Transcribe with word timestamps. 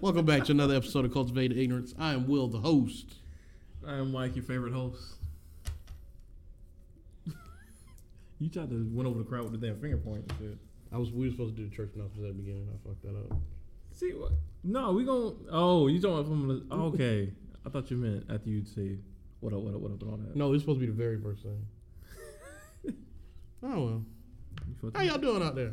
Welcome 0.00 0.26
back 0.26 0.44
to 0.44 0.52
another 0.52 0.76
episode 0.76 1.04
of 1.06 1.12
Cultivated 1.12 1.58
Ignorance. 1.58 1.92
I 1.98 2.12
am 2.12 2.28
Will, 2.28 2.46
the 2.46 2.58
host. 2.58 3.14
I 3.84 3.94
am 3.94 4.12
Mike, 4.12 4.36
your 4.36 4.44
favorite 4.44 4.72
host. 4.72 5.16
you 8.38 8.48
tried 8.48 8.70
to 8.70 8.88
win 8.92 9.06
over 9.06 9.18
the 9.18 9.24
crowd 9.24 9.50
with 9.50 9.60
the 9.60 9.66
damn 9.66 9.80
finger 9.80 9.96
point 9.96 10.18
and 10.20 10.32
shit. 10.38 10.58
I 10.92 10.98
was 10.98 11.10
we 11.10 11.26
were 11.26 11.32
supposed 11.32 11.56
to 11.56 11.62
do 11.62 11.68
the 11.68 11.74
church 11.74 11.90
announcements 11.96 12.30
at 12.30 12.36
the 12.36 12.42
beginning. 12.42 12.68
I 12.72 12.88
fucked 12.88 13.02
that 13.02 13.16
up. 13.16 13.38
See 13.90 14.12
what? 14.12 14.30
No, 14.62 14.92
we 14.92 15.04
gon' 15.04 15.34
Oh, 15.50 15.88
you 15.88 16.00
talking 16.00 16.24
from 16.24 16.48
the? 16.48 16.74
Okay, 16.74 17.32
I 17.66 17.68
thought 17.68 17.90
you 17.90 17.96
meant 17.96 18.24
after 18.32 18.50
you'd 18.50 18.68
say 18.68 18.98
what 19.40 19.52
up, 19.52 19.60
what 19.60 19.74
up, 19.74 19.80
what 19.80 19.90
up, 19.90 20.00
and 20.02 20.10
all 20.12 20.16
that. 20.18 20.36
No, 20.36 20.52
it's 20.52 20.62
supposed 20.62 20.78
to 20.78 20.86
be 20.86 20.92
the 20.92 20.96
very 20.96 21.20
first 21.20 21.42
thing. 21.42 21.66
oh 23.64 23.84
well. 23.84 24.04
You 24.68 24.74
felt 24.80 24.96
How 24.96 25.02
y'all 25.02 25.18
doing 25.18 25.42
out 25.42 25.56
there? 25.56 25.72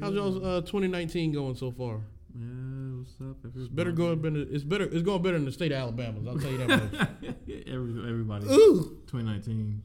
How's 0.00 0.14
y'all's 0.14 0.36
uh, 0.36 0.60
2019 0.60 1.32
going 1.32 1.56
so 1.56 1.72
far? 1.72 2.00
Yeah, 2.34 2.98
what's 2.98 3.14
up? 3.20 3.36
It's 3.56 3.68
better 3.68 3.92
going 3.92 4.20
better. 4.22 4.44
It's 4.50 4.64
better. 4.64 4.84
It's 4.84 5.02
going 5.02 5.22
better 5.22 5.36
in 5.36 5.44
the 5.44 5.52
state 5.52 5.72
of 5.72 5.78
Alabama. 5.78 6.20
I'll 6.30 6.38
tell 6.38 6.50
you 6.50 6.58
that 6.58 6.68
much. 6.68 7.08
Every, 7.66 8.08
everybody. 8.08 8.46
Ooh. 8.46 8.98
2019. 9.08 9.82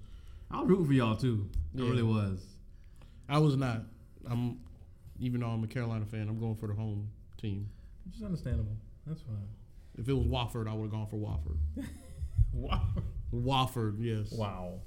I 0.52 0.59
was 0.62 0.70
rooting 0.70 0.86
for 0.86 0.94
y'all 0.94 1.16
too. 1.16 1.50
I 1.77 1.81
Yeah. 1.81 1.89
really 1.89 2.03
was. 2.03 2.45
I 3.27 3.39
was 3.39 3.55
not. 3.58 3.81
I'm, 4.30 4.59
even 5.20 5.41
though 5.41 5.48
I'm 5.48 5.63
a 5.63 5.67
Carolina 5.67 6.05
fan, 6.05 6.27
I'm 6.30 6.39
going 6.39 6.55
for 6.55 6.67
the 6.67 6.73
home 6.76 7.09
team. 7.41 7.67
Just 8.12 8.23
understandable. 8.23 8.77
That's 9.08 9.22
fine. 9.22 9.48
If 9.98 10.08
it 10.08 10.14
was 10.14 10.27
Wofford, 10.27 10.67
I 10.70 10.73
would 10.73 10.84
have 10.84 10.91
gone 10.91 11.08
for 11.08 11.17
Wofford. 11.17 11.58
Wow. 12.53 12.81
Wofford, 13.34 13.95
yes. 14.00 14.31
Wow. 14.31 14.80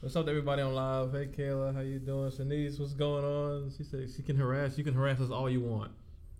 What's 0.00 0.16
up 0.16 0.24
to 0.24 0.30
everybody 0.30 0.62
on 0.62 0.74
live? 0.74 1.12
Hey 1.12 1.26
Kayla, 1.26 1.74
how 1.74 1.80
you 1.80 1.98
doing? 1.98 2.30
Shanice, 2.30 2.80
what's 2.80 2.94
going 2.94 3.22
on? 3.22 3.70
She 3.76 3.84
said 3.84 4.08
she 4.16 4.22
can 4.22 4.34
harass. 4.36 4.78
You 4.78 4.84
can 4.84 4.94
harass 4.94 5.20
us 5.20 5.28
all 5.30 5.50
you 5.50 5.60
want. 5.60 5.90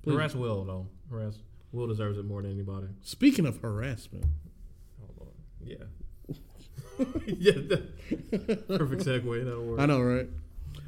Please. 0.02 0.12
Harass 0.14 0.34
Will 0.34 0.64
though. 0.64 0.86
Harass 1.10 1.38
Will 1.72 1.86
deserves 1.86 2.18
it 2.18 2.24
more 2.24 2.42
than 2.42 2.50
anybody. 2.52 2.88
Speaking 3.02 3.46
of 3.46 3.58
harassment, 3.60 4.24
Hold 5.00 5.28
on. 5.28 5.66
Yeah. 5.66 5.76
yeah. 7.26 7.52
that- 7.68 8.68
perfect 8.68 9.04
segue. 9.04 9.44
That'll 9.44 9.64
work. 9.64 9.80
I 9.80 9.86
know, 9.86 10.00
right? 10.00 10.28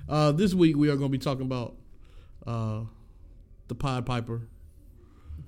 Uh, 0.08 0.32
this 0.32 0.52
week 0.54 0.76
we 0.76 0.88
are 0.90 0.96
going 0.96 1.10
to 1.10 1.16
be 1.16 1.22
talking 1.22 1.46
about 1.46 1.76
uh, 2.46 2.80
the 3.68 3.74
Pied 3.74 4.04
Piper. 4.04 4.42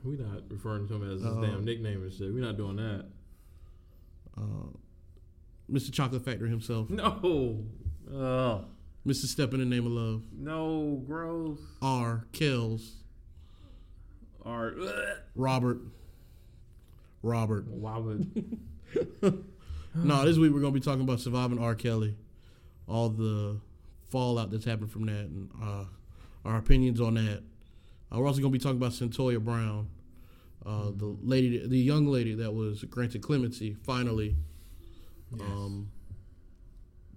We're 0.05 0.19
not 0.19 0.43
referring 0.49 0.87
to 0.89 0.95
him 0.95 1.03
as 1.13 1.21
his 1.21 1.27
Uh-oh. 1.27 1.43
damn 1.43 1.65
nickname 1.65 2.03
and 2.03 2.13
shit. 2.13 2.33
We're 2.33 2.41
not 2.45 2.57
doing 2.57 2.77
that. 2.77 3.07
Uh, 4.39 4.69
Mr. 5.71 5.93
Chocolate 5.93 6.25
Factory 6.25 6.49
himself. 6.49 6.89
No. 6.91 7.65
Oh. 8.15 8.65
Mr. 9.07 9.25
Step 9.27 9.53
in 9.53 9.61
the 9.61 9.67
Name 9.67 9.87
of 9.87 9.93
Love. 9.93 10.23
No. 10.33 11.03
Gross. 11.07 11.59
R. 11.83 12.27
Kells. 12.33 12.93
Art. 14.47 14.79
Robert. 15.35 15.81
Robert. 17.23 17.67
Why 17.69 17.99
would? 17.99 18.59
No, 20.05 20.27
this 20.27 20.37
week 20.37 20.53
we're 20.53 20.61
going 20.61 20.75
to 20.75 20.79
be 20.79 20.85
talking 20.85 21.01
about 21.01 21.21
surviving 21.21 21.59
R. 21.59 21.75
Kelly. 21.75 22.17
All 22.87 23.09
the 23.09 23.59
fallout 24.11 24.51
that's 24.51 24.67
happened 24.67 24.91
from 24.93 25.07
that 25.07 25.25
and 25.25 25.49
uh, 25.63 25.85
our 26.45 26.59
opinions 26.59 27.01
on 27.01 27.15
that. 27.15 27.43
Uh, 28.13 28.19
we're 28.19 28.27
also 28.27 28.41
going 28.43 28.53
to 28.53 28.59
be 28.59 28.63
talking 28.63 28.77
about 28.77 28.93
Cyntoia 28.93 29.43
Brown. 29.43 29.89
Uh, 30.65 30.91
the 30.95 31.17
lady, 31.23 31.67
the 31.67 31.79
young 31.79 32.07
lady 32.07 32.35
that 32.35 32.53
was 32.53 32.85
granted 32.85 33.23
clemency 33.23 33.75
finally 33.85 34.37
Yes. 35.35 35.43
Um, 35.43 35.91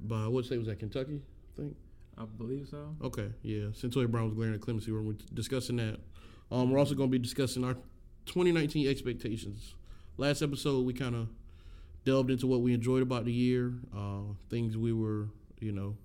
by 0.01 0.27
what 0.27 0.45
state 0.45 0.57
was 0.57 0.67
that? 0.67 0.79
Kentucky, 0.79 1.21
I 1.21 1.61
think. 1.61 1.75
I 2.17 2.25
believe 2.25 2.67
so. 2.69 2.95
Okay, 3.03 3.29
yeah. 3.43 3.65
Cyntoia 3.67 4.09
Brown 4.09 4.25
was 4.25 4.33
granted 4.33 4.61
clemency. 4.61 4.91
We're 4.91 5.13
discussing 5.33 5.77
that. 5.77 5.99
Um, 6.51 6.71
we're 6.71 6.79
also 6.79 6.95
going 6.95 7.09
to 7.09 7.11
be 7.11 7.21
discussing 7.21 7.63
our 7.63 7.75
2019 8.25 8.87
expectations. 8.87 9.75
Last 10.17 10.41
episode, 10.41 10.85
we 10.85 10.93
kind 10.93 11.15
of 11.15 11.27
delved 12.05 12.31
into 12.31 12.47
what 12.47 12.61
we 12.61 12.73
enjoyed 12.73 13.01
about 13.01 13.25
the 13.25 13.31
year, 13.31 13.73
uh, 13.95 14.21
things 14.49 14.77
we 14.77 14.93
were, 14.93 15.29
you 15.59 15.71
know, 15.71 15.95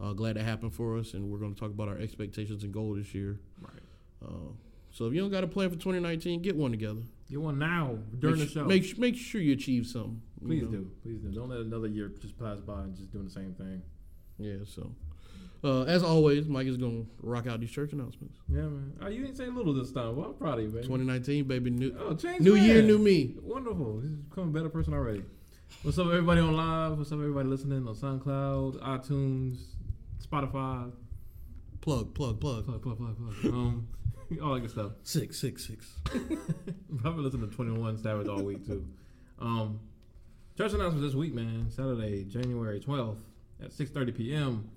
uh, 0.00 0.12
glad 0.12 0.34
to 0.34 0.42
happen 0.42 0.70
for 0.70 0.96
us, 0.98 1.14
and 1.14 1.30
we're 1.30 1.38
going 1.38 1.54
to 1.54 1.60
talk 1.60 1.70
about 1.70 1.88
our 1.88 1.98
expectations 1.98 2.64
and 2.64 2.72
goal 2.72 2.94
this 2.94 3.14
year. 3.14 3.38
Right. 3.60 3.82
Uh, 4.24 4.52
so 4.90 5.06
if 5.06 5.14
you 5.14 5.20
don't 5.20 5.30
got 5.30 5.44
a 5.44 5.48
plan 5.48 5.70
for 5.70 5.76
2019, 5.76 6.42
get 6.42 6.56
one 6.56 6.70
together. 6.70 7.00
Get 7.30 7.40
one 7.40 7.58
now 7.58 7.98
during 8.18 8.38
make, 8.38 8.48
the 8.48 8.54
show. 8.54 8.64
Make 8.64 8.98
make 8.98 9.16
sure 9.16 9.40
you 9.40 9.52
achieve 9.52 9.86
something. 9.86 10.22
you 10.40 10.46
Please 10.46 10.62
know? 10.62 10.70
do. 10.70 10.90
Please 11.02 11.18
do. 11.20 11.30
Don't 11.30 11.50
let 11.50 11.60
another 11.60 11.88
year 11.88 12.10
just 12.20 12.38
pass 12.38 12.58
by 12.60 12.82
and 12.82 12.96
just 12.96 13.12
doing 13.12 13.26
the 13.26 13.30
same 13.30 13.54
thing. 13.54 13.82
Yeah. 14.38 14.64
So, 14.64 14.90
uh, 15.64 15.82
as 15.82 16.02
always, 16.02 16.46
Mike 16.48 16.66
is 16.66 16.76
going 16.76 17.04
to 17.04 17.10
rock 17.20 17.46
out 17.46 17.60
these 17.60 17.70
church 17.70 17.92
announcements. 17.92 18.38
Yeah, 18.48 18.62
man. 18.62 18.92
Oh, 19.02 19.08
you 19.08 19.22
didn't 19.22 19.36
say 19.36 19.46
little 19.46 19.74
this 19.74 19.90
time. 19.90 20.16
Well, 20.16 20.28
I'm 20.28 20.34
proud 20.34 20.58
of 20.58 20.64
you, 20.64 20.70
baby. 20.70 20.82
2019, 20.86 21.44
baby. 21.44 21.70
New 21.70 21.96
Oh, 21.98 22.14
change 22.14 22.40
new 22.40 22.54
year, 22.54 22.82
new 22.82 22.98
me. 22.98 23.34
Wonderful. 23.42 24.00
He's 24.00 24.10
become 24.12 24.44
a 24.48 24.52
better 24.52 24.68
person 24.68 24.94
already. 24.94 25.24
What's 25.82 25.98
up, 25.98 26.06
everybody 26.06 26.40
on 26.40 26.56
live? 26.56 26.96
What's 26.98 27.12
up, 27.12 27.18
everybody 27.18 27.48
listening 27.48 27.86
on 27.86 27.94
SoundCloud, 27.94 28.80
iTunes, 28.80 29.58
Spotify? 30.24 30.90
Plug, 31.80 32.14
plug, 32.14 32.40
plug. 32.40 32.64
Plug, 32.64 32.82
plug, 32.82 32.96
plug, 32.96 33.16
plug. 33.16 33.52
Um, 33.52 33.88
all 34.42 34.54
that 34.54 34.60
good 34.60 34.70
stuff. 34.70 34.92
Six, 35.02 35.38
six, 35.38 35.66
six. 35.66 35.86
I've 36.14 37.02
been 37.02 37.22
listening 37.22 37.48
to 37.48 37.54
21 37.54 37.98
Savage 37.98 38.28
all 38.28 38.42
week, 38.42 38.66
too. 38.66 38.86
Um, 39.38 39.80
church 40.56 40.72
announcements 40.72 41.06
this 41.06 41.14
week, 41.14 41.34
man. 41.34 41.70
Saturday, 41.70 42.24
January 42.24 42.80
12th 42.80 43.18
at 43.62 43.70
6.30 43.70 44.16
p.m. 44.16 44.70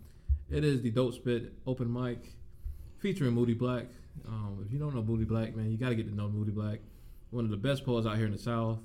It 0.52 0.66
is 0.66 0.82
the 0.82 0.92
Dope 0.92 1.14
Spit 1.14 1.54
open 1.66 1.92
mic 1.92 2.36
featuring 2.98 3.32
Moody 3.32 3.54
Black. 3.54 3.86
Um, 4.28 4.62
if 4.66 4.74
you 4.74 4.80
don't 4.80 4.94
know 4.94 5.02
Moody 5.02 5.24
Black, 5.24 5.56
man, 5.56 5.72
you 5.72 5.78
got 5.78 5.90
to 5.90 5.96
get 5.96 6.10
to 6.10 6.14
know 6.14 6.28
Moody 6.28 6.52
Black. 6.52 6.80
One 7.30 7.46
of 7.46 7.52
the 7.52 7.58
best 7.58 7.86
poets 7.86 8.06
out 8.06 8.18
here 8.18 8.26
in 8.26 8.34
the 8.34 8.38
South. 8.38 8.80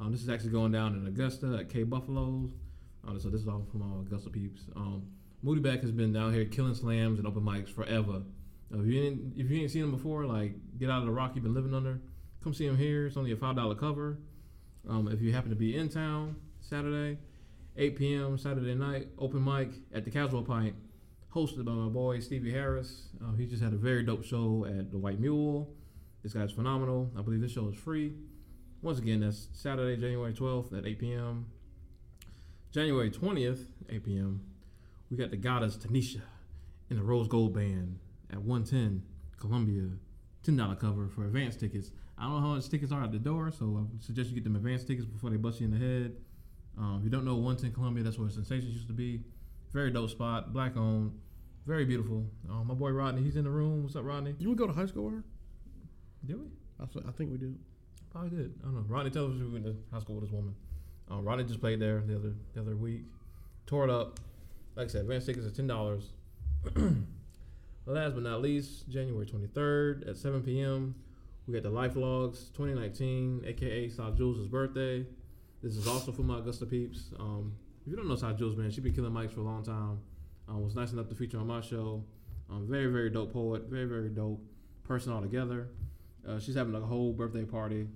Um, 0.00 0.12
this 0.12 0.22
is 0.22 0.28
actually 0.28 0.50
going 0.50 0.70
down 0.70 0.94
in 0.94 1.04
Augusta 1.08 1.56
at 1.58 1.68
K 1.68 1.82
Buffaloes. 1.82 2.52
Um, 3.08 3.18
so 3.18 3.28
this 3.28 3.40
is 3.40 3.48
all 3.48 3.66
from 3.72 3.82
all 3.82 4.02
Augusta 4.02 4.30
peeps. 4.30 4.62
Um, 4.76 5.02
Moody 5.42 5.60
Black 5.60 5.80
has 5.80 5.90
been 5.90 6.12
down 6.12 6.32
here 6.32 6.44
killing 6.44 6.76
slams 6.76 7.18
and 7.18 7.26
open 7.26 7.42
mics 7.42 7.70
forever. 7.70 8.22
Uh, 8.72 8.78
if 8.78 8.86
you 8.86 9.02
ain't 9.02 9.32
if 9.36 9.50
you 9.50 9.62
ain't 9.62 9.72
seen 9.72 9.82
him 9.82 9.90
before, 9.90 10.26
like 10.26 10.52
get 10.78 10.90
out 10.90 11.00
of 11.00 11.06
the 11.06 11.12
rock 11.12 11.32
you've 11.34 11.42
been 11.42 11.54
living 11.54 11.74
under. 11.74 12.00
Come 12.44 12.54
see 12.54 12.66
him 12.66 12.78
here. 12.78 13.06
It's 13.06 13.16
only 13.16 13.32
a 13.32 13.36
five 13.36 13.56
dollar 13.56 13.74
cover. 13.74 14.18
Um, 14.88 15.08
if 15.08 15.20
you 15.20 15.32
happen 15.32 15.50
to 15.50 15.56
be 15.56 15.76
in 15.76 15.88
town 15.88 16.36
Saturday, 16.60 17.18
8 17.76 17.96
p.m. 17.96 18.38
Saturday 18.38 18.76
night, 18.76 19.08
open 19.18 19.42
mic 19.42 19.70
at 19.92 20.04
the 20.04 20.10
Casual 20.12 20.44
Pint, 20.44 20.76
hosted 21.34 21.64
by 21.64 21.72
my 21.72 21.88
boy 21.88 22.20
Stevie 22.20 22.52
Harris. 22.52 23.08
Uh, 23.22 23.34
he 23.36 23.46
just 23.46 23.62
had 23.62 23.72
a 23.72 23.76
very 23.76 24.02
dope 24.02 24.24
show 24.24 24.66
at 24.68 24.90
the 24.90 24.98
White 24.98 25.20
Mule. 25.20 25.72
This 26.22 26.32
guy's 26.32 26.52
phenomenal. 26.52 27.10
I 27.18 27.22
believe 27.22 27.40
this 27.40 27.52
show 27.52 27.68
is 27.68 27.76
free. 27.76 28.12
Once 28.82 28.98
again, 28.98 29.20
that's 29.20 29.48
Saturday, 29.52 30.00
January 30.00 30.32
12th 30.32 30.76
at 30.76 30.86
8 30.86 30.98
p.m. 30.98 31.46
January 32.72 33.10
20th, 33.10 33.66
8 33.88 34.04
p.m. 34.04 34.42
We 35.10 35.16
got 35.16 35.30
the 35.30 35.36
goddess 35.36 35.76
Tanisha 35.76 36.22
in 36.88 36.96
the 36.96 37.02
Rose 37.02 37.28
Gold 37.28 37.54
Band 37.54 37.98
at 38.30 38.38
110 38.38 39.02
Columbia. 39.38 39.90
$10 40.44 40.78
cover 40.78 41.08
for 41.08 41.24
advance 41.24 41.56
tickets. 41.56 41.90
I 42.16 42.24
don't 42.24 42.34
know 42.34 42.40
how 42.40 42.54
much 42.54 42.68
tickets 42.68 42.92
are 42.92 43.02
at 43.02 43.12
the 43.12 43.18
door, 43.18 43.50
so 43.50 43.86
I 43.86 44.04
suggest 44.04 44.30
you 44.30 44.34
get 44.34 44.44
them 44.44 44.56
advance 44.56 44.84
tickets 44.84 45.06
before 45.06 45.30
they 45.30 45.36
bust 45.36 45.60
you 45.60 45.66
in 45.66 45.72
the 45.72 45.78
head. 45.78 46.16
Um, 46.78 46.96
if 46.98 47.04
you 47.04 47.10
don't 47.10 47.24
know 47.24 47.34
110 47.34 47.72
Columbia, 47.72 48.02
that's 48.04 48.18
where 48.18 48.30
Sensations 48.30 48.72
used 48.72 48.88
to 48.88 48.94
be. 48.94 49.20
Very 49.72 49.90
dope 49.90 50.10
spot, 50.10 50.52
black 50.52 50.76
owned, 50.76 51.12
very 51.66 51.84
beautiful. 51.84 52.26
Um, 52.48 52.66
my 52.66 52.74
boy 52.74 52.90
Rodney, 52.90 53.22
he's 53.22 53.36
in 53.36 53.44
the 53.44 53.50
room. 53.50 53.84
What's 53.84 53.94
up, 53.94 54.04
Rodney? 54.04 54.32
Did 54.32 54.48
we 54.48 54.54
go 54.54 54.66
to 54.66 54.72
high 54.72 54.86
school 54.86 55.04
with 55.04 55.14
her? 55.14 55.24
Did 56.26 56.40
we? 56.40 56.46
I, 56.80 56.86
th- 56.86 57.04
I 57.06 57.12
think 57.12 57.30
we 57.30 57.38
did. 57.38 57.56
Probably 58.10 58.30
did. 58.30 58.54
I 58.62 58.64
don't 58.64 58.74
know. 58.74 58.84
Rodney 58.88 59.10
tells 59.10 59.34
us 59.34 59.40
we 59.40 59.48
went 59.48 59.64
to 59.64 59.76
high 59.92 60.00
school 60.00 60.16
with 60.16 60.24
this 60.24 60.32
woman. 60.32 60.54
Um, 61.08 61.24
Rodney 61.24 61.44
just 61.44 61.60
played 61.60 61.80
there 61.80 62.02
the 62.04 62.16
other 62.16 62.32
the 62.54 62.60
other 62.60 62.76
week. 62.76 63.04
Tore 63.66 63.84
it 63.84 63.90
up. 63.90 64.18
Like 64.74 64.86
I 64.86 64.90
said, 64.90 65.02
advance 65.02 65.26
tickets 65.26 65.46
are 65.46 65.50
ten 65.50 65.66
dollars. 65.68 66.10
Last 67.86 68.14
but 68.14 68.22
not 68.22 68.42
least, 68.42 68.88
January 68.88 69.26
twenty 69.26 69.46
third 69.46 70.04
at 70.08 70.16
seven 70.16 70.42
p.m. 70.42 70.94
We 71.46 71.54
got 71.54 71.62
the 71.62 71.70
Life 71.70 71.96
Logs 71.96 72.50
2019, 72.56 73.42
aka 73.46 73.88
Saw 73.88 74.10
Jules' 74.10 74.46
birthday. 74.46 75.04
This 75.62 75.76
is 75.76 75.86
also 75.88 76.12
for 76.12 76.22
my 76.22 76.38
Augusta 76.38 76.66
peeps. 76.66 77.10
Um, 77.18 77.52
if 77.82 77.90
you 77.90 77.96
don't 77.96 78.08
know 78.08 78.16
Saw 78.16 78.32
Jules, 78.32 78.56
man, 78.56 78.70
she's 78.70 78.82
been 78.84 78.94
killing 78.94 79.12
mics 79.12 79.32
for 79.32 79.40
a 79.40 79.44
long 79.44 79.62
time. 79.62 79.98
Um, 80.48 80.64
was 80.64 80.74
nice 80.74 80.92
enough 80.92 81.08
to 81.08 81.14
feature 81.14 81.38
on 81.38 81.46
my 81.46 81.60
show. 81.60 82.04
Um, 82.50 82.66
very 82.68 82.86
very 82.86 83.10
dope 83.10 83.32
poet, 83.32 83.64
very 83.68 83.86
very 83.86 84.08
dope 84.08 84.40
person 84.84 85.12
altogether. 85.12 85.68
Uh, 86.28 86.38
she's 86.38 86.54
having 86.54 86.74
a 86.74 86.80
whole 86.80 87.12
birthday 87.12 87.44
party 87.44 87.86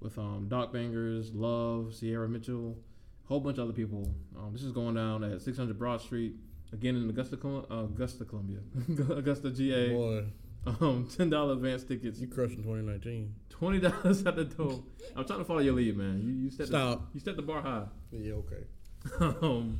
with 0.00 0.18
um, 0.18 0.46
Doc 0.48 0.72
Bangers, 0.72 1.32
Love, 1.32 1.94
Sierra 1.94 2.28
Mitchell, 2.28 2.76
a 3.24 3.28
whole 3.28 3.40
bunch 3.40 3.58
of 3.58 3.64
other 3.64 3.72
people. 3.72 4.12
Um, 4.36 4.50
this 4.52 4.62
is 4.62 4.72
going 4.72 4.96
down 4.96 5.22
at 5.24 5.40
600 5.40 5.78
Broad 5.78 6.00
Street, 6.00 6.34
again 6.72 6.96
in 6.96 7.08
Augusta, 7.08 7.38
uh, 7.70 7.84
Augusta, 7.84 8.24
Columbia, 8.24 8.58
Augusta, 9.16 9.50
GA. 9.50 9.90
Boy, 9.94 10.24
Um, 10.66 11.08
ten 11.16 11.30
dollar 11.30 11.52
advance 11.54 11.84
tickets, 11.84 12.18
you 12.20 12.26
crushing 12.26 12.58
2019. 12.64 13.32
twenty 13.48 13.78
dollars 13.80 14.26
at 14.26 14.34
the 14.36 14.44
door. 14.44 14.82
I'm 15.16 15.24
trying 15.24 15.38
to 15.38 15.44
follow 15.44 15.60
your 15.60 15.74
lead, 15.74 15.96
man. 15.96 16.20
You 16.24 16.32
you 16.44 16.50
set 16.50 16.66
Stop. 16.66 17.12
The, 17.12 17.14
you 17.14 17.20
set 17.20 17.36
the 17.36 17.42
bar 17.42 17.62
high. 17.62 17.84
Yeah, 18.10 18.34
okay. 18.34 18.64
um, 19.20 19.78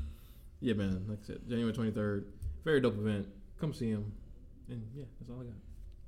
yeah, 0.61 0.75
man. 0.75 1.05
Like 1.09 1.19
I 1.25 1.27
said, 1.27 1.41
January 1.49 1.73
23rd, 1.73 2.25
very 2.65 2.81
dope 2.81 2.99
event. 2.99 3.27
Come 3.61 3.73
see 3.73 3.91
him, 3.91 4.13
and 4.69 4.83
yeah, 4.95 5.05
that's 5.21 5.31
all 5.31 5.41
I 5.41 5.45
got. 5.45 5.55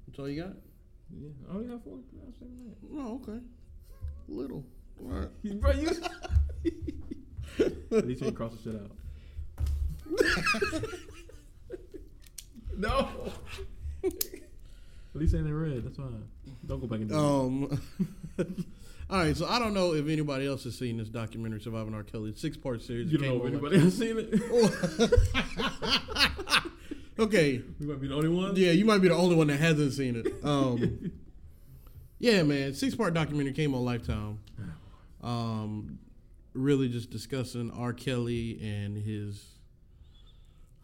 That's 0.07 0.19
all 0.19 0.29
you 0.29 0.43
got? 0.43 0.53
Yeah. 1.13 1.29
Four. 1.49 1.95
I 1.95 2.27
was 2.27 2.35
saying 2.39 2.59
that. 2.67 2.77
Oh, 2.97 3.21
okay. 3.23 3.41
Little. 4.29 4.65
All 5.01 5.09
right. 5.09 5.31
Bro, 5.61 5.73
you. 5.73 5.89
At 7.97 8.07
least 8.07 8.21
you 8.21 8.27
didn't 8.27 8.35
cross 8.35 8.53
the 8.55 8.73
shit 8.73 8.81
out. 8.81 8.91
no. 12.77 13.09
At 14.05 15.21
least 15.21 15.35
ain't 15.35 15.47
in 15.47 15.55
red. 15.55 15.85
That's 15.85 15.97
fine. 15.97 16.25
Don't 16.67 16.81
go 16.81 16.87
back 16.87 17.01
and 17.01 17.09
do 17.09 17.17
Um. 17.17 17.81
All 19.11 19.19
right. 19.19 19.37
So 19.37 19.47
I 19.47 19.59
don't 19.59 19.75
know 19.75 19.95
if 19.95 20.09
anybody 20.09 20.47
else 20.47 20.65
has 20.65 20.77
seen 20.79 20.97
this 20.97 21.09
documentary, 21.09 21.61
"Surviving 21.61 21.95
R. 21.95 22.03
Kelly." 22.03 22.31
It's 22.31 22.41
six 22.41 22.57
part 22.57 22.83
series. 22.83 23.11
You 23.13 23.19
don't 23.19 23.39
know 23.39 23.45
if 23.45 23.53
anybody 23.53 23.81
else 23.81 23.95
seen 23.99 24.17
it. 24.19 24.43
okay. 27.19 27.63
You 27.79 27.87
might 27.87 28.01
be 28.01 28.09
the 28.09 28.15
only 28.15 28.29
one. 28.29 28.57
Yeah, 28.57 28.73
you 28.73 28.85
might 28.85 28.99
be 28.99 29.09
the 29.09 29.15
only 29.15 29.37
one 29.37 29.47
that 29.49 29.59
hasn't 29.59 29.93
seen 29.93 30.17
it. 30.17 30.33
Um. 30.45 31.11
yeah, 32.19 32.43
man. 32.43 32.75
Six 32.75 32.95
part 32.95 33.15
documentary 33.15 33.53
came 33.53 33.75
on 33.75 33.85
Lifetime. 33.85 34.39
Um. 35.23 35.99
Really, 36.55 36.89
just 36.89 37.11
discussing 37.11 37.71
R. 37.73 37.93
Kelly 37.93 38.61
and 38.63 38.97
his. 38.97 39.45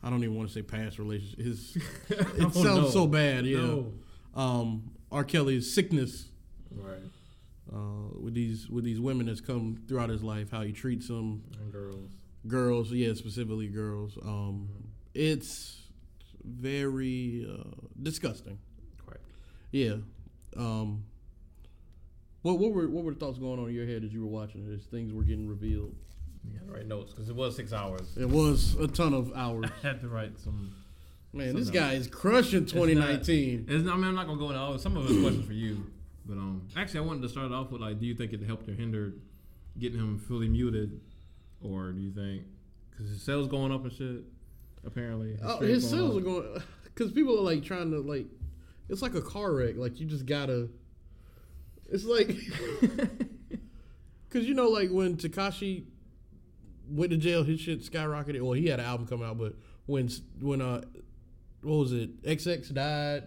I 0.03 0.11
don't 0.11 0.25
even 0.25 0.35
want 0.35 0.49
to 0.49 0.55
say 0.55 0.63
past 0.63 0.99
relationship. 0.99 1.39
His 1.39 1.77
it 2.09 2.45
Oh, 2.45 2.51
sounds 2.63 2.93
so 2.93 3.07
bad. 3.07 3.47
Yeah. 3.47 3.59
No. 3.59 3.93
Um. 4.35 4.91
R. 5.13 5.25
Kelly's 5.25 5.73
sickness 5.73 6.27
Right. 6.73 6.99
Uh, 7.73 8.19
with 8.21 8.35
these 8.35 8.69
with 8.69 8.85
these 8.85 9.01
women 9.01 9.27
that's 9.27 9.41
come 9.41 9.79
throughout 9.89 10.09
his 10.11 10.23
life, 10.23 10.51
how 10.51 10.63
he 10.63 10.73
treats 10.73 11.09
them, 11.09 11.43
And 11.61 11.73
girls. 11.73 12.11
girls, 12.47 12.93
yeah, 12.93 13.15
specifically 13.15 13.69
girls. 13.69 14.19
Um, 14.23 14.69
it's 15.15 15.83
very 16.45 17.47
uh, 17.49 17.65
disgusting. 18.03 18.59
Quite. 19.07 19.19
Yeah. 19.73 19.97
Um, 20.57 21.05
what 22.43 22.59
what 22.59 22.73
were 22.73 22.89
what 22.89 23.05
were 23.05 23.13
the 23.13 23.19
thoughts 23.21 23.39
going 23.39 23.59
on 23.61 23.69
in 23.69 23.75
your 23.75 23.87
head 23.87 24.03
as 24.05 24.13
you 24.13 24.21
were 24.23 24.27
watching 24.27 24.67
it? 24.67 24.73
As 24.75 24.85
things 24.87 25.13
were 25.13 25.23
getting 25.23 25.47
revealed, 25.47 25.95
You 26.51 26.59
had 26.59 26.67
to 26.69 26.73
write 26.73 26.87
notes 26.87 27.13
because 27.13 27.29
it 27.29 27.37
was 27.37 27.55
six 27.55 27.73
hours. 27.73 28.17
it 28.17 28.29
was 28.29 28.75
a 28.77 28.89
ton 28.89 29.13
of 29.15 29.33
hours. 29.35 29.67
I 29.85 29.87
had 29.87 30.01
to 30.01 30.09
write 30.09 30.39
some. 30.41 30.75
Man, 31.33 31.55
this 31.55 31.67
Some 31.67 31.75
guy 31.75 31.93
is 31.93 32.09
crushing 32.09 32.67
2019. 32.67 33.67
It's 33.69 33.85
not, 33.85 33.95
I 33.95 33.97
mean, 33.99 34.07
I'm 34.07 34.15
not 34.17 34.27
gonna 34.27 34.39
go 34.39 34.49
into 34.49 34.59
all. 34.59 34.77
Some 34.79 34.97
of 34.97 35.09
it's 35.09 35.21
questions 35.21 35.47
for 35.47 35.53
you, 35.53 35.87
but 36.31 36.39
um, 36.39 36.69
actually, 36.77 37.01
I 37.01 37.03
wanted 37.03 37.23
to 37.23 37.29
start 37.29 37.51
off 37.53 37.71
with 37.71 37.81
like, 37.83 37.99
do 38.01 38.07
you 38.07 38.15
think 38.15 38.33
it 38.33 38.43
helped 38.43 38.69
or 38.69 38.73
hindered 38.75 39.21
getting 39.79 39.99
him 39.99 40.17
fully 40.19 40.49
muted, 40.49 41.01
or 41.61 41.93
do 41.93 42.01
you 42.01 42.13
think 42.13 42.45
because 42.91 43.09
his 43.11 43.21
sales 43.23 43.49
going 43.49 43.73
up 43.73 43.83
and 43.85 43.93
shit? 43.93 44.23
Apparently, 44.87 45.37
Oh, 45.43 45.59
his 45.59 45.89
sales 45.89 46.13
up. 46.17 46.23
are 46.23 46.25
going 46.25 46.63
because 46.85 47.13
people 47.13 47.39
are 47.39 47.43
like 47.43 47.63
trying 47.65 47.91
to 47.91 47.99
like. 48.01 48.27
It's 48.89 49.03
like 49.03 49.15
a 49.15 49.21
car 49.23 49.53
wreck. 49.53 49.77
Like 49.77 50.01
you 50.01 50.07
just 50.07 50.25
gotta. 50.27 50.69
It's 51.91 52.05
like 52.05 52.29
because 54.29 54.47
you 54.47 54.55
know, 54.55 54.69
like 54.69 54.91
when 54.91 55.17
Tekashi 55.17 55.85
went 56.89 57.11
to 57.11 57.17
jail, 57.17 57.45
his 57.45 57.61
shit 57.61 57.81
skyrocketed. 57.83 58.41
Well, 58.43 58.53
he 58.53 58.67
had 58.69 58.81
an 58.81 58.87
album 58.87 59.07
come 59.07 59.23
out, 59.23 59.39
but 59.39 59.55
when 59.87 60.09
when 60.41 60.61
uh, 60.63 60.83
what 61.63 61.77
was 61.77 61.93
it? 61.93 62.23
XX 62.23 62.73
died. 62.73 63.27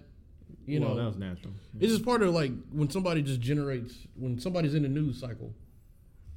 You 0.65 0.79
well, 0.79 0.89
know, 0.91 0.95
that 0.97 1.05
was 1.07 1.17
natural. 1.17 1.53
it's 1.79 1.91
just 1.91 2.05
part 2.05 2.21
of 2.23 2.33
like 2.33 2.51
when 2.71 2.89
somebody 2.89 3.21
just 3.21 3.41
generates 3.41 3.93
when 4.15 4.39
somebody's 4.39 4.73
in 4.75 4.83
the 4.83 4.89
news 4.89 5.19
cycle. 5.19 5.53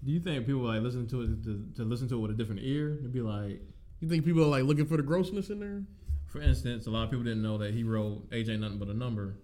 Do 0.05 0.13
you 0.13 0.21
think 0.21 0.47
people 0.47 0.63
like 0.63 0.83
listen 0.83 1.07
to 1.09 1.23
it 1.23 1.45
to, 1.45 1.65
to 1.77 1.85
listen 1.85 2.09
to 2.09 2.17
it 2.17 2.19
with 2.21 2.31
a 2.31 2.35
different 2.35 2.61
ear? 2.65 2.97
It'd 2.99 3.13
be 3.13 3.21
like, 3.23 3.61
You 4.01 4.09
think 4.09 4.25
people 4.25 4.43
are 4.45 4.49
like 4.49 4.65
looking 4.65 4.87
for 4.87 4.97
the 4.97 5.03
grossness 5.03 5.51
in 5.51 5.61
there? 5.61 5.83
for 6.27 6.41
instance, 6.41 6.87
a 6.87 6.91
lot 6.91 7.05
of 7.05 7.11
people 7.11 7.25
didn't 7.25 7.43
know 7.43 7.57
that 7.59 7.73
he 7.73 7.83
wrote 7.85 8.29
"AJ 8.31 8.59
Nothing 8.59 8.79
But 8.79 8.89
a 8.89 8.95
Number." 8.95 9.37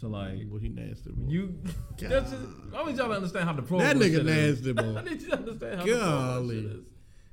So 0.00 0.08
like, 0.08 0.38
Well, 0.48 0.60
he 0.60 0.68
nasty. 0.70 1.10
boy. 1.12 1.30
you, 1.30 1.58
that's 1.98 2.30
just, 2.30 2.42
I 2.74 2.84
need 2.84 2.96
y'all 2.96 3.08
to 3.08 3.14
understand 3.14 3.44
how 3.46 3.52
the 3.52 3.62
pro 3.62 3.78
that 3.80 3.96
nigga 3.96 4.24
nasty, 4.24 4.72
boy. 4.72 4.96
I 4.98 5.02
need 5.04 5.20
you 5.20 5.28
to 5.28 5.36
understand 5.36 5.80
how 5.80 5.84
the 5.86 5.92
Golly. 5.92 6.62
shit 6.62 6.70
is. 6.72 6.84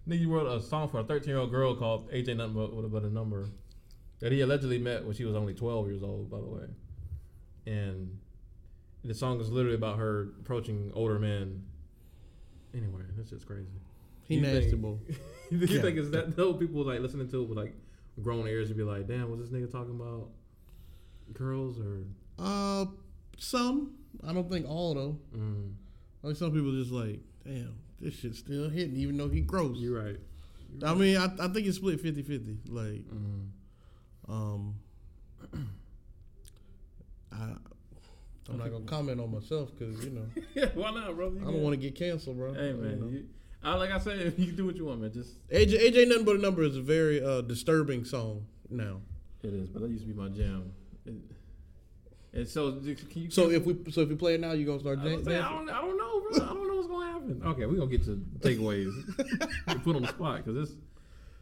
Nigga 0.07 0.27
wrote 0.29 0.47
a 0.47 0.61
song 0.61 0.89
for 0.89 0.99
a 0.99 1.03
13 1.03 1.29
year 1.29 1.37
old 1.39 1.49
girl 1.51 1.75
called 1.75 2.11
AJ 2.11 2.35
Nothing 2.37 2.53
but, 2.53 2.91
but 2.91 3.03
a 3.03 3.09
Number 3.09 3.47
that 4.19 4.31
he 4.31 4.41
allegedly 4.41 4.79
met 4.79 5.05
when 5.05 5.15
she 5.15 5.25
was 5.25 5.35
only 5.35 5.53
12 5.53 5.87
years 5.87 6.03
old, 6.03 6.29
by 6.29 6.39
the 6.39 6.47
way. 6.47 6.65
And 7.65 8.17
the 9.03 9.13
song 9.13 9.39
is 9.39 9.49
literally 9.49 9.75
about 9.75 9.97
her 9.99 10.29
approaching 10.41 10.91
older 10.93 11.19
men. 11.19 11.63
Anyway, 12.73 13.01
that's 13.15 13.29
just 13.29 13.45
crazy. 13.45 13.67
He 14.23 14.35
You 14.35 14.41
nasty, 14.41 14.69
think- 14.71 14.81
boy. 14.81 14.97
you 15.51 15.57
Yeah. 15.59 15.81
think 15.81 15.97
it's 15.97 16.09
that 16.09 16.35
though? 16.35 16.53
People 16.53 16.83
like 16.83 16.99
listening 16.99 17.27
to 17.29 17.43
it 17.43 17.49
with 17.49 17.57
like 17.57 17.73
grown 18.21 18.47
ears 18.47 18.69
and 18.69 18.77
be 18.77 18.83
like, 18.83 19.07
damn, 19.07 19.29
was 19.29 19.39
this 19.39 19.49
nigga 19.49 19.71
talking 19.71 19.95
about 19.99 20.29
girls 21.33 21.79
or. 21.79 22.03
Uh, 22.39 22.85
some. 23.37 23.93
I 24.27 24.33
don't 24.33 24.49
think 24.49 24.67
all 24.67 24.93
though. 24.95 25.17
Mm, 25.35 25.73
Like 26.23 26.35
some 26.35 26.51
people 26.51 26.71
just 26.71 26.91
like, 26.91 27.19
damn, 27.45 27.75
this 28.01 28.15
shit's 28.15 28.39
still 28.39 28.69
hitting, 28.69 28.95
even 28.97 29.17
though 29.17 29.29
he 29.29 29.41
gross. 29.41 29.77
you're 29.77 30.03
right. 30.03 30.17
I 30.83 30.93
mean, 30.93 31.17
I, 31.17 31.25
I 31.25 31.47
think 31.47 31.65
it's 31.67 31.77
split 31.77 32.03
50-50. 32.03 32.57
Like, 32.69 33.07
Mm. 33.07 33.47
Um, 34.29 34.75
I, 37.31 37.35
I'm 38.49 38.57
not 38.57 38.71
gonna 38.71 38.85
comment 38.85 39.19
on 39.19 39.31
myself 39.31 39.71
because 39.77 40.03
you 40.03 40.11
know 40.11 40.25
yeah, 40.55 40.65
why 40.73 40.91
not, 40.91 41.15
bro? 41.15 41.29
You 41.31 41.41
I 41.41 41.45
don't 41.45 41.61
want 41.61 41.73
to 41.73 41.77
get 41.77 41.95
canceled, 41.95 42.37
bro. 42.37 42.53
Hey 42.53 42.67
You 42.69 42.73
know. 42.73 42.79
man, 43.05 43.09
you, 43.11 43.25
I, 43.63 43.75
like 43.75 43.91
I 43.91 43.97
said, 43.99 44.33
you 44.37 44.47
can 44.47 44.55
do 44.55 44.65
what 44.65 44.75
you 44.75 44.85
want, 44.85 45.01
man. 45.01 45.11
Just 45.13 45.47
AJ, 45.49 45.79
AJ, 45.91 46.07
nothing 46.07 46.25
but 46.25 46.35
a 46.35 46.39
number 46.39 46.63
is 46.63 46.77
a 46.77 46.81
very 46.81 47.23
uh, 47.23 47.41
disturbing 47.41 48.05
song 48.05 48.45
now. 48.69 49.01
it 49.43 49.53
is, 49.53 49.69
but 49.69 49.81
that 49.81 49.89
used 49.89 50.07
to 50.07 50.13
be 50.13 50.19
my 50.19 50.29
jam. 50.29 50.71
It, 51.05 51.13
and 52.33 52.47
so, 52.47 52.73
can 52.73 52.97
you? 53.15 53.31
So 53.31 53.49
if 53.49 53.65
we 53.65 53.77
so 53.91 54.01
if 54.01 54.09
we 54.09 54.15
play 54.15 54.35
it 54.35 54.41
now, 54.41 54.51
you 54.53 54.65
gonna 54.65 54.79
start 54.79 54.99
I 54.99 55.03
dan- 55.03 55.11
don't, 55.23 55.27
I, 55.27 55.31
dancing? 55.31 55.55
don't, 55.57 55.69
I 55.69 55.81
don't 55.81 55.97
know, 55.97 56.19
bro. 56.21 56.45
I 56.45 56.53
don't 56.53 56.67
know 56.67 56.75
what's 56.75 56.87
gonna 56.87 57.11
happen. 57.11 57.41
Okay, 57.45 57.65
we're 57.65 57.75
gonna 57.77 57.89
get 57.91 58.03
to 58.05 58.23
takeaways. 58.39 58.91
Put 59.83 59.95
on 59.95 60.03
the 60.03 60.07
spot 60.09 60.43
because 60.45 60.69
it's 60.69 60.77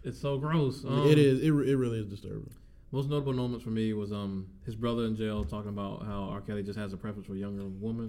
it's 0.03 0.19
so 0.19 0.37
gross. 0.37 0.83
Um, 0.85 1.07
it 1.07 1.17
is. 1.17 1.41
It, 1.41 1.47
it 1.47 1.75
really 1.77 1.99
is 1.99 2.07
disturbing. 2.07 2.49
Most 2.95 3.09
notable 3.09 3.33
moments 3.33 3.61
for 3.61 3.71
me 3.71 3.91
was 3.91 4.13
um 4.13 4.47
his 4.65 4.73
brother 4.73 5.03
in 5.03 5.17
jail 5.17 5.43
talking 5.43 5.67
about 5.67 6.05
how 6.05 6.29
R. 6.31 6.39
Kelly 6.39 6.63
just 6.63 6.79
has 6.79 6.93
a 6.93 6.97
preference 6.97 7.27
for 7.27 7.35
younger 7.35 7.65
women. 7.65 8.07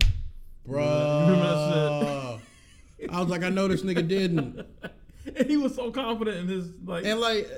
That 0.65 2.39
I 3.11 3.21
was 3.21 3.29
like, 3.29 3.43
I 3.43 3.49
know 3.49 3.67
this 3.67 3.83
nigga 3.83 4.07
didn't. 4.07 4.65
and 5.37 5.51
he 5.51 5.57
was 5.57 5.75
so 5.75 5.91
confident 5.91 6.37
in 6.37 6.47
his 6.47 6.69
like. 6.85 7.05
And 7.05 7.19
like 7.19 7.49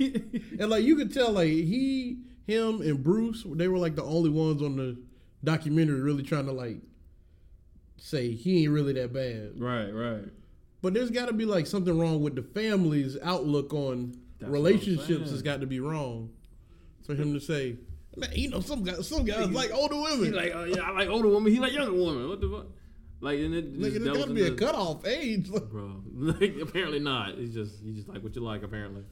and 0.00 0.70
like 0.70 0.84
you 0.84 0.96
could 0.96 1.12
tell 1.12 1.32
like 1.32 1.50
he 1.50 2.22
him 2.46 2.80
and 2.80 3.04
Bruce, 3.04 3.44
they 3.46 3.68
were 3.68 3.76
like 3.76 3.94
the 3.94 4.04
only 4.04 4.30
ones 4.30 4.62
on 4.62 4.76
the 4.76 4.96
documentary 5.44 6.00
really 6.00 6.22
trying 6.22 6.46
to 6.46 6.52
like 6.52 6.78
say 7.98 8.30
he 8.30 8.62
ain't 8.62 8.72
really 8.72 8.94
that 8.94 9.12
bad. 9.12 9.60
right, 9.60 9.90
right. 9.90 10.24
But 10.80 10.94
there's 10.94 11.10
gotta 11.10 11.34
be 11.34 11.44
like 11.44 11.66
something 11.66 11.98
wrong 11.98 12.22
with 12.22 12.36
the 12.36 12.42
family's 12.42 13.18
outlook 13.22 13.74
on 13.74 14.16
That's 14.38 14.50
relationships 14.50 15.30
has 15.30 15.42
got 15.42 15.60
to 15.60 15.66
be 15.66 15.80
wrong. 15.80 16.30
For 17.08 17.14
him 17.14 17.32
to 17.32 17.40
say, 17.40 17.78
Man, 18.18 18.30
you 18.34 18.50
know, 18.50 18.60
some 18.60 18.82
guys 18.82 19.08
some 19.08 19.24
guys 19.24 19.48
like 19.48 19.72
older 19.72 19.96
women. 19.96 20.24
He 20.24 20.30
like, 20.30 20.52
oh, 20.54 20.64
yeah, 20.64 20.82
I 20.82 20.90
like 20.90 21.08
older 21.08 21.28
women. 21.28 21.52
He 21.52 21.58
like 21.58 21.72
younger 21.72 21.92
women. 21.92 22.28
What 22.28 22.40
the 22.40 22.48
fuck? 22.48 22.66
Like, 23.20 23.38
and 23.40 23.54
it 23.54 23.78
Nigga, 23.78 24.04
there's 24.04 24.18
gotta 24.18 24.32
be 24.32 24.46
a 24.46 24.54
cutoff 24.54 25.06
age. 25.06 25.50
bro. 25.70 26.02
Like, 26.14 26.56
apparently 26.60 26.98
not. 26.98 27.36
He's 27.36 27.54
just, 27.54 27.82
he 27.82 27.92
just 27.92 28.08
like 28.08 28.22
what 28.22 28.34
you 28.34 28.42
like. 28.42 28.62
Apparently, 28.62 29.04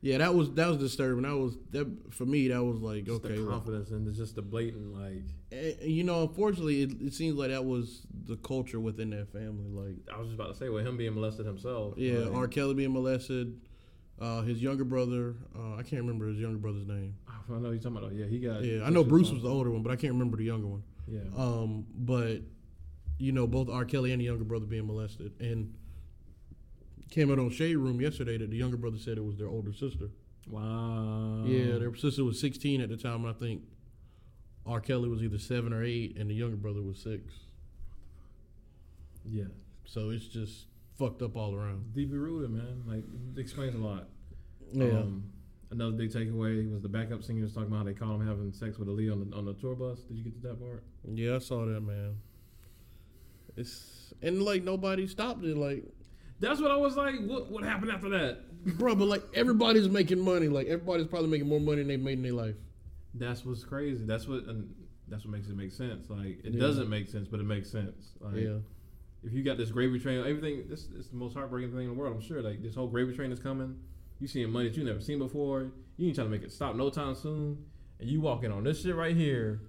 Yeah, 0.00 0.18
that 0.18 0.34
was 0.34 0.52
that 0.52 0.68
was 0.68 0.76
disturbing. 0.78 1.22
That 1.22 1.36
was 1.36 1.56
that 1.72 2.14
for 2.14 2.24
me. 2.24 2.48
That 2.48 2.62
was 2.62 2.80
like 2.80 3.04
just 3.04 3.24
okay, 3.24 3.34
the 3.34 3.42
well, 3.42 3.58
confidence 3.58 3.90
and 3.90 4.06
it's 4.06 4.16
just 4.16 4.36
the 4.36 4.42
blatant 4.42 4.94
like. 4.94 5.24
and, 5.50 5.76
you 5.82 6.04
know, 6.04 6.22
unfortunately, 6.22 6.82
it, 6.82 6.92
it 7.00 7.14
seems 7.14 7.36
like 7.36 7.50
that 7.50 7.64
was 7.64 8.06
the 8.26 8.36
culture 8.36 8.78
within 8.78 9.10
that 9.10 9.32
family. 9.32 9.68
Like, 9.70 9.96
I 10.12 10.18
was 10.18 10.28
just 10.28 10.40
about 10.40 10.52
to 10.52 10.58
say, 10.58 10.68
with 10.68 10.86
him 10.86 10.96
being 10.96 11.14
molested 11.14 11.46
himself. 11.46 11.94
yeah, 11.96 12.18
like, 12.18 12.34
R. 12.34 12.48
Kelly 12.48 12.74
being 12.74 12.92
molested, 12.92 13.60
uh, 14.20 14.42
his 14.42 14.62
younger 14.62 14.84
brother, 14.84 15.34
uh, 15.56 15.74
I 15.74 15.82
can't 15.82 16.02
remember 16.02 16.28
his 16.28 16.38
younger 16.38 16.58
brother's 16.58 16.86
name. 16.86 17.14
I 17.50 17.58
know 17.58 17.70
you're 17.70 17.78
talking 17.78 17.98
about. 17.98 18.12
Yeah, 18.12 18.26
he 18.26 18.38
got. 18.38 18.64
Yeah, 18.64 18.84
I 18.84 18.90
know 18.90 19.04
Bruce 19.04 19.30
was 19.30 19.42
the 19.42 19.48
older 19.48 19.70
one, 19.70 19.82
but 19.82 19.92
I 19.92 19.96
can't 19.96 20.12
remember 20.12 20.36
the 20.36 20.44
younger 20.44 20.66
one. 20.66 20.82
Yeah. 21.06 21.20
Um, 21.36 21.86
but 21.94 22.40
you 23.18 23.32
know, 23.32 23.46
both 23.46 23.68
R. 23.68 23.84
Kelly 23.84 24.12
and 24.12 24.20
the 24.20 24.26
younger 24.26 24.44
brother 24.44 24.66
being 24.66 24.86
molested, 24.86 25.32
and 25.40 25.74
came 27.10 27.30
out 27.30 27.38
on 27.38 27.50
Shade 27.50 27.76
Room 27.76 28.00
yesterday 28.00 28.36
that 28.38 28.50
the 28.50 28.56
younger 28.56 28.76
brother 28.76 28.98
said 28.98 29.16
it 29.16 29.24
was 29.24 29.36
their 29.36 29.48
older 29.48 29.72
sister. 29.72 30.10
wow. 30.48 31.44
Yeah, 31.44 31.78
their 31.78 31.94
sister 31.94 32.24
was 32.24 32.40
16 32.40 32.80
at 32.80 32.88
the 32.88 32.96
time, 32.96 33.24
and 33.24 33.28
I 33.34 33.38
think 33.38 33.62
R. 34.66 34.80
Kelly 34.80 35.08
was 35.08 35.22
either 35.22 35.38
seven 35.38 35.72
or 35.72 35.84
eight, 35.84 36.16
and 36.18 36.28
the 36.28 36.34
younger 36.34 36.56
brother 36.56 36.82
was 36.82 36.98
six. 36.98 37.32
Yeah. 39.24 39.44
So 39.84 40.10
it's 40.10 40.26
just 40.26 40.66
fucked 40.98 41.22
up 41.22 41.36
all 41.36 41.54
around. 41.54 41.94
Deeply 41.94 42.18
rooted, 42.18 42.50
man. 42.50 42.82
Like, 42.86 43.04
it 43.36 43.40
explains 43.40 43.74
a 43.74 43.78
lot. 43.78 44.08
Yeah. 44.72 44.86
Um, 44.86 45.30
another 45.70 45.92
big 45.92 46.10
takeaway 46.12 46.70
was 46.70 46.82
the 46.82 46.88
backup 46.88 47.22
singers 47.22 47.52
talking 47.52 47.68
about 47.68 47.78
how 47.78 47.84
they 47.84 47.94
caught 47.94 48.14
him 48.14 48.26
having 48.26 48.52
sex 48.52 48.78
with 48.78 48.88
Aaliyah 48.88 49.12
on 49.12 49.30
the 49.30 49.36
on 49.36 49.44
the 49.44 49.54
tour 49.54 49.74
bus. 49.74 50.00
Did 50.00 50.16
you 50.18 50.24
get 50.24 50.34
to 50.42 50.48
that 50.48 50.60
part? 50.60 50.82
yeah, 51.12 51.36
I 51.36 51.38
saw 51.38 51.64
that, 51.64 51.80
man. 51.80 52.16
It's 53.56 54.12
and 54.22 54.42
like 54.42 54.62
nobody 54.62 55.06
stopped 55.06 55.44
it, 55.44 55.56
like, 55.56 55.84
That's 56.40 56.60
what 56.60 56.70
I 56.70 56.76
was 56.76 56.96
like. 56.96 57.14
What 57.24 57.50
what 57.50 57.64
happened 57.64 57.90
after 57.90 58.08
that? 58.10 58.40
bro. 58.78 58.94
But 58.94 59.08
like 59.08 59.22
everybody's 59.34 59.88
making 59.88 60.20
money. 60.20 60.48
Like 60.48 60.66
everybody's 60.66 61.06
probably 61.06 61.30
making 61.30 61.48
more 61.48 61.60
money 61.60 61.78
than 61.78 61.88
they 61.88 61.96
made 61.96 62.18
in 62.18 62.22
their 62.22 62.32
life. 62.32 62.56
That's 63.14 63.44
what's 63.44 63.64
crazy. 63.64 64.04
That's 64.04 64.28
what 64.28 64.44
and 64.44 64.72
that's 65.08 65.24
what 65.24 65.32
makes 65.32 65.48
it 65.48 65.56
make 65.56 65.72
sense. 65.72 66.10
Like 66.10 66.44
it 66.44 66.52
Yeah. 66.52 66.60
doesn't 66.60 66.90
make 66.90 67.08
sense, 67.08 67.28
but 67.28 67.40
it 67.40 67.44
makes 67.44 67.70
sense. 67.70 68.12
Like 68.20 68.36
yeah. 68.36 68.58
if 69.24 69.32
you 69.32 69.42
got 69.42 69.56
this 69.56 69.70
gravy 69.70 69.98
train, 69.98 70.18
everything 70.20 70.64
this 70.68 70.84
is 70.96 71.08
the 71.08 71.16
most 71.16 71.34
heartbreaking 71.34 71.70
thing 71.72 71.84
in 71.84 71.88
the 71.88 71.94
world. 71.94 72.14
I'm 72.14 72.20
sure. 72.22 72.42
Like 72.42 72.62
this 72.62 72.74
whole 72.74 72.88
gravy 72.88 73.14
train 73.16 73.32
is 73.32 73.38
coming. 73.40 73.76
You 74.18 74.28
seeing 74.28 74.50
money 74.50 74.68
that 74.68 74.76
you 74.76 74.84
never 74.84 75.00
seen 75.00 75.18
before. 75.18 75.72
You 75.96 76.08
ain't 76.08 76.14
trying 76.14 76.28
to 76.28 76.30
make 76.30 76.42
it 76.42 76.52
stop 76.52 76.74
no 76.74 76.90
time 76.90 77.14
soon. 77.14 77.64
And 78.00 78.08
you 78.08 78.20
walking 78.20 78.52
on 78.52 78.64
this 78.64 78.82
shit 78.82 78.94
right 78.94 79.16
here. 79.16 79.60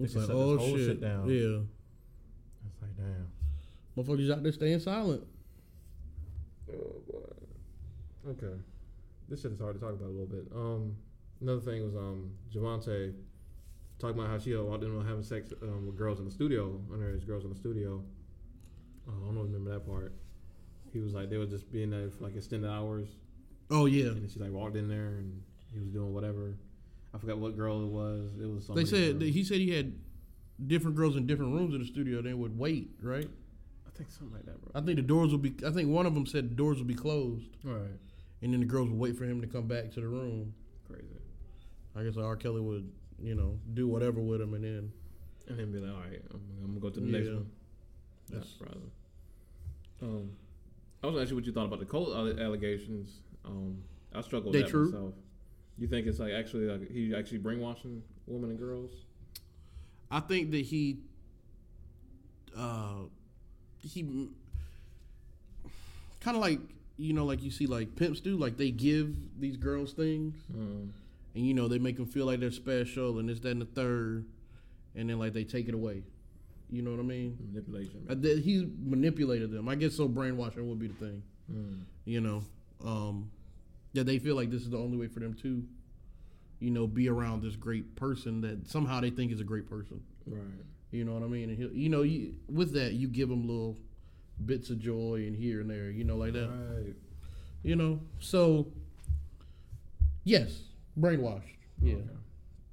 It's 0.00 0.14
like, 0.14 0.28
oh 0.30 0.56
whole 0.56 0.76
shit. 0.76 0.86
shit 0.86 1.00
down. 1.00 1.28
Yeah. 1.28 1.60
It's 2.66 2.82
like 2.82 2.96
damn. 2.96 3.28
Motherfuckers 3.96 4.32
out 4.32 4.42
there 4.42 4.52
staying 4.52 4.80
silent. 4.80 5.22
Oh 6.70 7.02
boy. 7.10 8.30
Okay. 8.30 8.60
This 9.28 9.42
shit 9.42 9.52
is 9.52 9.60
hard 9.60 9.74
to 9.74 9.80
talk 9.80 9.94
about 9.94 10.08
a 10.08 10.16
little 10.16 10.26
bit. 10.26 10.46
Um, 10.54 10.96
another 11.40 11.60
thing 11.60 11.84
was 11.84 11.94
um 11.94 12.30
Jovante 12.52 13.14
talking 13.98 14.18
about 14.18 14.30
how 14.30 14.38
she 14.38 14.52
in 14.52 14.58
on 14.58 15.06
having 15.06 15.22
sex 15.22 15.52
um, 15.62 15.86
with 15.86 15.96
girls 15.96 16.18
in 16.18 16.24
the 16.24 16.30
studio, 16.30 16.80
underage 16.90 17.26
girls 17.26 17.44
in 17.44 17.50
the 17.50 17.56
studio. 17.56 18.02
Oh, 19.08 19.12
I 19.22 19.34
don't 19.34 19.44
remember 19.44 19.70
that 19.72 19.86
part. 19.86 20.12
He 20.92 21.00
was 21.00 21.14
like 21.14 21.30
they 21.30 21.36
were 21.36 21.46
just 21.46 21.70
being 21.70 21.90
there 21.90 22.10
for 22.10 22.24
like 22.24 22.36
extended 22.36 22.70
hours, 22.70 23.08
Oh 23.70 23.86
yeah. 23.86 24.06
and 24.10 24.30
she 24.30 24.38
like 24.38 24.50
walked 24.52 24.76
in 24.76 24.88
there 24.88 25.16
and 25.18 25.42
he 25.72 25.78
was 25.80 25.88
doing 25.88 26.12
whatever. 26.12 26.54
I 27.14 27.18
forgot 27.18 27.38
what 27.38 27.56
girl 27.56 27.82
it 27.82 27.88
was. 27.88 28.30
It 28.40 28.46
was. 28.46 28.66
They 28.68 28.84
said 28.84 29.20
he 29.22 29.44
said 29.44 29.58
he 29.58 29.70
had 29.70 29.94
different 30.66 30.96
girls 30.96 31.16
in 31.16 31.26
different 31.26 31.52
rooms 31.54 31.74
in 31.74 31.80
the 31.80 31.86
studio. 31.86 32.20
They 32.22 32.34
would 32.34 32.58
wait, 32.58 32.90
right? 33.02 33.28
I 33.86 33.90
think 33.96 34.10
something 34.10 34.34
like 34.34 34.44
that, 34.46 34.60
bro. 34.60 34.72
I 34.74 34.84
think 34.84 34.96
the 34.96 35.02
doors 35.02 35.30
would 35.32 35.42
be. 35.42 35.54
I 35.66 35.70
think 35.70 35.88
one 35.88 36.06
of 36.06 36.14
them 36.14 36.26
said 36.26 36.50
the 36.50 36.54
doors 36.54 36.78
would 36.78 36.88
be 36.88 36.94
closed, 36.94 37.46
All 37.66 37.72
right. 37.74 37.90
and 38.42 38.52
then 38.52 38.60
the 38.60 38.66
girls 38.66 38.88
would 38.90 38.98
wait 38.98 39.16
for 39.16 39.24
him 39.24 39.40
to 39.40 39.46
come 39.46 39.66
back 39.68 39.92
to 39.92 40.00
the 40.00 40.08
room. 40.08 40.52
Crazy. 40.88 41.06
I 41.96 42.02
guess 42.02 42.16
R. 42.16 42.34
Kelly 42.34 42.60
would, 42.60 42.90
you 43.22 43.36
know, 43.36 43.56
do 43.74 43.86
whatever 43.86 44.20
with 44.20 44.40
him, 44.40 44.54
and 44.54 44.64
then 44.64 44.92
And 45.48 45.58
then 45.58 45.70
be 45.70 45.78
like, 45.78 45.94
all 45.94 46.00
right, 46.00 46.20
I'm, 46.32 46.40
I'm 46.64 46.66
gonna 46.70 46.80
go 46.80 46.90
to 46.90 46.98
the 47.00 47.06
next 47.06 47.28
one. 47.28 47.46
That's 48.30 48.48
surprising. 48.50 48.90
Um, 50.02 50.30
I 51.02 51.06
was 51.06 51.22
asking 51.22 51.36
what 51.36 51.44
you 51.46 51.52
thought 51.52 51.66
about 51.66 51.78
the 51.78 51.86
Cole 51.86 52.14
allegations. 52.16 53.20
Um, 53.44 53.82
I 54.14 54.20
struggle 54.22 54.50
with 54.50 54.58
They 54.60 54.62
that 54.62 54.70
true? 54.70 54.86
myself. 54.86 55.14
You 55.76 55.88
think 55.88 56.06
it's 56.06 56.18
like 56.20 56.32
actually 56.32 56.66
like 56.66 56.90
he 56.90 57.14
actually 57.14 57.38
brainwashing 57.38 58.02
women 58.26 58.50
and 58.50 58.58
girls? 58.58 58.90
I 60.10 60.20
think 60.20 60.52
that 60.52 60.60
he, 60.62 60.98
uh, 62.56 63.06
he, 63.82 64.02
kind 66.20 66.36
of 66.36 66.42
like 66.42 66.60
you 66.96 67.12
know, 67.12 67.24
like 67.24 67.42
you 67.42 67.50
see 67.50 67.66
like 67.66 67.96
pimps 67.96 68.20
do, 68.20 68.36
like 68.36 68.56
they 68.56 68.70
give 68.70 69.16
these 69.40 69.56
girls 69.56 69.92
things, 69.92 70.34
Um, 70.54 70.92
and 71.34 71.44
you 71.44 71.54
know 71.54 71.66
they 71.66 71.78
make 71.78 71.96
them 71.96 72.06
feel 72.06 72.26
like 72.26 72.38
they're 72.40 72.52
special, 72.52 73.18
and 73.18 73.28
this, 73.28 73.40
that, 73.40 73.50
and 73.50 73.60
the 73.60 73.66
third, 73.66 74.24
and 74.94 75.10
then 75.10 75.18
like 75.18 75.32
they 75.32 75.44
take 75.44 75.68
it 75.68 75.74
away. 75.74 76.04
You 76.70 76.82
know 76.82 76.92
what 76.92 77.00
I 77.00 77.02
mean? 77.02 77.36
manipulation. 77.52 78.06
Uh, 78.08 78.14
that 78.14 78.38
He's 78.38 78.64
manipulated 78.84 79.50
them. 79.50 79.68
I 79.68 79.74
guess 79.74 79.94
so. 79.94 80.08
Brainwashing 80.08 80.68
would 80.68 80.78
be 80.78 80.86
the 80.88 80.94
thing. 80.94 81.22
Mm. 81.52 81.80
You 82.04 82.20
know, 82.20 82.42
um, 82.82 83.30
that 83.92 84.04
they 84.04 84.18
feel 84.18 84.36
like 84.36 84.50
this 84.50 84.62
is 84.62 84.70
the 84.70 84.78
only 84.78 84.96
way 84.96 85.06
for 85.08 85.20
them 85.20 85.34
to, 85.34 85.62
you 86.60 86.70
know, 86.70 86.86
be 86.86 87.08
around 87.08 87.42
this 87.42 87.56
great 87.56 87.94
person 87.96 88.40
that 88.40 88.68
somehow 88.68 89.00
they 89.00 89.10
think 89.10 89.30
is 89.32 89.40
a 89.40 89.44
great 89.44 89.68
person. 89.68 90.02
Right. 90.26 90.40
You 90.90 91.04
know 91.04 91.12
what 91.14 91.22
I 91.22 91.26
mean? 91.26 91.48
And 91.50 91.58
he'll, 91.58 91.72
you 91.72 91.88
know, 91.88 92.02
you, 92.02 92.34
with 92.48 92.72
that, 92.74 92.92
you 92.94 93.08
give 93.08 93.28
them 93.28 93.46
little 93.46 93.76
bits 94.46 94.70
of 94.70 94.78
joy 94.78 95.24
and 95.26 95.36
here 95.36 95.60
and 95.60 95.68
there, 95.68 95.90
you 95.90 96.04
know, 96.04 96.16
like 96.16 96.32
that. 96.32 96.48
Right. 96.48 96.94
You 97.62 97.76
know, 97.76 98.00
so 98.20 98.66
yes, 100.24 100.60
brainwashed. 100.98 101.42
Yeah, 101.80 101.94
Okay. 101.94 102.04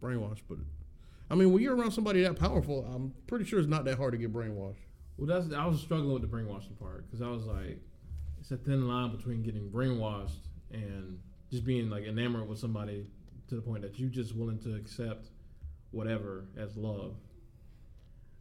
brainwashed. 0.01 0.41
But 0.49 0.59
I 1.29 1.35
mean, 1.35 1.51
when 1.53 1.61
you're 1.63 1.75
around 1.75 1.91
somebody 1.91 2.21
that 2.23 2.37
powerful, 2.37 2.85
I'm 2.93 3.13
pretty 3.27 3.45
sure 3.45 3.59
it's 3.59 3.67
not 3.67 3.85
that 3.85 3.97
hard 3.97 4.11
to 4.13 4.17
get 4.17 4.33
brainwashed. 4.33 4.75
Well, 5.17 5.27
that's 5.27 5.53
I 5.53 5.65
was 5.65 5.79
struggling 5.81 6.13
with 6.13 6.21
the 6.21 6.27
brainwashing 6.27 6.75
part 6.75 7.05
because 7.05 7.21
I 7.21 7.29
was 7.29 7.45
like, 7.45 7.79
it's 8.51 8.61
a 8.61 8.63
thin 8.69 8.87
line 8.87 9.15
between 9.15 9.41
getting 9.43 9.69
brainwashed 9.69 10.47
and 10.71 11.19
just 11.49 11.63
being 11.65 11.89
like 11.89 12.03
enamored 12.05 12.47
with 12.47 12.59
somebody 12.59 13.05
to 13.47 13.55
the 13.55 13.61
point 13.61 13.81
that 13.81 13.97
you're 13.99 14.09
just 14.09 14.35
willing 14.35 14.59
to 14.59 14.75
accept 14.75 15.27
whatever 15.91 16.45
as 16.57 16.75
love. 16.75 17.15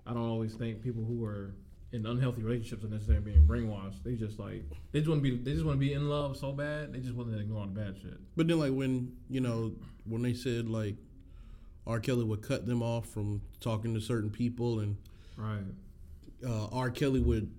I 0.07 0.13
don't 0.13 0.29
always 0.29 0.55
think 0.55 0.83
people 0.83 1.05
who 1.05 1.25
are 1.25 1.55
in 1.93 2.07
unhealthy 2.07 2.43
relationships 2.43 2.85
are 2.85 2.89
necessarily 2.89 3.25
being 3.25 3.47
brainwashed. 3.47 4.03
They 4.05 4.15
just 4.15 4.39
like 4.39 4.65
they 4.93 5.01
just 5.01 5.09
want 5.09 5.23
to 5.23 5.31
be 5.31 5.37
they 5.37 5.53
just 5.53 5.65
want 5.65 5.77
to 5.77 5.81
be 5.87 5.93
in 5.93 6.09
love 6.09 6.37
so 6.37 6.53
bad 6.53 6.93
they 6.93 7.01
just 7.01 7.15
want 7.15 7.31
to 7.33 7.39
ignore 7.39 7.61
all 7.61 7.67
the 7.67 7.81
bad 7.81 7.97
shit. 8.01 8.19
But 8.37 8.49
then, 8.49 8.59
like 8.59 8.73
when 8.73 9.17
you 9.29 9.41
know 9.41 9.73
when 10.05 10.23
they 10.23 10.35
said 10.35 10.69
like 10.69 10.97
R. 11.87 11.99
Kelly 12.01 12.25
would 12.25 12.43
cut 12.43 12.67
them 12.67 12.83
off 12.83 13.07
from 13.09 13.43
talking 13.61 13.95
to 13.95 14.01
certain 14.01 14.31
people, 14.31 14.81
and 14.81 14.97
Right. 15.37 15.65
uh, 16.47 16.67
R. 16.69 16.91
Kelly 16.91 17.21
would 17.21 17.51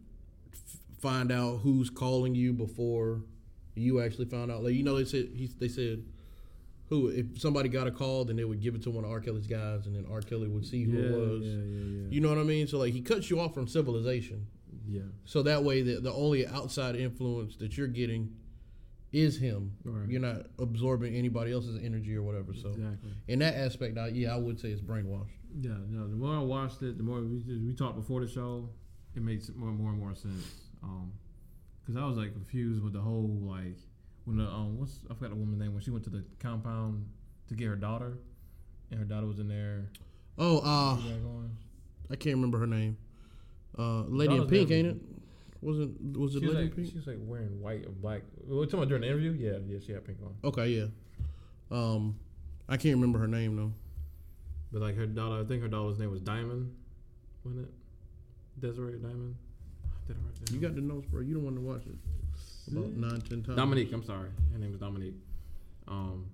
find 1.01 1.31
out 1.31 1.59
who's 1.63 1.89
calling 1.89 2.35
you 2.35 2.53
before 2.53 3.21
you 3.75 4.01
actually 4.01 4.25
found 4.25 4.51
out. 4.51 4.63
Like 4.63 4.73
you 4.73 4.83
know, 4.83 4.95
they 4.95 5.05
said 5.05 5.29
he, 5.33 5.47
they 5.59 5.67
said 5.67 6.03
who 6.89 7.07
if 7.07 7.39
somebody 7.39 7.69
got 7.69 7.87
a 7.87 7.91
call, 7.91 8.25
then 8.25 8.35
they 8.35 8.43
would 8.43 8.61
give 8.61 8.75
it 8.75 8.83
to 8.83 8.91
one 8.91 9.03
of 9.03 9.11
R. 9.11 9.19
Kelly's 9.19 9.47
guys, 9.47 9.87
and 9.87 9.95
then 9.95 10.05
R. 10.11 10.21
Kelly 10.21 10.47
would 10.47 10.65
see 10.65 10.83
who 10.83 10.97
yeah, 10.97 11.05
it 11.05 11.11
was. 11.11 11.41
yeah, 11.41 12.03
yeah. 12.03 12.07
You 12.09 12.21
know 12.21 12.29
what 12.29 12.37
I 12.37 12.43
mean? 12.43 12.67
So 12.67 12.77
like 12.77 12.93
he 12.93 13.01
cuts 13.01 13.29
you 13.29 13.39
off 13.39 13.53
from 13.53 13.67
civilization, 13.67 14.45
yeah. 14.87 15.01
so 15.25 15.41
that 15.43 15.63
way 15.63 15.81
the 15.81 15.99
the 15.99 16.13
only 16.13 16.45
outside 16.47 16.95
influence 16.95 17.55
that 17.57 17.77
you're 17.77 17.87
getting 17.87 18.35
is 19.11 19.39
him. 19.39 19.73
Right. 19.83 20.09
You're 20.09 20.21
not 20.21 20.47
absorbing 20.59 21.15
anybody 21.15 21.51
else's 21.51 21.79
energy 21.83 22.15
or 22.15 22.23
whatever. 22.23 22.53
So 22.53 22.69
exactly. 22.69 23.11
in 23.27 23.39
that 23.39 23.55
aspect, 23.55 23.97
I, 23.97 24.07
yeah, 24.07 24.33
I 24.33 24.37
would 24.37 24.59
say 24.59 24.69
it's 24.69 24.81
brainwashed. 24.81 25.27
Yeah, 25.59 25.71
no. 25.89 26.07
The 26.07 26.15
more 26.15 26.35
I 26.35 26.39
watched 26.39 26.81
it, 26.81 26.97
the 26.97 27.03
more 27.03 27.19
we 27.21 27.43
we 27.47 27.73
talked 27.73 27.95
before 27.95 28.21
the 28.21 28.27
show, 28.27 28.69
it 29.15 29.21
makes 29.21 29.49
more 29.55 29.69
and 29.69 29.77
more 29.77 29.91
and 29.91 29.99
more 29.99 30.15
sense. 30.15 30.70
Um, 30.83 31.11
because 31.81 32.01
I 32.01 32.05
was 32.05 32.17
like 32.17 32.33
confused 32.33 32.83
with 32.83 32.93
the 32.93 33.01
whole 33.01 33.39
like 33.41 33.77
when 34.25 34.37
the 34.37 34.43
um 34.43 34.79
what's 34.79 34.99
I 35.09 35.13
forgot 35.13 35.31
the 35.31 35.35
woman's 35.35 35.59
name 35.59 35.73
when 35.73 35.81
she 35.81 35.91
went 35.91 36.03
to 36.05 36.09
the 36.09 36.23
compound 36.39 37.05
to 37.47 37.55
get 37.55 37.67
her 37.67 37.75
daughter, 37.75 38.17
and 38.89 38.99
her 38.99 39.05
daughter 39.05 39.27
was 39.27 39.39
in 39.39 39.47
there. 39.47 39.89
Oh, 40.37 40.59
uh, 40.59 40.97
She 41.01 41.09
got 41.09 41.23
going. 41.23 41.57
I 42.09 42.15
can't 42.15 42.35
remember 42.35 42.59
her 42.59 42.67
name. 42.67 42.97
Uh, 43.77 44.03
Lady 44.03 44.35
in 44.35 44.47
Pink, 44.47 44.71
ain't 44.71 44.87
it? 44.87 44.97
Wasn't 45.61 46.17
was 46.17 46.35
it 46.35 46.39
She 46.39 46.47
was, 46.47 46.55
Lady 46.55 46.67
like, 46.69 46.77
in 46.77 46.83
Pink? 46.83 46.91
she 46.91 46.97
was 46.97 47.07
like 47.07 47.17
wearing 47.19 47.61
white 47.61 47.85
or 47.85 47.91
black. 47.91 48.21
We 48.45 48.55
talking 48.65 48.79
about 48.79 48.89
during 48.89 49.01
the 49.01 49.07
interview. 49.07 49.31
Yeah, 49.31 49.59
yeah, 49.67 49.79
she 49.85 49.91
had 49.91 50.05
pink 50.05 50.17
on. 50.23 50.35
Okay, 50.43 50.67
yeah. 50.69 50.85
Um, 51.69 52.17
I 52.67 52.77
can't 52.77 52.95
remember 52.95 53.19
her 53.19 53.27
name 53.27 53.55
though. 53.55 53.73
But 54.71 54.81
like 54.81 54.95
her 54.95 55.05
daughter, 55.05 55.41
I 55.41 55.45
think 55.45 55.61
her 55.61 55.67
daughter's 55.67 55.99
name 55.99 56.11
was 56.11 56.21
Diamond, 56.21 56.73
wasn't 57.43 57.67
it? 57.67 58.61
Desiree 58.61 58.97
Diamond. 58.99 59.35
Did 60.07 60.17
I 60.17 60.19
write 60.25 60.35
that 60.45 60.51
You 60.51 60.59
got 60.59 60.75
the 60.75 60.81
notes, 60.81 61.07
bro. 61.07 61.21
You 61.21 61.33
don't 61.33 61.43
want 61.43 61.55
to 61.55 61.61
watch 61.61 61.83
it 61.85 61.95
about 62.71 62.91
nine, 62.91 63.21
ten 63.21 63.43
times. 63.43 63.57
Dominique, 63.57 63.91
I'm 63.93 64.03
sorry. 64.03 64.29
Her 64.51 64.59
name 64.59 64.71
was 64.71 64.79
Dominique. 64.79 65.15
Um, 65.87 66.27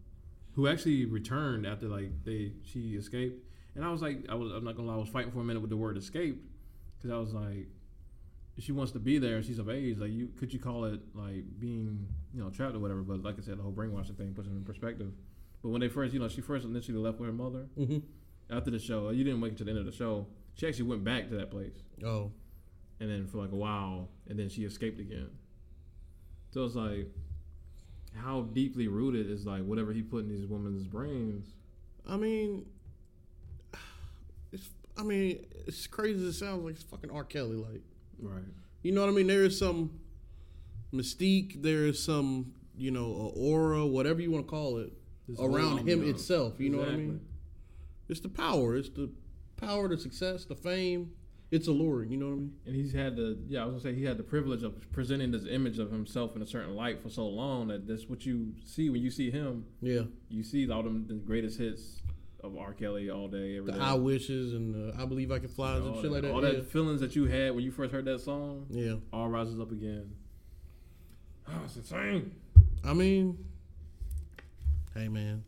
who 0.53 0.67
actually 0.67 1.05
returned 1.05 1.65
after 1.65 1.87
like 1.87 2.11
they 2.23 2.51
she 2.63 2.95
escaped. 2.95 3.43
And 3.75 3.85
I 3.85 3.91
was 3.91 4.01
like, 4.01 4.25
I 4.27 4.35
was 4.35 4.51
I'm 4.51 4.63
not 4.63 4.75
gonna 4.75 4.87
lie, 4.87 4.95
I 4.95 4.97
was 4.97 5.09
fighting 5.09 5.31
for 5.31 5.39
a 5.39 5.43
minute 5.43 5.59
with 5.59 5.69
the 5.69 5.77
word 5.77 5.97
escaped 5.97 6.43
because 6.97 7.11
I 7.11 7.17
was 7.17 7.33
like, 7.33 7.67
if 8.57 8.63
she 8.63 8.71
wants 8.71 8.91
to 8.93 8.99
be 8.99 9.19
there, 9.19 9.37
and 9.37 9.45
she's 9.45 9.59
of 9.59 9.69
age. 9.69 9.99
Like, 9.99 10.11
you 10.11 10.29
could 10.39 10.51
you 10.51 10.59
call 10.59 10.85
it 10.85 10.99
like 11.13 11.43
being 11.59 12.07
you 12.33 12.43
know 12.43 12.49
trapped 12.49 12.75
or 12.75 12.79
whatever? 12.79 13.01
But 13.01 13.23
like 13.23 13.37
I 13.37 13.43
said, 13.43 13.59
the 13.59 13.63
whole 13.63 13.71
brainwashing 13.71 14.15
thing 14.15 14.33
puts 14.33 14.47
it 14.47 14.51
in 14.51 14.63
perspective. 14.63 15.11
But 15.61 15.69
when 15.69 15.81
they 15.81 15.89
first, 15.89 16.13
you 16.13 16.19
know, 16.19 16.27
she 16.27 16.41
first 16.41 16.65
initially 16.65 16.97
left 16.97 17.19
with 17.19 17.27
her 17.27 17.33
mother 17.33 17.67
hmm 17.75 17.99
after 18.49 18.71
the 18.71 18.79
show. 18.79 19.09
You 19.09 19.23
didn't 19.25 19.41
wait 19.41 19.51
until 19.51 19.65
the 19.65 19.71
end 19.71 19.79
of 19.79 19.85
the 19.85 19.91
show. 19.91 20.25
She 20.55 20.67
actually 20.67 20.85
went 20.85 21.03
back 21.03 21.29
to 21.29 21.35
that 21.35 21.51
place 21.51 21.75
Oh, 22.03 22.31
and 22.99 23.09
then 23.09 23.27
for 23.27 23.37
like 23.37 23.51
a 23.51 23.55
while, 23.55 24.09
and 24.27 24.37
then 24.39 24.49
she 24.49 24.63
escaped 24.63 24.99
again. 24.99 25.29
So 26.51 26.63
it's 26.65 26.75
like, 26.75 27.07
how 28.15 28.41
deeply 28.53 28.87
rooted 28.87 29.29
is 29.29 29.45
like 29.45 29.63
whatever 29.63 29.93
he 29.93 30.01
put 30.01 30.23
in 30.23 30.29
these 30.29 30.45
women's 30.47 30.85
brains? 30.87 31.53
I 32.07 32.17
mean, 32.17 32.65
it's. 34.51 34.69
I 34.97 35.03
mean, 35.03 35.45
it's 35.67 35.85
crazy 35.85 36.15
as 36.27 36.35
it 36.35 36.39
sounds 36.39 36.63
like 36.63 36.73
it's 36.75 36.83
fucking 36.83 37.11
R. 37.11 37.23
Kelly. 37.23 37.55
Like, 37.57 37.81
Right. 38.19 38.41
you 38.81 38.91
know 38.91 39.01
what 39.01 39.09
I 39.11 39.13
mean? 39.13 39.27
There 39.27 39.43
is 39.43 39.57
some 39.59 39.99
mystique. 40.91 41.61
There 41.61 41.85
is 41.85 42.01
some, 42.01 42.53
you 42.75 42.89
know, 42.89 43.31
aura, 43.35 43.85
whatever 43.85 44.21
you 44.21 44.31
want 44.31 44.47
to 44.47 44.49
call 44.49 44.77
it, 44.79 44.91
whole 45.35 45.55
around 45.55 45.87
him 45.87 46.03
itself. 46.09 46.59
You 46.59 46.69
know 46.71 46.79
what 46.79 46.87
I 46.89 46.95
mean? 46.95 47.19
It's 48.09 48.21
the 48.21 48.29
power. 48.29 48.75
It's 48.75 48.89
the 48.89 49.11
power, 49.57 49.87
the 49.87 49.97
success, 49.99 50.45
the 50.45 50.55
fame. 50.55 51.11
It's 51.49 51.67
alluring. 51.67 52.11
You 52.11 52.17
know 52.17 52.25
what 52.25 52.33
I 52.33 52.35
mean? 52.37 52.53
And 52.65 52.75
he's 52.75 52.91
had 52.93 53.15
the 53.15 53.37
yeah, 53.47 53.61
I 53.61 53.65
was 53.65 53.81
gonna 53.83 53.93
say 53.93 53.99
he 53.99 54.05
had 54.05 54.17
the 54.17 54.23
privilege 54.23 54.63
of 54.63 54.91
presenting 54.91 55.31
this 55.31 55.45
image 55.49 55.79
of 55.79 55.91
himself 55.91 56.35
in 56.35 56.41
a 56.41 56.45
certain 56.45 56.75
light 56.75 57.01
for 57.01 57.09
so 57.09 57.25
long 57.25 57.69
that 57.69 57.87
that's 57.87 58.07
what 58.09 58.25
you 58.25 58.53
see 58.65 58.89
when 58.89 59.01
you 59.01 59.09
see 59.09 59.31
him. 59.31 59.65
Yeah. 59.81 60.01
You 60.29 60.43
see 60.43 60.69
all 60.69 60.83
them 60.83 61.05
the 61.07 61.13
greatest 61.13 61.57
hits 61.57 62.01
of 62.43 62.57
R. 62.57 62.73
Kelly 62.73 63.09
all 63.09 63.27
day, 63.27 63.57
every 63.57 63.71
The 63.71 63.77
day. 63.77 63.83
I 63.83 63.93
wishes 63.93 64.53
and 64.53 64.93
uh, 64.93 65.01
I 65.01 65.05
believe 65.05 65.31
I 65.31 65.39
can 65.39 65.47
fly 65.47 65.75
and 65.77 65.87
all 65.87 65.93
shit 65.95 66.03
that, 66.03 66.11
like 66.11 66.21
that. 66.23 66.31
all 66.31 66.43
yeah. 66.43 66.51
that 66.51 66.71
feelings 66.71 66.99
that 67.01 67.15
you 67.15 67.25
had 67.25 67.55
when 67.55 67.63
you 67.63 67.71
first 67.71 67.93
heard 67.93 68.05
that 68.05 68.19
song, 68.19 68.65
yeah. 68.69 68.95
all 69.13 69.29
rises 69.29 69.59
up 69.59 69.71
again. 69.71 70.11
Oh, 71.47 71.53
it's 71.65 71.77
insane. 71.77 72.33
I 72.83 72.93
mean, 72.93 73.37
hey 74.93 75.07
man. 75.07 75.43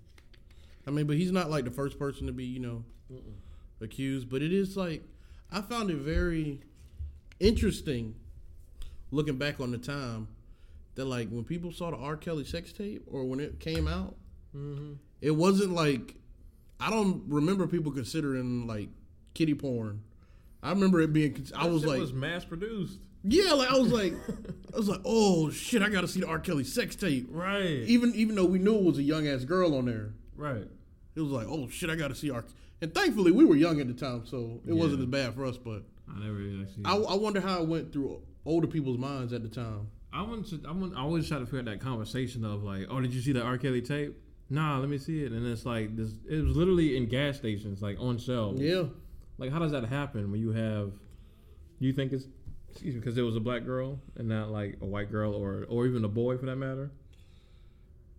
I 0.88 0.92
mean, 0.92 1.06
but 1.08 1.18
he's 1.18 1.32
not 1.32 1.50
like 1.50 1.66
the 1.66 1.72
first 1.72 2.00
person 2.00 2.26
to 2.28 2.34
be, 2.34 2.46
you 2.46 2.60
know, 2.60 2.84
Mm-mm. 3.12 3.34
accused, 3.82 4.30
but 4.30 4.42
it 4.42 4.52
is 4.52 4.76
like 4.76 5.04
I 5.52 5.62
found 5.62 5.90
it 5.90 5.98
very 5.98 6.62
interesting 7.40 8.16
looking 9.12 9.38
back 9.38 9.60
on 9.60 9.72
the 9.72 9.78
time 9.78 10.28
that 10.96 11.06
like 11.06 11.30
when 11.30 11.44
people 11.44 11.72
saw 11.72 11.92
the 11.92 11.98
R. 11.98 12.16
Kelly 12.18 12.44
sex 12.44 12.72
tape 12.74 13.04
or 13.08 13.24
when 13.26 13.40
it 13.40 13.60
came 13.60 13.88
out, 13.88 14.16
Mm-hmm. 14.56 14.94
it 15.22 15.30
wasn't 15.30 15.74
like 15.74 16.16
I 16.80 16.90
don't 16.90 17.22
remember 17.28 17.68
people 17.68 17.92
considering 17.92 18.66
like 18.66 18.90
kitty 19.36 19.54
porn. 19.54 20.02
I 20.64 20.72
remember 20.72 21.02
it 21.02 21.14
being. 21.14 21.46
I 21.56 21.68
was 21.68 21.86
like, 21.86 22.00
was 22.00 22.14
mass 22.14 22.46
produced. 22.46 22.98
yeah, 23.24 23.54
like 23.54 23.70
I 23.70 23.78
was 23.78 23.92
like, 23.92 24.14
I 24.74 24.78
was 24.78 24.90
like, 24.90 25.02
oh 25.06 25.52
shit, 25.52 25.84
I 25.84 25.90
got 25.90 26.02
to 26.02 26.08
see 26.08 26.22
the 26.22 26.28
R. 26.28 26.40
Kelly 26.40 26.64
sex 26.64 26.96
tape. 26.96 27.28
Right. 27.30 27.84
Even 27.86 28.12
even 28.16 28.34
though 28.36 28.46
we 28.46 28.58
knew 28.58 28.74
it 28.76 28.84
was 28.84 28.98
a 28.98 29.04
young 29.04 29.28
ass 29.28 29.44
girl 29.46 29.76
on 29.76 29.86
there, 29.86 30.14
right. 30.36 30.68
it 31.16 31.22
was 31.22 31.30
like, 31.32 31.46
oh 31.48 31.68
shit, 31.70 31.92
I 31.92 31.96
got 31.96 32.08
to 32.08 32.16
see 32.16 32.32
R. 32.32 32.44
And 32.82 32.94
thankfully, 32.94 33.32
we 33.32 33.46
were 33.46 33.56
young 33.56 33.82
at 33.82 33.88
the 33.88 33.94
time, 33.94 34.26
so 34.26 34.62
it 34.66 34.74
wasn't 34.74 35.02
as 35.02 35.08
bad 35.08 35.36
for 35.36 35.46
us. 35.46 35.58
But 35.58 35.84
I 36.10 36.20
never 36.20 36.40
actually. 36.62 36.86
I, 36.86 36.96
I 36.96 37.16
wonder 37.16 37.42
how 37.42 37.62
it 37.62 37.68
went 37.68 37.92
through 37.92 38.22
older 38.46 38.68
people's 38.68 38.98
minds 38.98 39.34
at 39.34 39.44
the 39.44 39.50
time. 39.50 39.90
I 40.14 40.22
want 40.24 40.48
to. 40.48 40.62
I 40.68 40.72
want. 40.72 40.96
I 40.96 41.02
always 41.02 41.28
try 41.28 41.40
to 41.40 41.46
figure 41.46 41.60
out 41.60 41.66
that 41.66 41.82
conversation 41.82 42.46
of 42.46 42.64
like, 42.64 42.88
oh, 42.90 43.02
did 43.02 43.14
you 43.14 43.22
see 43.22 43.34
the 43.34 43.42
R. 43.42 43.58
Kelly 43.58 43.82
tape? 43.82 44.16
Nah, 44.50 44.80
let 44.80 44.90
me 44.90 44.98
see 44.98 45.24
it. 45.24 45.32
And 45.32 45.46
it's 45.46 45.66
like 45.66 45.96
this. 45.96 46.12
It 46.28 46.44
was 46.44 46.56
literally 46.56 46.98
in 46.98 47.08
gas 47.08 47.38
stations, 47.38 47.82
like 47.82 47.98
on 48.00 48.18
shelves. 48.18 48.62
Yeah, 48.62 48.86
Like, 49.38 49.52
how 49.52 49.60
does 49.60 49.72
that 49.74 49.86
happen 49.86 50.32
when 50.32 50.40
you 50.40 50.52
have? 50.54 50.92
You 51.80 51.94
think 51.94 52.14
it's 52.14 52.26
excuse 52.72 52.94
me 52.96 53.00
because 53.00 53.18
it 53.18 53.22
was 53.22 53.36
a 53.36 53.40
black 53.40 53.66
girl 53.66 54.00
and 54.16 54.28
not 54.28 54.50
like 54.52 54.78
a 54.82 54.86
white 54.86 55.12
girl 55.12 55.34
or 55.34 55.66
or 55.70 55.86
even 55.86 56.04
a 56.06 56.10
boy 56.10 56.38
for 56.38 56.46
that 56.48 56.56
matter? 56.56 56.92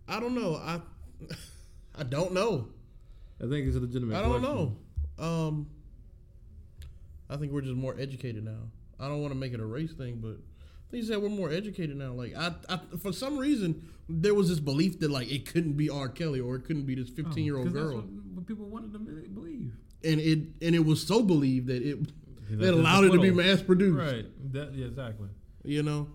I 0.07 0.19
don't 0.19 0.35
know. 0.35 0.55
I 0.55 0.81
I 1.97 2.03
don't 2.03 2.33
know. 2.33 2.67
I 3.43 3.47
think 3.47 3.67
it's 3.67 3.75
a 3.75 3.79
legitimate. 3.79 4.15
I 4.15 4.21
don't 4.21 4.41
question. 4.41 4.77
know. 5.17 5.25
Um, 5.25 5.67
I 7.29 7.37
think 7.37 7.51
we're 7.51 7.61
just 7.61 7.75
more 7.75 7.95
educated 7.97 8.43
now. 8.43 8.69
I 8.99 9.07
don't 9.07 9.21
want 9.21 9.33
to 9.33 9.39
make 9.39 9.53
it 9.53 9.59
a 9.59 9.65
race 9.65 9.93
thing, 9.93 10.19
but 10.21 10.31
I 10.31 10.91
think 10.91 11.03
you 11.03 11.05
said 11.05 11.21
we're 11.21 11.29
more 11.29 11.49
educated 11.49 11.97
now. 11.97 12.11
Like 12.11 12.35
I, 12.35 12.53
I, 12.69 12.79
for 13.01 13.13
some 13.13 13.37
reason, 13.37 13.89
there 14.09 14.33
was 14.33 14.49
this 14.49 14.59
belief 14.59 14.99
that 14.99 15.09
like 15.09 15.31
it 15.31 15.51
couldn't 15.51 15.73
be 15.73 15.89
R. 15.89 16.09
Kelly 16.09 16.39
or 16.39 16.55
it 16.55 16.65
couldn't 16.65 16.85
be 16.85 16.95
this 16.95 17.09
fifteen 17.09 17.45
year 17.45 17.57
old 17.57 17.67
that's 17.67 17.73
girl, 17.73 17.95
what, 17.95 18.05
what 18.35 18.47
people 18.47 18.65
wanted 18.65 18.93
to 18.93 18.99
believe. 18.99 19.71
and 20.03 20.19
it 20.19 20.39
and 20.61 20.75
it 20.75 20.85
was 20.85 21.05
so 21.05 21.23
believed 21.23 21.67
that 21.67 21.81
it 21.81 21.97
That's 22.49 22.61
that 22.61 22.73
allowed 22.73 23.05
it 23.05 23.11
to 23.11 23.19
be 23.19 23.31
mass 23.31 23.61
produced. 23.61 23.97
Right. 23.97 24.53
That, 24.53 24.73
yeah, 24.73 24.87
exactly. 24.87 25.29
You 25.63 25.83
know. 25.83 26.07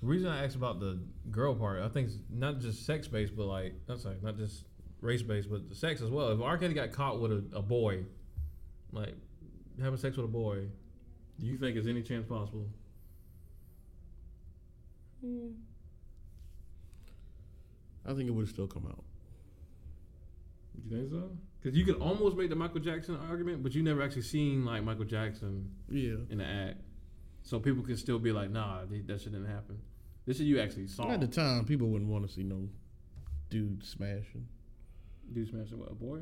The 0.00 0.08
reason 0.08 0.28
I 0.28 0.44
asked 0.44 0.56
about 0.56 0.80
the 0.80 0.98
girl 1.30 1.54
part, 1.54 1.80
I 1.80 1.88
think 1.88 2.08
it's 2.08 2.18
not 2.28 2.58
just 2.58 2.84
sex 2.84 3.06
based, 3.06 3.36
but 3.36 3.46
like 3.46 3.74
I'm 3.88 3.98
sorry, 3.98 4.16
not 4.20 4.36
just 4.36 4.64
race 5.02 5.20
based, 5.22 5.50
but 5.50 5.68
the 5.68 5.74
sex 5.74 6.00
as 6.00 6.08
well. 6.10 6.30
If 6.30 6.40
R. 6.40 6.56
Kelly 6.56 6.72
got 6.74 6.92
caught 6.92 7.20
with 7.20 7.32
a, 7.32 7.44
a 7.56 7.60
boy, 7.62 8.04
like 8.92 9.14
having 9.82 9.98
sex 9.98 10.16
with 10.16 10.24
a 10.24 10.28
boy, 10.28 10.66
do 11.38 11.46
you 11.46 11.58
think 11.58 11.74
there's 11.74 11.86
any 11.86 12.02
chance 12.02 12.24
possible? 12.26 12.66
Hmm. 15.24 15.48
I 18.04 18.14
think 18.14 18.28
it 18.28 18.32
would 18.32 18.48
still 18.48 18.66
come 18.66 18.86
out. 18.88 19.04
You 20.88 20.96
think 20.96 21.10
so? 21.10 21.30
Because 21.60 21.78
you 21.78 21.84
could 21.84 22.00
almost 22.00 22.36
make 22.36 22.50
the 22.50 22.56
Michael 22.56 22.80
Jackson 22.80 23.16
argument, 23.28 23.62
but 23.62 23.74
you 23.74 23.82
never 23.82 24.02
actually 24.02 24.22
seen 24.22 24.64
like 24.64 24.82
Michael 24.82 25.04
Jackson 25.04 25.70
Yeah. 25.88 26.16
in 26.30 26.38
the 26.38 26.44
act, 26.44 26.78
so 27.42 27.60
people 27.60 27.84
can 27.84 27.96
still 27.96 28.18
be 28.18 28.32
like, 28.32 28.50
nah, 28.50 28.84
th- 28.84 29.06
that 29.06 29.20
shit 29.20 29.32
didn't 29.32 29.46
happen. 29.48 29.78
This 30.26 30.38
shit 30.38 30.46
you 30.46 30.58
actually 30.60 30.88
saw. 30.88 31.08
At 31.10 31.20
the 31.20 31.28
time, 31.28 31.64
people 31.64 31.88
wouldn't 31.88 32.10
want 32.10 32.26
to 32.26 32.32
see 32.32 32.42
no 32.42 32.68
dude 33.50 33.84
smashing. 33.84 34.48
Dude 35.32 35.48
smashing 35.48 35.78
what 35.78 35.90
a 35.90 35.94
boy? 35.94 36.20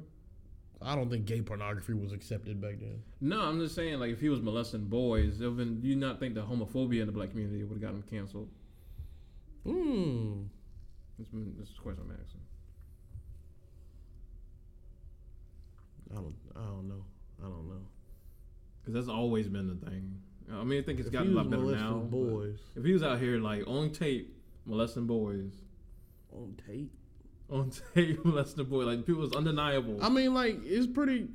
I 0.82 0.94
don't 0.94 1.10
think 1.10 1.26
gay 1.26 1.42
pornography 1.42 1.92
was 1.92 2.12
accepted 2.12 2.60
back 2.60 2.78
then. 2.80 3.02
No, 3.20 3.40
I'm 3.40 3.60
just 3.60 3.74
saying, 3.74 4.00
like, 4.00 4.10
if 4.10 4.20
he 4.20 4.30
was 4.30 4.40
molesting 4.40 4.86
boys, 4.86 5.40
it 5.40 5.56
been, 5.56 5.80
do 5.80 5.88
you 5.88 5.96
not 5.96 6.18
think 6.18 6.34
the 6.34 6.42
homophobia 6.42 7.00
in 7.00 7.06
the 7.06 7.12
black 7.12 7.30
community 7.30 7.62
would 7.62 7.74
have 7.74 7.82
got 7.82 7.90
him 7.90 8.02
canceled? 8.08 8.48
Hmm. 9.64 10.44
This, 11.18 11.28
this 11.58 11.68
is 11.68 11.74
a 11.78 11.82
question 11.82 12.04
I'm 12.08 12.16
asking. 12.18 12.40
I 16.12 16.14
don't. 16.14 16.34
I 16.56 16.66
don't 16.66 16.88
know. 16.88 17.04
I 17.40 17.44
don't 17.44 17.68
know. 17.68 17.82
Because 18.80 18.94
that's 18.94 19.14
always 19.14 19.48
been 19.48 19.68
the 19.68 19.86
thing. 19.86 20.16
I 20.50 20.64
mean, 20.64 20.80
I 20.80 20.82
think 20.82 20.98
it's 20.98 21.08
If 21.08 21.12
gotten 21.12 21.32
a 21.32 21.36
lot 21.36 21.50
better 21.50 21.62
now. 21.62 21.98
boys 21.98 22.58
If 22.74 22.84
he 22.84 22.92
was 22.92 23.02
out 23.02 23.20
here, 23.20 23.38
like, 23.38 23.66
on 23.66 23.92
tape, 23.92 24.34
molesting 24.64 25.06
boys, 25.06 25.52
on 26.32 26.56
tape. 26.66 26.90
On 27.50 27.70
tape, 27.94 28.24
molesting 28.24 28.64
boy. 28.66 28.84
like, 28.84 29.04
people, 29.06 29.22
was 29.22 29.32
undeniable. 29.34 29.98
I 30.02 30.08
mean, 30.08 30.34
like 30.34 30.58
it's 30.64 30.86
pretty. 30.86 31.28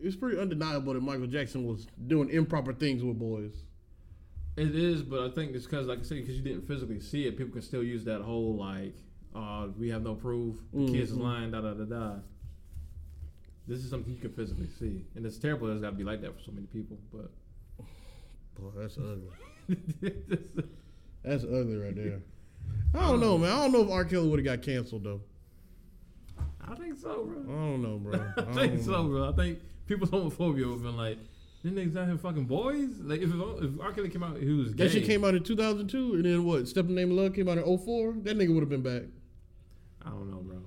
It's 0.00 0.14
pretty 0.14 0.38
undeniable 0.38 0.94
that 0.94 1.02
Michael 1.02 1.26
Jackson 1.26 1.66
was 1.66 1.86
doing 2.06 2.30
improper 2.30 2.72
things 2.72 3.02
with 3.02 3.18
boys. 3.18 3.64
It 4.56 4.74
is, 4.76 5.02
but 5.02 5.20
I 5.20 5.30
think 5.30 5.54
it's 5.56 5.64
because, 5.64 5.86
like 5.88 5.98
I 5.98 6.02
said, 6.02 6.18
because 6.18 6.36
you 6.36 6.42
didn't 6.42 6.68
physically 6.68 7.00
see 7.00 7.26
it, 7.26 7.36
people 7.36 7.52
can 7.52 7.62
still 7.62 7.82
use 7.82 8.04
that 8.04 8.20
whole, 8.22 8.54
like, 8.56 8.94
uh, 9.34 9.66
we 9.76 9.88
have 9.90 10.02
no 10.02 10.14
proof, 10.14 10.56
the 10.72 10.86
kids 10.92 11.10
is 11.10 11.16
Mhm. 11.18 11.22
lying, 11.22 11.50
da 11.50 11.60
da 11.60 11.74
da 11.74 11.84
da. 11.84 12.14
This 13.66 13.80
is 13.84 13.90
something 13.90 14.12
you 14.12 14.18
can 14.20 14.32
physically 14.32 14.68
see. 14.78 15.04
And 15.16 15.26
it's 15.26 15.36
terrible 15.38 15.68
it's 15.70 15.80
got 15.80 15.90
to 15.90 15.96
be 15.96 16.04
like 16.04 16.20
that 16.22 16.34
for 16.36 16.42
so 16.42 16.52
many 16.52 16.66
people, 16.68 16.96
but. 17.12 17.30
Boy, 18.58 18.70
that's 18.76 18.98
ugly. 18.98 20.12
That's 21.24 21.44
ugly 21.44 21.76
right 21.76 21.94
there. 21.94 22.20
I 22.94 23.08
don't 23.08 23.20
know, 23.20 23.36
man. 23.36 23.50
I 23.50 23.62
don't 23.62 23.72
know 23.72 23.82
if 23.82 23.90
R. 23.90 24.04
Kelly 24.04 24.28
would 24.28 24.38
have 24.38 24.44
got 24.46 24.62
canceled 24.64 25.04
though. 25.04 25.20
I 26.70 26.74
think 26.74 26.96
so, 26.96 27.24
bro. 27.24 27.38
I 27.42 27.58
don't 27.58 27.82
know, 27.82 27.98
bro. 27.98 28.20
I 28.36 28.40
I 28.40 28.68
think 28.68 28.82
so, 28.82 29.02
know. 29.02 29.08
bro. 29.08 29.28
I 29.30 29.32
think 29.32 29.58
people's 29.86 30.10
homophobia 30.10 30.66
would 30.66 30.74
have 30.74 30.82
been 30.82 30.96
like, 30.96 31.18
didn't 31.62 31.92
they 31.92 32.00
out 32.00 32.06
here 32.06 32.18
fucking 32.18 32.44
boys? 32.44 32.90
Like, 33.00 33.20
if, 33.20 33.30
if 33.30 33.80
R. 33.80 33.92
Kelly 33.92 34.10
came 34.10 34.22
out, 34.22 34.36
he 34.36 34.52
was 34.52 34.74
gay. 34.74 34.84
That 34.84 34.92
shit 34.92 35.04
came 35.04 35.24
out 35.24 35.34
in 35.34 35.42
2002, 35.42 36.14
and 36.14 36.24
then 36.24 36.44
what? 36.44 36.68
Step 36.68 36.84
in 36.84 36.94
the 36.94 37.00
Name 37.00 37.10
of 37.10 37.16
Love 37.16 37.34
came 37.34 37.48
out 37.48 37.58
in 37.58 37.64
04. 37.78 38.14
That 38.22 38.38
nigga 38.38 38.54
would 38.54 38.60
have 38.60 38.68
been 38.68 38.82
back. 38.82 39.02
I 40.04 40.10
don't 40.10 40.30
know, 40.30 40.38
bro. 40.38 40.58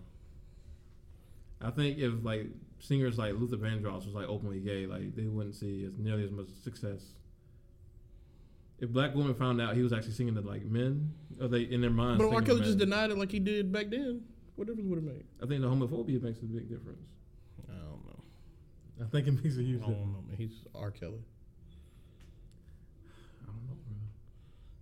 I 1.61 1.71
think 1.71 1.99
if 1.99 2.13
like 2.23 2.47
singers 2.79 3.17
like 3.17 3.33
Luther 3.33 3.57
Vandross 3.57 4.05
was 4.05 4.15
like 4.15 4.27
openly 4.27 4.59
gay, 4.59 4.85
like 4.85 5.15
they 5.15 5.23
wouldn't 5.23 5.55
see 5.55 5.85
as 5.85 5.97
nearly 5.97 6.23
as 6.23 6.31
much 6.31 6.47
success. 6.63 7.01
If 8.79 8.89
black 8.89 9.13
women 9.13 9.35
found 9.35 9.61
out 9.61 9.75
he 9.75 9.83
was 9.83 9.93
actually 9.93 10.13
singing 10.13 10.33
to 10.35 10.41
like 10.41 10.65
men, 10.65 11.13
or 11.39 11.47
they 11.47 11.61
in 11.61 11.81
their 11.81 11.91
minds. 11.91 12.21
But 12.21 12.33
R. 12.33 12.41
Kelly 12.41 12.61
just 12.61 12.79
denied 12.79 13.11
it 13.11 13.17
like 13.17 13.31
he 13.31 13.39
did 13.39 13.71
back 13.71 13.89
then, 13.91 14.23
what 14.61 14.67
difference 14.67 14.89
would 14.91 14.99
it 14.99 15.05
make? 15.05 15.25
I 15.41 15.47
think 15.47 15.61
the 15.61 15.67
homophobia 15.67 16.21
makes 16.21 16.39
a 16.43 16.45
big 16.45 16.69
difference. 16.69 17.09
I 17.67 17.73
don't 17.73 18.05
know. 18.05 18.23
I 19.01 19.09
think 19.09 19.27
it 19.27 19.31
makes 19.43 19.57
a 19.57 19.63
huge 19.63 19.81
I 19.81 19.85
don't 19.87 19.93
difference. 19.93 20.13
know, 20.13 20.23
man. 20.27 20.37
He's 20.37 20.51
R. 20.75 20.91
Kelly. 20.91 21.23
I 23.41 23.45
don't 23.47 23.55
know, 23.65 23.73
bro. 23.87 23.95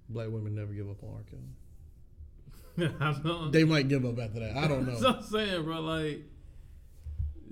Black 0.10 0.28
women 0.34 0.54
never 0.54 0.74
give 0.74 0.90
up 0.90 1.02
on 1.02 1.14
R. 1.16 1.24
Kelly. 1.32 2.92
I 3.00 3.14
don't. 3.24 3.52
They 3.54 3.64
might 3.64 3.88
give 3.88 4.04
up 4.04 4.20
after 4.20 4.42
that. 4.42 4.58
I 4.58 4.68
don't 4.68 4.86
know. 4.86 4.92
That's 4.92 5.02
know. 5.02 5.10
what 5.12 5.18
I'm 5.20 5.24
saying, 5.24 5.64
bro. 5.64 5.80
Like, 5.80 6.24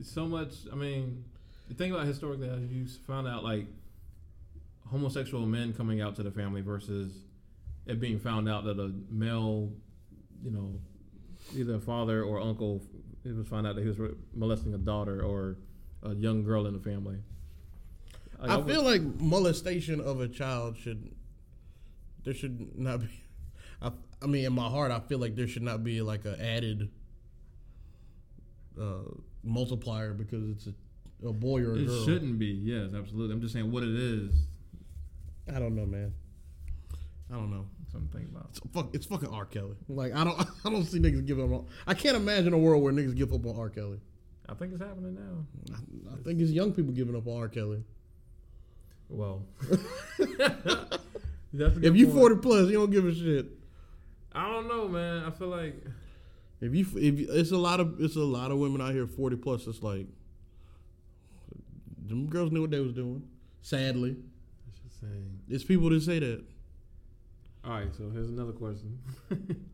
so 0.04 0.26
much. 0.26 0.52
I 0.70 0.76
mean, 0.76 1.24
the 1.70 1.76
thing 1.76 1.94
about 1.94 2.08
historically, 2.08 2.50
how 2.50 2.56
you 2.56 2.88
found 3.08 3.30
out 3.30 3.46
like 3.46 3.68
homosexual 4.86 5.46
men 5.46 5.72
coming 5.72 6.02
out 6.02 6.18
to 6.18 6.24
the 6.24 6.32
family 6.32 6.60
versus 6.60 7.14
it 7.86 8.02
being 8.02 8.20
found 8.20 8.50
out 8.50 8.66
that 8.66 8.78
a 8.80 8.92
male, 9.10 9.72
you 10.44 10.52
know, 10.52 10.74
either 11.56 11.76
a 11.76 11.80
father 11.80 12.24
or 12.24 12.40
uncle, 12.42 12.82
it 13.24 13.36
was 13.36 13.48
found 13.48 13.68
out 13.68 13.76
that 13.76 13.82
he 13.82 13.88
was 13.90 14.14
molesting 14.34 14.74
a 14.74 14.78
daughter 14.78 15.22
or 15.22 15.58
a 16.04 16.14
young 16.14 16.44
girl 16.44 16.66
in 16.68 16.74
the 16.74 16.80
family. 16.80 17.18
Like, 18.40 18.50
I 18.50 18.58
would- 18.58 18.68
feel 18.68 18.84
like 18.84 19.02
molestation 19.20 20.00
of 20.00 20.22
a 20.22 20.28
child 20.28 20.78
should 20.78 21.14
there 22.28 22.34
should 22.34 22.78
not 22.78 23.00
be. 23.00 23.08
I, 23.82 23.92
I 24.22 24.26
mean, 24.26 24.44
in 24.44 24.52
my 24.52 24.68
heart, 24.68 24.92
I 24.92 25.00
feel 25.00 25.18
like 25.18 25.36
there 25.36 25.48
should 25.48 25.62
not 25.64 25.82
be 25.84 26.02
like 26.02 26.26
a 26.26 26.38
added 26.44 26.90
uh, 28.80 29.00
multiplier 29.44 30.14
because 30.14 30.50
it's 30.50 30.68
a, 30.68 31.28
a 31.28 31.32
boy 31.32 31.62
or 31.62 31.72
a 31.72 31.76
it 31.76 31.86
girl. 31.88 32.02
It 32.02 32.06
shouldn't 32.06 32.38
be. 32.38 32.48
Yes, 32.48 32.90
absolutely. 32.94 33.34
I'm 33.34 33.42
just 33.42 33.54
saying 33.54 33.72
what 33.72 33.84
it 33.84 33.96
is. 33.96 34.34
I 35.48 35.60
don't 35.60 35.74
know, 35.74 35.86
man. 35.86 36.14
I 37.32 37.36
don't 37.36 37.52
know. 37.52 37.66
Something 37.92 38.10
to 38.10 38.18
think 38.18 38.30
about. 38.30 38.48
It's 38.52 38.60
fuck. 38.74 38.90
It's 38.96 39.06
fucking 39.06 39.30
R. 39.30 39.46
Kelly. 39.46 39.76
Like 39.90 40.14
I 40.16 40.24
don't. 40.24 40.40
I 40.66 40.70
don't 40.70 40.86
see 40.86 41.00
niggas 41.00 41.26
giving 41.26 41.46
up. 41.46 41.52
On, 41.52 41.66
I 41.86 41.94
can't 41.94 42.16
imagine 42.16 42.54
a 42.54 42.58
world 42.58 42.84
where 42.84 42.94
niggas 42.94 43.16
give 43.16 43.34
up 43.34 43.46
on 43.46 43.56
R. 43.58 43.70
Kelly. 43.70 44.00
I 44.50 44.54
think 44.54 44.72
it's 44.74 44.82
happening 44.82 45.16
now. 45.16 45.76
I, 45.76 46.14
I 46.14 46.24
think 46.24 46.40
it's 46.40 46.52
young 46.52 46.72
people 46.72 46.94
giving 46.94 47.16
up 47.16 47.28
on 47.28 47.38
R. 47.38 47.48
Kelly. 47.50 47.84
Well, 49.10 49.44
If 51.54 51.96
you 51.96 52.08
point. 52.08 52.18
forty 52.18 52.36
plus, 52.36 52.68
you 52.70 52.74
don't 52.74 52.92
give 52.92 53.06
a 53.06 53.14
shit. 53.16 53.48
I 54.34 54.50
don't 54.52 54.68
know, 54.68 54.88
man. 54.88 55.24
I 55.26 55.32
feel 55.32 55.48
like 55.48 55.82
If 56.62 56.74
you, 56.76 56.86
if 56.98 57.20
you, 57.20 57.28
it's 57.32 57.52
a 57.52 57.58
lot 57.58 57.80
of, 57.80 58.00
it's 58.00 58.16
a 58.16 58.20
lot 58.22 58.52
of 58.52 58.58
women 58.58 58.82
out 58.82 58.94
here 58.94 59.08
forty 59.08 59.36
plus. 59.38 59.66
It's 59.66 59.82
like, 59.82 60.06
them 62.06 62.28
girls 62.28 62.52
knew 62.52 62.62
what 62.62 62.72
they 62.72 62.80
was 62.80 62.94
doing. 62.94 63.24
Sadly, 63.62 64.12
I 64.12 64.72
should 64.82 64.92
say. 65.00 65.18
it's 65.50 65.64
people 65.64 65.90
that 65.90 66.02
say 66.02 66.20
that. 66.20 66.44
All 67.68 67.74
right, 67.74 67.94
so 67.98 68.10
here's 68.14 68.30
another 68.30 68.54
question: 68.54 68.98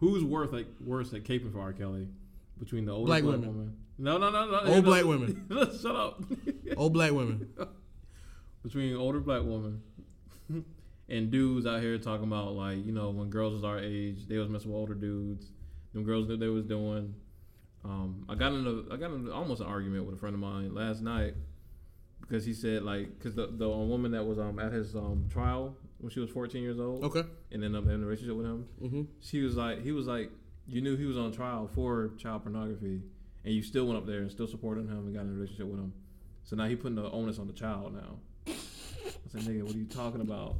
Who's 0.00 0.24
worth 0.24 0.52
like 0.52 0.66
worse 0.84 1.12
at 1.12 1.22
caping 1.22 1.52
for 1.52 1.60
R. 1.60 1.72
Kelly, 1.72 2.08
between 2.58 2.84
the 2.86 2.92
older 2.92 3.06
Black 3.06 3.22
black, 3.22 3.36
women. 3.36 3.48
woman. 3.48 3.76
No, 3.98 4.18
no, 4.18 4.30
no, 4.30 4.50
no. 4.50 4.74
Old 4.74 4.84
black 4.84 5.04
women. 5.04 5.46
Shut 5.80 5.94
up. 5.96 6.22
Old 6.76 6.92
black 6.92 7.12
women. 7.12 7.48
between 8.62 8.96
older 8.96 9.20
black 9.20 9.42
women 9.42 9.80
and 11.08 11.30
dudes 11.30 11.66
out 11.66 11.80
here 11.80 11.96
talking 11.98 12.26
about 12.26 12.52
like 12.54 12.84
you 12.84 12.90
know 12.92 13.10
when 13.10 13.30
girls 13.30 13.54
was 13.54 13.62
our 13.62 13.78
age 13.78 14.26
they 14.28 14.38
was 14.38 14.48
messing 14.48 14.70
with 14.72 14.76
older 14.76 14.94
dudes 14.94 15.46
them 15.94 16.02
girls 16.02 16.26
knew 16.26 16.36
they 16.36 16.48
was 16.48 16.64
doing 16.64 17.14
um, 17.84 18.26
I 18.28 18.34
got 18.34 18.52
in 18.52 18.66
a, 18.66 18.92
I 18.92 18.96
got 18.96 19.12
in 19.12 19.30
almost 19.30 19.60
an 19.60 19.68
argument 19.68 20.04
with 20.04 20.16
a 20.16 20.18
friend 20.18 20.34
of 20.34 20.40
mine 20.40 20.74
last 20.74 21.00
night 21.00 21.34
because 22.20 22.44
he 22.44 22.52
said 22.52 22.82
like 22.82 23.16
because 23.16 23.36
the 23.36 23.46
the 23.46 23.68
woman 23.68 24.10
that 24.10 24.24
was 24.24 24.38
um 24.40 24.58
at 24.58 24.72
his 24.72 24.96
um 24.96 25.28
trial 25.32 25.76
when 25.98 26.10
she 26.10 26.20
was 26.20 26.30
14 26.30 26.62
years 26.62 26.78
old 26.78 27.02
Okay. 27.04 27.22
and 27.52 27.64
ended 27.64 27.74
up 27.76 27.84
having 27.84 28.02
a 28.02 28.06
relationship 28.06 28.36
with 28.36 28.46
him 28.46 28.66
Mm-hmm. 28.82 29.02
she 29.20 29.40
was 29.42 29.56
like 29.56 29.82
he 29.82 29.92
was 29.92 30.06
like 30.06 30.30
you 30.68 30.80
knew 30.80 30.96
he 30.96 31.04
was 31.06 31.16
on 31.16 31.32
trial 31.32 31.68
for 31.74 32.10
child 32.18 32.42
pornography 32.42 33.02
and 33.44 33.54
you 33.54 33.62
still 33.62 33.86
went 33.86 33.96
up 33.98 34.06
there 34.06 34.18
and 34.18 34.30
still 34.30 34.46
supported 34.48 34.86
him 34.86 34.98
and 35.06 35.14
got 35.14 35.22
in 35.22 35.30
a 35.30 35.32
relationship 35.32 35.66
with 35.66 35.78
him 35.78 35.92
so 36.44 36.56
now 36.56 36.66
he 36.66 36.76
putting 36.76 36.96
the 36.96 37.10
onus 37.10 37.38
on 37.38 37.46
the 37.46 37.52
child 37.52 37.94
now 37.94 38.18
I 38.48 39.28
said, 39.28 39.40
nigga, 39.42 39.62
what 39.64 39.74
are 39.74 39.78
you 39.78 39.84
talking 39.86 40.20
about? 40.20 40.54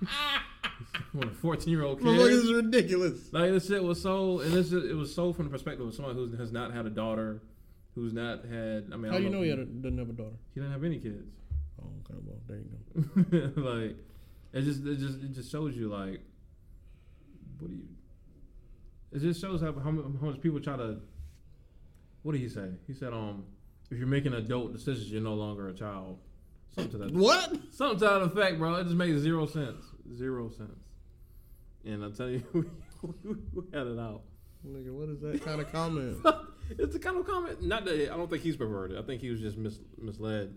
what 1.12 1.26
a 1.26 1.30
14 1.30 1.72
year 1.72 1.82
old 1.84 1.98
kid. 1.98 2.06
Motherfucker, 2.06 2.28
this 2.28 2.44
is 2.44 2.52
ridiculous. 2.52 3.32
Like 3.32 3.50
this 3.50 3.66
shit 3.68 3.82
was 3.82 4.00
so, 4.00 4.40
and 4.40 4.52
this 4.52 4.72
it 4.72 4.94
was 4.96 5.12
so 5.14 5.32
from 5.32 5.46
the 5.46 5.50
perspective 5.50 5.86
of 5.86 5.94
someone 5.94 6.14
who 6.14 6.36
has 6.36 6.52
not 6.52 6.72
had 6.72 6.86
a 6.86 6.90
daughter, 6.90 7.42
who's 7.94 8.12
not 8.12 8.44
had. 8.44 8.88
I 8.92 8.96
mean, 8.96 9.06
I 9.06 9.08
How 9.08 9.12
don't 9.14 9.22
you 9.24 9.30
know 9.30 9.42
he 9.42 9.50
had 9.50 9.58
a, 9.58 9.64
doesn't 9.64 9.98
have 9.98 10.08
a 10.10 10.12
daughter? 10.12 10.36
he 10.54 10.60
didn't 10.60 10.72
have 10.72 10.84
any 10.84 10.98
kids. 10.98 11.28
Oh, 11.82 11.86
okay. 12.04 12.20
Well, 12.24 12.38
there 12.46 12.58
you 12.58 13.52
go. 13.54 13.62
like 13.70 13.96
it 14.52 14.62
just 14.62 14.84
it 14.86 14.98
just 14.98 15.22
it 15.22 15.32
just 15.32 15.50
shows 15.50 15.76
you 15.76 15.88
like 15.88 16.20
what 17.58 17.70
do 17.70 17.76
you? 17.76 17.88
It 19.12 19.20
just 19.20 19.40
shows 19.40 19.60
how 19.60 19.72
how, 19.72 19.90
how 19.90 19.92
much 19.92 20.40
people 20.40 20.60
try 20.60 20.76
to. 20.76 20.98
What 22.22 22.32
did 22.32 22.40
he 22.40 22.48
say? 22.48 22.68
He 22.86 22.94
said, 22.94 23.12
um, 23.12 23.44
if 23.90 23.98
you're 23.98 24.06
making 24.06 24.34
adult 24.34 24.72
decisions, 24.72 25.10
you're 25.10 25.22
no 25.22 25.34
longer 25.34 25.68
a 25.68 25.72
child. 25.72 26.18
Something 26.74 26.92
to 26.92 26.98
that. 26.98 27.14
What? 27.14 27.56
Something 27.72 27.98
to 28.00 28.04
that 28.04 28.22
effect, 28.22 28.58
bro. 28.58 28.74
It 28.74 28.84
just 28.84 28.96
makes 28.96 29.18
zero 29.18 29.46
sense. 29.46 29.82
Zero 30.16 30.50
sense. 30.50 30.78
And 31.84 32.04
I 32.04 32.10
tell 32.10 32.28
you, 32.28 32.42
we 32.52 33.62
had 33.72 33.86
it 33.86 33.98
out. 33.98 34.22
Nigga, 34.66 34.92
what 34.92 35.08
is 35.08 35.20
that 35.20 35.42
kind 35.44 35.60
of 35.60 35.72
comment? 35.72 36.18
it's 36.70 36.92
the 36.92 36.98
kind 36.98 37.16
of 37.16 37.26
comment. 37.26 37.62
Not 37.62 37.84
that 37.86 38.12
I 38.12 38.16
don't 38.16 38.28
think 38.28 38.42
he's 38.42 38.56
perverted. 38.56 38.98
I 38.98 39.02
think 39.02 39.22
he 39.22 39.30
was 39.30 39.40
just 39.40 39.56
mis- 39.56 39.80
misled. 39.96 40.54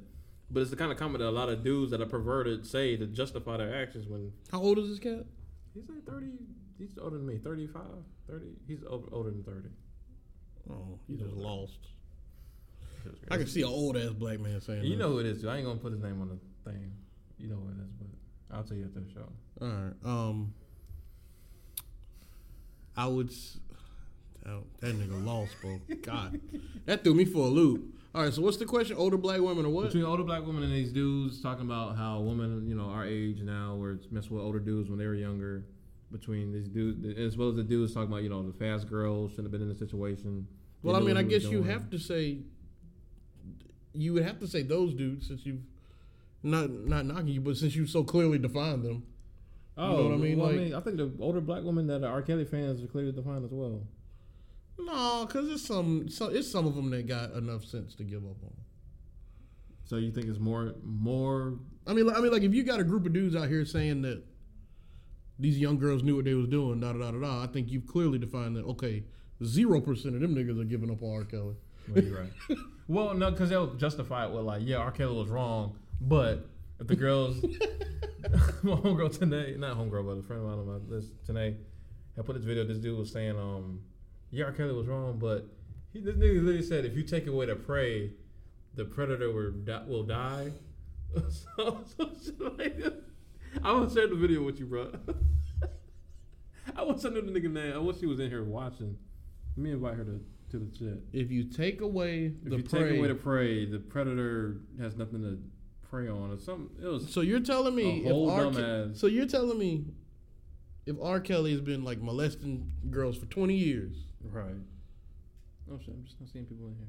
But 0.54 0.62
it's 0.62 0.70
the 0.70 0.76
kind 0.76 0.92
of 0.92 0.98
comment 0.98 1.20
that 1.20 1.30
a 1.30 1.32
lot 1.32 1.48
of 1.50 1.64
dudes 1.64 1.92
that 1.92 2.02
are 2.02 2.06
perverted 2.06 2.66
say 2.68 2.98
to 2.98 3.06
justify 3.08 3.58
their 3.58 3.74
actions 3.82 4.06
when 4.08 4.34
How 4.52 4.60
old 4.62 4.78
is 4.80 4.90
this 4.90 5.00
cat? 5.00 5.26
he's 5.74 5.88
like 5.90 6.04
thirty. 6.06 6.28
He's 6.78 6.98
older 7.02 7.18
than 7.18 7.28
me. 7.28 7.38
35, 7.38 7.82
30. 8.28 8.46
He's 8.68 8.80
over, 8.90 9.08
older 9.12 9.30
than 9.30 9.44
thirty. 9.44 9.70
Oh, 10.70 11.00
he 11.08 11.16
just 11.16 11.34
lost. 11.34 11.78
I 13.30 13.38
can 13.38 13.48
see 13.48 13.62
an 13.62 13.68
old 13.70 13.96
ass 13.98 14.10
black 14.12 14.40
man 14.40 14.60
saying. 14.62 14.84
You 14.84 14.92
that. 14.92 14.98
know 15.04 15.10
who 15.12 15.20
it 15.20 15.26
is. 15.26 15.42
Too. 15.42 15.50
I 15.50 15.58
ain't 15.58 15.66
gonna 15.66 15.80
put 15.80 15.92
his 15.94 16.02
name 16.02 16.22
on 16.22 16.30
the 16.30 16.70
thing. 16.72 16.92
You 17.40 17.48
know 17.50 17.56
who 17.56 17.70
it 17.70 17.84
is, 17.84 17.92
but 18.00 18.56
I'll 18.58 18.64
tell 18.64 18.76
you 18.78 18.86
after 18.86 19.00
the 19.00 19.12
show. 19.12 19.30
All 19.62 19.68
right. 19.68 19.94
Um, 20.06 20.54
I 22.98 23.08
would. 23.08 23.30
s- 23.30 23.58
Oh, 24.44 24.64
that 24.80 24.96
nigga 24.98 25.24
lost, 25.24 25.52
bro. 25.62 25.80
God, 26.02 26.42
that 26.88 27.04
threw 27.04 27.14
me 27.14 27.26
for 27.26 27.46
a 27.46 27.50
loop. 27.50 27.94
All 28.14 28.24
right. 28.24 28.34
So 28.34 28.42
what's 28.42 28.58
the 28.58 28.66
question? 28.66 28.98
Older 28.98 29.18
black 29.18 29.40
women 29.40 29.66
or 29.66 29.70
what? 29.70 29.86
Between 29.86 30.04
older 30.04 30.24
black 30.24 30.46
women 30.46 30.64
and 30.64 30.72
these 30.74 30.92
dudes 30.92 31.42
talking 31.42 31.66
about 31.66 31.96
how 31.98 32.20
women, 32.20 32.68
you 32.68 32.76
know, 32.76 32.86
our 32.90 33.06
age 33.06 33.42
now, 33.42 33.76
where 33.76 33.92
it's 33.92 34.12
messing 34.12 34.36
with 34.36 34.44
older 34.44 34.60
dudes 34.60 34.90
when 34.90 35.00
they 35.00 35.06
were 35.08 35.16
younger. 35.16 35.64
Between 36.12 36.52
these 36.52 36.68
dudes, 36.68 37.18
as 37.18 37.38
well 37.38 37.48
as 37.48 37.56
the 37.56 37.64
dudes 37.64 37.94
talking 37.94 38.12
about, 38.12 38.22
you 38.22 38.28
know, 38.28 38.44
the 38.46 38.52
fast 38.52 38.90
girls 38.90 39.32
shouldn't 39.32 39.46
have 39.46 39.52
been 39.54 39.62
in 39.62 39.70
the 39.70 39.76
situation. 39.76 40.46
Well, 40.84 40.98
I 40.98 41.00
mean, 41.00 41.16
I 41.16 41.24
guess 41.24 41.44
you 41.44 41.64
have 41.64 41.90
to 41.92 41.98
say. 41.98 42.40
You 43.94 44.14
would 44.14 44.24
have 44.24 44.38
to 44.42 44.48
say 44.48 44.62
those 44.62 44.94
dudes 44.94 45.28
since 45.30 45.46
you've 45.46 45.62
not 46.44 46.70
not 46.70 47.06
knocking 47.06 47.30
you, 47.30 47.40
but 47.40 47.56
since 47.56 47.78
you 47.78 47.88
so 47.88 48.04
clearly 48.04 48.38
defined 48.40 48.84
them. 48.84 49.04
Oh, 49.78 49.88
know 49.96 50.04
what 50.04 50.14
I 50.14 50.18
mean? 50.18 50.38
Well, 50.38 50.48
Like- 50.48 50.60
I 50.60 50.64
mean, 50.64 50.74
I 50.74 50.80
think 50.82 50.98
the 50.98 51.12
older 51.22 51.40
black 51.40 51.64
women 51.64 51.88
that 51.88 52.04
are 52.04 52.12
R. 52.12 52.22
Kelly 52.22 52.44
fans 52.44 52.84
are 52.84 52.88
clearly 52.88 53.14
defined 53.14 53.46
as 53.46 53.52
well. 53.52 53.82
No, 54.86 55.26
because 55.26 55.50
it's 55.50 55.66
some, 55.66 56.10
so 56.10 56.28
it's 56.28 56.50
some 56.50 56.66
of 56.68 56.76
them 56.76 56.90
that 56.92 57.08
got 57.08 57.32
enough 57.34 57.64
sense 57.66 57.96
to 57.96 58.04
give 58.04 58.24
up 58.24 58.42
on. 58.44 58.54
So 59.86 59.98
you 59.98 60.12
think 60.12 60.28
it's 60.28 60.40
more, 60.40 60.74
more? 60.84 61.60
I 61.88 61.94
mean, 61.94 62.08
like- 62.08 62.18
I 62.18 62.22
mean, 62.22 62.32
like 62.32 62.44
if 62.44 62.54
you 62.54 62.64
got 62.64 62.80
a 62.80 62.84
group 62.84 63.06
of 63.06 63.14
dudes 63.14 63.36
out 63.36 63.50
here 63.50 63.66
saying 63.66 64.02
that 64.04 64.24
these 65.40 65.58
young 65.58 65.78
girls 65.78 66.04
knew 66.04 66.16
what 66.16 66.26
they 66.26 66.34
was 66.34 66.48
doing, 66.48 66.80
da 66.80 66.94
da 66.94 67.00
da 67.00 67.12
da 67.12 67.20
da, 67.20 67.44
I 67.44 67.48
think 67.48 67.70
you've 67.72 67.88
clearly 67.88 68.18
defined 68.20 68.56
that. 68.56 68.66
Okay, 68.66 69.04
zero 69.44 69.82
percent 69.82 70.16
of 70.16 70.22
them 70.22 70.36
niggas 70.36 70.60
are 70.62 70.66
giving 70.66 70.90
up 70.92 71.02
on 71.02 71.14
R. 71.16 71.24
Kelly. 71.24 71.56
Well, 71.94 72.04
you're 72.04 72.20
right. 72.22 72.32
well, 72.88 73.14
no, 73.14 73.32
because 73.32 73.50
they'll 73.50 73.74
justify 73.74 74.26
it 74.28 74.32
with 74.32 74.46
like, 74.46 74.62
yeah, 74.64 74.78
R. 74.78 74.92
Kelly 74.92 75.16
was 75.16 75.30
wrong, 75.30 75.78
but 76.00 76.48
if 76.80 76.88
the 76.88 76.96
girls, 76.96 77.42
my 78.64 78.76
homegirl 78.76 79.18
today, 79.18 79.56
not 79.58 79.78
homegirl, 79.78 80.06
but 80.06 80.12
a 80.20 80.22
friend 80.24 80.42
of 80.44 80.48
mine 80.48 80.60
on 80.60 80.68
my 80.68 80.96
list 80.96 81.10
today, 81.26 81.56
had 82.16 82.26
put 82.26 82.36
this 82.36 82.46
video. 82.46 82.64
This 82.66 82.78
dude 82.78 82.98
was 82.98 83.12
saying, 83.12 83.38
um, 83.38 83.82
yeah, 84.32 84.46
R. 84.46 84.52
Kelly 84.52 84.74
was 84.74 84.88
wrong, 84.88 85.20
but 85.20 85.48
he, 85.92 86.00
this 86.00 86.16
nigga 86.16 86.36
literally 86.36 86.62
said, 86.62 86.86
if 86.86 86.96
you 86.96 87.04
take 87.04 87.28
away 87.28 87.46
the 87.46 87.56
prey, 87.56 88.14
the 88.76 88.86
predator 88.86 89.32
will 89.32 89.52
die. 89.52 89.84
Will 89.88 90.04
die. 90.04 90.52
so, 91.30 91.84
so 91.98 92.10
shit 92.24 92.58
like 92.58 92.78
this. 92.78 92.94
I 93.64 93.74
want 93.74 93.90
to 93.90 93.96
share 93.96 94.08
the 94.08 94.16
video 94.16 94.44
with 94.44 94.60
you, 94.60 94.66
bro. 94.66 94.94
I 96.76 96.84
wish 96.84 97.04
I 97.04 97.10
knew 97.10 97.22
the 97.22 97.38
nigga 97.38 97.52
name. 97.52 97.74
I 97.74 97.80
wish 97.80 97.98
he 97.98 98.06
was 98.06 98.20
in 98.20 98.30
here 98.30 98.44
watching. 98.44 98.98
Let 99.58 99.64
me 99.64 99.72
invite 99.72 99.96
her 99.96 100.06
to, 100.06 100.22
to 100.52 100.60
the 100.60 100.78
chat. 100.78 101.00
If 101.12 101.30
you 101.32 101.44
take 101.44 101.82
away 101.82 102.30
the 102.44 102.50
prey. 102.50 102.50
If 102.50 102.50
the 102.52 102.58
you 102.58 102.64
prey, 102.64 102.90
take 102.90 103.00
away 103.00 103.08
the 103.10 103.16
prey, 103.16 103.66
the 103.66 103.80
predator 103.80 104.62
has 104.80 104.96
nothing 104.96 105.22
to 105.24 105.38
prey 105.90 106.08
on. 106.08 106.32
Or 106.32 106.40
something. 106.40 106.70
It 106.82 106.88
was 106.88 107.12
so 107.12 107.20
you're 107.20 107.42
telling 107.42 107.76
me 107.76 108.08
A 108.08 108.10
if 108.10 108.30
R. 108.30 108.52
Ke- 108.52 108.96
so 108.96 109.08
you're 109.08 109.28
telling 109.28 109.60
me 109.60 109.88
if 110.86 110.96
R. 111.02 111.20
Kelly 111.20 111.52
has 111.52 111.62
been 111.62 111.84
like 111.84 112.02
molesting 112.02 112.72
girls 112.90 113.18
for 113.18 113.26
20 113.26 113.54
years, 113.54 113.96
right. 114.32 114.56
Oh 115.72 115.80
shit! 115.80 115.94
I'm 115.94 116.04
just 116.04 116.20
not 116.20 116.30
seeing 116.30 116.46
people 116.46 116.68
in 116.68 116.76
here. 116.76 116.88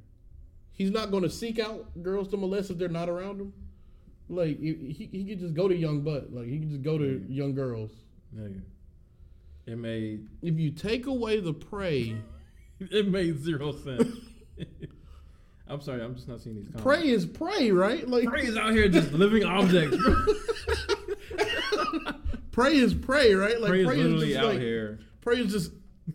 he's 0.73 0.91
not 0.91 1.11
going 1.11 1.23
to 1.23 1.31
seek 1.31 1.59
out 1.59 2.03
girls 2.03 2.29
to 2.29 2.37
molest 2.37 2.71
if 2.71 2.79
they're 2.79 2.89
not 2.89 3.09
around 3.09 3.41
him. 3.41 3.53
Like 4.29 4.59
he, 4.59 5.09
he, 5.13 5.25
could 5.27 5.41
just 5.41 5.55
go 5.55 5.69
to 5.69 5.77
young 5.77 6.01
butt. 6.01 6.33
Like 6.33 6.47
he 6.47 6.59
can 6.59 6.71
just 6.71 6.83
go 6.83 6.97
to 6.99 7.25
young 7.29 7.55
girls. 7.55 7.91
Nigga. 8.35 8.63
It 9.67 9.79
made 9.79 10.27
If 10.41 10.59
you 10.59 10.71
take 10.71 11.07
away 11.07 11.41
the 11.41 11.53
prey, 11.53 12.17
it 12.81 13.09
made 13.09 13.39
zero 13.39 13.73
sense. 13.73 14.17
I'm 15.69 15.81
sorry, 15.81 16.03
I'm 16.03 16.15
just 16.15 16.29
not 16.29 16.41
seeing 16.41 16.57
these 16.57 16.67
comments. 16.67 16.83
prey 16.83 17.09
is 17.09 17.25
prey, 17.25 17.71
right? 17.71 18.07
Like 18.07 18.29
Prey 18.29 18.43
is 18.43 18.57
out 18.57 18.73
here 18.73 18.89
just 18.89 19.13
living 19.13 19.45
objects. 19.47 19.97
Prey 22.53 22.77
is 22.77 22.95
prey, 22.95 23.35
right? 23.35 23.61
Like 23.61 23.71
Prey 23.71 23.81
is 23.81 23.87
prey 23.87 23.97
literally 23.97 24.29
just 24.29 24.41
out 24.41 24.47
like, 24.47 24.61
here. 24.61 25.01
Prey 25.21 25.41
is 25.41 25.53
just 25.53 25.73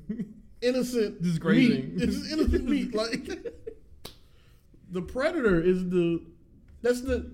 innocent, 0.61 1.21
Just 1.21 1.39
grazing. 1.41 1.95
Meat. 1.95 2.03
It's 2.03 2.31
innocent 2.31 2.69
meat. 2.69 2.95
Like 2.95 3.53
the 4.89 5.01
predator 5.01 5.61
is 5.61 5.89
the 5.89 6.23
that's 6.81 7.01
the 7.01 7.29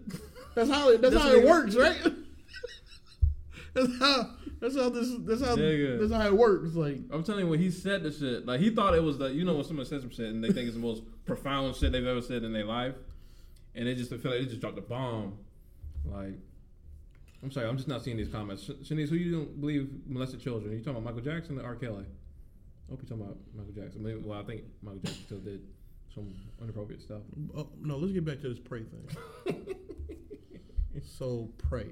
that's 0.55 0.69
how 0.69 0.89
it, 0.89 1.01
that's 1.01 1.13
This 1.13 1.23
how 1.23 1.31
it 1.31 1.45
works, 1.45 1.75
right? 1.75 1.97
that's 3.73 3.99
how 3.99 4.29
that's 4.59 4.75
how 4.75 4.89
this 4.89 5.09
that's 5.19 5.41
how 5.41 5.55
Nigga. 5.55 5.99
that's 5.99 6.11
how 6.11 6.27
it 6.27 6.35
works. 6.35 6.73
Like 6.73 6.99
I'm 7.11 7.23
telling 7.23 7.45
you, 7.45 7.51
when 7.51 7.59
he 7.59 7.69
said 7.69 8.03
the 8.03 8.11
shit, 8.11 8.45
like 8.45 8.59
he 8.59 8.69
thought 8.69 8.95
it 8.95 9.03
was 9.03 9.17
the, 9.17 9.27
you 9.27 9.45
know, 9.45 9.55
when 9.55 9.63
someone 9.63 9.85
says 9.85 10.01
some 10.01 10.09
shit 10.09 10.29
and 10.29 10.43
they 10.43 10.51
think 10.51 10.67
it's 10.67 10.75
the 10.75 10.81
most 10.81 11.03
profound 11.25 11.75
shit 11.75 11.91
they've 11.91 12.05
ever 12.05 12.21
said 12.21 12.43
in 12.43 12.53
their 12.53 12.65
life, 12.65 12.95
and 13.75 13.87
they 13.87 13.95
just 13.95 14.09
feel 14.09 14.31
like 14.31 14.41
they 14.41 14.45
just 14.45 14.61
dropped 14.61 14.77
a 14.77 14.81
bomb. 14.81 15.37
Like, 16.05 16.37
I'm 17.43 17.51
sorry, 17.51 17.67
I'm 17.67 17.75
just 17.75 17.89
not 17.89 18.03
seeing 18.03 18.15
these 18.15 18.29
comments. 18.29 18.63
Sh- 18.63 18.89
Shanice, 18.89 19.09
who 19.09 19.15
you 19.15 19.31
don't 19.33 19.59
believe 19.59 19.89
molested 20.07 20.39
children? 20.39 20.71
Are 20.71 20.75
you 20.75 20.79
talking 20.81 20.97
about 21.01 21.03
Michael 21.03 21.29
Jackson 21.29 21.59
or 21.59 21.65
R. 21.65 21.75
Kelly? 21.75 22.05
I 22.05 22.91
hope 22.91 23.01
you're 23.01 23.09
talking 23.09 23.23
about 23.23 23.37
Michael 23.53 23.73
Jackson. 23.73 24.01
Maybe, 24.01 24.19
well, 24.23 24.39
I 24.39 24.43
think 24.43 24.63
Michael 24.81 24.99
Jackson 24.99 25.23
still 25.25 25.39
did 25.39 25.61
some 26.13 26.33
inappropriate 26.61 27.01
stuff. 27.01 27.21
oh, 27.57 27.67
no, 27.81 27.97
let's 27.97 28.13
get 28.13 28.23
back 28.23 28.39
to 28.41 28.49
this 28.49 28.59
prey 28.59 28.83
thing. 28.83 29.67
so 31.03 31.49
prey, 31.57 31.89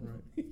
right? 0.00 0.44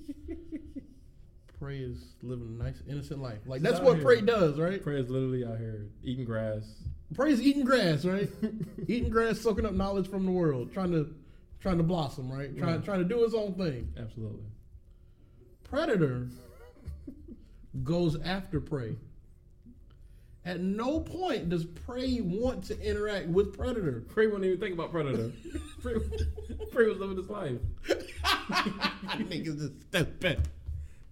Prey 1.61 1.79
is 1.79 2.15
living 2.23 2.59
a 2.61 2.63
nice 2.63 2.83
innocent 2.89 3.23
life. 3.23 3.39
Like 3.47 3.63
that's 3.63 3.77
out 3.79 3.85
what 3.85 3.97
here. 3.97 4.05
prey 4.05 4.21
does, 4.23 4.59
right? 4.59 4.83
Prey 4.83 4.99
is 4.99 5.09
literally 5.09 5.45
out 5.45 5.59
here 5.59 5.87
eating 6.03 6.25
grass. 6.25 6.65
Prey 7.15 7.31
is 7.31 7.41
eating 7.41 7.65
grass, 7.65 8.05
right? 8.05 8.29
eating 8.89 9.11
grass, 9.11 9.41
soaking 9.41 9.67
up 9.67 9.75
knowledge 9.75 10.09
from 10.09 10.27
the 10.27 10.33
world, 10.33 10.73
trying 10.73 10.91
to 10.93 11.15
trying 11.65 11.79
to 11.79 11.83
blossom, 11.83 12.31
right? 12.31 12.55
Trying 12.59 12.83
trying 12.83 12.99
to 12.99 13.07
do 13.07 13.23
his 13.23 13.35
own 13.35 13.55
thing. 13.55 13.91
Absolutely. 13.99 14.45
Predator 15.63 16.29
goes 17.83 18.21
after 18.21 18.61
prey. 18.61 18.97
At 20.45 20.61
no 20.61 21.01
point 21.01 21.49
does 21.49 21.65
prey 21.65 22.21
want 22.21 22.65
to 22.65 22.79
interact 22.79 23.29
with 23.29 23.57
predator. 23.57 24.05
Prey 24.11 24.27
wouldn't 24.27 24.45
even 24.45 24.61
think 24.61 24.75
about 24.75 24.91
Predator. 24.91 25.33
Prey, 25.83 25.95
Prey 26.71 26.87
was 26.87 26.99
living 26.99 27.17
his 27.17 27.31
life. 27.31 27.57
Niggas 27.89 29.59
just 29.59 29.73
stupid. 29.89 30.47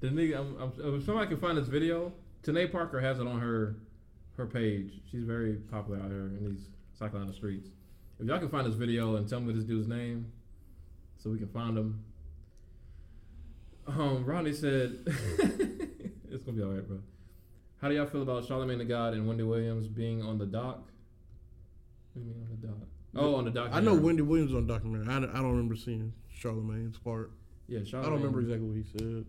The 0.01 0.09
nigga, 0.09 0.39
I'm, 0.39 0.57
I'm, 0.61 0.97
if 0.97 1.07
somebody 1.07 1.29
can 1.29 1.39
find 1.39 1.57
this 1.57 1.69
video, 1.69 2.13
Tanae 2.43 2.71
Parker 2.71 3.01
has 3.01 3.21
it 3.21 3.27
on 3.27 3.41
her 3.41 3.77
her 4.37 4.45
page. 4.45 5.01
She's 5.11 5.25
very 5.25 5.55
popular 5.55 5.99
out 5.99 6.11
here 6.11 6.27
in 6.27 6.51
these 6.51 6.67
South 6.99 7.11
Carolina 7.11 7.33
streets. 7.33 7.71
If 8.21 8.27
y'all 8.27 8.39
can 8.39 8.51
find 8.51 8.67
this 8.67 8.75
video 8.75 9.17
and 9.17 9.27
tell 9.27 9.41
me 9.41 9.55
this 9.55 9.65
dude's 9.65 9.89
name, 9.89 10.31
so 11.23 11.31
we 11.31 11.39
can 11.39 11.49
find 11.49 11.77
them. 11.77 12.05
Um, 13.87 14.25
Rodney 14.25 14.53
said, 14.53 14.99
"It's 16.31 16.43
gonna 16.45 16.57
be 16.57 16.63
all 16.63 16.71
right, 16.71 16.87
bro." 16.87 16.99
How 17.81 17.89
do 17.89 17.95
y'all 17.95 18.07
feel 18.07 18.23
about 18.23 18.45
Charlamagne 18.45 18.79
the 18.79 18.85
God 18.85 19.15
and 19.15 19.27
Wendy 19.27 19.43
Williams 19.43 19.89
being 19.89 20.23
on 20.23 20.39
the 20.39 20.47
dock? 20.47 20.89
What 22.13 22.15
do 22.15 22.21
you 22.21 22.27
mean 22.27 22.47
on 22.51 22.61
the 22.61 22.67
dock? 22.67 22.89
Oh, 23.15 23.35
on 23.35 23.45
the 23.45 23.51
dock. 23.51 23.71
I 23.73 23.81
know 23.81 23.95
Wendy 23.95 24.23
Williams 24.23 24.55
on 24.55 24.67
documentary. 24.67 25.13
I, 25.13 25.19
I 25.19 25.21
don't 25.21 25.51
remember 25.51 25.77
seeing 25.77 26.13
Charlamagne's 26.41 26.99
part. 26.99 27.33
Yeah, 27.69 27.81
Charlamagne. 27.81 27.99
I 27.99 28.03
don't 28.05 28.15
remember 28.15 28.41
exactly 28.41 28.69
what 28.69 28.77
he 28.77 28.99
said. 28.99 29.25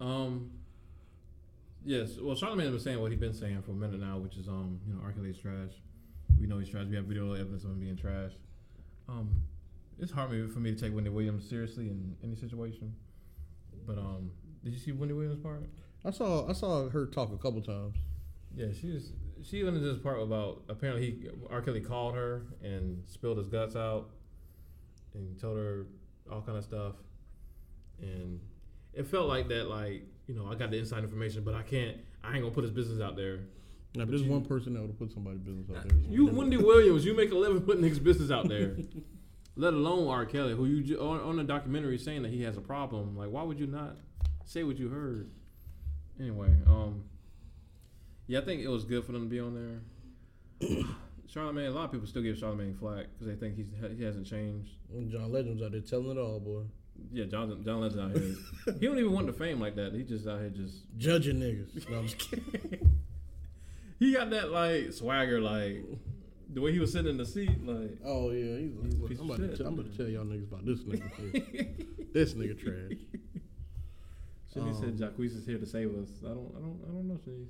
Um. 0.00 0.50
Yes, 1.84 2.18
well, 2.20 2.34
Charlamagne 2.36 2.62
has 2.62 2.70
been 2.70 2.80
saying 2.80 3.00
what 3.00 3.10
he's 3.12 3.20
been 3.20 3.34
saying 3.34 3.62
for 3.62 3.70
a 3.70 3.74
minute 3.74 4.00
now, 4.00 4.18
which 4.18 4.36
is 4.36 4.48
um, 4.48 4.80
you 4.86 4.94
know. 4.94 5.00
Kelly's 5.14 5.38
trash. 5.38 5.70
We 6.38 6.46
know 6.46 6.58
he's 6.58 6.68
trash. 6.68 6.86
We 6.86 6.96
have 6.96 7.04
video 7.04 7.32
evidence 7.32 7.64
of 7.64 7.70
him 7.70 7.80
being 7.80 7.96
trash. 7.96 8.32
Um, 9.08 9.42
it's 9.98 10.12
hard 10.12 10.30
maybe 10.30 10.46
for 10.48 10.60
me 10.60 10.74
to 10.74 10.80
take 10.80 10.94
Wendy 10.94 11.10
Williams 11.10 11.48
seriously 11.48 11.88
in 11.88 12.16
any 12.22 12.36
situation. 12.36 12.94
But 13.86 13.98
um, 13.98 14.30
did 14.64 14.72
you 14.72 14.78
see 14.78 14.92
Wendy 14.92 15.14
Williams' 15.14 15.42
part? 15.42 15.64
I 16.04 16.10
saw 16.10 16.48
I 16.48 16.52
saw 16.52 16.88
her 16.88 17.06
talk 17.06 17.32
a 17.32 17.36
couple 17.38 17.60
times. 17.62 17.96
Yeah, 18.54 18.66
she 18.78 18.90
was. 18.92 19.12
She 19.42 19.62
went 19.62 19.76
into 19.76 19.92
this 19.92 20.02
part 20.02 20.20
about 20.20 20.62
apparently 20.68 21.04
he 21.06 21.28
R. 21.50 21.60
Kelly 21.62 21.80
called 21.80 22.14
her 22.14 22.42
and 22.62 23.02
spilled 23.06 23.38
his 23.38 23.46
guts 23.48 23.76
out, 23.76 24.10
and 25.14 25.38
told 25.40 25.56
her 25.58 25.86
all 26.30 26.42
kind 26.42 26.58
of 26.58 26.64
stuff, 26.64 26.94
and 28.00 28.40
it 28.92 29.06
felt 29.06 29.28
like 29.28 29.48
that. 29.48 29.68
Like 29.68 30.02
you 30.26 30.34
know, 30.34 30.46
I 30.50 30.54
got 30.54 30.70
the 30.70 30.78
inside 30.78 31.04
information, 31.04 31.44
but 31.44 31.54
I 31.54 31.62
can't. 31.62 31.96
I 32.22 32.32
ain't 32.34 32.42
gonna 32.42 32.54
put 32.54 32.64
his 32.64 32.72
business 32.72 33.00
out 33.00 33.16
there. 33.16 33.38
Now, 33.94 34.04
But 34.04 34.08
there's 34.10 34.22
you- 34.22 34.30
one 34.30 34.44
person 34.44 34.74
that 34.74 34.80
would 34.80 34.90
have 34.90 34.98
put 34.98 35.10
somebody's 35.12 35.40
business 35.40 35.66
out 35.74 35.88
there. 35.88 35.96
You, 36.10 36.26
Wendy 36.26 36.56
Williams, 36.58 37.04
you 37.06 37.16
make 37.16 37.30
a 37.32 37.34
living 37.34 37.62
putting 37.62 37.82
his 37.84 37.98
business 37.98 38.30
out 38.30 38.48
there. 38.48 38.76
Let 39.58 39.74
alone 39.74 40.06
R. 40.06 40.24
Kelly, 40.24 40.54
who 40.54 40.66
you 40.66 41.00
on, 41.00 41.20
on 41.20 41.40
a 41.40 41.44
documentary 41.44 41.98
saying 41.98 42.22
that 42.22 42.30
he 42.30 42.44
has 42.44 42.56
a 42.56 42.60
problem. 42.60 43.16
Like, 43.16 43.30
why 43.30 43.42
would 43.42 43.58
you 43.58 43.66
not 43.66 43.96
say 44.44 44.62
what 44.62 44.78
you 44.78 44.88
heard? 44.88 45.32
Anyway, 46.20 46.50
um, 46.64 47.02
yeah, 48.28 48.38
I 48.38 48.42
think 48.44 48.62
it 48.62 48.68
was 48.68 48.84
good 48.84 49.04
for 49.04 49.10
them 49.10 49.24
to 49.24 49.28
be 49.28 49.40
on 49.40 49.82
there. 50.60 50.68
Charlamagne, 51.28 51.66
a 51.66 51.70
lot 51.70 51.86
of 51.86 51.92
people 51.92 52.06
still 52.06 52.22
give 52.22 52.36
Charlamagne 52.36 52.78
flack 52.78 53.06
because 53.12 53.26
they 53.26 53.34
think 53.34 53.56
he's 53.56 53.66
he 53.96 54.04
hasn't 54.04 54.26
changed. 54.26 54.70
John 55.08 55.32
Legend's 55.32 55.60
out 55.60 55.72
there 55.72 55.80
telling 55.80 56.16
it 56.16 56.18
all, 56.18 56.38
boy. 56.38 56.62
Yeah, 57.12 57.24
John 57.24 57.60
John 57.64 57.80
Legend 57.80 58.00
out 58.00 58.10
here. 58.12 58.34
he 58.78 58.86
don't 58.86 58.98
even 58.98 59.12
want 59.12 59.26
the 59.26 59.32
fame 59.32 59.60
like 59.60 59.74
that. 59.74 59.92
He 59.92 60.04
just 60.04 60.28
out 60.28 60.38
here 60.38 60.50
just 60.50 60.76
Judging 60.96 61.40
niggas. 61.40 61.90
No, 61.90 61.98
I'm 61.98 62.06
just 62.06 62.18
kidding. 62.18 63.00
he 63.98 64.12
got 64.12 64.30
that 64.30 64.52
like 64.52 64.92
swagger, 64.92 65.40
like 65.40 65.84
the 66.50 66.60
way 66.60 66.72
he 66.72 66.78
was 66.78 66.92
sitting 66.92 67.10
in 67.10 67.16
the 67.18 67.26
seat, 67.26 67.64
like 67.66 67.98
Oh 68.04 68.30
yeah, 68.30 68.56
he's, 68.58 68.72
He's 68.82 68.94
a 68.94 68.98
look, 68.98 69.08
piece 69.10 69.18
I'm, 69.20 69.30
of 69.30 69.30
about 69.30 69.36
to 69.42 69.48
shit. 69.48 69.56
tell, 69.58 69.66
I'm 69.66 69.74
about 69.78 69.92
to 69.92 69.96
tell 69.98 70.08
y'all 70.08 70.24
niggas 70.24 70.48
about 70.50 70.64
this 70.66 70.80
nigga. 70.80 72.12
this 72.12 72.34
nigga 72.34 72.58
trash. 72.58 72.98
Said 74.52 74.62
Um, 74.62 74.96
Jacquees 74.96 75.36
is 75.36 75.44
here 75.46 75.58
to 75.58 75.66
save 75.66 75.90
us. 75.94 76.08
I 76.24 76.28
don't 76.28 76.52
I 76.56 76.60
don't 76.60 76.80
I 76.88 76.92
don't 76.92 77.08
know 77.08 77.18
Sydney. 77.22 77.46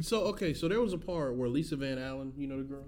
So 0.00 0.22
okay, 0.26 0.52
so 0.54 0.68
there 0.68 0.80
was 0.80 0.92
a 0.92 0.98
part 0.98 1.34
where 1.36 1.48
Lisa 1.48 1.76
Van 1.76 1.98
Allen, 1.98 2.32
you 2.36 2.46
know 2.46 2.58
the 2.58 2.64
girl, 2.64 2.84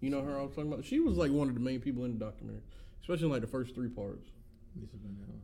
you 0.00 0.10
know 0.10 0.22
her 0.22 0.38
I 0.38 0.42
was 0.42 0.54
talking 0.54 0.72
about. 0.72 0.84
She 0.84 1.00
was 1.00 1.16
like 1.16 1.32
one 1.32 1.48
of 1.48 1.54
the 1.54 1.60
main 1.60 1.80
people 1.80 2.04
in 2.04 2.16
the 2.18 2.24
documentary, 2.24 2.62
especially 3.00 3.24
in 3.26 3.32
like 3.32 3.40
the 3.40 3.46
first 3.48 3.74
three 3.74 3.88
parts. 3.88 4.28
Lisa 4.80 4.96
Van 5.02 5.16
Allen. 5.26 5.40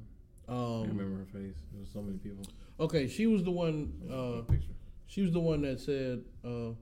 I 0.48 0.82
Um, 0.82 0.88
remember 0.96 1.18
her 1.18 1.24
face. 1.26 1.56
There 1.72 1.80
was 1.80 1.90
so 1.92 2.02
many 2.02 2.18
people. 2.18 2.44
okay, 2.78 3.08
she 3.08 3.26
was 3.26 3.42
the 3.44 3.50
one. 3.50 3.92
Uh, 4.10 4.42
picture. 4.42 4.72
she 5.06 5.22
was 5.22 5.32
the 5.32 5.40
one 5.40 5.62
that 5.62 5.80
said, 5.80 6.22
uh, 6.44 6.72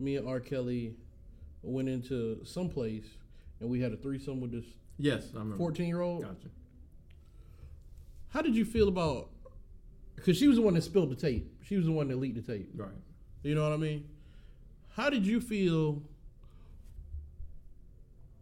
"Me 0.00 0.16
and 0.16 0.26
R. 0.26 0.40
Kelly 0.40 0.94
went 1.62 1.88
into 1.88 2.44
some 2.44 2.68
place 2.68 3.04
and 3.60 3.68
we 3.68 3.80
had 3.80 3.92
a 3.92 3.96
threesome 3.96 4.40
with 4.40 4.52
this 4.52 4.64
Yes, 4.98 5.28
I 5.34 5.38
remember. 5.38 5.56
14 5.56 5.86
year 5.86 6.00
old." 6.00 6.22
Gotcha. 6.22 6.48
How 8.28 8.42
did 8.42 8.54
you 8.56 8.64
feel 8.64 8.88
about? 8.88 9.30
Because 10.16 10.36
she 10.36 10.48
was 10.48 10.56
the 10.56 10.62
one 10.62 10.74
that 10.74 10.82
spilled 10.82 11.10
the 11.10 11.16
tape. 11.16 11.50
She 11.62 11.76
was 11.76 11.86
the 11.86 11.92
one 11.92 12.08
that 12.08 12.16
leaked 12.16 12.34
the 12.34 12.52
tape. 12.52 12.70
Right. 12.74 12.90
You 13.42 13.54
know 13.54 13.62
what 13.62 13.72
I 13.72 13.76
mean? 13.76 14.08
How 14.90 15.08
did 15.08 15.24
you 15.26 15.40
feel? 15.40 16.02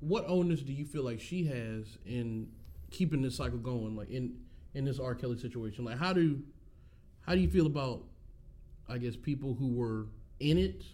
What 0.01 0.25
onus 0.29 0.61
do 0.61 0.73
you 0.73 0.85
feel 0.85 1.03
like 1.03 1.21
she 1.21 1.45
has 1.47 1.99
in 2.05 2.49
keeping 2.91 3.23
this 3.23 3.37
cycle 3.37 3.59
going, 3.59 3.97
like 3.97 4.11
in 4.11 4.37
in 4.75 4.85
this 4.85 4.99
R. 4.99 5.15
Kelly 5.15 5.39
situation? 5.39 5.85
Like, 5.85 5.99
how 5.99 6.13
do 6.13 6.43
how 7.21 7.35
do 7.35 7.41
you 7.41 7.49
feel 7.49 7.67
about, 7.67 8.05
I 8.89 8.99
guess, 8.99 9.17
people 9.17 9.55
who 9.55 9.69
were 9.75 10.07
in 10.41 10.59
it 10.59 10.85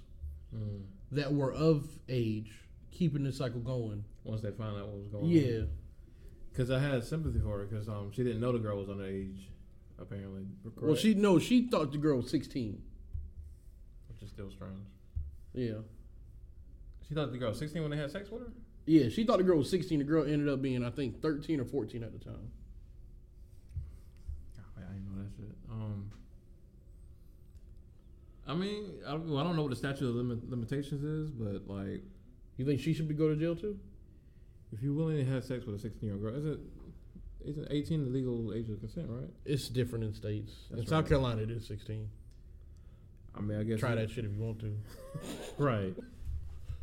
Mm. 0.55 0.83
That 1.13 1.33
were 1.33 1.53
of 1.53 1.87
age 2.09 2.51
keeping 2.91 3.25
the 3.25 3.33
cycle 3.33 3.61
going? 3.61 4.05
Once 4.25 4.41
they 4.43 4.51
found 4.51 4.77
out 4.79 4.87
what 4.89 4.99
was 4.99 5.09
going 5.09 5.25
on. 5.25 5.31
Yeah, 5.31 5.61
Because 6.51 6.71
I 6.71 6.79
had 6.79 7.03
sympathy 7.05 7.39
for 7.41 7.59
her 7.59 7.65
because 7.67 7.89
um 7.89 8.11
she 8.13 8.23
didn't 8.23 8.41
know 8.41 8.53
the 8.53 8.59
girl 8.59 8.79
was 8.79 8.89
underage, 8.89 9.39
apparently. 10.01 10.43
well, 10.81 10.95
she 10.95 11.15
no, 11.15 11.39
she 11.39 11.69
thought 11.69 11.91
the 11.93 11.99
girl 11.99 12.19
was 12.19 12.31
sixteen. 12.31 12.83
which 14.09 14.23
is 14.23 14.31
still 14.31 14.51
strange. 14.51 14.79
Yeah, 15.55 15.79
She 17.09 17.15
thought 17.15 17.31
the 17.33 17.39
girl 17.39 17.51
was 17.51 17.59
16 17.59 17.83
when 17.83 17.91
they 17.91 17.97
had 17.99 18.11
sex 18.11 18.31
with 18.31 18.41
her. 18.43 18.53
yeah, 18.87 19.09
she 19.11 19.25
thought 19.25 19.37
the 19.39 19.45
girl 19.45 19.59
was 19.59 19.69
sixteen. 19.69 19.99
The 19.99 20.05
girl 20.05 20.25
ended 20.25 20.49
up 20.49 20.63
being, 20.63 20.83
I 20.85 20.91
think, 20.91 21.21
thirteen 21.21 21.61
or 21.61 21.65
fourteen 21.65 22.03
at 22.05 22.13
the 22.13 22.19
time. 22.25 22.51
Oh, 24.59 24.81
man, 24.81 24.87
I 24.89 24.93
didn't 24.95 25.15
know 25.17 25.23
that 25.23 25.31
shit. 25.37 25.57
Um, 25.71 26.11
I 28.47 28.55
mean, 28.55 28.91
I 29.07 29.13
don't, 29.13 29.29
well, 29.31 29.39
I 29.39 29.45
don't 29.45 29.55
know 29.57 29.63
what 29.63 29.71
the 29.71 29.77
statute 29.77 30.09
of 30.09 30.15
limit, 30.17 30.49
limitations 30.51 31.05
is, 31.05 31.31
but 31.31 31.69
like, 31.69 32.03
You 32.57 32.65
think 32.67 32.81
she 32.81 32.93
should 32.93 33.09
be 33.09 33.15
go 33.15 33.29
to 33.29 33.37
jail 33.37 33.55
too? 33.57 33.79
if 34.73 34.83
you're 34.83 34.95
willing 34.95 35.19
to 35.19 35.25
have 35.31 35.45
sex 35.45 35.67
with 35.67 35.77
a 35.77 35.79
16 35.79 36.03
year 36.03 36.15
old 36.15 36.23
girl, 36.23 36.35
is 36.35 36.47
it? 36.47 36.59
Isn't 37.45 37.67
18 37.71 38.05
the 38.05 38.11
legal 38.11 38.55
age 38.55 38.69
of 38.71 38.81
consent, 38.81 39.07
right? 39.11 39.29
It's 39.45 39.69
different 39.69 40.05
in 40.05 40.15
states. 40.15 40.53
in 40.71 40.77
That's 40.77 40.89
South 40.89 41.03
right. 41.03 41.09
Carolina, 41.11 41.43
it 41.43 41.51
is 41.51 41.67
16. 41.67 42.09
I 43.37 43.41
mean, 43.41 43.59
I 43.59 43.65
guess 43.65 43.81
Try 43.81 43.95
that 43.97 44.11
shit 44.11 44.25
if 44.25 44.33
you 44.33 44.39
want 44.43 44.61
to. 44.61 44.77
Right. 45.59 45.95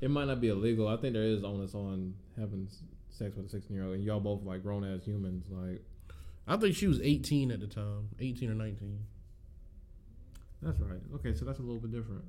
It 0.02 0.10
might 0.12 0.26
not 0.26 0.40
be 0.42 0.50
illegal. 0.50 0.88
I 0.88 0.98
think 0.98 1.14
there 1.14 1.24
is 1.24 1.44
onus 1.44 1.74
on 1.76 2.14
having 2.40 2.68
s- 2.70 2.84
sex 3.10 3.36
with 3.36 3.48
a 3.48 3.50
16 3.50 3.76
year 3.76 3.86
old, 3.86 3.96
and 3.96 4.04
y'all 4.04 4.20
both 4.20 4.44
like 4.44 4.62
grown 4.64 4.84
ass 4.86 5.04
humans. 5.04 5.46
Like, 5.50 5.82
I 6.48 6.58
think 6.58 6.76
she 6.76 6.88
was 6.88 7.02
18 7.02 7.52
at 7.52 7.60
the 7.60 7.68
time, 7.68 8.10
18 8.20 8.50
or 8.52 8.56
19. 8.56 9.00
That's 10.62 10.80
right. 10.80 11.00
Okay, 11.16 11.34
so 11.34 11.46
that's 11.46 11.60
a 11.60 11.62
little 11.62 11.80
bit 11.80 11.92
different. 11.92 12.24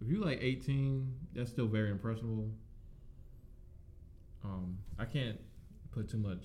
If 0.00 0.08
you 0.08 0.22
like 0.22 0.38
18, 0.42 1.10
that's 1.34 1.50
still 1.50 1.66
very 1.66 1.90
impressionable. 1.90 2.50
Um, 4.44 4.78
I 4.98 5.04
can't 5.06 5.38
put 5.92 6.08
too 6.08 6.18
much 6.18 6.44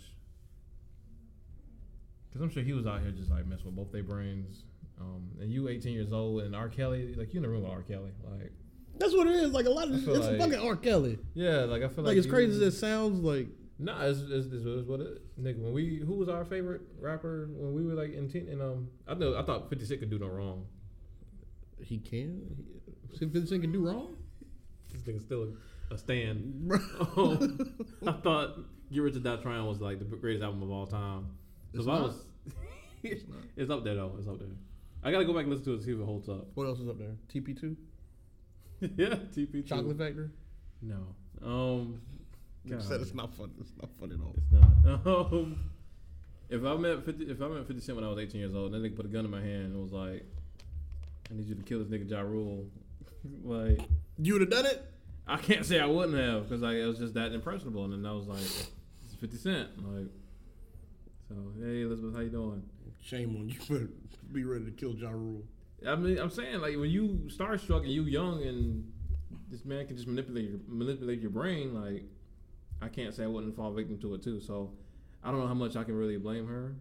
because 2.30 2.41
I'm 2.41 2.50
sure 2.50 2.63
he 2.63 2.74
was 2.74 2.88
out 2.88 3.02
here 3.02 3.12
just 3.12 3.30
like 3.30 3.45
messing 3.45 3.65
with 3.65 3.76
both 3.76 3.91
their 3.91 4.04
brains. 4.04 4.63
Um, 5.00 5.30
and 5.41 5.52
you 5.52 5.67
18 5.67 5.93
years 5.93 6.13
old 6.13 6.43
and 6.43 6.56
R. 6.56 6.69
Kelly, 6.69 7.13
like 7.15 7.34
you 7.34 7.39
in 7.39 7.43
the 7.43 7.50
room 7.50 7.63
with 7.63 7.71
R. 7.71 7.82
Kelly, 7.82 8.12
like 8.24 8.52
That's 8.97 9.13
what 9.13 9.28
it 9.28 9.34
is. 9.36 9.52
Like 9.52 9.65
a 9.65 9.69
lot 9.69 9.88
of 9.89 9.95
it's 9.95 10.08
like- 10.08 10.38
fucking 10.39 10.60
R. 10.60 10.76
Kelly. 10.76 11.17
yeah, 11.34 11.62
like 11.62 11.84
I 11.84 11.88
feel 11.88 12.04
like 12.04 12.12
Like, 12.12 12.17
as 12.17 12.28
crazy 12.28 12.52
as 12.54 12.62
it 12.74 12.78
sounds, 12.78 13.19
like 13.19 13.47
Nah, 13.80 14.06
it's, 14.06 14.19
it's, 14.21 14.47
it's, 14.54 14.63
it's 14.65 14.88
what 14.88 15.00
it 15.00 15.21
nigga. 15.41 15.60
When 15.60 15.73
we 15.73 16.01
who 16.06 16.13
was 16.15 16.30
our 16.30 16.45
favorite 16.45 16.82
rapper 16.99 17.49
when 17.54 17.73
we 17.73 17.84
were 17.86 17.93
like 17.93 18.13
in 18.13 18.30
teen 18.30 18.47
and 18.49 18.62
um 18.62 18.89
I 19.08 19.13
know 19.15 19.38
I 19.38 19.43
thought 19.43 19.69
Fifty 19.69 19.86
Cent 19.86 19.99
could 19.99 20.10
do 20.10 20.19
no 20.19 20.27
wrong. 20.27 20.65
he 21.84 21.97
can. 21.99 22.41
He, 23.10 23.17
see 23.17 23.25
if 23.25 23.34
this 23.34 23.49
thing 23.49 23.62
can 23.62 23.71
do 23.71 23.86
wrong. 23.88 24.15
This 24.91 25.01
nigga's 25.04 25.23
still 25.23 25.54
a, 25.89 25.93
a 25.93 25.97
stand. 25.97 26.67
Bro. 26.67 26.80
Um, 27.17 27.75
I 28.08 28.12
thought 28.13 28.60
Get 28.91 29.01
Rich 29.01 29.15
or 29.15 29.19
Die 29.19 29.36
Trying 29.38 29.65
was 29.65 29.80
like 29.82 29.99
the 29.99 30.06
greatest 30.06 30.43
album 30.43 30.63
of 30.63 30.69
all 30.71 30.86
time. 30.88 31.27
So 31.73 31.80
It's 31.80 31.88
if 31.88 31.89
I 31.93 31.99
not. 31.99 32.08
was, 32.08 32.25
it's 33.56 33.71
up 33.71 33.84
there 33.84 33.95
though. 33.95 34.13
It's 34.19 34.27
up 34.27 34.38
there. 34.39 34.47
I 35.04 35.12
gotta 35.12 35.25
go 35.25 35.34
back 35.34 35.43
and 35.43 35.49
listen 35.49 35.65
to 35.65 35.73
it 35.73 35.77
to 35.77 35.84
see 35.84 35.91
if 35.93 35.99
it 35.99 36.04
holds 36.06 36.30
up. 36.30 36.47
What 36.54 36.65
else 36.67 36.80
is 36.80 36.88
up 36.89 36.99
there? 36.99 37.15
TP2, 37.34 37.75
yeah, 38.97 39.08
TP 39.34 39.51
two. 39.51 39.63
Chocolate 39.63 39.97
Factory. 39.97 40.30
No. 40.82 41.15
Um. 41.43 42.01
You 42.63 42.80
said 42.82 43.02
it's 43.02 43.13
not 43.13 43.34
fun. 43.34 43.52
It's 43.60 43.71
not 43.82 43.89
fun 44.00 44.12
at 44.12 44.19
all. 44.19 44.36
It's 44.38 44.52
not. 44.52 44.71
Um, 45.34 45.58
if 46.50 46.65
I 46.65 46.76
met 46.76 47.06
fifty, 47.06 47.26
if 47.26 47.41
I 47.41 47.47
met 47.47 47.65
Fifty 47.65 47.82
Cent 47.82 47.95
when 47.95 48.04
I 48.06 48.10
was 48.10 48.19
eighteen 48.19 48.41
years 48.41 48.54
old, 48.54 48.67
and 48.67 48.76
then 48.76 48.84
they 48.84 48.89
put 48.89 49.06
a 49.06 49.10
gun 49.10 49.24
in 49.24 49.32
my 49.32 49.39
hand 49.41 49.74
and 49.74 49.82
was 49.82 49.93
like, 49.93 50.26
"I 51.30 51.34
need 51.34 51.47
you 51.47 51.56
to 51.56 51.63
kill 51.63 51.80
this 51.80 51.88
nigga 51.88 52.10
Ja 52.10 52.19
Rule," 52.21 52.65
like 53.43 53.80
You 54.17 54.34
would 54.34 54.41
have 54.41 54.50
done 54.52 54.65
it. 54.65 54.84
I 55.28 55.38
can't 55.38 55.65
say 55.65 55.80
I 55.80 55.86
wouldn't 55.86 56.17
have 56.17 56.43
because 56.43 56.62
like 56.62 56.76
it 56.76 56.86
was 56.86 57.00
just 57.00 57.13
that 57.13 57.32
impressionable, 57.32 57.86
and 57.86 57.93
then 57.93 58.06
I 58.06 58.13
was 58.13 58.28
like, 58.28 58.41
"It's 58.41 59.15
Fifty 59.19 59.38
Cent," 59.38 59.69
like. 59.78 60.08
So 61.30 61.36
hey 61.63 61.84
Elizabeth, 61.84 62.13
how 62.13 62.19
you 62.19 62.30
doing? 62.30 62.63
Shame 63.02 63.38
on 63.38 63.47
you. 63.47 63.56
Better 63.69 63.89
be 64.34 64.43
ready 64.43 64.65
to 64.65 64.71
kill 64.71 64.93
Ja 64.93 65.12
Rule. 65.12 65.43
I 65.88 65.95
mean, 65.95 66.17
I'm 66.19 66.30
saying 66.30 66.60
like 66.60 66.76
when 66.76 66.89
you 66.89 67.28
starstruck 67.28 67.84
and 67.84 67.91
you 67.91 68.04
young 68.04 68.43
and 68.43 68.91
this 69.50 69.63
man 69.63 69.88
can 69.88 69.95
just 69.95 70.08
manipulate 70.08 70.50
your 70.50 70.60
manipulate 70.67 71.21
your 71.21 71.32
brain, 71.32 71.74
like 71.74 72.04
I 72.82 72.88
can't 72.88 73.13
say 73.13 73.24
I 73.24 73.28
wouldn't 73.28 73.56
fall 73.56 73.72
victim 73.72 74.00
to 74.00 74.15
it 74.15 74.24
too. 74.24 74.39
So 74.41 74.72
I 75.24 75.32
don't 75.32 75.39
know 75.39 75.48
how 75.48 75.54
much 75.54 75.76
I 75.76 75.84
can 75.84 75.96
really 75.96 76.17
blame 76.17 76.48
her. 76.48 76.74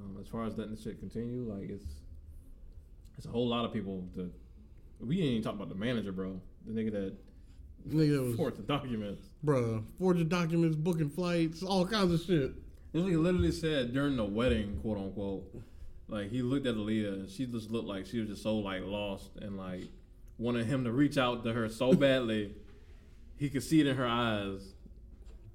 Um, 0.00 0.18
as 0.20 0.26
far 0.28 0.44
as 0.44 0.58
letting 0.58 0.74
this 0.74 0.82
shit 0.82 0.98
continue, 0.98 1.42
like 1.52 1.68
it's 1.70 1.84
it's 3.16 3.26
a 3.26 3.30
whole 3.30 3.46
lot 3.48 3.64
of 3.64 3.72
people 3.72 4.04
to 4.16 4.32
We 5.00 5.18
ain't 5.20 5.26
even 5.30 5.42
talk 5.42 5.54
about 5.54 5.68
the 5.68 5.74
manager, 5.76 6.10
bro. 6.12 6.40
The 6.66 6.72
nigga 6.72 6.92
that 6.92 7.14
Nigga 7.88 8.16
that 8.16 8.22
was, 8.22 8.36
forged 8.36 8.56
the 8.56 8.62
documents. 8.62 9.28
bruh, 9.44 9.84
forging 9.98 10.28
documents, 10.28 10.74
booking 10.76 11.10
flights, 11.10 11.62
all 11.62 11.86
kinds 11.86 12.12
of 12.12 12.20
shit. 12.26 12.52
This 12.92 13.02
nigga 13.02 13.22
literally 13.22 13.52
said 13.52 13.92
during 13.92 14.16
the 14.16 14.24
wedding, 14.24 14.78
quote 14.80 14.96
unquote, 14.98 15.44
like 16.08 16.30
he 16.30 16.42
looked 16.42 16.66
at 16.66 16.74
Aaliyah 16.76 17.12
and 17.12 17.30
she 17.30 17.44
just 17.46 17.70
looked 17.70 17.86
like 17.86 18.06
she 18.06 18.20
was 18.20 18.28
just 18.30 18.42
so 18.42 18.56
like 18.56 18.82
lost 18.84 19.30
and 19.40 19.56
like 19.58 19.84
wanted 20.38 20.66
him 20.66 20.84
to 20.84 20.92
reach 20.92 21.18
out 21.18 21.44
to 21.44 21.52
her 21.52 21.68
so 21.68 21.92
badly. 22.06 22.54
He 23.36 23.50
could 23.50 23.62
see 23.62 23.80
it 23.80 23.86
in 23.86 23.96
her 23.96 24.06
eyes. 24.06 24.62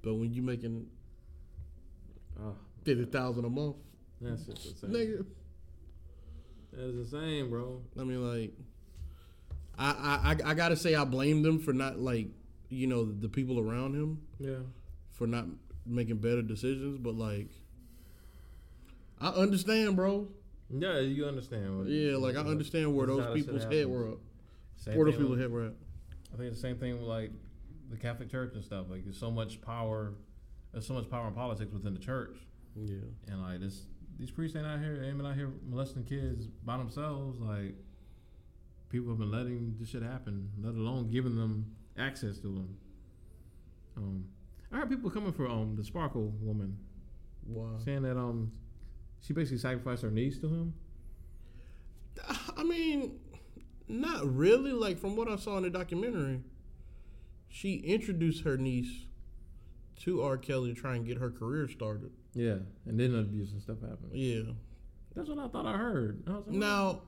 But 0.02 0.14
when 0.14 0.32
you 0.32 0.42
making 0.42 0.86
Oh, 2.42 2.54
fifty 2.84 3.04
thousand 3.04 3.44
a 3.44 3.50
month, 3.50 3.76
that's 4.20 4.44
just 4.46 4.82
insane. 4.82 4.90
nigga, 4.90 5.26
That's 6.72 7.12
insane, 7.12 7.50
bro. 7.50 7.82
I 7.98 8.04
mean, 8.04 8.26
like, 8.26 8.52
I, 9.78 10.36
I 10.44 10.50
I 10.50 10.54
gotta 10.54 10.76
say 10.76 10.94
I 10.94 11.04
blame 11.04 11.42
them 11.42 11.58
for 11.58 11.72
not 11.74 11.98
like, 11.98 12.28
you 12.70 12.86
know, 12.86 13.04
the 13.04 13.28
people 13.28 13.58
around 13.60 13.94
him 13.94 14.22
Yeah. 14.38 14.60
for 15.10 15.26
not 15.26 15.46
making 15.84 16.16
better 16.18 16.40
decisions. 16.42 16.98
But 16.98 17.14
like, 17.14 17.48
I 19.20 19.28
understand, 19.30 19.96
bro. 19.96 20.28
Yeah, 20.70 21.00
you 21.00 21.26
understand. 21.26 21.78
What, 21.78 21.88
Yeah, 21.88 22.16
like 22.16 22.36
I 22.36 22.40
understand 22.40 22.94
where 22.94 23.06
those 23.06 23.20
how 23.22 23.34
this 23.34 23.38
shit 23.44 23.46
people's 23.54 23.64
head 23.72 23.86
were 23.86 24.12
up. 24.12 24.18
Same 24.76 24.96
Where 24.96 25.04
those 25.06 25.14
people's 25.16 25.30
with- 25.32 25.40
head 25.40 25.50
were 25.50 25.66
at. 25.66 25.72
I 26.32 26.36
think 26.38 26.52
the 26.54 26.58
same 26.58 26.76
thing 26.78 26.94
with 26.98 27.08
like 27.08 27.32
the 27.90 27.96
Catholic 27.96 28.30
Church 28.30 28.54
and 28.54 28.64
stuff. 28.64 28.86
Like 28.88 29.04
there's 29.04 29.18
so 29.18 29.30
much 29.30 29.60
power, 29.60 30.14
there's 30.72 30.86
so 30.86 30.94
much 30.94 31.10
power 31.10 31.26
in 31.28 31.34
politics 31.34 31.72
within 31.72 31.92
the 31.94 32.00
church, 32.00 32.36
Yeah. 32.76 32.98
and 33.28 33.42
like 33.42 33.60
this, 33.60 33.82
these 34.18 34.30
priests 34.30 34.56
ain't 34.56 34.66
out 34.66 34.78
here, 34.80 35.02
ain't 35.04 35.16
been 35.16 35.26
out 35.26 35.34
here 35.34 35.50
molesting 35.68 36.04
kids 36.04 36.46
by 36.64 36.76
themselves. 36.78 37.38
Like 37.40 37.74
people 38.88 39.08
have 39.10 39.18
been 39.18 39.30
letting 39.30 39.76
this 39.78 39.88
shit 39.90 40.02
happen, 40.02 40.50
let 40.62 40.74
alone 40.74 41.10
giving 41.10 41.36
them 41.36 41.66
access 41.98 42.38
to 42.38 42.46
them. 42.48 42.76
Um, 43.96 44.24
I 44.72 44.78
heard 44.78 44.88
people 44.90 45.10
coming 45.10 45.32
for 45.32 45.48
um 45.48 45.74
the 45.76 45.84
Sparkle 45.84 46.32
woman 46.40 46.76
Wow. 47.46 47.78
saying 47.84 48.02
that 48.02 48.16
um 48.16 48.52
she 49.20 49.32
basically 49.32 49.58
sacrificed 49.58 50.02
her 50.02 50.10
niece 50.10 50.38
to 50.38 50.46
him. 50.48 50.74
I 52.56 52.62
mean, 52.62 53.18
not 53.88 54.24
really. 54.34 54.72
Like 54.72 54.98
from 54.98 55.16
what 55.16 55.28
I 55.28 55.36
saw 55.36 55.56
in 55.56 55.62
the 55.64 55.70
documentary, 55.70 56.40
she 57.50 57.74
introduced 57.76 58.44
her 58.44 58.56
niece 58.56 59.04
to 60.04 60.22
R. 60.22 60.38
Kelly 60.38 60.72
to 60.72 60.80
try 60.80 60.96
and 60.96 61.04
get 61.04 61.18
her 61.18 61.30
career 61.30 61.68
started. 61.68 62.10
Yeah, 62.32 62.56
and 62.86 62.98
then 62.98 63.14
abuse 63.14 63.52
and 63.52 63.60
stuff 63.60 63.80
happened. 63.80 64.12
Yeah. 64.14 64.52
That's 65.14 65.28
what 65.28 65.38
I 65.38 65.48
thought 65.48 65.66
I 65.66 65.76
heard. 65.76 66.22
I 66.26 66.30
like, 66.30 66.46
Now, 66.48 67.02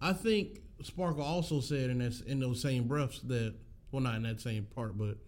I 0.00 0.12
think 0.14 0.62
Sparkle 0.82 1.22
also 1.22 1.60
said 1.60 1.90
in 1.90 1.98
that 1.98 2.20
in 2.22 2.40
those 2.40 2.60
same 2.62 2.88
breaths 2.88 3.20
that 3.24 3.54
well, 3.92 4.02
not 4.02 4.16
in 4.16 4.22
that 4.24 4.40
same 4.40 4.64
part, 4.64 4.96
but 4.98 5.18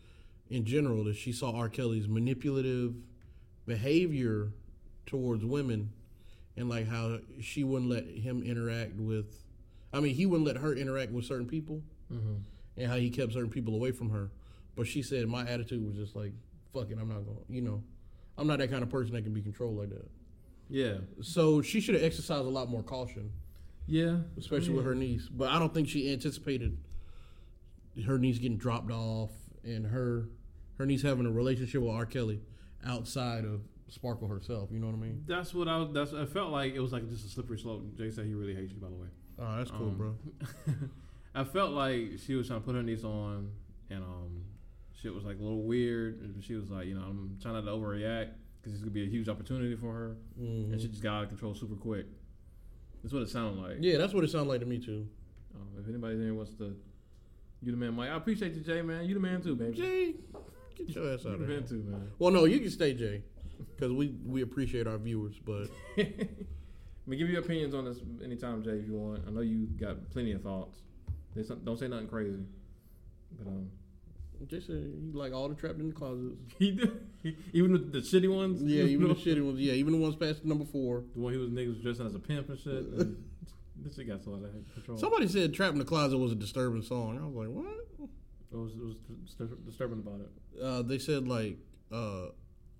in 0.51 0.65
general, 0.65 1.05
that 1.05 1.15
she 1.17 1.31
saw 1.33 1.53
R. 1.53 1.69
Kelly's 1.69 2.09
manipulative 2.09 2.95
behavior 3.67 4.49
towards 5.07 5.45
women, 5.45 5.91
and 6.57 6.69
like 6.69 6.89
how 6.89 7.19
she 7.41 7.65
wouldn't 7.65 7.91
let 7.91 8.07
him 8.07 8.43
interact 8.43 8.95
with. 8.97 9.27
I 9.93 10.01
mean, 10.01 10.15
he 10.15 10.27
wouldn't 10.27 10.47
let 10.47 10.57
her 10.57 10.75
interact 10.75 11.13
with 11.13 11.25
certain 11.25 11.47
people, 11.47 11.83
Mhm. 12.13 12.41
And 12.79 12.91
how 12.91 12.97
he 12.97 13.11
kept 13.11 13.33
certain 13.33 13.51
people 13.51 13.75
away 13.75 13.91
from 13.93 14.11
her. 14.11 14.31
But 14.77 14.87
she 14.87 15.03
said 15.03 15.27
my 15.29 15.47
attitude 15.47 15.85
was 15.85 15.97
just 15.97 16.15
like, 16.17 16.33
"Fuck 16.73 16.91
it, 16.91 16.99
I'm 17.01 17.09
not 17.09 17.25
going." 17.27 17.45
You 17.49 17.61
know, 17.63 17.83
I'm 18.39 18.47
not 18.47 18.59
that 18.61 18.71
kind 18.71 18.83
of 18.83 18.89
person 18.89 19.13
that 19.15 19.23
can 19.23 19.35
be 19.35 19.43
controlled 19.43 19.77
like 19.79 19.91
that. 19.91 20.09
yeah, 20.71 20.99
So 21.21 21.61
she 21.63 21.81
should 21.81 21.95
have 21.97 22.05
exercised 22.05 22.45
a 22.47 22.49
lot 22.51 22.69
more 22.69 22.83
caution 22.83 23.33
yeah, 23.91 24.19
especially 24.39 24.75
with 24.75 24.85
her 24.85 24.95
niece. 24.95 25.29
But 25.31 25.49
I 25.49 25.59
don't 25.59 25.73
think 25.73 25.89
she 25.89 26.13
anticipated 26.13 26.77
her 28.07 28.19
niece 28.19 28.39
getting 28.39 28.59
dropped 28.59 28.91
off 28.91 29.31
and 29.65 29.87
her 29.87 30.29
her 30.77 30.87
niece 30.87 31.03
having 31.03 31.27
a 31.27 31.31
relationship 31.31 31.81
with 31.83 31.91
R. 31.93 32.05
Kelly 32.07 32.41
outside 32.87 33.45
of 33.45 33.63
Sparkle 33.89 34.29
herself. 34.29 34.69
You 34.71 34.79
know 34.79 34.87
what 34.87 34.95
I 34.95 34.99
mean? 34.99 35.25
That's 35.27 35.55
what 35.55 35.67
I. 35.69 35.87
That's. 35.91 36.13
I 36.13 36.27
felt 36.27 36.51
like 36.53 36.75
it 36.75 36.81
was 36.81 36.93
like 36.93 37.09
just 37.09 37.25
a 37.25 37.29
slippery 37.31 37.59
slope. 37.59 37.97
Jay 37.97 38.11
said 38.11 38.27
he 38.27 38.35
really 38.35 38.55
hates 38.55 38.73
you, 38.73 38.79
by 38.79 38.89
the 38.89 38.95
way. 38.95 39.09
Oh, 39.41 39.57
that's 39.57 39.71
cool, 39.71 39.89
Um, 39.89 39.97
bro. 39.97 40.15
I 41.41 41.45
felt 41.45 41.73
like 41.73 42.19
she 42.25 42.35
was 42.35 42.47
trying 42.49 42.61
to 42.61 42.67
put 42.67 42.75
her 42.75 42.83
niece 42.83 43.05
on, 43.05 43.51
and 43.91 44.03
um, 44.03 44.43
shit 45.01 45.15
was 45.15 45.25
like 45.25 45.39
a 45.39 45.43
little 45.43 45.63
weird. 45.63 46.35
She 46.41 46.55
was 46.55 46.71
like, 46.71 46.87
you 46.87 46.95
know, 46.95 47.03
I'm 47.03 47.37
trying 47.41 47.55
not 47.55 47.65
to 47.65 47.71
overreact 47.71 48.31
because 48.61 48.73
this 48.73 48.83
could 48.83 48.93
be 48.93 49.05
a 49.05 49.09
huge 49.09 49.29
opportunity 49.29 49.77
for 49.77 49.93
her, 49.93 50.17
Mhm. 50.41 50.73
and 50.73 50.81
she 50.81 50.89
just 50.89 51.03
got 51.03 51.15
out 51.15 51.23
of 51.25 51.29
control 51.29 51.55
super 51.55 51.77
quick. 51.77 52.07
That's 53.03 53.13
what 53.15 53.23
it 53.23 53.29
sounded 53.29 53.63
like. 53.63 53.77
Yeah, 53.81 53.99
that's 53.99 54.13
what 54.13 54.25
it 54.25 54.31
sounded 54.31 54.49
like 54.49 54.61
to 54.61 54.67
me 54.67 54.79
too. 54.79 55.07
Um, 55.55 55.69
if 55.81 55.89
anybody 55.89 56.17
there 56.17 56.35
wants 56.35 56.53
to, 56.55 56.77
you 57.63 57.71
the 57.71 57.77
man, 57.79 57.95
Mike. 57.95 58.11
I 58.11 58.17
appreciate 58.17 58.55
you, 58.55 58.61
Jay, 58.61 58.83
man. 58.83 59.05
You 59.07 59.15
the 59.15 59.21
man 59.21 59.41
too, 59.41 59.55
baby. 59.55 59.77
Jay, 59.77 60.15
get 60.77 60.89
your 60.89 61.13
ass 61.15 61.25
out 61.25 61.35
of 61.35 61.41
here. 61.41 61.41
You 61.41 61.47
the 61.47 61.61
man 61.61 61.65
too, 61.69 61.83
man. 61.89 62.11
Well, 62.19 62.33
no, 62.33 62.45
you 62.47 62.59
can 62.59 62.71
stay, 62.71 62.95
Jay, 62.95 63.23
because 63.77 63.93
we 63.93 64.09
we 64.27 64.43
appreciate 64.43 64.89
our 64.89 64.99
viewers. 64.99 65.39
But 65.39 65.69
I 65.99 66.09
mean, 67.07 67.19
give 67.21 67.31
your 67.31 67.41
opinions 67.41 67.75
on 67.75 67.85
this 67.85 68.01
anytime, 68.25 68.63
Jay, 68.65 68.73
if 68.73 68.87
you 68.89 68.95
want. 68.95 69.23
I 69.27 69.31
know 69.31 69.41
you 69.41 69.67
got 69.79 70.11
plenty 70.11 70.33
of 70.33 70.43
thoughts. 70.43 70.83
There's 71.39 71.47
some, 71.47 71.61
don't 71.61 71.79
say 71.79 71.87
nothing 71.87 72.09
crazy. 72.09 72.43
But 73.39 73.47
um, 73.47 73.71
said 74.51 74.61
you 74.61 75.13
like 75.15 75.33
all 75.33 75.49
the 75.49 75.55
trapped 75.55 75.79
in 75.79 75.91
the 75.91 75.95
closets. 75.95 76.35
he 76.59 76.73
did, 76.73 76.91
even 77.53 77.71
with 77.71 77.93
the 77.93 78.01
shitty 78.01 78.35
ones. 78.35 78.61
Yeah, 78.61 78.83
even 78.95 79.07
the 79.07 79.15
shitty 79.15 79.45
ones. 79.45 79.61
Yeah, 79.61 79.75
even 79.75 79.93
the 79.93 80.01
ones 80.01 80.17
past 80.17 80.45
number 80.45 80.65
four. 80.65 81.05
The 81.15 81.21
one 81.21 81.33
he 81.33 81.39
was 81.39 81.51
niggas 81.51 81.81
dressing 81.81 82.07
as 82.07 82.17
a 82.17 82.19
pimp 82.19 82.49
and 82.49 82.59
shit. 82.59 82.73
And 82.73 83.25
this 83.77 83.95
shit 83.95 84.09
got 84.09 84.25
so 84.25 84.33
out 84.33 84.43
of 84.43 84.75
control. 84.75 84.99
Somebody 84.99 85.29
said 85.29 85.55
"Trapped 85.55 85.75
in 85.75 85.79
the 85.79 85.85
Closet" 85.85 86.19
was 86.19 86.33
a 86.33 86.35
disturbing 86.35 86.83
song. 86.83 87.21
I 87.23 87.25
was 87.25 87.37
like, 87.37 87.55
what? 87.55 88.11
it 88.51 88.57
was, 88.57 88.73
was 88.75 88.97
disturbing 89.65 90.01
about 90.01 90.23
it. 90.23 90.61
uh, 90.61 90.83
they 90.83 90.99
said 90.99 91.29
like 91.29 91.59
uh, 91.93 92.31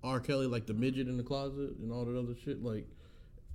R. 0.03 0.19
Kelly, 0.19 0.47
like 0.47 0.65
the 0.65 0.73
midget 0.73 1.07
in 1.07 1.15
the 1.15 1.23
closet 1.23 1.77
and 1.79 1.93
all 1.93 2.03
that 2.03 2.19
other 2.19 2.35
shit. 2.43 2.61
Like 2.61 2.89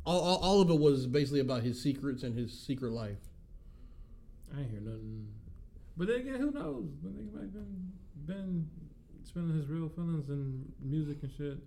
all, 0.06 0.18
all, 0.18 0.38
all 0.38 0.60
of 0.62 0.70
it 0.70 0.78
was 0.78 1.06
basically 1.06 1.40
about 1.40 1.62
his 1.62 1.82
secrets 1.82 2.22
and 2.22 2.34
his 2.34 2.58
secret 2.58 2.92
life. 2.92 3.18
I 4.56 4.60
ain't 4.60 4.70
hear 4.70 4.80
nothing. 4.80 5.26
But 5.96 6.08
then 6.08 6.16
again, 6.20 6.40
who 6.40 6.50
knows? 6.50 6.88
But 7.02 7.12
nigga 7.16 7.32
might 7.34 7.52
been 7.52 7.92
been 8.26 8.68
spending 9.24 9.56
his 9.56 9.68
real 9.68 9.88
feelings 9.88 10.28
in 10.28 10.64
music 10.80 11.18
and 11.22 11.32
shit. 11.36 11.58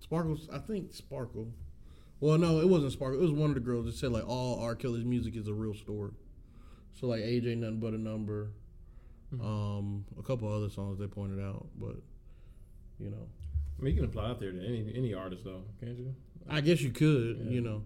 Sparkle's, 0.00 0.48
I 0.52 0.58
think 0.58 0.92
Sparkle. 0.92 1.48
Well, 2.20 2.38
no, 2.38 2.60
it 2.60 2.68
wasn't 2.68 2.92
Sparkle. 2.92 3.18
It 3.18 3.22
was 3.22 3.32
one 3.32 3.50
of 3.50 3.54
the 3.54 3.60
girls 3.60 3.86
that 3.86 3.94
said 3.94 4.12
like 4.12 4.26
all 4.28 4.60
R. 4.60 4.74
Kelly's 4.74 5.04
music 5.04 5.36
is 5.36 5.48
a 5.48 5.54
real 5.54 5.74
story. 5.74 6.12
So 6.92 7.06
like 7.06 7.22
AJ, 7.22 7.56
nothing 7.58 7.80
but 7.80 7.92
a 7.94 7.98
number. 7.98 8.50
Mhm. 9.34 9.44
Um, 9.44 10.04
a 10.18 10.22
couple 10.22 10.48
other 10.52 10.68
songs 10.68 10.98
they 10.98 11.06
pointed 11.06 11.40
out, 11.40 11.66
but 11.78 11.96
you 13.00 13.10
know, 13.10 13.26
I 13.78 13.82
mean, 13.82 13.94
you 13.94 14.00
can 14.02 14.08
apply 14.10 14.30
out 14.30 14.38
there 14.40 14.52
to 14.52 14.64
any 14.64 14.92
any 14.94 15.12
artist 15.14 15.44
though, 15.44 15.64
can't 15.80 15.98
you? 15.98 16.14
I 16.48 16.60
guess 16.60 16.80
you 16.82 16.90
could, 16.90 17.38
Yeah. 17.38 17.50
you 17.50 17.60
know. 17.62 17.82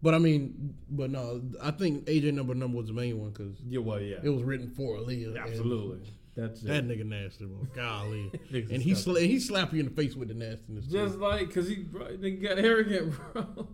But 0.00 0.14
I 0.14 0.18
mean, 0.18 0.74
but 0.90 1.10
no, 1.10 1.42
I 1.62 1.72
think 1.72 2.06
AJ 2.06 2.32
number 2.34 2.54
number 2.54 2.76
was 2.78 2.86
the 2.86 2.92
main 2.92 3.18
one 3.18 3.30
because 3.30 3.56
Yeah, 3.66 3.80
well, 3.80 4.00
yeah, 4.00 4.18
it 4.22 4.28
was 4.28 4.42
written 4.44 4.70
for 4.70 4.96
Aaliyah. 4.98 5.28
and 5.28 5.38
absolutely. 5.38 6.08
That's 6.36 6.60
That 6.60 6.84
it. 6.84 6.88
nigga 6.88 7.04
nasty, 7.04 7.46
bro. 7.46 7.66
Golly. 7.74 8.30
Nigga's 8.52 8.70
and 8.70 8.80
he 8.80 8.92
sla- 8.92 9.26
he 9.26 9.40
slap 9.40 9.72
you 9.72 9.80
in 9.80 9.86
the 9.86 9.92
face 9.92 10.14
with 10.14 10.28
the 10.28 10.34
nastiness. 10.34 10.86
too. 10.86 10.92
just 10.92 11.18
like 11.18 11.48
because 11.48 11.68
he 11.68 11.76
bro, 11.76 12.04
nigga 12.06 12.40
got 12.42 12.58
arrogant, 12.58 13.12
bro. 13.32 13.68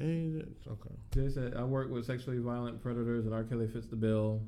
Ain't 0.00 0.36
it? 0.42 0.48
okay. 0.66 0.94
They 1.10 1.28
said 1.28 1.54
I 1.56 1.64
work 1.64 1.90
with 1.90 2.06
sexually 2.06 2.38
violent 2.38 2.80
predators, 2.82 3.26
and 3.26 3.34
R. 3.34 3.44
Kelly 3.44 3.66
fits 3.68 3.86
the 3.86 3.96
bill 3.96 4.40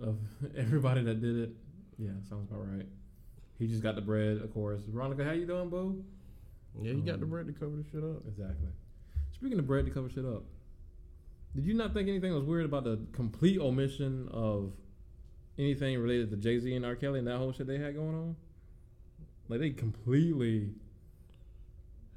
of 0.00 0.18
everybody 0.56 1.02
that 1.02 1.20
did 1.22 1.36
it. 1.38 1.50
Yeah, 1.98 2.10
sounds 2.28 2.50
about 2.50 2.66
right. 2.70 2.86
He 3.58 3.66
just 3.68 3.82
got 3.82 3.94
the 3.94 4.00
bread, 4.02 4.38
of 4.38 4.52
course. 4.52 4.82
Veronica, 4.88 5.24
how 5.24 5.32
you 5.32 5.46
doing, 5.46 5.68
boo? 5.70 6.02
Yeah, 6.80 6.92
he 6.92 7.00
got 7.00 7.18
the 7.20 7.24
Um, 7.24 7.30
bread 7.30 7.46
to 7.46 7.52
cover 7.52 7.76
the 7.76 7.84
shit 7.90 8.02
up. 8.02 8.22
Exactly. 8.26 8.68
Speaking 9.40 9.58
of 9.58 9.66
bread 9.66 9.86
to 9.86 9.90
cover 9.90 10.10
shit 10.10 10.26
up, 10.26 10.44
did 11.56 11.64
you 11.64 11.72
not 11.72 11.94
think 11.94 12.08
anything 12.10 12.34
was 12.34 12.44
weird 12.44 12.66
about 12.66 12.84
the 12.84 13.00
complete 13.12 13.58
omission 13.58 14.28
of 14.30 14.72
anything 15.58 15.98
related 15.98 16.30
to 16.30 16.36
Jay 16.36 16.58
Z 16.58 16.74
and 16.74 16.84
R. 16.84 16.94
Kelly 16.94 17.20
and 17.20 17.26
that 17.26 17.38
whole 17.38 17.50
shit 17.52 17.66
they 17.66 17.78
had 17.78 17.94
going 17.94 18.14
on? 18.14 18.36
Like 19.48 19.60
they 19.60 19.70
completely 19.70 20.74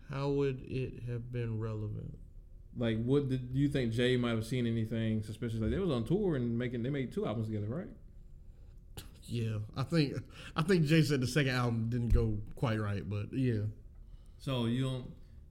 How 0.09 0.29
would 0.29 0.61
it 0.67 1.03
have 1.07 1.31
been 1.31 1.59
relevant? 1.59 2.19
like 2.75 3.01
what 3.03 3.29
did 3.29 3.49
you 3.53 3.69
think 3.69 3.93
Jay 3.93 4.17
might 4.17 4.31
have 4.31 4.45
seen 4.45 4.67
anything 4.67 5.23
suspicious? 5.23 5.59
Like 5.61 5.71
they 5.71 5.79
was 5.79 5.91
on 5.91 6.03
tour 6.03 6.35
and 6.35 6.57
making 6.57 6.83
they 6.83 6.89
made 6.89 7.13
two 7.13 7.25
albums 7.25 7.47
together, 7.47 7.67
right? 7.67 7.87
Yeah, 9.25 9.59
I 9.77 9.83
think 9.83 10.15
I 10.57 10.61
think 10.63 10.85
Jay 10.85 11.01
said 11.03 11.21
the 11.21 11.27
second 11.27 11.55
album 11.55 11.87
didn't 11.89 12.09
go 12.09 12.37
quite 12.55 12.79
right, 12.81 13.07
but 13.09 13.31
yeah. 13.31 13.61
So 14.39 14.65
you 14.65 14.83
don't 14.83 15.05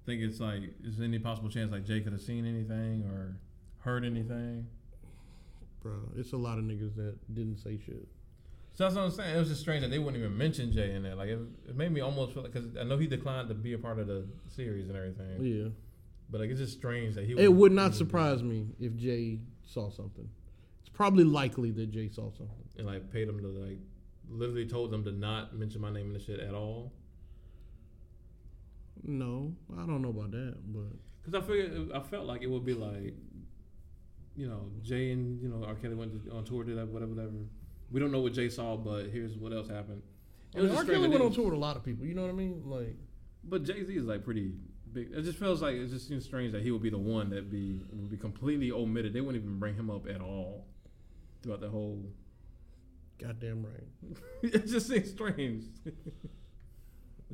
think 0.07 0.23
it's 0.23 0.41
like 0.41 0.63
is 0.85 0.97
there 0.99 1.07
any 1.07 1.19
possible 1.19 1.49
chance 1.49 1.71
like 1.73 1.85
Jay 1.85 2.01
could 2.01 2.13
have 2.13 2.23
seen 2.23 2.47
anything 2.47 3.05
or 3.05 3.37
heard 3.81 4.05
anything? 4.05 4.67
Bro, 5.83 5.95
it's 6.17 6.33
a 6.33 6.37
lot 6.37 6.59
of 6.59 6.65
niggas 6.65 6.95
that 6.97 7.17
didn't 7.35 7.59
say 7.59 7.79
shit. 7.85 8.09
So 8.75 8.85
that's 8.85 8.95
what 8.97 9.03
I'm 9.03 9.11
saying. 9.11 9.37
It 9.37 9.39
was 9.39 9.49
just 9.49 9.61
strange 9.61 9.83
that 9.83 9.91
they 9.91 9.99
wouldn't 9.99 10.17
even 10.23 10.37
mention 10.37 10.73
Jay 10.73 10.95
in 10.95 11.03
there. 11.03 11.15
Like 11.15 11.29
it, 11.29 11.39
it 11.69 11.77
made 11.77 11.93
me 11.93 12.01
almost 12.01 12.33
feel 12.33 12.43
like 12.43 12.53
because 12.53 12.77
I 12.77 12.85
know 12.85 12.97
he 12.97 13.07
declined 13.07 13.49
to 13.49 13.55
be 13.55 13.75
a 13.75 13.79
part 13.79 13.99
of 13.99 14.07
the 14.07 14.27
series 14.49 14.89
and 14.89 14.97
everything. 14.97 15.45
Yeah. 15.45 15.69
But 16.31 16.41
like 16.41 16.51
it's 16.51 16.61
just 16.61 16.79
strange 16.79 17.17
that 17.17 17.25
he. 17.27 17.33
It 17.39 17.53
would 17.53 17.73
not 17.73 17.95
surprise 17.95 18.43
me 18.43 18.69
if 18.81 18.97
Jay 18.97 19.41
saw 19.67 19.91
something. 19.91 20.29
It's 20.81 20.89
probably 20.89 21.25
likely 21.25 21.71
that 21.73 21.91
Jay 21.91 22.09
saw 22.09 22.31
something. 22.31 22.49
and 22.79 22.87
like 22.87 23.13
paid 23.13 23.29
him 23.29 23.41
to 23.41 23.49
like 23.49 23.79
literally 24.31 24.67
told 24.67 24.91
them 24.91 25.05
to 25.05 25.13
not 25.13 25.55
mention 25.55 25.81
my 25.81 25.91
name 25.93 26.07
in 26.07 26.13
the 26.15 26.19
shit 26.21 26.41
at 26.41 26.55
all. 26.55 26.93
No, 29.05 29.55
I 29.77 29.87
don't 29.87 30.03
know 30.03 30.11
about 30.11 30.31
that, 30.31 30.57
but 30.73 30.93
Because 31.23 31.43
I 31.43 31.47
figured 31.47 31.91
I 31.93 32.01
felt 32.01 32.27
like 32.27 32.43
it 32.43 32.51
would 32.51 32.65
be 32.65 32.75
like, 32.75 33.15
you 34.37 34.49
know, 34.49 34.71
Jay 34.83 35.13
and 35.13 35.41
you 35.43 35.49
know 35.49 35.65
R. 35.67 35.75
Kelly 35.75 35.95
went 35.95 36.25
to, 36.25 36.31
on 36.33 36.45
tour, 36.45 36.65
did 36.65 36.79
that, 36.79 36.89
whatever, 36.89 37.13
whatever. 37.13 37.33
We 37.91 38.01
don't 38.01 38.13
know 38.13 38.21
what 38.21 38.33
Jay 38.33 38.49
saw, 38.49 38.77
but 38.77 39.07
here's 39.07 39.37
what 39.37 39.53
else 39.53 39.69
happened. 39.69 40.03
I 40.55 40.59
mean, 40.59 40.69
just 40.69 40.79
R. 40.79 40.85
Kelly 40.85 41.09
went 41.09 41.23
on 41.23 41.33
tour 41.33 41.47
with 41.47 41.55
a 41.55 41.59
lot 41.59 41.77
of 41.77 41.85
people. 41.85 42.07
You 42.07 42.15
know 42.15 42.23
what 42.23 42.31
I 42.31 42.35
mean? 42.35 42.63
Like, 42.65 42.97
But 43.45 43.65
Jay 43.65 43.85
Z 43.85 43.93
is 43.95 44.05
like 44.05 44.25
pretty 44.25 44.53
big. 44.93 45.11
It 45.13 45.23
just 45.23 45.39
feels 45.39 45.63
like 45.63 45.75
it 45.75 45.89
just 45.89 46.09
seems 46.09 46.25
strange 46.25 46.53
that 46.53 46.63
he 46.63 46.71
would 46.71 46.83
be 46.83 46.91
the 46.91 46.99
one 46.99 47.31
that 47.31 47.51
be 47.51 47.81
would 47.93 48.11
be 48.11 48.17
completely 48.17 48.71
omitted. 48.71 49.13
They 49.13 49.21
wouldn't 49.21 49.43
even 49.43 49.59
bring 49.59 49.75
him 49.75 49.91
up 49.91 50.07
at 50.09 50.21
all 50.21 50.67
throughout 51.43 51.61
the 51.61 51.69
whole. 51.69 52.05
goddamn 53.19 53.65
right. 53.65 54.17
it 54.43 54.67
just 54.67 54.89
seems 54.89 55.11
strange. 55.11 55.65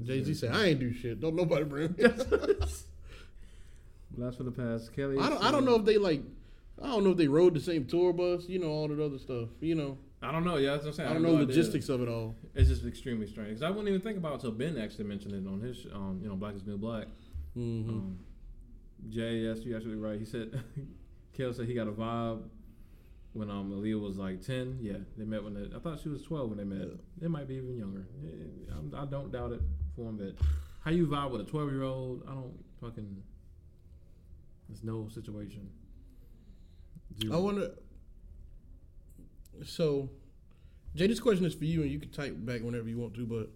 Jay 0.05 0.22
Z 0.22 0.34
said, 0.34 0.53
"I 0.55 0.66
ain't 0.66 0.80
do 0.80 0.92
shit. 0.92 1.20
Don't 1.20 1.34
nobody 1.36 1.64
bring." 1.64 1.94
me." 1.99 2.05
Blast 4.11 4.36
for 4.38 4.44
the 4.44 4.51
past, 4.51 4.94
Kelly. 4.94 5.18
I 5.18 5.28
don't. 5.28 5.42
I 5.42 5.51
don't 5.51 5.64
know 5.64 5.76
if 5.76 5.84
they 5.84 5.99
like. 5.99 6.22
I 6.82 6.86
don't 6.88 7.05
know 7.05 7.11
if 7.11 7.16
they 7.16 7.28
rode 7.28 7.55
the 7.55 7.61
same 7.61 7.84
tour 7.86 8.12
bus. 8.12 8.49
You 8.49 8.59
know 8.59 8.68
all 8.68 8.88
that 8.88 9.01
other 9.01 9.18
stuff. 9.18 9.49
You 9.61 9.74
know. 9.74 9.99
I 10.20 10.32
don't 10.32 10.44
know. 10.44 10.57
Yeah, 10.57 10.72
that's 10.72 10.82
what 10.84 10.88
I'm 10.90 10.94
saying. 10.94 11.09
I 11.11 11.12
don't 11.12 11.22
have 11.24 11.32
know 11.32 11.38
idea. 11.42 11.46
logistics 11.49 11.88
of 11.88 12.01
it 12.03 12.09
all. 12.09 12.34
It's 12.55 12.68
just 12.68 12.84
extremely 12.84 13.26
strange 13.28 13.51
because 13.51 13.62
I 13.62 13.70
wouldn't 13.70 13.88
even 13.88 14.01
think 14.01 14.18
about 14.18 14.32
it 14.32 14.34
until 14.36 14.51
Ben 14.53 14.76
actually 14.76 15.05
mentioned 15.05 15.32
it 15.34 15.49
on 15.49 15.61
his, 15.61 15.86
um, 15.94 16.18
you 16.20 16.28
know, 16.28 16.34
Black 16.34 16.57
is 16.57 16.66
New 16.66 16.76
Black. 16.76 17.07
hmm 17.55 17.88
Um, 17.88 18.18
Jay, 19.09 19.36
yes, 19.36 19.59
you're 19.61 19.76
absolutely 19.76 20.03
right. 20.03 20.18
He 20.18 20.24
said, 20.24 20.61
Kale 21.34 21.53
said 21.53 21.66
he 21.68 21.74
got 21.74 21.86
a 21.86 21.92
vibe 21.92 22.42
when 23.32 23.49
um 23.49 23.70
Aaliyah 23.70 24.01
was 24.01 24.16
like 24.16 24.40
ten. 24.44 24.78
Yeah, 24.80 24.94
they 25.16 25.24
met 25.24 25.44
when 25.44 25.55
they, 25.55 25.76
I 25.76 25.78
thought 25.78 26.01
she 26.01 26.09
was 26.09 26.22
twelve 26.22 26.49
when 26.49 26.59
they 26.59 26.64
met. 26.64 26.88
They 27.20 27.28
might 27.28 27.46
be 27.46 27.55
even 27.55 27.76
younger. 27.76 28.07
I'm- 28.72 28.92
I 28.96 29.05
don't 29.05 29.30
doubt 29.30 29.53
it 29.53 29.61
bit. 30.05 30.38
How 30.80 30.90
you 30.90 31.07
vibe 31.07 31.30
with 31.30 31.40
a 31.40 31.44
twelve 31.44 31.70
year 31.70 31.82
old? 31.82 32.22
I 32.28 32.32
don't 32.32 32.55
fucking. 32.80 33.22
There's 34.68 34.84
no 34.84 35.09
situation. 35.09 35.68
Zero. 37.20 37.36
I 37.36 37.40
wonder. 37.40 37.70
So, 39.64 40.09
Jay, 40.94 41.07
this 41.07 41.20
question 41.20 41.44
is 41.44 41.55
for 41.55 41.64
you, 41.64 41.82
and 41.82 41.90
you 41.90 41.99
can 41.99 42.11
type 42.11 42.34
back 42.38 42.62
whenever 42.62 42.88
you 42.88 42.96
want 42.96 43.14
to. 43.14 43.26
But, 43.26 43.51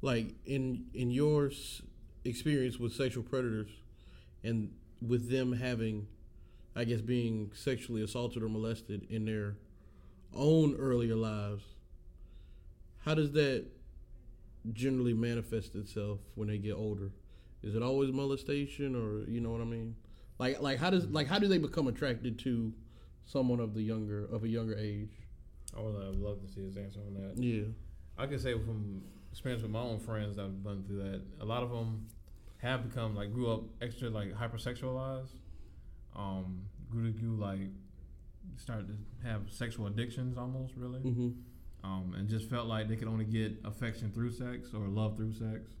like 0.00 0.34
in 0.46 0.86
in 0.94 1.10
your 1.10 1.50
experience 2.24 2.78
with 2.78 2.94
sexual 2.94 3.22
predators, 3.22 3.68
and 4.42 4.72
with 5.06 5.30
them 5.30 5.52
having, 5.52 6.06
I 6.74 6.84
guess, 6.84 7.00
being 7.00 7.50
sexually 7.54 8.02
assaulted 8.02 8.42
or 8.42 8.48
molested 8.48 9.06
in 9.10 9.24
their 9.24 9.56
own 10.34 10.76
earlier 10.76 11.16
lives, 11.16 11.64
how 13.04 13.14
does 13.14 13.32
that 13.32 13.66
generally 14.72 15.14
manifest 15.14 15.74
itself 15.74 16.20
when 16.34 16.48
they 16.48 16.58
get 16.58 16.74
older? 16.74 17.12
Is 17.62 17.74
it 17.74 17.82
always 17.82 18.12
molestation, 18.12 18.94
or 18.96 19.28
you 19.30 19.40
know 19.40 19.50
what 19.50 19.60
I 19.60 19.64
mean? 19.64 19.94
Like, 20.38 20.60
like 20.60 20.78
how 20.78 20.90
does 20.90 21.06
like 21.06 21.28
how 21.28 21.38
do 21.38 21.48
they 21.48 21.58
become 21.58 21.86
attracted 21.88 22.38
to 22.40 22.72
someone 23.24 23.60
of 23.60 23.74
the 23.74 23.82
younger 23.82 24.24
of 24.24 24.44
a 24.44 24.48
younger 24.48 24.76
age? 24.76 25.10
I 25.76 25.80
would 25.80 25.94
have 26.02 26.16
loved 26.16 26.46
to 26.46 26.52
see 26.52 26.62
his 26.62 26.76
answer 26.76 27.00
on 27.06 27.14
that. 27.14 27.42
Yeah, 27.42 27.64
I 28.18 28.26
can 28.26 28.38
say 28.38 28.52
from 28.52 29.02
experience 29.30 29.62
with 29.62 29.70
my 29.70 29.80
own 29.80 29.98
friends 29.98 30.36
that 30.36 30.42
have 30.42 30.64
gone 30.64 30.84
through 30.86 30.98
that, 30.98 31.22
a 31.40 31.44
lot 31.44 31.62
of 31.62 31.70
them 31.70 32.08
have 32.58 32.88
become 32.88 33.14
like 33.14 33.32
grew 33.32 33.50
up 33.50 33.62
extra 33.80 34.10
like 34.10 34.32
hypersexualized. 34.34 35.32
Um, 36.14 36.62
grew 36.90 37.10
to 37.10 37.18
grew 37.18 37.36
like 37.36 37.70
started 38.56 38.88
to 38.88 39.28
have 39.28 39.42
sexual 39.50 39.86
addictions 39.86 40.36
almost 40.36 40.74
really, 40.76 40.98
hmm 41.00 41.30
um, 41.84 42.14
and 42.16 42.28
just 42.28 42.48
felt 42.48 42.66
like 42.66 42.88
they 42.88 42.96
could 42.96 43.08
only 43.08 43.24
get 43.24 43.52
affection 43.64 44.10
through 44.12 44.32
sex 44.32 44.68
or 44.74 44.86
love 44.88 45.16
through 45.16 45.32
sex. 45.32 45.72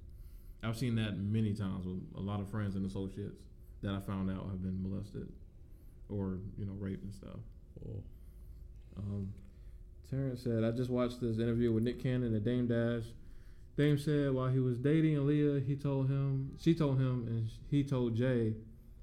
I've 0.62 0.76
seen 0.76 0.94
that 0.96 1.18
many 1.18 1.54
times 1.54 1.86
with 1.86 2.00
a 2.16 2.20
lot 2.20 2.40
of 2.40 2.48
friends 2.48 2.76
and 2.76 2.86
associates 2.86 3.42
that 3.82 3.92
I 3.94 4.00
found 4.00 4.30
out 4.30 4.46
have 4.50 4.62
been 4.62 4.80
molested 4.82 5.28
or 6.08 6.38
you 6.56 6.66
know 6.66 6.74
raped 6.78 7.02
and 7.02 7.12
stuff. 7.14 7.40
Um, 8.96 9.32
Terrence 10.10 10.42
said, 10.42 10.62
I 10.62 10.70
just 10.70 10.90
watched 10.90 11.20
this 11.20 11.38
interview 11.38 11.72
with 11.72 11.84
Nick 11.84 12.02
Cannon 12.02 12.34
and 12.34 12.44
Dame 12.44 12.66
Dash. 12.66 13.04
Dame 13.76 13.96
said 13.96 14.32
while 14.32 14.48
he 14.48 14.58
was 14.58 14.78
dating 14.78 15.16
Aaliyah, 15.16 15.66
he 15.66 15.74
told 15.74 16.08
him, 16.08 16.50
she 16.60 16.74
told 16.74 16.98
him, 16.98 17.24
and 17.26 17.48
he 17.70 17.82
told 17.82 18.14
Jay, 18.14 18.52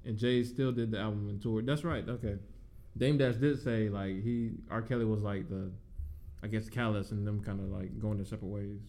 and 0.04 0.16
Jay 0.16 0.44
still 0.44 0.70
did 0.70 0.92
the 0.92 0.98
album 0.98 1.28
and 1.28 1.42
toured. 1.42 1.66
That's 1.66 1.82
right. 1.82 2.08
Okay. 2.08 2.36
Dame 2.96 3.18
Dash 3.18 3.34
did 3.34 3.62
say 3.62 3.88
like 3.88 4.22
he 4.22 4.52
R. 4.70 4.82
Kelly 4.82 5.04
was 5.04 5.22
like 5.22 5.48
the, 5.48 5.70
I 6.42 6.46
guess 6.48 6.68
callous 6.68 7.10
and 7.10 7.26
them 7.26 7.42
kind 7.42 7.60
of 7.60 7.66
like 7.66 7.98
going 7.98 8.16
their 8.16 8.26
separate 8.26 8.48
ways. 8.48 8.80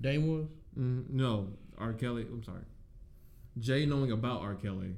Dame 0.00 0.26
was. 0.28 0.46
Mm, 0.78 1.10
no, 1.10 1.48
R. 1.78 1.92
Kelly. 1.92 2.22
I'm 2.22 2.42
sorry. 2.42 2.62
Jay 3.58 3.86
knowing 3.86 4.12
about 4.12 4.42
R. 4.42 4.54
Kelly, 4.54 4.94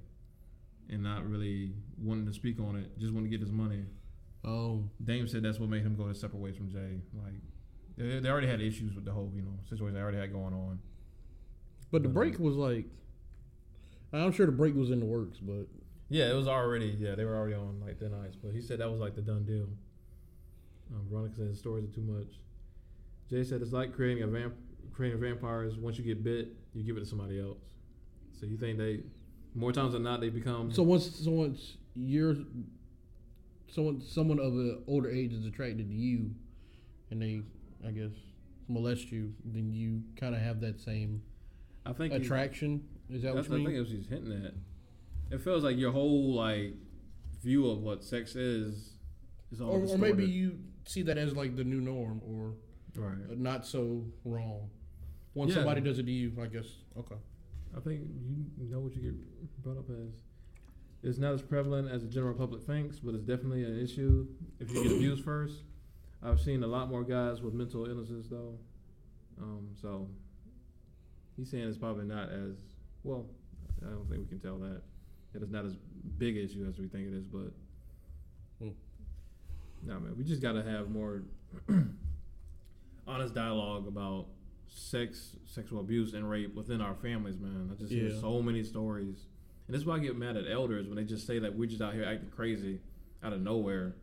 and 0.91 1.03
not 1.03 1.28
really 1.28 1.72
wanting 2.03 2.26
to 2.26 2.32
speak 2.32 2.59
on 2.61 2.76
it, 2.76 2.99
just 2.99 3.12
wanting 3.12 3.30
to 3.30 3.36
get 3.36 3.41
his 3.41 3.53
money. 3.53 3.84
Oh, 4.45 4.84
Dame 5.05 5.28
said 5.28 5.43
that's 5.43 5.59
what 5.59 5.68
made 5.68 5.82
him 5.82 5.95
go 5.97 6.05
their 6.07 6.14
separate 6.14 6.41
ways 6.41 6.57
from 6.57 6.68
Jay. 6.70 7.01
Like 7.14 7.34
they, 7.97 8.18
they 8.20 8.28
already 8.28 8.49
had 8.49 8.61
issues 8.61 8.95
with 8.95 9.05
the 9.05 9.12
whole 9.12 9.30
you 9.34 9.43
know 9.43 9.59
situation 9.68 9.95
they 9.95 10.01
already 10.01 10.18
had 10.18 10.32
going 10.32 10.55
on. 10.55 10.80
but 11.91 12.03
the 12.03 12.09
But, 12.09 12.14
break 12.14 12.39
was 12.39 12.57
like. 12.57 12.86
I'm 14.12 14.32
sure 14.32 14.47
the 14.47 14.53
break 14.53 14.74
was 14.74 14.91
in 14.91 15.01
the 15.01 15.07
works, 15.07 15.39
but 15.39 15.66
Yeah, 16.09 16.30
it 16.30 16.34
was 16.34 16.49
already 16.49 16.97
yeah 16.99 17.14
they 17.14 17.24
were 17.24 17.36
already 17.36 17.55
on 17.55 17.80
like 17.84 17.99
thin 17.99 18.12
ice, 18.26 18.34
but 18.43 18.53
he 18.53 18.61
said 18.62 18.80
that 18.80 18.91
was 18.91 19.01
like 19.01 19.14
the 19.14 19.20
done 19.22 19.45
deal. 19.45 19.68
Um, 20.95 21.03
Veronica 21.11 21.36
said 21.36 21.49
his 21.49 21.59
stories 21.59 21.84
are 21.84 21.95
too 21.95 22.03
much. 22.03 22.28
Jay 23.30 23.45
said 23.45 23.61
it's 23.62 23.72
like 23.72 23.95
creating 23.95 24.22
a 24.22 24.26
vamp 24.26 24.55
creating 24.93 25.20
vampires. 25.20 25.76
Once 25.76 25.99
you 25.99 26.05
get 26.05 26.24
bit, 26.24 26.49
you 26.74 26.82
give 26.82 26.97
it 26.97 27.01
to 27.01 27.07
somebody 27.07 27.41
else. 27.41 27.59
So 28.39 28.47
you 28.47 28.57
think 28.57 28.78
they 28.78 29.03
more 29.55 29.72
times 29.72 29.93
than 29.93 30.03
not 30.03 30.20
they 30.20 30.28
become 30.28 30.72
so 30.72 30.82
once 30.82 31.24
so 31.24 31.30
once 31.30 31.76
you're 31.95 32.36
someone 33.68 34.01
someone 34.01 34.39
of 34.39 34.53
an 34.55 34.82
older 34.86 35.11
age 35.11 35.32
is 35.32 35.45
attracted 35.47 35.89
to 35.89 35.95
you, 35.95 36.30
and 37.11 37.20
they, 37.20 37.43
I 37.86 37.91
guess, 37.91 38.12
molest 38.68 39.11
you, 39.12 39.34
then 39.45 39.72
you 39.72 40.03
kind 40.16 40.34
of 40.34 40.41
have 40.41 40.61
that 40.61 40.80
same 40.80 41.22
I 41.84 41.93
think 41.93 42.12
attraction. 42.12 42.84
Is 43.11 43.22
that 43.22 43.34
That's 43.34 43.49
what 43.49 43.57
I 43.57 43.59
you 43.59 43.66
think 43.66 43.68
mean? 43.68 43.76
it 43.76 43.80
was 43.80 43.91
he's 43.91 44.09
hinting 44.09 44.45
at. 44.45 44.55
It 45.30 45.41
feels 45.43 45.64
like 45.64 45.76
your 45.76 45.93
whole 45.93 46.34
like 46.34 46.74
view 47.43 47.68
of 47.70 47.80
what 47.80 48.03
sex 48.05 48.34
is 48.36 48.93
is 49.53 49.61
all 49.61 49.70
Or, 49.70 49.84
or 49.86 49.99
maybe 49.99 50.24
you 50.24 50.59
see 50.89 51.03
that 51.03 51.18
as 51.18 51.36
like 51.36 51.55
the 51.57 51.64
new 51.64 51.80
norm, 51.80 52.20
or 52.26 52.55
right. 52.97 53.39
not 53.39 53.66
so 53.66 54.05
wrong. 54.24 54.70
When 55.34 55.49
Yeah. 55.49 55.57
somebody 55.57 55.80
does 55.80 55.99
it 55.99 56.05
to 56.07 56.11
you, 56.12 56.32
I 56.41 56.47
guess. 56.47 56.66
Okay. 56.97 57.16
I 57.76 57.80
think 57.80 58.01
you 58.59 58.68
know 58.68 58.80
what 58.80 58.95
you 58.95 59.03
get 59.03 59.62
brought 59.62 59.78
up 59.78 59.91
as. 59.91 60.22
It's 61.03 61.18
not 61.18 61.32
as 61.32 61.43
prevalent 61.43 61.89
as 61.89 62.03
the 62.03 62.09
general 62.09 62.34
public 62.34 62.62
thinks, 62.62 62.99
but 62.99 63.14
it's 63.14 63.22
definitely 63.22 63.62
an 63.64 63.78
issue 63.78 64.26
if 64.59 64.68
you 64.72 64.82
get 64.82 64.93
abused 64.93 65.22
first. 65.24 65.62
I've 66.22 66.41
seen 66.41 66.64
a 66.64 66.66
lot 66.66 66.89
more 66.89 67.05
guys 67.05 67.41
with 67.41 67.55
mental 67.55 67.86
illnesses 67.86 68.28
though, 68.28 68.59
um, 69.41 69.68
so 69.80 70.09
he's 71.36 71.51
saying 71.51 71.68
it's 71.68 71.78
probably 71.78 72.05
not 72.07 72.30
as 72.30 72.57
well. 73.05 73.26
I 73.86 73.91
don't 73.91 74.09
think 74.09 74.22
we 74.22 74.26
can 74.26 74.41
tell 74.41 74.59
that 74.59 74.82
that 75.32 75.43
it's 75.43 75.53
not 75.53 75.64
as 75.66 75.76
big 76.16 76.36
issue 76.36 76.66
as 76.68 76.78
we 76.80 76.89
think 76.89 77.07
it 77.07 77.14
is, 77.14 77.26
but 77.26 77.53
Hmm. 78.59 78.70
No 79.85 79.99
man, 80.01 80.14
we 80.16 80.24
just 80.24 80.43
got 80.43 80.53
to 80.53 80.62
have 80.62 80.91
more 80.91 81.22
honest 83.07 83.35
dialogue 83.35 83.87
about 83.87 84.26
sex, 84.68 85.37
sexual 85.47 85.81
abuse, 85.81 86.14
and 86.14 86.29
rape 86.29 86.55
within 86.55 86.81
our 86.81 86.95
families, 86.95 87.39
man. 87.39 87.70
I 87.72 87.81
just 87.81 87.93
hear 87.93 88.11
so 88.20 88.43
many 88.43 88.62
stories, 88.62 89.26
and 89.66 89.74
that's 89.74 89.85
why 89.87 89.97
I 89.97 89.99
get 89.99 90.16
mad 90.16 90.37
at 90.37 90.45
elders 90.51 90.87
when 90.87 90.97
they 90.97 91.05
just 91.05 91.26
say 91.26 91.39
that 91.39 91.55
we're 91.57 91.68
just 91.68 91.81
out 91.83 91.95
here 91.95 92.05
acting 92.05 92.31
crazy 92.31 92.81
out 93.22 93.33
of 93.33 93.41
nowhere. 93.41 93.95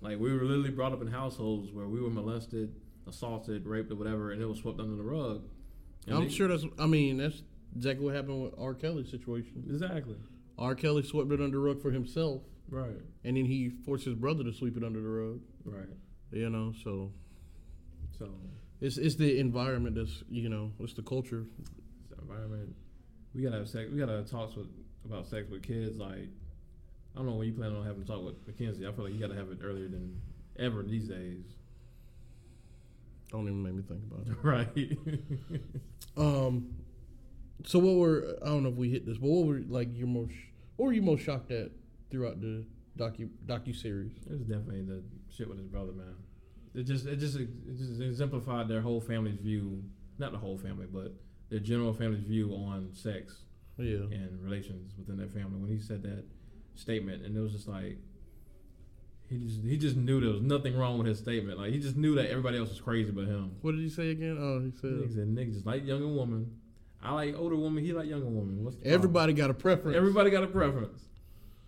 Like 0.00 0.18
we 0.18 0.32
were 0.32 0.42
literally 0.44 0.70
brought 0.70 0.92
up 0.92 1.00
in 1.02 1.08
households 1.08 1.72
where 1.72 1.86
we 1.86 2.00
were 2.00 2.10
molested, 2.10 2.74
assaulted, 3.06 3.66
raped, 3.66 3.90
or 3.90 3.96
whatever, 3.96 4.32
and 4.32 4.40
it 4.42 4.46
was 4.46 4.58
swept 4.58 4.80
under 4.80 4.96
the 4.96 5.02
rug. 5.02 5.42
And 6.06 6.16
I'm 6.16 6.24
they- 6.24 6.30
sure 6.30 6.48
that's. 6.48 6.64
I 6.78 6.86
mean, 6.86 7.16
that's 7.18 7.42
exactly 7.76 8.04
what 8.04 8.14
happened 8.14 8.42
with 8.42 8.54
R. 8.58 8.74
Kelly's 8.74 9.10
situation. 9.10 9.64
exactly 9.68 10.16
R. 10.58 10.74
Kelly 10.74 11.02
swept 11.02 11.30
it 11.32 11.40
under 11.40 11.56
the 11.56 11.62
rug 11.62 11.80
for 11.80 11.90
himself, 11.90 12.42
right, 12.70 13.00
and 13.24 13.36
then 13.36 13.44
he 13.44 13.70
forced 13.84 14.04
his 14.04 14.14
brother 14.14 14.44
to 14.44 14.52
sweep 14.52 14.76
it 14.76 14.84
under 14.84 15.00
the 15.00 15.08
rug. 15.08 15.40
right. 15.64 15.88
You 16.32 16.48
know, 16.50 16.72
so 16.84 17.12
So 18.18 18.28
it's 18.80 18.96
it's 18.98 19.16
the 19.16 19.38
environment 19.38 19.96
that's 19.96 20.22
you 20.30 20.48
know 20.48 20.72
it's 20.80 20.94
the 20.94 21.02
culture. 21.02 21.44
it's 21.60 22.10
the 22.10 22.20
environment. 22.22 22.74
We 23.34 23.42
gotta 23.42 23.58
have 23.58 23.68
sex. 23.68 23.90
We 23.92 23.98
gotta 23.98 24.12
have 24.18 24.30
talks 24.30 24.54
with 24.56 24.68
about 25.04 25.26
sex 25.26 25.48
with 25.50 25.62
kids. 25.62 25.96
Like 25.98 26.28
I 27.14 27.16
don't 27.16 27.26
know 27.26 27.34
when 27.34 27.48
you 27.48 27.52
plan 27.54 27.74
on 27.74 27.84
having 27.84 28.02
a 28.02 28.04
talk 28.04 28.24
with 28.24 28.36
Mackenzie. 28.46 28.86
I 28.86 28.92
feel 28.92 29.04
like 29.04 29.14
you 29.14 29.20
gotta 29.20 29.34
have 29.34 29.50
it 29.50 29.58
earlier 29.62 29.88
than 29.88 30.20
ever 30.58 30.82
these 30.82 31.08
days. 31.08 31.44
Don't 33.30 33.42
even 33.42 33.62
make 33.62 33.74
me 33.74 33.82
think 33.82 34.00
about 34.10 34.26
it. 34.26 34.36
right. 34.42 34.98
Um, 36.16 36.74
so 37.64 37.78
what 37.78 37.94
were 37.94 38.36
I 38.42 38.46
don't 38.46 38.64
know 38.64 38.68
if 38.70 38.74
we 38.74 38.90
hit 38.90 39.06
this, 39.06 39.16
but 39.16 39.28
what 39.28 39.46
were 39.46 39.62
like 39.68 39.88
your 39.96 40.08
most 40.08 40.32
what 40.76 40.86
were 40.86 40.92
you 40.92 41.02
most 41.02 41.22
shocked 41.22 41.50
at 41.52 41.70
throughout 42.10 42.40
the 42.40 42.64
docu 42.98 43.28
docu 43.46 43.74
series. 43.74 44.12
It 44.30 44.32
was 44.38 44.46
definitely 44.46 44.82
the 44.82 45.02
shit 45.34 45.48
with 45.48 45.58
his 45.58 45.66
brother, 45.66 45.92
man. 45.92 46.14
It 46.74 46.84
just 46.84 47.06
it 47.06 47.16
just 47.16 47.36
it 47.36 47.48
just 47.76 48.00
exemplified 48.00 48.68
their 48.68 48.80
whole 48.80 49.00
family's 49.00 49.38
view, 49.38 49.82
not 50.18 50.32
the 50.32 50.38
whole 50.38 50.58
family, 50.58 50.86
but 50.92 51.12
their 51.50 51.60
general 51.60 51.92
family's 51.92 52.22
view 52.22 52.52
on 52.52 52.90
sex 52.92 53.42
Yeah, 53.76 53.98
and 54.12 54.40
relations 54.42 54.92
within 54.98 55.16
their 55.16 55.28
family. 55.28 55.58
When 55.58 55.68
he 55.70 55.80
said 55.80 56.02
that 56.04 56.24
statement, 56.76 57.24
and 57.24 57.36
it 57.36 57.40
was 57.40 57.52
just 57.52 57.66
like 57.68 57.98
he 59.28 59.38
just 59.38 59.62
he 59.62 59.76
just 59.76 59.96
knew 59.96 60.20
there 60.20 60.30
was 60.30 60.42
nothing 60.42 60.76
wrong 60.76 60.98
with 60.98 61.06
his 61.08 61.18
statement. 61.18 61.58
Like 61.58 61.72
he 61.72 61.78
just 61.80 61.96
knew 61.96 62.14
that 62.16 62.30
everybody 62.30 62.58
else 62.58 62.68
was 62.70 62.80
crazy 62.80 63.10
but 63.10 63.26
him. 63.26 63.56
what 63.62 63.72
did 63.72 63.80
he 63.80 63.88
say 63.88 64.10
again? 64.10 64.36
Oh, 64.40 64.60
he 64.60 64.70
said 64.80 65.08
He 65.08 65.14
said 65.14 65.28
niggas 65.28 65.54
just 65.54 65.66
like 65.66 65.84
younger 65.86 66.08
woman. 66.08 66.56
I 67.02 67.14
like 67.14 67.34
older 67.36 67.56
woman. 67.56 67.82
He 67.82 67.92
like 67.92 68.08
younger 68.08 68.26
woman. 68.26 68.62
What's 68.62 68.76
the 68.76 68.82
problem? 68.82 68.94
everybody 68.94 69.32
got 69.32 69.50
a 69.50 69.54
preference. 69.54 69.96
Everybody 69.96 70.30
got 70.30 70.44
a 70.44 70.48
preference. 70.48 71.02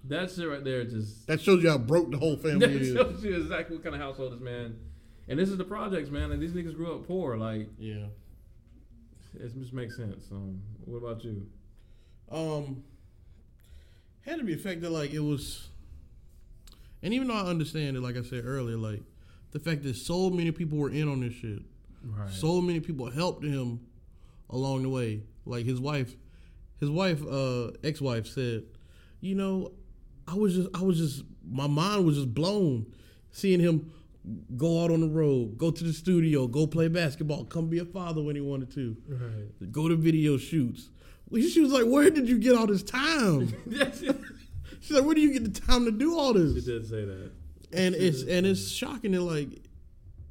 That 0.05 0.31
shit 0.31 0.49
right 0.49 0.65
there 0.65 0.85
just 0.85 1.27
That 1.29 1.41
shows 1.41 1.63
you 1.63 1.71
how 1.71 1.79
broke 1.79 2.11
the 2.11 2.19
whole 2.19 2.37
family 2.37 2.59
that 2.67 2.71
is. 2.83 2.95
shows 2.95 3.25
you 3.25 3.37
exactly 3.37 3.77
what 3.77 3.85
kind 3.85 3.95
of 3.95 4.01
household 4.01 4.33
this 4.33 4.41
man. 4.41 4.77
And 5.29 5.39
this 5.39 5.49
is 5.49 5.57
the 5.57 5.65
projects, 5.65 6.11
man. 6.11 6.33
And 6.33 6.43
these 6.43 6.53
niggas 6.53 6.75
grew 6.77 6.95
up 6.97 7.07
poor. 7.07 7.37
Like 7.37 7.69
Yeah. 7.79 8.07
it 9.35 9.55
just 9.59 9.73
makes 9.73 9.97
sense. 9.97 10.25
Um, 10.33 10.61
what 10.85 10.99
about 10.99 11.25
you? 11.25 11.47
um 12.31 12.83
had 14.23 14.39
to 14.39 14.45
be 14.45 14.55
affected 14.55 14.89
like 14.89 15.13
it 15.13 15.19
was 15.21 15.69
and 17.03 17.13
even 17.13 17.29
though 17.29 17.35
I 17.35 17.43
understand 17.47 17.97
it 17.97 18.01
like 18.01 18.17
I 18.17 18.23
said 18.23 18.45
earlier 18.47 18.77
like 18.79 19.03
the 19.51 19.59
fact 19.59 19.83
that 19.83 19.97
so 19.97 20.31
many 20.31 20.51
people 20.53 20.79
were 20.79 20.89
in 20.91 21.09
on 21.09 21.21
this 21.21 21.35
shit 21.35 21.59
Right. 22.05 22.31
so 22.31 22.61
many 22.63 22.81
people 22.81 23.11
helped 23.11 23.45
him 23.45 23.81
along 24.49 24.83
the 24.85 24.89
way 24.89 25.25
like 25.45 25.67
his 25.67 25.79
wife 25.81 26.15
his 26.81 26.89
wife 26.89 27.23
uh 27.27 27.73
ex-wife 27.85 28.27
said 28.29 28.63
you 29.21 29.35
know 29.35 29.73
I 30.33 30.35
was 30.35 30.55
just 30.55 30.68
I 30.74 30.83
was 30.83 30.99
just 30.99 31.24
my 31.49 31.66
mind 31.66 32.05
was 32.05 32.16
just 32.16 32.35
blown 32.35 32.87
seeing 33.30 33.61
him 33.61 33.93
go 34.57 34.85
out 34.85 34.91
on 34.91 35.01
the 35.01 35.09
road 35.09 35.59
go 35.59 35.70
to 35.70 35.85
the 35.85 35.93
studio 35.93 36.47
go 36.47 36.66
play 36.66 36.87
basketball 36.89 37.45
come 37.45 37.68
be 37.68 37.80
a 37.80 37.85
father 37.85 38.22
when 38.22 38.37
he 38.37 38.41
wanted 38.41 38.72
to 38.72 38.97
right. 39.09 39.72
go 39.72 39.89
to 39.89 39.97
video 39.97 40.37
shoots 40.37 40.91
she 41.33 41.61
was 41.61 41.72
like 41.72 41.85
where 41.85 42.09
did 42.09 42.28
you 42.28 42.39
get 42.39 42.55
all 42.57 42.66
this 42.66 42.85
time 42.85 43.53
she 43.99 44.11
She's 44.83 44.97
like, 44.97 45.05
where 45.05 45.14
do 45.14 45.20
you 45.20 45.33
get 45.33 45.45
the 45.45 45.61
time 45.61 45.85
to 45.85 45.93
do 45.93 46.18
all 46.18 46.33
this? 46.33 46.55
She 46.55 46.61
did 46.61 46.89
say 46.89 47.05
that. 47.05 47.30
And 47.72 47.95
She 47.95 48.01
it's 48.01 48.22
and 48.22 48.47
it's 48.47 48.68
shocking 48.68 49.12
that 49.12 49.22
like 49.22 49.62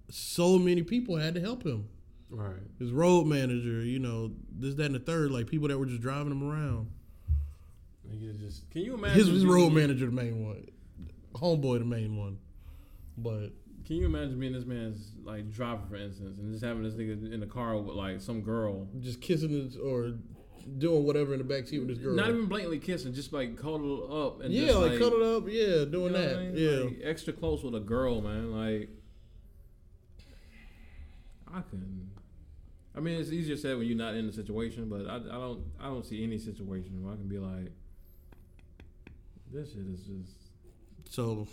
so 0.10 0.60
many 0.60 0.84
people 0.84 1.16
had 1.16 1.36
to 1.36 1.42
help 1.42 1.64
him. 1.64 1.88
Right. 2.30 2.60
His 2.78 2.92
road 2.92 3.28
manager, 3.28 3.82
you 3.82 4.00
know, 4.00 4.32
this, 4.52 4.76
that, 4.76 4.86
and 4.86 4.96
the 4.96 5.00
third, 5.00 5.32
like 5.32 5.48
people 5.48 5.70
that 5.70 5.78
were 5.78 5.86
just 5.86 6.02
driving 6.02 6.32
him 6.32 6.50
around. 6.50 6.92
Just 8.40 8.70
can 8.72 8.82
you 8.82 8.94
imagine 8.96 9.18
His, 9.18 9.28
his 9.28 9.46
road 9.46 9.72
manager, 9.72 10.06
the 10.06 10.12
main 10.12 10.44
one, 10.44 10.68
homeboy, 11.34 11.80
the 11.80 11.86
main 11.86 12.18
one. 12.18 12.38
But 13.18 13.52
Can 13.86 13.98
you 13.98 14.06
imagine 14.06 14.40
being 14.40 14.54
this 14.54 14.66
man's 14.66 15.12
like 15.24 15.52
driver, 15.52 15.82
for 15.90 15.96
instance, 15.96 16.40
and 16.40 16.52
just 16.52 16.64
having 16.64 16.84
this 16.84 16.94
nigga 16.94 17.32
in 17.34 17.40
the 17.40 17.46
car 17.46 17.78
with 17.78 17.96
like 17.96 18.22
some 18.22 18.42
girl, 18.42 18.88
just 19.00 19.22
kissing 19.22 19.50
his 19.50 19.78
or 19.78 20.14
doing 20.78 21.06
whatever 21.06 21.34
in 21.34 21.40
the 21.40 21.54
backseat 21.54 21.80
with 21.80 21.88
this 21.88 21.98
girl. 21.98 22.16
not 22.16 22.30
even 22.30 22.46
blatantly 22.46 22.80
kissing, 22.80 23.14
just 23.14 23.34
like 23.34 23.58
cuddle 23.58 24.26
up 24.26 24.42
and 24.42 24.54
yeah, 24.54 24.68
just, 24.68 24.80
like, 24.80 24.92
like 24.92 25.00
cuddled 25.00 25.44
up, 25.44 25.50
yeah, 25.50 25.62
you 25.62 25.86
doing 25.88 26.14
know 26.14 26.22
that, 26.22 26.38
I 26.38 26.44
mean? 26.44 26.54
yeah. 26.56 26.84
Like, 26.86 27.00
extra 27.04 27.34
close 27.34 27.64
with 27.64 27.76
a 27.76 27.80
girl, 27.80 28.22
man. 28.22 28.52
Like 28.52 28.90
I 31.54 31.62
can. 31.70 32.10
I 32.96 33.00
mean, 33.00 33.20
it's 33.20 33.32
easier 33.32 33.56
said 33.56 33.78
when 33.78 33.88
you're 33.88 33.98
not 33.98 34.16
in 34.16 34.28
the 34.28 34.34
situation, 34.34 34.90
but 34.90 35.08
I, 35.08 35.16
I 35.16 35.40
don't 35.40 35.64
I 35.80 35.86
don't 35.88 36.06
see 36.06 36.24
any 36.24 36.38
situation 36.38 37.04
where 37.04 37.14
I 37.14 37.16
can 37.16 37.28
be 37.28 37.40
like, 37.40 37.72
this 39.54 39.70
shit 39.70 39.86
is 39.94 40.02
just 40.02 41.14
so 41.14 41.48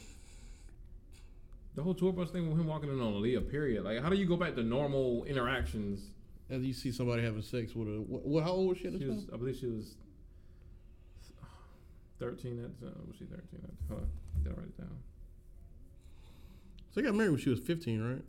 the 1.75 1.83
whole 1.83 1.95
tour 1.95 2.13
bus 2.13 2.31
thing 2.31 2.49
with 2.49 2.59
him 2.59 2.67
walking 2.67 2.91
in 2.91 3.01
on 3.01 3.15
Aaliyah. 3.15 3.49
Period. 3.51 3.85
Like, 3.85 4.03
how 4.03 4.09
do 4.09 4.17
you 4.17 4.27
go 4.27 4.37
back 4.37 4.55
to 4.57 4.63
normal 4.63 5.25
interactions? 5.25 6.01
as 6.51 6.63
you 6.63 6.73
see 6.73 6.91
somebody 6.91 7.23
having 7.23 7.43
sex 7.43 7.75
with 7.75 7.89
a 7.89 8.01
what, 8.01 8.43
how 8.45 8.53
old 8.53 8.69
was 8.69 8.79
she 8.79 8.87
at 8.87 8.95
was, 8.95 9.03
time? 9.03 9.29
I 9.33 9.37
believe 9.37 9.57
she 9.57 9.67
was 9.67 9.95
thirteen 12.19 12.65
at 12.65 12.81
the 12.81 12.87
time. 12.87 12.97
Was 13.07 13.17
she 13.17 13.25
thirteen? 13.25 13.61
At 13.63 13.89
the 13.89 13.95
time? 13.95 14.11
Gotta 14.45 14.57
write 14.57 14.69
it 14.69 14.79
down. 14.79 14.99
So 16.91 17.01
they 17.01 17.03
got 17.03 17.15
married 17.15 17.31
when 17.31 17.41
she 17.41 17.51
was 17.51 17.61
fifteen, 17.61 18.03
right? 18.03 18.23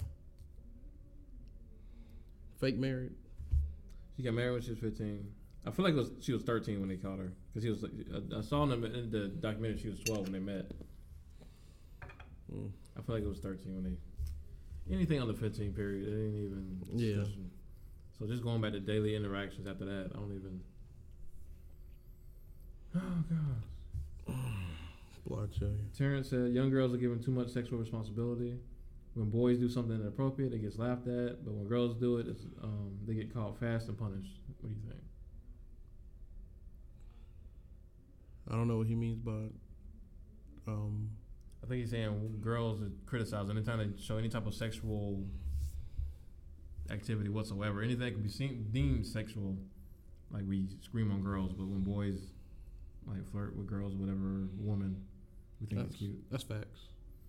Fake 2.59 2.78
married. 2.78 3.13
She 4.17 4.24
got 4.24 4.34
married 4.34 4.51
when 4.51 4.61
she 4.61 4.72
was 4.72 4.80
fifteen. 4.80 5.32
I 5.65 5.72
feel 5.72 5.86
like 5.86 5.93
it 5.93 5.97
was 5.97 6.11
she 6.20 6.34
was 6.34 6.43
thirteen 6.43 6.80
when 6.80 6.89
they 6.89 6.97
caught 6.97 7.20
her 7.20 7.32
because 7.54 7.64
he 7.64 7.70
was. 7.70 7.84
I, 7.84 8.38
I 8.38 8.41
saw 8.41 8.66
them 8.66 8.84
in 8.84 9.12
the 9.12 9.28
documentary. 9.28 9.80
She 9.80 9.89
was 9.89 10.00
twelve 10.00 10.24
when 10.24 10.34
they 10.34 10.39
met. 10.39 10.72
Mm. 12.54 12.70
I 12.97 13.02
feel 13.02 13.16
like 13.16 13.24
it 13.24 13.30
was 13.30 13.39
thirteen 13.39 13.76
when 13.76 13.84
they. 13.84 14.93
Anything 14.93 15.22
under 15.22 15.34
fifteen 15.34 15.74
period, 15.74 16.08
it 16.08 16.12
ain't 16.12 16.36
even. 16.36 16.80
Yeah. 16.95 17.16
discussion. 17.16 17.52
So 18.18 18.26
just 18.28 18.43
going 18.43 18.62
back 18.62 18.74
to 18.74 18.80
daily 18.80 19.16
interactions 19.16 19.68
after 19.68 19.86
that, 19.86 20.12
I 20.14 20.18
don't 20.18 20.36
even. 20.36 20.62
Oh 22.95 23.24
god. 23.30 24.34
Tell. 25.60 25.70
Terrence 25.95 26.30
said 26.32 26.52
young 26.54 26.72
girls 26.72 26.91
are 26.93 26.97
given 26.97 27.22
too 27.22 27.32
much 27.32 27.50
sexual 27.50 27.78
responsibility. 27.78 28.58
When 29.14 29.30
boys 29.30 29.60
do 29.60 29.70
something 29.70 29.95
inappropriate, 29.95 30.54
it 30.54 30.60
gets 30.60 30.78
laughed 30.78 31.08
at. 31.08 31.45
But 31.45 31.54
when 31.54 31.68
girls 31.68 31.95
do 31.95 32.18
it, 32.18 32.28
um, 32.64 32.97
they 33.08 33.14
get 33.14 33.34
caught 33.34 33.60
fast 33.60 33.89
and 33.89 33.97
punished. 33.97 34.39
What 34.62 34.70
do 34.70 34.76
you 34.76 34.82
think? 34.88 35.02
I 38.50 38.56
don't 38.56 38.68
know 38.68 38.78
what 38.78 38.88
he 38.88 38.95
means 38.95 39.20
by. 39.20 39.50
Um, 40.68 41.10
I 41.64 41.68
think 41.68 41.82
he's 41.82 41.91
saying 41.91 42.38
girls 42.41 42.82
are 42.82 42.91
criticized 43.06 43.50
anytime 43.50 43.80
they 43.80 44.02
show 44.02 44.18
any 44.18 44.30
type 44.30 44.47
of 44.47 44.54
sexual 44.54 45.24
activity 46.89 47.30
whatsoever. 47.30 47.82
Anything 47.82 48.06
that 48.06 48.12
can 48.12 48.24
be 48.24 48.30
seen, 48.30 48.68
deemed 48.72 49.06
sexual, 49.06 49.58
like 50.32 50.43
we 50.47 50.68
scream 50.82 51.12
on 51.12 51.22
girls, 51.22 51.54
but 51.54 51.68
when 51.68 51.82
boys 51.82 52.32
like 53.06 53.30
flirt 53.32 53.56
with 53.56 53.68
girls, 53.68 53.93
or 53.93 53.97
whatever, 53.97 54.47
woman, 54.58 55.04
we 55.60 55.68
think 55.68 55.82
that's, 55.82 55.91
it's 55.91 56.00
cute. 56.00 56.32
that's 56.32 56.43
facts. 56.43 56.80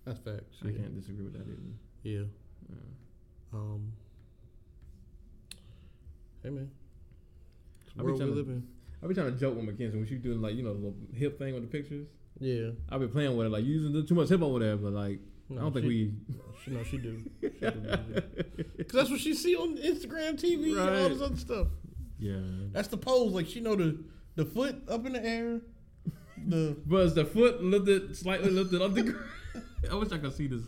That's 0.05 0.19
facts. 0.19 0.57
I 0.63 0.69
yeah. 0.69 0.79
can't 0.79 0.95
disagree 0.95 1.23
with 1.23 1.33
that 1.33 1.41
either. 1.41 1.73
Yeah. 2.03 2.25
Yeah. 2.69 2.75
Um. 3.53 3.93
Hey 6.43 6.49
man. 6.49 6.71
It's 7.85 7.93
the 7.93 8.01
I 8.01 8.05
be 8.05 8.11
world 8.11 8.47
we 8.47 8.53
in. 8.53 8.67
I 9.03 9.07
be 9.07 9.13
trying 9.13 9.33
to 9.33 9.39
joke 9.39 9.55
with 9.55 9.65
Mackenzie 9.65 9.97
when 9.97 10.07
she 10.07 10.15
doing 10.15 10.41
like 10.41 10.55
you 10.55 10.63
know 10.63 10.73
the 10.73 10.79
little 10.79 10.95
hip 11.13 11.39
thing 11.39 11.53
with 11.53 11.63
the 11.63 11.69
pictures. 11.69 12.07
Yeah. 12.39 12.71
I 12.89 12.97
be 12.97 13.07
playing 13.07 13.35
with 13.37 13.47
it 13.47 13.49
like 13.49 13.63
using 13.63 14.05
too 14.05 14.15
much 14.15 14.29
hip 14.29 14.41
over 14.41 14.59
there, 14.59 14.77
but 14.77 14.93
like 14.93 15.19
I 15.51 15.61
don't 15.61 15.73
think 15.73 15.85
she, 15.85 15.87
we. 15.87 16.13
She, 16.63 16.71
no, 16.71 16.83
she 16.83 16.97
do. 16.97 17.23
Because 18.77 18.93
that's 18.93 19.09
what 19.09 19.19
she 19.19 19.33
see 19.33 19.55
on 19.55 19.77
Instagram 19.77 20.39
TV 20.39 20.71
and 20.71 20.79
all 20.79 20.87
Right. 20.87 21.09
this 21.09 21.21
other 21.21 21.37
stuff. 21.37 21.67
Yeah. 22.19 22.39
That's 22.71 22.87
the 22.87 22.97
pose. 22.97 23.31
Like 23.31 23.47
she 23.47 23.59
know 23.59 23.75
the 23.75 24.03
the 24.35 24.45
foot 24.45 24.83
up 24.89 25.05
in 25.05 25.13
the 25.13 25.25
air. 25.25 25.61
The 26.47 26.77
But 26.85 26.97
is 26.97 27.13
the 27.13 27.25
foot 27.25 27.61
lifted 27.63 28.15
slightly 28.15 28.49
lifted 28.49 28.81
off 28.81 28.93
the 28.93 29.03
ground? 29.03 29.25
I 29.91 29.95
wish 29.95 30.11
I 30.11 30.17
could 30.17 30.33
see 30.33 30.47
this. 30.47 30.63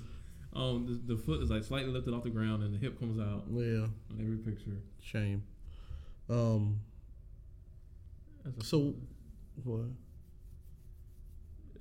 Um, 0.55 1.01
the, 1.07 1.15
the 1.15 1.21
foot 1.21 1.41
is 1.41 1.49
like 1.49 1.63
slightly 1.63 1.91
lifted 1.91 2.13
off 2.13 2.23
the 2.23 2.29
ground, 2.29 2.63
and 2.63 2.73
the 2.73 2.77
hip 2.77 2.99
comes 2.99 3.19
out 3.19 3.45
yeah. 3.51 3.88
on 4.11 4.19
every 4.19 4.38
picture. 4.38 4.77
Shame. 5.01 5.43
Um. 6.29 6.79
That's 8.44 8.58
a- 8.58 8.64
So 8.66 8.96
what? 9.64 9.86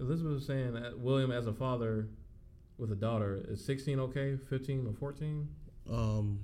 Elizabeth 0.01 0.33
was 0.35 0.47
saying 0.47 0.75
that 0.75 0.99
William, 0.99 1.31
as 1.31 1.47
a 1.47 1.53
father 1.53 2.09
with 2.79 2.91
a 2.93 2.97
daughter, 2.97 3.45
is 3.49 3.65
16 3.65 4.01
okay, 4.01 4.37
15 4.49 4.87
or 4.87 4.93
14? 4.95 5.49
Um. 5.91 6.41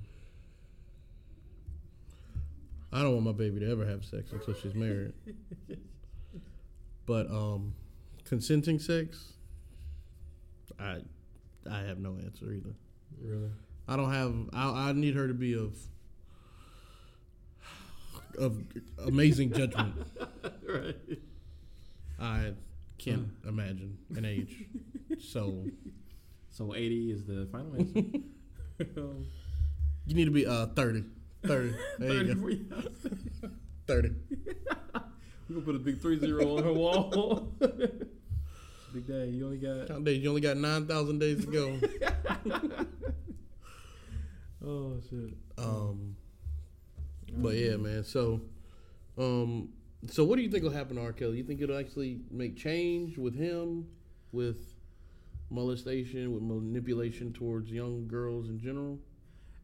I 2.91 3.03
don't 3.03 3.13
want 3.13 3.25
my 3.25 3.31
baby 3.33 3.59
to 3.59 3.69
ever 3.69 3.85
have 3.85 4.03
sex 4.03 4.31
until 4.31 4.53
she's 4.55 4.73
married. 4.73 5.13
but 7.05 7.29
um, 7.29 7.75
consenting 8.25 8.79
sex, 8.79 9.33
I 10.79 11.01
I 11.69 11.81
have 11.81 11.99
no 11.99 12.17
answer 12.17 12.51
either. 12.51 12.73
Really? 13.21 13.51
I 13.87 13.95
don't 13.95 14.11
have. 14.11 14.33
I, 14.53 14.89
I 14.89 14.93
need 14.93 15.15
her 15.15 15.27
to 15.27 15.33
be 15.35 15.53
of 15.53 15.77
of 18.37 18.61
amazing 19.05 19.51
judgment. 19.53 19.95
right. 20.67 20.95
I 22.19 22.53
can't 22.97 23.29
imagine 23.47 23.97
an 24.15 24.25
age. 24.25 24.65
So 25.19 25.65
So 26.51 26.75
80 26.75 27.11
is 27.11 27.25
the 27.25 27.47
final 27.51 27.75
answer. 27.75 28.03
You 30.05 30.15
need 30.15 30.25
to 30.25 30.31
be 30.31 30.45
uh 30.47 30.65
30. 30.67 31.03
30. 31.45 31.75
There 31.99 32.11
you 32.13 32.17
30 32.19 32.33
go. 32.33 32.41
for 32.41 32.49
you. 32.49 32.65
30. 33.87 34.09
We're 34.33 35.55
gonna 35.55 35.61
put 35.65 35.75
a 35.75 35.79
big 35.79 36.01
three 36.01 36.17
zero 36.19 36.57
on 36.57 36.63
her 36.63 36.73
wall. 36.73 37.51
big 37.59 39.05
day, 39.07 39.27
you 39.29 39.45
only 39.45 39.57
got. 39.57 39.87
Count 39.87 40.03
days. 40.05 40.21
You 40.23 40.29
only 40.29 40.41
got 40.41 40.57
9,000 40.57 41.19
days 41.19 41.45
to 41.45 41.51
go. 41.51 41.79
Oh 44.65 44.97
shit. 45.09 45.33
Um, 45.57 46.15
but 47.37 47.55
yeah, 47.55 47.75
man. 47.77 48.03
So, 48.03 48.41
um, 49.17 49.69
so 50.07 50.23
what 50.23 50.37
do 50.37 50.41
you 50.41 50.49
think 50.49 50.63
will 50.63 50.71
happen 50.71 50.95
to 50.95 51.01
R. 51.01 51.11
Kelly? 51.13 51.37
You 51.37 51.43
think 51.43 51.61
it'll 51.61 51.77
actually 51.77 52.19
make 52.31 52.55
change 52.57 53.17
with 53.17 53.35
him? 53.35 53.87
With 54.31 54.73
molestation, 55.49 56.31
with 56.33 56.43
manipulation 56.43 57.33
towards 57.33 57.71
young 57.71 58.07
girls 58.07 58.49
in 58.49 58.59
general. 58.59 58.99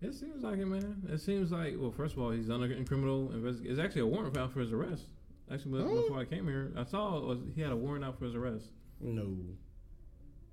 It 0.01 0.13
seems 0.13 0.43
like 0.43 0.57
it, 0.59 0.65
man. 0.65 1.03
It 1.09 1.19
seems 1.19 1.51
like 1.51 1.75
well, 1.77 1.91
first 1.91 2.15
of 2.15 2.21
all, 2.21 2.31
he's 2.31 2.49
under 2.49 2.67
criminal 2.85 3.31
investigation. 3.31 3.71
It's 3.71 3.79
actually 3.83 4.01
a 4.01 4.07
warrant 4.07 4.35
out 4.37 4.51
for 4.51 4.59
his 4.59 4.71
arrest. 4.71 5.05
Actually, 5.51 5.81
Oh. 5.83 6.01
before 6.01 6.19
I 6.19 6.25
came 6.25 6.47
here, 6.47 6.71
I 6.75 6.83
saw 6.83 7.19
was 7.19 7.39
he 7.55 7.61
had 7.61 7.71
a 7.71 7.75
warrant 7.75 8.03
out 8.03 8.17
for 8.17 8.25
his 8.25 8.33
arrest. 8.35 8.65
No. 8.99 9.35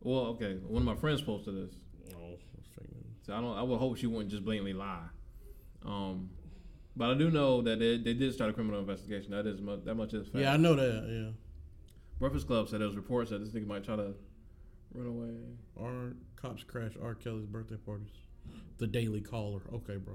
Well, 0.00 0.26
okay, 0.34 0.56
one 0.66 0.82
of 0.82 0.86
my 0.86 0.96
friends 0.96 1.22
posted 1.22 1.54
this, 1.56 1.74
No. 2.12 2.36
that's 2.54 2.68
fake 2.76 2.92
news. 2.92 3.04
so 3.22 3.34
I 3.34 3.40
don't. 3.40 3.56
I 3.56 3.62
would 3.62 3.78
hope 3.78 3.96
she 3.96 4.06
wouldn't 4.06 4.30
just 4.30 4.44
blatantly 4.44 4.74
lie. 4.74 5.06
Um, 5.84 6.28
but 6.96 7.10
I 7.10 7.14
do 7.14 7.30
know 7.30 7.62
that 7.62 7.78
they, 7.78 7.96
they 7.98 8.14
did 8.14 8.34
start 8.34 8.50
a 8.50 8.52
criminal 8.52 8.80
investigation. 8.80 9.30
That 9.30 9.46
is 9.46 9.60
much, 9.60 9.84
that 9.84 9.94
much 9.94 10.12
is 10.12 10.28
fact. 10.28 10.42
Yeah, 10.42 10.52
I 10.52 10.56
know 10.56 10.74
that. 10.74 11.08
Yeah. 11.08 11.30
Breakfast 12.18 12.46
Club 12.46 12.68
said 12.68 12.80
there 12.80 12.86
was 12.86 12.96
reports 12.96 13.30
that 13.30 13.38
this 13.38 13.50
nigga 13.50 13.66
might 13.66 13.84
try 13.84 13.96
to 13.96 14.14
run 14.94 15.06
away. 15.06 15.34
Our 15.80 16.14
cops 16.36 16.62
crash 16.62 16.92
R. 17.02 17.14
Kelly's 17.14 17.46
birthday 17.46 17.76
parties. 17.76 18.10
The 18.78 18.86
Daily 18.86 19.20
Caller. 19.20 19.62
Okay, 19.72 19.96
bro. 19.96 20.14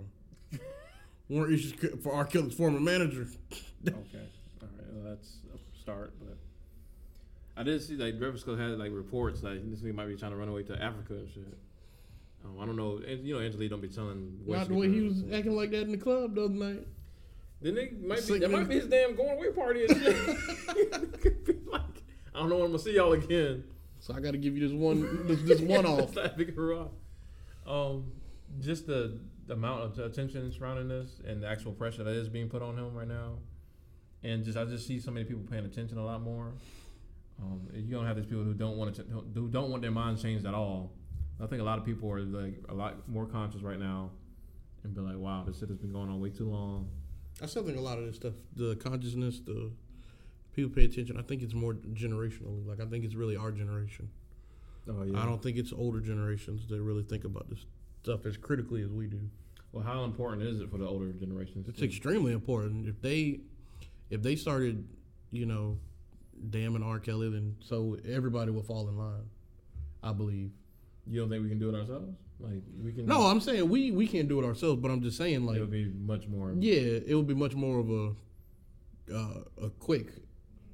Warrant 1.29 1.53
issues 1.53 1.73
for 2.03 2.13
R. 2.13 2.25
Kelly's 2.25 2.53
former 2.53 2.79
manager. 2.79 3.27
okay, 3.87 3.95
all 4.61 4.67
right, 4.77 4.93
well, 4.93 5.03
that's 5.03 5.37
a 5.53 5.79
start. 5.81 6.13
But 6.19 6.37
I 7.57 7.63
did 7.63 7.81
see 7.81 7.95
like 7.95 8.19
Breakfast 8.19 8.45
Club 8.45 8.59
had 8.59 8.77
like 8.77 8.91
reports 8.93 9.41
that 9.41 9.69
this 9.69 9.81
nigga 9.81 9.95
might 9.95 10.07
be 10.07 10.15
trying 10.15 10.31
to 10.31 10.37
run 10.37 10.47
away 10.47 10.63
to 10.63 10.81
Africa 10.81 11.13
and 11.13 11.29
shit. 11.29 11.57
Um, 12.47 12.61
I 12.61 12.65
don't 12.65 12.75
know. 12.75 13.01
You 13.05 13.35
know, 13.35 13.41
Angela 13.41 13.67
don't 13.67 13.81
be 13.81 13.87
telling. 13.87 14.39
Not 14.45 14.67
the 14.67 14.75
way 14.75 14.89
he 14.89 15.01
was 15.01 15.23
acting 15.33 15.55
like 15.55 15.71
that 15.71 15.81
in 15.81 15.91
the 15.91 15.97
club 15.97 16.35
the 16.35 16.45
other 16.45 16.53
night. 16.53 16.87
Then 17.61 17.75
they 17.75 17.91
might 18.01 18.25
be 18.27 18.39
that 18.39 18.51
might 18.51 18.69
be 18.69 18.75
his 18.75 18.87
damn 18.87 19.15
going 19.15 19.37
away 19.37 19.51
party 19.51 19.85
and 19.85 20.01
shit. 20.01 21.21
Could 21.21 21.45
be 21.45 21.55
like, 21.65 21.81
I 22.33 22.39
don't 22.39 22.49
know 22.49 22.57
when 22.57 22.65
I'm 22.65 22.71
gonna 22.71 22.79
see 22.79 22.95
y'all 22.95 23.13
again. 23.13 23.63
So 23.99 24.13
I 24.13 24.19
got 24.19 24.31
to 24.31 24.37
give 24.37 24.55
you 24.55 24.67
this 24.67 24.77
one, 24.77 25.27
this, 25.27 25.41
this 25.41 25.61
one 25.61 25.85
off. 25.87 26.13
That 26.13 26.37
big 26.37 26.55
hurrah. 26.55 26.87
Um, 27.65 28.11
just 28.61 28.85
the, 28.85 29.19
the 29.47 29.53
amount 29.53 29.81
of 29.81 29.99
attention 29.99 30.51
surrounding 30.51 30.87
this 30.87 31.19
and 31.27 31.41
the 31.41 31.47
actual 31.47 31.71
pressure 31.71 32.03
that 32.03 32.13
is 32.13 32.29
being 32.29 32.47
put 32.47 32.61
on 32.61 32.77
him 32.77 32.93
right 32.93 33.07
now, 33.07 33.39
and 34.23 34.45
just 34.45 34.57
I 34.57 34.65
just 34.65 34.87
see 34.87 34.99
so 34.99 35.11
many 35.11 35.25
people 35.25 35.43
paying 35.49 35.65
attention 35.65 35.97
a 35.97 36.05
lot 36.05 36.21
more. 36.21 36.53
Um, 37.41 37.67
you 37.73 37.95
don't 37.95 38.05
have 38.05 38.15
these 38.15 38.25
people 38.25 38.43
who 38.43 38.53
don't 38.53 38.77
want 38.77 38.95
to 38.95 39.03
who 39.33 39.47
don't 39.47 39.69
want 39.69 39.81
their 39.81 39.91
minds 39.91 40.21
changed 40.21 40.45
at 40.45 40.53
all. 40.53 40.91
I 41.39 41.45
think 41.45 41.61
a 41.61 41.65
lot 41.65 41.77
of 41.77 41.85
people 41.85 42.11
are 42.11 42.21
like 42.21 42.55
a 42.69 42.73
lot 42.73 43.07
more 43.07 43.25
conscious 43.25 43.61
right 43.61 43.79
now, 43.79 44.11
and 44.83 44.93
be 44.93 45.01
like, 45.01 45.17
"Wow, 45.17 45.43
this 45.45 45.59
shit 45.59 45.69
has 45.69 45.77
been 45.77 45.91
going 45.91 46.09
on 46.09 46.19
way 46.19 46.29
too 46.29 46.49
long." 46.49 46.89
I 47.41 47.45
still 47.45 47.63
think 47.63 47.77
a 47.77 47.81
lot 47.81 47.99
of 47.99 48.05
this 48.05 48.15
stuff, 48.15 48.33
the 48.55 48.75
consciousness, 48.77 49.39
the 49.39 49.71
people 50.53 50.71
pay 50.71 50.85
attention. 50.85 51.17
I 51.17 51.21
think 51.21 51.43
it's 51.43 51.53
more 51.53 51.73
generational. 51.73 52.65
Like 52.65 52.79
I 52.81 52.85
think 52.85 53.05
it's 53.05 53.15
really 53.15 53.35
our 53.35 53.51
generation. 53.51 54.09
Oh 54.89 55.03
yeah. 55.03 55.21
I 55.21 55.25
don't 55.25 55.41
think 55.41 55.57
it's 55.57 55.71
older 55.71 55.99
generations 55.99 56.67
that 56.67 56.81
really 56.81 57.03
think 57.03 57.25
about 57.25 57.49
this 57.49 57.65
stuff 58.03 58.25
as 58.25 58.37
critically 58.37 58.81
as 58.81 58.89
we 58.89 59.07
do. 59.07 59.19
Well, 59.71 59.83
how 59.83 60.05
important 60.05 60.43
is 60.43 60.59
it 60.59 60.71
for 60.71 60.77
the 60.77 60.87
older 60.87 61.11
generations? 61.11 61.67
It's 61.67 61.79
to- 61.79 61.85
extremely 61.85 62.31
important. 62.31 62.87
If 62.87 63.01
they, 63.01 63.41
if 64.09 64.23
they 64.23 64.35
started, 64.35 64.87
you 65.31 65.45
know, 65.45 65.77
damning 66.49 66.83
R. 66.83 66.99
Kelly, 66.99 67.29
then 67.29 67.57
so 67.59 67.97
everybody 68.07 68.51
will 68.51 68.63
fall 68.63 68.87
in 68.87 68.97
line. 68.97 69.29
I 70.01 70.13
believe. 70.13 70.51
You 71.09 71.21
don't 71.21 71.29
think 71.29 71.43
we 71.43 71.49
can 71.49 71.59
do 71.59 71.69
it 71.69 71.75
ourselves? 71.75 72.15
Like 72.39 72.61
we 72.83 72.91
can? 72.91 73.05
No, 73.05 73.21
I'm 73.27 73.39
saying 73.41 73.67
we 73.69 73.91
we 73.91 74.07
can't 74.07 74.27
do 74.27 74.39
it 74.39 74.45
ourselves, 74.45 74.81
but 74.81 74.91
I'm 74.91 75.01
just 75.01 75.17
saying 75.17 75.45
like 75.45 75.57
it 75.57 75.61
would 75.61 75.71
be 75.71 75.91
much 76.05 76.27
more. 76.27 76.53
yeah, 76.57 76.99
it 77.05 77.15
would 77.15 77.27
be 77.27 77.33
much 77.33 77.55
more 77.55 77.79
of 77.79 77.89
a 77.89 78.13
uh, 79.13 79.65
a 79.65 79.69
quick 79.69 80.07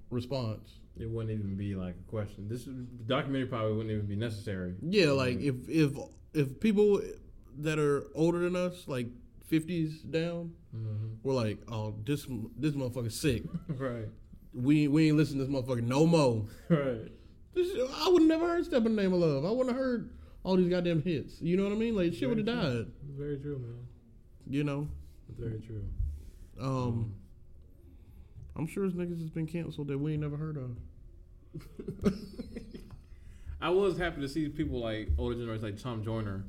response. 0.10 0.80
It 1.00 1.10
wouldn't 1.10 1.32
even 1.38 1.56
be 1.56 1.76
like 1.76 1.96
a 2.00 2.10
question. 2.10 2.48
This 2.50 2.66
documentary 3.08 3.48
probably 3.48 3.74
wouldn't 3.74 3.92
even 3.92 4.06
be 4.06 4.16
necessary. 4.16 4.76
Yeah, 4.82 5.12
like 5.12 5.40
if 5.40 5.56
if 5.68 5.92
if 6.34 6.60
people 6.60 7.02
that 7.60 7.80
are 7.80 8.04
older 8.16 8.40
than 8.40 8.56
us, 8.56 8.88
like 8.88 9.08
fifties 9.46 10.02
down, 10.02 10.54
Mm-hmm. 10.76 11.08
we're 11.22 11.34
like, 11.36 11.60
oh, 11.72 11.94
this 12.04 12.26
this 12.58 12.74
motherfucker's 12.74 13.20
sick. 13.20 13.44
Right. 13.70 14.08
We 14.56 14.88
we 14.88 15.08
ain't 15.08 15.18
listen 15.18 15.38
to 15.38 15.46
this 15.46 15.54
motherfucker 15.54 15.84
no 15.84 16.06
more. 16.08 16.46
Right. 16.70 17.12
This, 17.54 17.70
I 17.98 18.10
would 18.10 18.24
never 18.24 18.48
heard 18.48 18.66
"Step 18.66 18.84
in 18.88 18.96
the 18.96 19.02
Name 19.04 19.14
of 19.14 19.20
Love." 19.20 19.46
I 19.46 19.50
wouldn't 19.52 19.70
have 19.70 19.78
heard 19.78 20.10
all 20.44 20.56
these 20.58 20.70
goddamn 20.70 21.02
hits. 21.02 21.42
You 21.42 21.58
know 21.58 21.64
what 21.64 21.72
I 21.72 21.76
mean? 21.76 21.96
Like 21.96 22.14
shit 22.14 22.28
would 22.28 22.38
have 22.38 22.48
died. 22.48 22.88
Very 23.18 23.38
true, 23.38 23.60
man. 23.60 23.88
You 24.48 24.64
know. 24.64 24.88
Very 25.38 25.60
true. 25.60 25.84
Um, 26.62 27.16
I'm 28.56 28.68
sure 28.68 28.84
his 28.84 28.94
niggas 28.94 29.20
has 29.20 29.30
been 29.30 29.48
canceled 29.48 29.88
that 29.88 29.98
we 29.98 30.14
ain't 30.14 30.22
never 30.22 30.38
heard 30.38 30.58
of. 30.58 30.78
I 33.62 33.70
was 33.70 33.98
happy 33.98 34.22
to 34.22 34.28
see 34.28 34.50
people 34.50 34.80
like 34.80 35.10
older 35.18 35.36
generations 35.36 35.64
like 35.64 35.82
Tom 35.82 36.04
Joyner. 36.04 36.44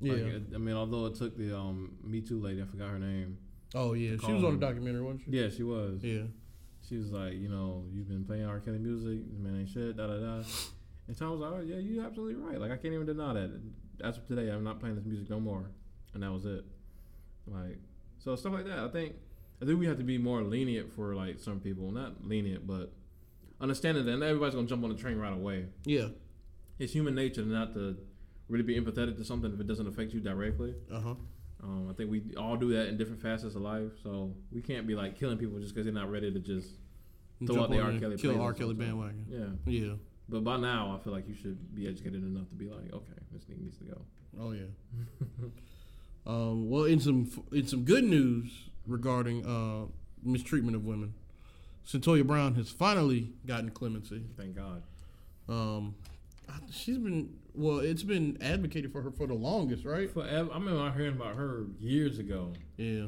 Yeah. 0.00 0.12
Like, 0.14 0.42
I 0.54 0.58
mean, 0.58 0.74
although 0.74 1.06
it 1.06 1.14
took 1.14 1.36
the 1.36 1.56
um, 1.56 1.96
Me 2.04 2.20
Too 2.20 2.40
lady, 2.40 2.62
I 2.62 2.66
forgot 2.66 2.90
her 2.90 2.98
name. 2.98 3.38
oh 3.74 3.92
yeah, 3.94 4.16
she 4.24 4.32
was 4.32 4.44
on 4.44 4.58
the 4.58 4.66
documentary, 4.66 5.02
wasn't 5.02 5.22
she? 5.24 5.30
Yeah, 5.30 5.48
she 5.48 5.62
was. 5.62 6.02
Yeah. 6.02 6.22
She 6.88 6.96
was 6.96 7.10
like, 7.10 7.34
you 7.34 7.48
know, 7.48 7.84
you've 7.92 8.08
been 8.08 8.24
playing 8.24 8.46
R. 8.46 8.60
Kelly 8.60 8.78
music, 8.78 9.20
man, 9.38 9.60
ain't 9.60 9.68
shit, 9.68 9.96
da 9.96 10.06
da 10.06 10.16
da. 10.18 10.42
And 11.08 11.16
Tom 11.16 11.30
was 11.32 11.40
like, 11.40 11.52
oh, 11.52 11.60
yeah, 11.64 11.76
you're 11.76 12.04
absolutely 12.04 12.34
right. 12.36 12.60
Like, 12.60 12.70
I 12.70 12.76
can't 12.76 12.92
even 12.94 13.06
deny 13.06 13.32
that. 13.32 13.50
As 14.04 14.18
of 14.18 14.26
today, 14.28 14.50
I'm 14.50 14.62
not 14.62 14.78
playing 14.78 14.94
this 14.96 15.04
music 15.04 15.28
no 15.30 15.40
more. 15.40 15.70
And 16.14 16.22
that 16.22 16.30
was 16.30 16.44
it. 16.44 16.64
Like, 17.46 17.78
so 18.18 18.36
stuff 18.36 18.52
like 18.52 18.66
that. 18.66 18.78
I 18.78 18.88
think, 18.88 19.14
I 19.60 19.64
think 19.64 19.80
we 19.80 19.86
have 19.86 19.96
to 19.98 20.04
be 20.04 20.18
more 20.18 20.42
lenient 20.42 20.92
for 20.92 21.14
like 21.14 21.40
some 21.40 21.60
people. 21.60 21.90
Not 21.90 22.26
lenient, 22.26 22.66
but 22.66 22.92
understanding 23.60 24.04
that 24.04 24.18
not 24.18 24.26
everybody's 24.26 24.54
gonna 24.54 24.66
jump 24.66 24.84
on 24.84 24.90
the 24.90 24.96
train 24.96 25.16
right 25.18 25.32
away. 25.32 25.66
Yeah. 25.84 26.08
It's 26.78 26.92
human 26.92 27.14
nature 27.14 27.42
not 27.42 27.72
to 27.74 27.96
really 28.48 28.62
be 28.62 28.78
empathetic 28.78 29.16
to 29.16 29.24
something 29.24 29.52
if 29.52 29.58
it 29.60 29.66
doesn't 29.66 29.86
affect 29.88 30.12
you 30.12 30.20
directly. 30.20 30.74
Uh 30.92 31.00
huh. 31.00 31.14
Um, 31.62 31.88
I 31.90 31.94
think 31.94 32.10
we 32.10 32.22
all 32.36 32.56
do 32.56 32.70
that 32.74 32.86
in 32.88 32.96
different 32.96 33.20
facets 33.20 33.54
of 33.56 33.62
life. 33.62 33.90
So 34.02 34.34
we 34.52 34.60
can't 34.62 34.86
be 34.86 34.94
like 34.94 35.18
killing 35.18 35.38
people 35.38 35.58
just 35.58 35.74
because 35.74 35.86
they're 35.86 35.94
not 35.94 36.10
ready 36.10 36.32
to 36.32 36.38
just 36.38 36.68
Throw 37.46 37.62
out 37.62 37.70
the 37.70 37.80
R. 37.80 37.92
Kelly 37.98 38.16
kill 38.16 38.40
R. 38.40 38.52
Kelly 38.52 38.74
bandwagon. 38.74 39.26
yeah. 39.28 39.72
Yeah. 39.72 39.94
But 40.28 40.44
by 40.44 40.56
now, 40.58 40.94
I 40.98 41.02
feel 41.02 41.12
like 41.12 41.26
you 41.28 41.34
should 41.34 41.74
be 41.74 41.88
educated 41.88 42.22
enough 42.22 42.48
to 42.50 42.54
be 42.54 42.68
like, 42.68 42.92
okay, 42.92 43.12
this 43.32 43.44
nigga 43.44 43.62
needs 43.62 43.78
to 43.78 43.84
go. 43.84 44.00
Oh 44.40 44.52
yeah. 44.52 44.66
um, 46.26 46.68
well, 46.68 46.84
in 46.84 47.00
some 47.00 47.30
in 47.52 47.66
some 47.66 47.84
good 47.84 48.04
news 48.04 48.50
regarding 48.86 49.44
uh, 49.46 49.86
mistreatment 50.22 50.76
of 50.76 50.84
women, 50.84 51.14
Cyntoia 51.86 52.26
Brown 52.26 52.54
has 52.56 52.70
finally 52.70 53.32
gotten 53.46 53.70
clemency. 53.70 54.22
Thank 54.36 54.56
God. 54.56 54.82
Um, 55.48 55.94
she's 56.70 56.98
been 56.98 57.34
well. 57.54 57.78
It's 57.78 58.02
been 58.02 58.36
advocated 58.42 58.92
for 58.92 59.00
her 59.02 59.10
for 59.10 59.26
the 59.26 59.34
longest, 59.34 59.84
right? 59.86 60.10
Forever. 60.12 60.50
I 60.52 60.58
remember 60.58 60.92
hearing 60.92 61.16
about 61.16 61.36
her 61.36 61.64
years 61.80 62.18
ago. 62.18 62.52
Yeah, 62.76 63.06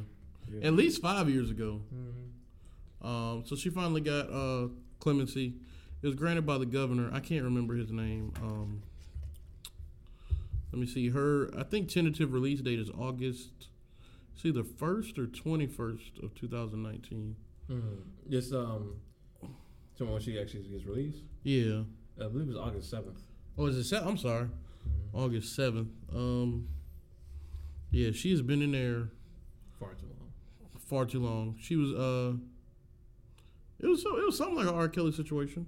Yeah. 0.51 0.67
at 0.67 0.73
least 0.73 1.01
five 1.01 1.29
years 1.29 1.51
ago. 1.51 1.81
Mhm. 1.93 3.07
Um, 3.07 3.43
so 3.45 3.55
she 3.55 3.69
finally 3.69 4.01
got 4.01 4.31
uh, 4.31 4.69
clemency. 4.99 5.53
It 6.01 6.07
was 6.07 6.15
granted 6.15 6.45
by 6.45 6.57
the 6.57 6.65
governor. 6.65 7.09
I 7.13 7.19
can't 7.19 7.43
remember 7.43 7.75
his 7.75 7.91
name. 7.91 8.33
Um, 8.41 8.81
let 10.71 10.79
me 10.79 10.87
see. 10.87 11.09
Her, 11.09 11.49
I 11.57 11.63
think 11.63 11.89
tentative 11.89 12.33
release 12.33 12.61
date 12.61 12.79
is 12.79 12.89
August. 12.89 13.67
It's 14.35 14.45
either 14.45 14.63
first 14.63 15.19
or 15.19 15.27
twenty 15.27 15.67
first 15.67 16.17
of 16.23 16.33
two 16.33 16.47
thousand 16.47 16.81
nineteen. 16.81 17.35
Mhm. 17.69 17.97
It's 18.29 18.51
um, 18.51 18.95
so 19.97 20.05
when 20.05 20.21
she 20.21 20.39
actually 20.39 20.63
gets 20.63 20.85
released, 20.85 21.19
Yeah. 21.43 21.83
I 22.19 22.23
believe 22.27 22.47
it 22.47 22.47
was 22.47 22.57
August 22.57 22.89
seventh. 22.89 23.21
Oh, 23.57 23.65
is 23.67 23.77
it? 23.77 23.83
Se- 23.83 23.97
I'm 24.03 24.17
sorry. 24.17 24.47
August 25.13 25.55
seventh. 25.55 25.89
Um, 26.15 26.67
yeah, 27.91 28.11
she's 28.11 28.41
been 28.41 28.61
in 28.61 28.71
there 28.71 29.09
Far 29.79 29.93
too 29.93 30.07
long. 30.07 30.31
far 30.87 31.05
too 31.05 31.19
long. 31.19 31.57
She 31.59 31.75
was 31.75 31.91
uh, 31.93 32.33
it 33.79 33.87
was 33.87 34.01
so 34.01 34.17
it 34.17 34.25
was 34.25 34.37
something 34.37 34.55
like 34.55 34.67
an 34.67 34.73
R. 34.73 34.87
Kelly 34.87 35.11
situation. 35.11 35.67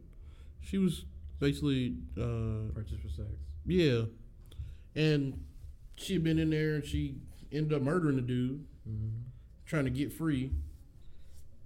She 0.64 0.78
was 0.78 1.05
basically 1.39 1.95
uh, 2.18 2.72
Purchase 2.74 2.99
for 3.01 3.09
sex. 3.09 3.30
Yeah. 3.66 4.03
And 4.95 5.43
she 5.95 6.14
had 6.14 6.24
been 6.24 6.39
in 6.39 6.49
there 6.49 6.76
and 6.76 6.86
she 6.86 7.18
ended 7.51 7.74
up 7.74 7.82
murdering 7.82 8.16
the 8.16 8.22
dude, 8.22 8.66
Mm-hmm. 8.89 9.07
trying 9.66 9.86
to 9.86 9.89
get 9.91 10.11
free. 10.11 10.51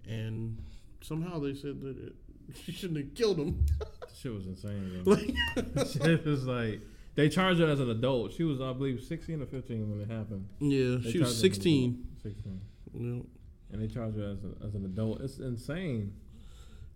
And 0.07 0.57
somehow 1.01 1.39
they 1.39 1.53
said 1.55 1.81
that 1.81 1.97
it, 1.97 2.15
she 2.63 2.71
shouldn't 2.71 2.99
have 2.99 3.13
killed 3.15 3.37
him. 3.37 3.65
Shit 4.21 4.33
was 4.33 4.45
insane. 4.47 5.01
Like, 5.05 5.35
Shit 5.87 6.25
was 6.25 6.45
like 6.45 6.81
they 7.15 7.29
charged 7.29 7.59
her 7.59 7.67
as 7.67 7.79
an 7.79 7.89
adult. 7.89 8.33
She 8.33 8.43
was, 8.43 8.61
I 8.61 8.71
believe, 8.73 9.01
sixteen 9.03 9.41
or 9.41 9.45
fifteen 9.47 9.89
when 9.89 10.01
it 10.01 10.09
happened. 10.11 10.47
yeah, 10.59 10.97
They 11.03 11.11
she 11.11 11.19
was 11.19 11.21
charged 11.21 11.21
her 11.21 11.23
as 11.23 11.31
an 11.33 11.39
16. 11.41 12.07
Sixteen. 12.23 12.61
Yeah, 12.93 13.21
and 13.73 13.81
they 13.81 13.87
charged 13.93 14.17
her 14.17 14.23
as, 14.31 14.43
a, 14.43 14.65
as 14.67 14.75
an 14.75 14.85
adult. 14.85 15.21
It's 15.21 15.39
insane. 15.39 16.13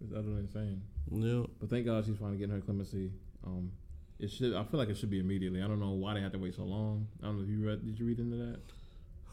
It's 0.04 0.14
utterly 0.14 0.40
insane. 0.42 0.82
Yeah. 1.10 1.44
But 1.60 1.70
thank 1.70 1.86
God 1.86 2.06
she's 2.06 2.18
finally 2.18 2.38
getting 2.38 2.54
her 2.56 2.62
clemency. 2.62 3.12
Um, 3.46 3.72
it 4.20 4.30
should. 4.30 4.54
I 4.54 4.64
feel 4.64 4.80
like 4.80 4.90
it 4.90 4.98
should 4.98 5.10
be 5.10 5.20
immediately. 5.20 5.62
I 5.62 5.68
don't 5.68 5.80
know 5.80 5.92
why 5.92 6.14
they 6.14 6.22
had 6.22 6.32
to 6.34 6.40
wait 6.40 6.56
so 6.56 6.64
long. 6.64 7.08
I 7.24 7.28
don't 7.28 7.38
know 7.38 7.44
if 7.44 7.50
you 7.50 7.66
read. 7.66 7.86
Did 7.86 8.00
you 8.00 8.06
read 8.06 8.20
into 8.20 8.38
that? 8.38 8.60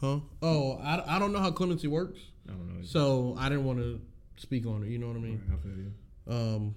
Huh? 0.01 0.19
Oh, 0.41 0.79
I, 0.81 1.15
I 1.15 1.19
don't 1.19 1.33
know 1.33 1.39
how 1.39 1.51
clemency 1.51 1.87
works, 1.87 2.19
I 2.47 2.53
don't 2.53 2.79
know. 2.79 2.85
so 2.85 3.35
I 3.37 3.49
didn't 3.49 3.65
want 3.65 3.79
to 3.79 3.99
speak 4.37 4.65
on 4.65 4.83
it. 4.83 4.89
You 4.89 4.97
know 4.97 5.07
what 5.07 5.17
I 5.17 5.19
mean? 5.19 5.41
I 5.53 5.57
feel 5.61 5.77
you. 5.77 5.93
Um, 6.33 6.75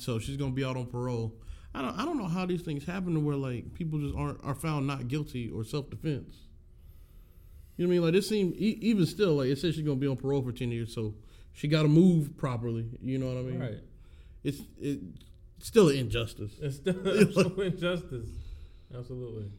so 0.00 0.18
she's 0.18 0.36
gonna 0.36 0.50
be 0.50 0.64
out 0.64 0.76
on 0.76 0.86
parole. 0.86 1.34
I 1.72 1.82
don't 1.82 1.98
I 1.98 2.04
don't 2.04 2.18
know 2.18 2.26
how 2.26 2.46
these 2.46 2.62
things 2.62 2.84
happen 2.84 3.14
to 3.14 3.20
where 3.20 3.36
like 3.36 3.74
people 3.74 3.98
just 4.00 4.14
aren't 4.16 4.42
are 4.42 4.54
found 4.54 4.86
not 4.86 5.06
guilty 5.08 5.50
or 5.50 5.64
self 5.64 5.88
defense. 5.88 6.36
You 7.76 7.86
know 7.86 7.88
what 7.88 7.92
I 7.92 7.96
mean? 7.96 8.02
Like 8.04 8.12
this 8.14 8.28
seems 8.28 8.54
e- 8.56 8.78
even 8.82 9.06
still 9.06 9.36
like 9.36 9.48
it 9.48 9.58
says 9.58 9.74
she's 9.74 9.84
gonna 9.84 9.96
be 9.96 10.06
on 10.06 10.16
parole 10.16 10.42
for 10.42 10.52
ten 10.52 10.70
years, 10.72 10.92
so 10.94 11.14
she 11.54 11.68
got 11.68 11.82
to 11.82 11.88
move 11.88 12.36
properly. 12.36 12.86
You 13.00 13.18
know 13.18 13.28
what 13.28 13.38
I 13.38 13.42
mean? 13.42 13.60
Right. 13.60 13.78
It's 14.42 14.60
it 14.78 15.00
still 15.60 15.88
an 15.88 15.96
injustice. 15.96 16.52
It's 16.60 16.76
still 16.76 16.94
an 17.06 17.60
injustice. 17.62 18.28
Absolutely. 18.94 19.50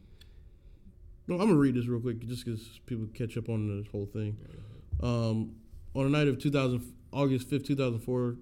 No, 1.26 1.34
I'm 1.34 1.48
gonna 1.48 1.56
read 1.56 1.74
this 1.74 1.86
real 1.86 2.00
quick 2.00 2.20
just 2.20 2.44
because 2.44 2.80
people 2.86 3.06
catch 3.12 3.36
up 3.36 3.48
on 3.48 3.78
this 3.80 3.90
whole 3.90 4.06
thing. 4.06 4.36
Um, 5.02 5.56
on 5.94 6.04
the 6.04 6.10
night 6.10 6.28
of 6.28 6.38
2000, 6.38 6.92
August 7.12 7.50
5th, 7.50 7.66
2004, 7.66 8.36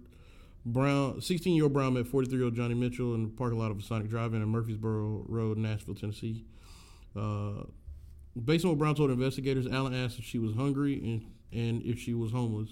Brown, 0.66 1.20
16 1.20 1.54
year 1.54 1.64
old 1.64 1.72
Brown 1.72 1.94
met 1.94 2.06
43 2.06 2.36
year 2.36 2.44
old 2.44 2.54
Johnny 2.54 2.74
Mitchell 2.74 3.14
in 3.14 3.22
the 3.22 3.28
parking 3.28 3.58
lot 3.58 3.70
of 3.70 3.78
a 3.78 3.82
Sonic 3.82 4.08
Drive-In 4.08 4.42
in 4.42 4.48
Murfreesboro 4.48 5.24
Road, 5.28 5.56
Nashville, 5.56 5.94
Tennessee. 5.94 6.44
Uh, 7.16 7.64
based 8.44 8.64
on 8.64 8.72
what 8.72 8.78
Brown 8.78 8.94
told 8.94 9.10
investigators, 9.10 9.66
Allen 9.66 9.94
asked 9.94 10.18
if 10.18 10.24
she 10.24 10.38
was 10.38 10.54
hungry 10.54 10.94
and, 10.94 11.26
and 11.52 11.82
if 11.82 11.98
she 11.98 12.14
was 12.14 12.32
homeless. 12.32 12.70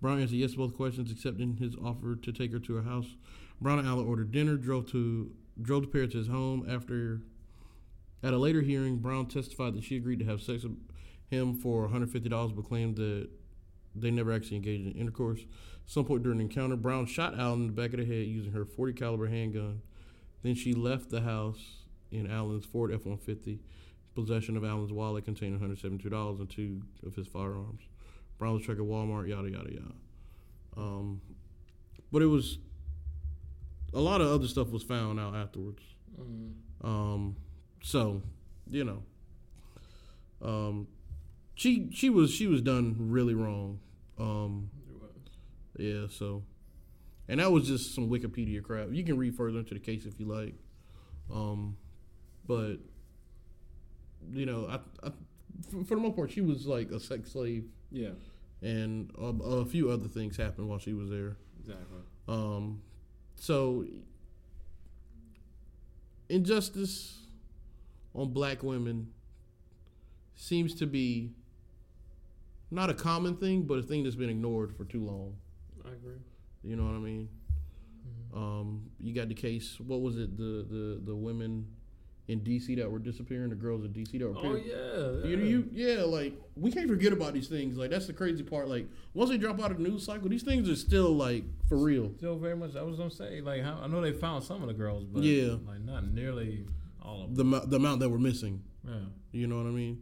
Brown 0.00 0.20
answered 0.20 0.36
yes 0.36 0.52
to 0.52 0.58
both 0.58 0.76
questions, 0.76 1.10
accepting 1.10 1.56
his 1.56 1.74
offer 1.76 2.16
to 2.16 2.32
take 2.32 2.52
her 2.52 2.58
to 2.60 2.74
her 2.74 2.82
house. 2.82 3.16
Brown 3.60 3.80
and 3.80 3.88
Allen 3.88 4.06
ordered 4.06 4.30
dinner, 4.30 4.56
drove 4.56 4.90
to 4.92 5.32
drove 5.60 5.82
the 5.82 5.88
pair 5.88 6.06
to 6.06 6.18
his 6.18 6.28
home. 6.28 6.64
After, 6.68 7.22
at 8.22 8.32
a 8.32 8.38
later 8.38 8.60
hearing, 8.60 8.98
Brown 8.98 9.26
testified 9.26 9.74
that 9.74 9.84
she 9.84 9.96
agreed 9.96 10.20
to 10.20 10.24
have 10.24 10.40
sex 10.40 10.62
with 10.62 10.76
him 11.28 11.54
for 11.54 11.88
$150, 11.88 12.54
but 12.54 12.64
claimed 12.68 12.96
that 12.96 13.28
they 13.94 14.10
never 14.10 14.32
actually 14.32 14.56
engaged 14.56 14.86
in 14.86 14.92
intercourse. 14.92 15.40
Some 15.86 16.04
point 16.04 16.22
during 16.22 16.38
the 16.38 16.44
encounter, 16.44 16.76
Brown 16.76 17.06
shot 17.06 17.38
Allen 17.38 17.62
in 17.62 17.66
the 17.66 17.72
back 17.72 17.92
of 17.92 17.98
the 17.98 18.04
head 18.04 18.26
using 18.26 18.52
her 18.52 18.64
40 18.64 18.92
caliber 18.92 19.26
handgun. 19.26 19.82
Then 20.42 20.54
she 20.54 20.72
left 20.72 21.10
the 21.10 21.22
house 21.22 21.84
in 22.12 22.30
Allen's 22.30 22.64
Ford 22.64 22.92
F-150, 22.92 23.58
possession 24.14 24.56
of 24.56 24.64
Allen's 24.64 24.92
wallet 24.92 25.24
containing 25.24 25.58
$172 25.58 26.38
and 26.38 26.48
two 26.50 26.82
of 27.04 27.14
his 27.16 27.26
firearms. 27.26 27.87
Brown 28.38 28.54
was 28.54 28.64
tracked 28.64 28.80
at 28.80 28.86
Walmart, 28.86 29.28
yada 29.28 29.48
yada 29.50 29.70
yada. 29.72 29.94
Um, 30.76 31.20
but 32.12 32.22
it 32.22 32.26
was 32.26 32.58
a 33.92 34.00
lot 34.00 34.20
of 34.20 34.28
other 34.28 34.46
stuff 34.46 34.68
was 34.68 34.82
found 34.82 35.18
out 35.18 35.34
afterwards. 35.34 35.82
Mm. 36.20 36.52
Um, 36.82 37.36
so, 37.82 38.22
you 38.70 38.84
know, 38.84 39.02
um, 40.42 40.86
she 41.54 41.88
she 41.92 42.10
was 42.10 42.30
she 42.30 42.46
was 42.46 42.62
done 42.62 42.96
really 42.98 43.34
wrong. 43.34 43.80
Um, 44.18 44.70
yeah, 45.76 46.06
so, 46.10 46.44
and 47.28 47.40
that 47.40 47.50
was 47.50 47.66
just 47.66 47.94
some 47.94 48.08
Wikipedia 48.08 48.62
crap. 48.62 48.88
You 48.92 49.04
can 49.04 49.16
read 49.16 49.36
further 49.36 49.58
into 49.58 49.74
the 49.74 49.80
case 49.80 50.04
if 50.06 50.18
you 50.18 50.26
like. 50.26 50.54
Um, 51.32 51.76
but 52.46 52.76
you 54.32 54.46
know, 54.46 54.66
I, 54.68 55.06
I 55.06 55.10
for, 55.70 55.84
for 55.84 55.94
the 55.96 56.00
most 56.00 56.16
part, 56.16 56.30
she 56.30 56.40
was 56.40 56.66
like 56.66 56.90
a 56.90 57.00
sex 57.00 57.32
slave, 57.32 57.64
Yeah. 57.90 58.10
and 58.62 59.10
a, 59.18 59.24
a 59.60 59.64
few 59.64 59.90
other 59.90 60.08
things 60.08 60.36
happened 60.36 60.68
while 60.68 60.78
she 60.78 60.92
was 60.94 61.08
there. 61.10 61.36
Exactly. 61.60 62.00
Um, 62.28 62.82
so 63.36 63.84
injustice 66.28 67.18
on 68.14 68.32
black 68.32 68.62
women 68.62 69.08
seems 70.34 70.74
to 70.74 70.86
be 70.86 71.32
not 72.70 72.90
a 72.90 72.94
common 72.94 73.36
thing, 73.36 73.62
but 73.62 73.78
a 73.78 73.82
thing 73.82 74.04
that's 74.04 74.16
been 74.16 74.28
ignored 74.28 74.76
for 74.76 74.84
too 74.84 75.04
long. 75.04 75.34
I 75.84 75.88
agree. 75.92 76.18
You 76.62 76.76
know 76.76 76.84
what 76.84 76.94
I 76.94 76.98
mean? 76.98 77.28
Mm-hmm. 78.34 78.38
Um, 78.38 78.90
you 79.00 79.14
got 79.14 79.28
the 79.28 79.34
case. 79.34 79.78
What 79.80 80.00
was 80.02 80.18
it? 80.18 80.36
The 80.36 80.66
the 80.68 81.00
the 81.04 81.14
women 81.16 81.66
in 82.28 82.40
DC 82.40 82.76
that 82.76 82.90
were 82.90 82.98
disappearing. 82.98 83.48
The 83.50 83.56
girls 83.56 83.84
in 83.84 83.92
DC 83.92 84.12
that 84.18 84.28
were. 84.28 84.34
Oh 84.36 84.38
appearing- 84.54 84.64
yeah. 84.66 85.28
You, 85.28 85.38
you, 85.38 85.68
yeah, 85.72 86.02
like 86.04 86.34
we 86.56 86.70
can't 86.70 86.88
forget 86.88 87.12
about 87.12 87.32
these 87.34 87.48
things. 87.48 87.76
Like 87.76 87.90
that's 87.90 88.06
the 88.06 88.12
crazy 88.12 88.42
part. 88.42 88.68
Like 88.68 88.86
once 89.14 89.30
they 89.30 89.38
drop 89.38 89.60
out 89.60 89.70
of 89.70 89.78
the 89.78 89.82
news 89.88 90.04
cycle, 90.04 90.28
these 90.28 90.42
things 90.42 90.68
are 90.68 90.76
still 90.76 91.12
like 91.12 91.44
for 91.68 91.76
real. 91.78 92.12
Still 92.18 92.36
very 92.38 92.56
much. 92.56 92.76
I 92.76 92.82
was 92.82 92.96
gonna 92.96 93.10
say 93.10 93.40
like 93.40 93.62
how, 93.62 93.80
I 93.82 93.86
know 93.88 94.00
they 94.00 94.12
found 94.12 94.44
some 94.44 94.62
of 94.62 94.68
the 94.68 94.74
girls, 94.74 95.04
but 95.04 95.22
Yeah. 95.22 95.54
like 95.66 95.80
not 95.80 96.12
nearly 96.12 96.66
all 97.02 97.24
of 97.24 97.34
them. 97.34 97.50
The 97.50 97.60
the 97.60 97.76
amount 97.76 98.00
that 98.00 98.08
were 98.10 98.18
missing. 98.18 98.62
Yeah. 98.86 98.94
You 99.32 99.46
know 99.46 99.56
what 99.56 99.66
I 99.66 99.70
mean? 99.70 100.00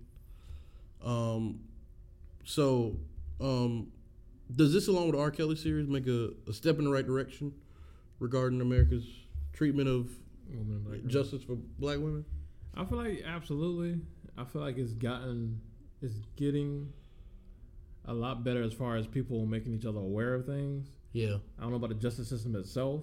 Um, 1.04 1.60
so, 2.44 2.96
um, 3.40 3.88
does 4.54 4.72
this, 4.72 4.88
along 4.88 5.06
with 5.06 5.14
the 5.16 5.20
R. 5.20 5.30
Kelly 5.30 5.56
series, 5.56 5.88
make 5.88 6.06
a, 6.06 6.30
a 6.48 6.52
step 6.52 6.78
in 6.78 6.84
the 6.84 6.90
right 6.90 7.06
direction 7.06 7.52
regarding 8.20 8.60
America's 8.60 9.04
treatment 9.52 9.88
of 9.88 10.10
Women 10.48 10.76
and 10.76 10.84
black 10.84 11.00
girls. 11.00 11.12
justice 11.12 11.42
for 11.42 11.56
black 11.78 11.98
women? 11.98 12.24
I 12.74 12.84
feel 12.84 12.98
like 12.98 13.22
absolutely. 13.26 14.00
I 14.36 14.44
feel 14.44 14.62
like 14.62 14.76
it's 14.76 14.92
gotten, 14.92 15.60
it's 16.02 16.14
getting 16.36 16.92
a 18.04 18.14
lot 18.14 18.44
better 18.44 18.62
as 18.62 18.72
far 18.72 18.96
as 18.96 19.06
people 19.06 19.46
making 19.46 19.74
each 19.74 19.86
other 19.86 19.98
aware 19.98 20.34
of 20.34 20.46
things. 20.46 20.88
Yeah. 21.12 21.36
I 21.58 21.62
don't 21.62 21.70
know 21.70 21.76
about 21.76 21.88
the 21.88 21.94
justice 21.94 22.28
system 22.28 22.54
itself, 22.56 23.02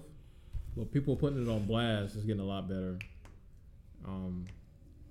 but 0.76 0.92
people 0.92 1.16
putting 1.16 1.42
it 1.44 1.50
on 1.50 1.66
blast 1.66 2.14
is 2.14 2.24
getting 2.24 2.40
a 2.40 2.46
lot 2.46 2.68
better. 2.68 2.98
Um, 4.06 4.44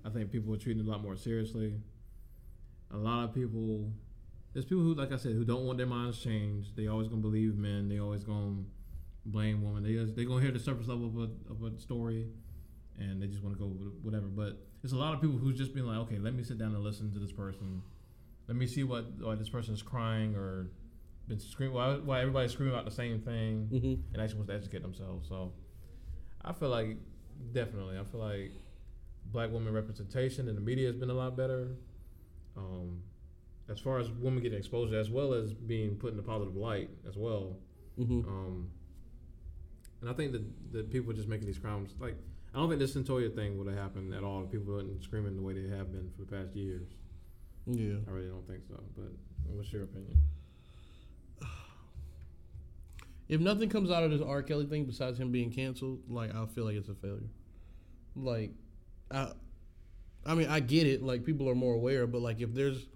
I 0.04 0.08
think 0.10 0.30
people 0.30 0.54
are 0.54 0.56
treating 0.56 0.82
it 0.82 0.88
a 0.88 0.90
lot 0.90 1.02
more 1.02 1.16
seriously. 1.16 1.74
A 2.90 2.96
lot 2.96 3.24
of 3.24 3.34
people, 3.34 3.90
there's 4.52 4.64
people 4.64 4.82
who, 4.82 4.94
like 4.94 5.12
I 5.12 5.16
said, 5.16 5.32
who 5.32 5.44
don't 5.44 5.64
want 5.64 5.78
their 5.78 5.86
minds 5.86 6.22
changed. 6.22 6.76
They 6.76 6.86
always 6.86 7.08
gonna 7.08 7.20
believe 7.20 7.56
men. 7.56 7.88
They 7.88 7.98
always 7.98 8.24
gonna 8.24 8.62
blame 9.26 9.62
women. 9.62 9.82
They 9.82 9.94
just, 9.94 10.16
they 10.16 10.24
gonna 10.24 10.42
hear 10.42 10.52
the 10.52 10.58
surface 10.58 10.88
level 10.88 11.06
of 11.06 11.16
a, 11.16 11.62
of 11.66 11.74
a 11.74 11.78
story, 11.80 12.28
and 12.98 13.20
they 13.20 13.26
just 13.26 13.42
want 13.42 13.56
to 13.56 13.58
go 13.58 13.66
with 13.66 13.92
whatever. 14.02 14.26
But 14.26 14.58
it's 14.82 14.92
a 14.92 14.96
lot 14.96 15.14
of 15.14 15.20
people 15.20 15.38
who's 15.38 15.56
just 15.56 15.74
been 15.74 15.86
like, 15.86 15.98
okay, 15.98 16.18
let 16.18 16.34
me 16.34 16.42
sit 16.42 16.58
down 16.58 16.74
and 16.74 16.82
listen 16.82 17.12
to 17.12 17.18
this 17.18 17.32
person. 17.32 17.82
Let 18.48 18.56
me 18.56 18.66
see 18.66 18.84
what 18.84 19.06
why 19.20 19.34
this 19.36 19.48
person's 19.48 19.82
crying 19.82 20.34
or 20.34 20.70
been 21.26 21.40
screaming 21.40 21.74
why, 21.74 21.94
why 21.94 22.20
everybody's 22.20 22.52
screaming 22.52 22.74
about 22.74 22.84
the 22.84 22.90
same 22.90 23.18
thing 23.20 23.68
Mm-hmm. 23.72 23.94
and 24.12 24.22
actually 24.22 24.36
wants 24.36 24.50
to 24.50 24.56
educate 24.56 24.82
themselves. 24.82 25.26
So 25.28 25.52
I 26.44 26.52
feel 26.52 26.68
like 26.68 26.98
definitely, 27.52 27.98
I 27.98 28.04
feel 28.04 28.20
like 28.20 28.52
black 29.32 29.50
woman 29.50 29.72
representation 29.72 30.48
in 30.48 30.54
the 30.54 30.60
media 30.60 30.86
has 30.88 30.96
been 30.96 31.08
a 31.10 31.14
lot 31.14 31.36
better. 31.36 31.76
Um, 32.56 33.02
as 33.70 33.80
far 33.80 33.98
as 33.98 34.10
women 34.10 34.42
getting 34.42 34.58
exposure, 34.58 34.98
as 34.98 35.10
well 35.10 35.32
as 35.32 35.54
being 35.54 35.96
put 35.96 36.12
in 36.12 36.18
a 36.18 36.22
positive 36.22 36.54
light 36.54 36.90
as 37.08 37.16
well. 37.16 37.56
Mm-hmm. 37.98 38.28
Um, 38.28 38.68
and 40.04 40.10
I 40.10 40.12
think 40.12 40.32
that, 40.32 40.72
that 40.72 40.90
people 40.90 41.14
just 41.14 41.28
making 41.28 41.46
these 41.46 41.58
crimes 41.58 41.94
like 41.98 42.14
I 42.54 42.58
don't 42.58 42.68
think 42.68 42.78
this 42.78 42.94
Cyntoia 42.94 43.34
thing 43.34 43.56
would 43.58 43.66
have 43.68 43.78
happened 43.78 44.14
at 44.14 44.22
all 44.22 44.44
if 44.44 44.50
people 44.50 44.74
weren't 44.74 45.02
screaming 45.02 45.34
the 45.34 45.42
way 45.42 45.54
they 45.54 45.74
have 45.74 45.90
been 45.90 46.10
for 46.14 46.24
the 46.24 46.30
past 46.30 46.54
years. 46.54 46.86
Yeah. 47.66 47.94
I 48.06 48.10
really 48.10 48.28
don't 48.28 48.46
think 48.46 48.60
so. 48.68 48.80
But 48.94 49.10
what's 49.48 49.72
your 49.72 49.84
opinion? 49.84 50.20
If 53.26 53.40
nothing 53.40 53.70
comes 53.70 53.90
out 53.90 54.02
of 54.02 54.10
this 54.10 54.20
R. 54.20 54.42
Kelly 54.42 54.66
thing 54.66 54.84
besides 54.84 55.18
him 55.18 55.32
being 55.32 55.50
canceled, 55.50 56.00
like 56.10 56.34
I 56.34 56.44
feel 56.44 56.66
like 56.66 56.76
it's 56.76 56.90
a 56.90 56.94
failure. 56.94 57.30
Like, 58.14 58.50
I, 59.10 59.32
I 60.26 60.34
mean, 60.34 60.48
I 60.48 60.60
get 60.60 60.86
it. 60.86 61.02
Like 61.02 61.24
people 61.24 61.48
are 61.48 61.54
more 61.54 61.72
aware, 61.72 62.06
but 62.06 62.20
like 62.20 62.42
if 62.42 62.52
there's, 62.52 62.86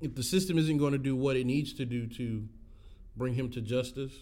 if 0.00 0.14
the 0.14 0.22
system 0.22 0.56
isn't 0.56 0.78
going 0.78 0.92
to 0.92 0.98
do 0.98 1.14
what 1.14 1.36
it 1.36 1.44
needs 1.44 1.74
to 1.74 1.84
do 1.84 2.06
to 2.06 2.48
bring 3.18 3.34
him 3.34 3.50
to 3.50 3.60
justice, 3.60 4.14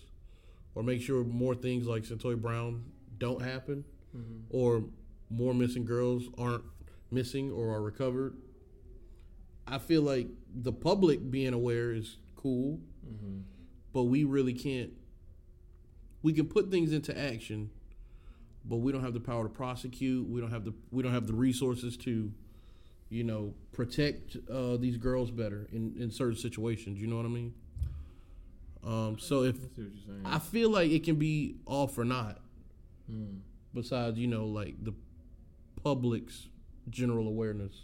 or 0.75 0.83
make 0.83 1.01
sure 1.03 1.25
more 1.25 1.55
things 1.55 1.87
like 1.87 2.03
Cyntoia 2.05 2.41
Brown 2.41 2.85
don't 3.19 3.43
happen, 3.43 3.85
Mm-hmm. 4.17 4.41
or 4.51 4.85
more 5.29 5.53
missing 5.55 5.85
girls 5.85 6.25
aren't 6.39 6.63
missing 7.11 7.51
or 7.51 7.71
are 7.75 7.83
recovered, 7.83 8.37
I 9.67 9.79
feel 9.79 10.03
like 10.03 10.29
the 10.55 10.73
public 10.73 11.31
being 11.31 11.53
aware 11.55 11.91
is 11.93 12.19
cool 12.37 12.79
Mm-hmm. 13.07 13.41
but 13.93 14.05
we 14.05 14.25
really 14.25 14.53
can't 14.55 14.91
we 16.23 16.33
can 16.33 16.47
put 16.47 16.71
things 16.71 16.93
into 16.93 17.17
action 17.19 17.71
but 18.65 18.77
we 18.77 18.93
don't 18.93 19.03
have 19.03 19.13
the 19.15 19.21
power 19.21 19.43
to 19.43 19.49
prosecute 19.51 20.27
we 20.29 20.41
don't 20.41 20.51
have 20.51 20.65
the 20.65 20.73
we 20.91 21.03
don't 21.03 21.13
have 21.13 21.27
the 21.27 21.35
resources 21.35 21.97
to 21.99 22.33
you 23.11 23.25
know 23.25 23.53
protect 23.73 24.37
uh, 24.51 24.77
these 24.79 24.97
girls 24.97 25.31
better 25.31 25.69
in, 25.73 25.95
in 25.99 26.11
certain 26.11 26.37
situations 26.37 26.99
you 26.99 27.07
know 27.07 27.17
what 27.17 27.27
i 27.27 27.29
mean 27.29 27.53
um, 28.87 29.19
so 29.19 29.43
if 29.45 29.57
I 29.57 29.59
see 29.59 29.65
what 29.65 29.77
you're 29.79 29.91
saying. 30.07 30.23
i 30.27 30.39
feel 30.39 30.71
like 30.71 30.91
it 30.91 31.05
can 31.05 31.17
be 31.17 31.57
all 31.67 31.87
for 31.87 32.05
not, 32.05 32.41
Mm. 33.11 33.41
besides 33.75 34.19
you 34.19 34.27
know 34.27 34.47
like 34.47 34.83
the 34.83 34.95
public's 35.83 36.49
general 36.89 37.29
awareness 37.29 37.75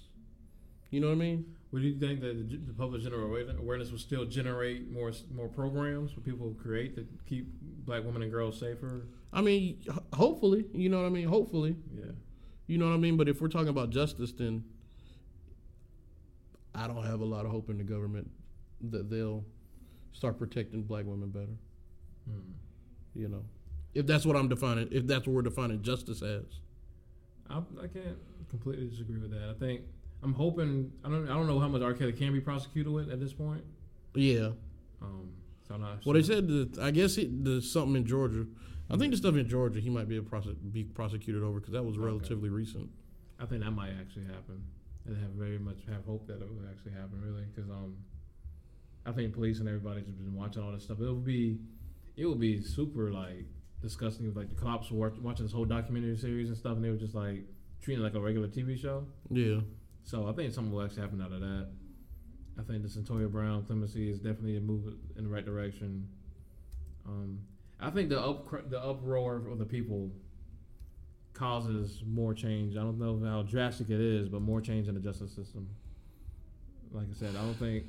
you 0.90 0.98
know 1.01 1.09
what 1.09 1.12
i 1.12 1.16
mean 1.16 1.44
Would 1.72 1.82
you 1.82 1.98
think 1.98 2.20
that 2.22 2.48
the, 2.48 2.57
the 2.57 2.72
public 2.72 3.03
general 3.03 3.24
awareness 3.59 3.90
will 3.90 3.98
still 3.98 4.24
generate 4.24 4.90
more 4.90 5.12
more 5.34 5.48
programs 5.48 6.11
for 6.12 6.20
people 6.20 6.48
to 6.48 6.55
create 6.55 6.94
to 6.96 7.07
keep 7.28 7.46
black 7.84 8.03
women 8.05 8.22
and 8.22 8.32
girls 8.32 8.59
safer? 8.59 9.07
i 9.32 9.40
mean 9.42 9.78
hopefully 10.14 10.64
you 10.72 10.88
know 10.88 11.01
what 11.03 11.07
i 11.07 11.11
mean 11.11 11.28
hopefully 11.28 11.76
Yeah. 11.94 12.12
You 12.66 12.78
know 12.78 12.86
what 12.88 12.94
I 12.94 12.98
mean? 12.98 13.16
But 13.16 13.28
if 13.28 13.40
we're 13.40 13.48
talking 13.48 13.68
about 13.76 13.90
justice, 13.90 14.30
then 14.30 14.62
I 16.72 16.86
don't 16.86 17.05
have 17.05 17.20
a 17.20 17.24
lot 17.24 17.44
of 17.44 17.51
hope 17.51 17.68
in 17.68 17.78
the 17.78 17.84
government 17.84 18.30
that 18.92 19.11
they'll 19.11 19.44
start 20.12 20.38
protecting 20.38 20.82
black 20.82 21.04
women 21.04 21.30
better. 21.30 21.56
Mm. 22.28 22.52
You 23.14 23.28
know, 23.28 23.44
if 23.94 24.06
that's 24.06 24.24
what 24.24 24.36
I'm 24.36 24.48
defining, 24.48 24.88
if 24.92 25.06
that's 25.06 25.26
what 25.26 25.34
we're 25.34 25.42
defining 25.42 25.82
justice 25.82 26.22
as. 26.22 26.44
I, 27.48 27.58
I 27.82 27.88
can't 27.88 28.16
completely 28.48 28.88
disagree 28.88 29.18
with 29.18 29.32
that. 29.32 29.50
I 29.50 29.58
think 29.58 29.82
I'm 30.22 30.32
hoping. 30.34 30.92
I 31.04 31.08
don't. 31.08 31.28
I 31.28 31.34
don't 31.34 31.46
know 31.46 31.58
how 31.58 31.68
much 31.68 31.82
R. 31.82 31.94
Kelly 31.94 32.12
can 32.12 32.32
be 32.32 32.40
prosecuted 32.40 32.92
with 32.92 33.11
at 33.11 33.18
this 33.20 33.32
point. 33.32 33.64
Yeah. 34.14 34.50
Um, 35.02 35.30
so 35.66 35.74
I'm 35.74 35.80
not. 35.80 36.04
Well, 36.06 36.14
they 36.14 36.22
said 36.22 36.46
that 36.48 36.78
I 36.80 36.90
guess 36.90 37.16
it, 37.18 37.44
the 37.44 37.61
something 37.61 37.96
in 37.96 38.06
Georgia. 38.06 38.46
I 38.88 38.96
think 38.96 39.12
the 39.12 39.16
stuff 39.16 39.36
in 39.36 39.48
Georgia 39.48 39.80
he 39.80 39.88
might 39.88 40.08
be 40.08 40.16
a 40.16 40.22
prose- 40.22 40.54
be 40.72 40.84
prosecuted 40.84 41.42
over 41.42 41.61
because 41.61 41.72
that 41.72 41.84
was 41.84 41.96
Okay. 41.96 42.04
relatively 42.06 42.48
recent. 42.50 42.88
I 43.38 43.46
think 43.46 43.62
that 43.62 43.70
might 43.70 43.92
actually 44.00 44.24
happen. 44.26 44.62
I 45.06 45.18
have 45.20 45.30
very 45.30 45.58
much 45.58 45.78
have 45.88 46.04
hope 46.04 46.26
that 46.26 46.42
it 46.42 46.48
will 46.48 46.68
actually 46.70 46.92
happen, 46.92 47.20
really, 47.22 47.44
because 47.54 47.70
um, 47.70 47.96
I 49.07 49.12
think 49.12 49.32
police 49.32 49.61
and 49.61 49.68
everybody's 49.68 50.05
been 50.05 50.34
watching 50.34 50.62
all 50.62 50.72
this 50.72 50.84
stuff. 50.84 51.01
It 51.01 51.05
would 51.05 51.24
be, 51.24 51.59
it 52.16 52.26
would 52.26 52.40
be 52.40 52.62
super 52.62 53.11
like 53.11 53.46
disgusting 53.80 54.26
if 54.26 54.36
like 54.36 54.48
the 54.48 54.55
cops 54.55 54.90
were 54.90 55.11
watching 55.20 55.46
this 55.46 55.53
whole 55.53 55.64
documentary 55.64 56.16
series 56.16 56.48
and 56.48 56.57
stuff, 56.57 56.76
and 56.76 56.84
they 56.84 56.90
were 56.90 56.96
just 56.96 57.14
like 57.14 57.44
treating 57.82 58.03
it 58.03 58.07
like 58.07 58.14
a 58.14 58.20
regular 58.20 58.48
TV 58.48 58.78
show. 58.78 59.07
Yeah. 59.30 59.61
So 60.05 60.28
I 60.28 60.32
think 60.32 60.53
something 60.53 60.72
will 60.72 60.82
actually 60.82 61.03
happen 61.03 61.20
out 61.22 61.32
of 61.32 61.40
that. 61.40 61.68
I 62.59 62.62
think 62.62 62.82
the 62.82 62.88
Cyntoia 62.88 63.30
Brown 63.30 63.64
clemency 63.64 64.11
is 64.11 64.18
definitely 64.18 64.57
a 64.57 64.61
move 64.61 64.94
in 65.16 65.24
the 65.24 65.30
right 65.30 65.44
direction. 65.44 66.07
Um, 67.07 67.40
I 67.80 67.90
think 67.90 68.11
the 68.11 68.20
up 68.20 68.70
the 68.70 68.78
uproar 68.78 69.36
of 69.51 69.59
the 69.59 69.64
people 69.64 70.11
causes 71.32 72.03
more 72.07 72.34
change. 72.34 72.76
I 72.76 72.80
don't 72.80 72.98
know 72.98 73.20
how 73.26 73.42
drastic 73.42 73.88
it 73.88 74.01
is, 74.01 74.28
but 74.28 74.42
more 74.42 74.61
change 74.61 74.88
in 74.88 74.94
the 74.94 75.01
justice 75.01 75.32
system. 75.32 75.68
Like 76.92 77.07
I 77.11 77.14
said, 77.14 77.30
I 77.36 77.42
don't 77.42 77.55
think. 77.55 77.84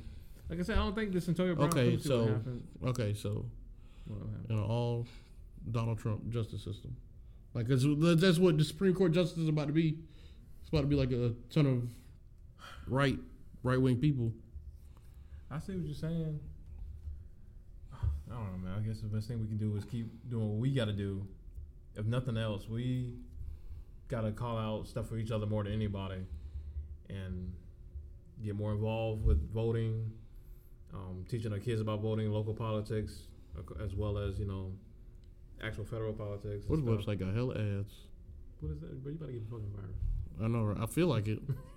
Like 0.48 0.58
I 0.58 0.62
said, 0.62 0.78
I 0.78 0.82
don't 0.82 0.94
think 0.94 1.12
the 1.12 1.18
Cyntoia 1.20 1.54
Brown 1.56 1.68
Okay, 1.68 1.98
so- 1.98 2.26
happen. 2.26 2.62
Okay, 2.84 3.14
so 3.14 3.46
What 4.06 4.20
will 4.20 4.26
happen. 4.28 4.46
you 4.50 4.56
know 4.56 4.64
all 4.64 5.06
Donald 5.70 5.98
Trump 5.98 6.28
justice 6.28 6.62
system, 6.62 6.96
like 7.54 7.66
'cause 7.68 7.86
that's 8.20 8.38
what 8.38 8.58
the 8.58 8.64
Supreme 8.64 8.94
Court 8.94 9.12
justice 9.12 9.38
is 9.38 9.48
about 9.48 9.68
to 9.68 9.72
be. 9.72 9.98
It's 10.60 10.68
about 10.68 10.82
to 10.82 10.86
be 10.88 10.96
like 10.96 11.12
a 11.12 11.34
ton 11.50 11.66
of 11.66 11.88
right 12.86 13.18
right 13.62 13.80
wing 13.80 13.98
people. 13.98 14.32
I 15.50 15.58
see 15.60 15.74
what 15.76 15.84
you're 15.84 15.94
saying. 15.94 16.40
I 17.92 18.34
don't 18.34 18.52
know, 18.62 18.68
man. 18.70 18.78
I 18.78 18.86
guess 18.86 19.00
the 19.00 19.08
best 19.08 19.28
thing 19.28 19.40
we 19.40 19.46
can 19.46 19.58
do 19.58 19.76
is 19.76 19.84
keep 19.84 20.06
doing 20.30 20.48
what 20.48 20.58
we 20.58 20.72
got 20.72 20.86
to 20.86 20.92
do. 20.92 21.26
If 21.94 22.06
nothing 22.06 22.36
else, 22.38 22.68
we 22.68 23.14
got 24.08 24.22
to 24.22 24.32
call 24.32 24.56
out 24.56 24.88
stuff 24.88 25.08
for 25.08 25.16
each 25.18 25.30
other 25.30 25.46
more 25.46 25.62
than 25.64 25.72
anybody, 25.74 26.26
and 27.10 27.52
get 28.42 28.56
more 28.56 28.72
involved 28.72 29.24
with 29.24 29.52
voting, 29.52 30.10
um, 30.94 31.24
teaching 31.28 31.52
our 31.52 31.58
kids 31.58 31.80
about 31.80 32.00
voting, 32.00 32.30
local 32.30 32.54
politics, 32.54 33.12
as 33.82 33.94
well 33.94 34.18
as 34.18 34.38
you 34.38 34.46
know, 34.46 34.72
actual 35.62 35.84
federal 35.84 36.12
politics. 36.12 36.64
What 36.68 36.80
website 36.84 37.18
got 37.18 37.34
hella 37.34 37.54
ads? 37.54 37.94
What 38.60 38.72
is 38.72 38.80
that? 38.80 39.02
Bro, 39.02 39.12
you 39.12 39.18
better 39.18 39.32
get 39.32 39.44
the 39.48 39.50
fucking 39.50 39.72
virus. 39.74 39.96
I 40.42 40.48
know. 40.48 40.74
I 40.80 40.86
feel 40.86 41.06
like 41.08 41.28
it. 41.28 41.40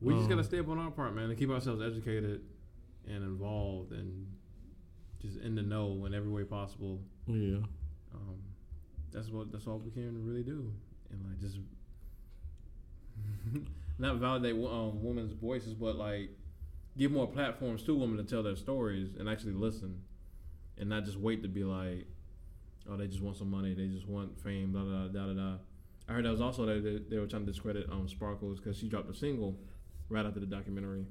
we 0.00 0.12
just 0.14 0.24
Um, 0.24 0.28
gotta 0.28 0.44
stay 0.44 0.58
up 0.58 0.68
on 0.68 0.78
our 0.78 0.90
part, 0.90 1.14
man, 1.14 1.30
and 1.30 1.38
keep 1.38 1.50
ourselves 1.50 1.82
educated 1.82 2.42
and 3.06 3.24
involved, 3.24 3.92
and 3.92 4.26
just 5.20 5.38
in 5.38 5.54
the 5.54 5.62
know 5.62 6.04
in 6.06 6.14
every 6.14 6.30
way 6.30 6.44
possible. 6.44 7.00
Yeah. 7.26 7.58
Um, 8.14 8.38
that's 9.12 9.28
what 9.30 9.50
that's 9.52 9.66
all 9.66 9.78
we 9.78 9.90
can 9.90 10.24
really 10.24 10.42
do, 10.42 10.72
and 11.10 11.24
like 11.26 11.38
just 11.40 11.58
not 13.98 14.16
validate 14.16 14.54
um, 14.54 15.02
women's 15.02 15.32
voices, 15.32 15.74
but 15.74 15.96
like 15.96 16.30
give 16.98 17.12
more 17.12 17.26
platforms 17.26 17.82
to 17.84 17.94
women 17.94 18.16
to 18.18 18.24
tell 18.24 18.42
their 18.42 18.56
stories 18.56 19.10
and 19.18 19.28
actually 19.28 19.52
listen, 19.52 20.02
and 20.76 20.88
not 20.88 21.04
just 21.04 21.18
wait 21.18 21.42
to 21.42 21.48
be 21.48 21.64
like, 21.64 22.06
oh, 22.90 22.96
they 22.96 23.06
just 23.06 23.22
want 23.22 23.36
some 23.36 23.50
money, 23.50 23.74
they 23.74 23.86
just 23.86 24.08
want 24.08 24.38
fame, 24.40 24.72
blah 24.72 24.82
blah 24.82 25.08
da 25.08 25.26
da 25.26 25.32
da. 25.32 25.54
I 26.08 26.12
heard 26.12 26.24
that 26.24 26.30
was 26.30 26.40
also 26.40 26.66
that 26.66 26.82
they, 26.82 27.16
they 27.16 27.20
were 27.20 27.26
trying 27.26 27.46
to 27.46 27.52
discredit 27.52 27.86
um 27.90 28.08
Sparkles 28.08 28.58
because 28.58 28.76
she 28.76 28.88
dropped 28.88 29.10
a 29.10 29.14
single 29.14 29.56
right 30.08 30.26
after 30.26 30.40
the 30.40 30.46
documentary. 30.46 31.06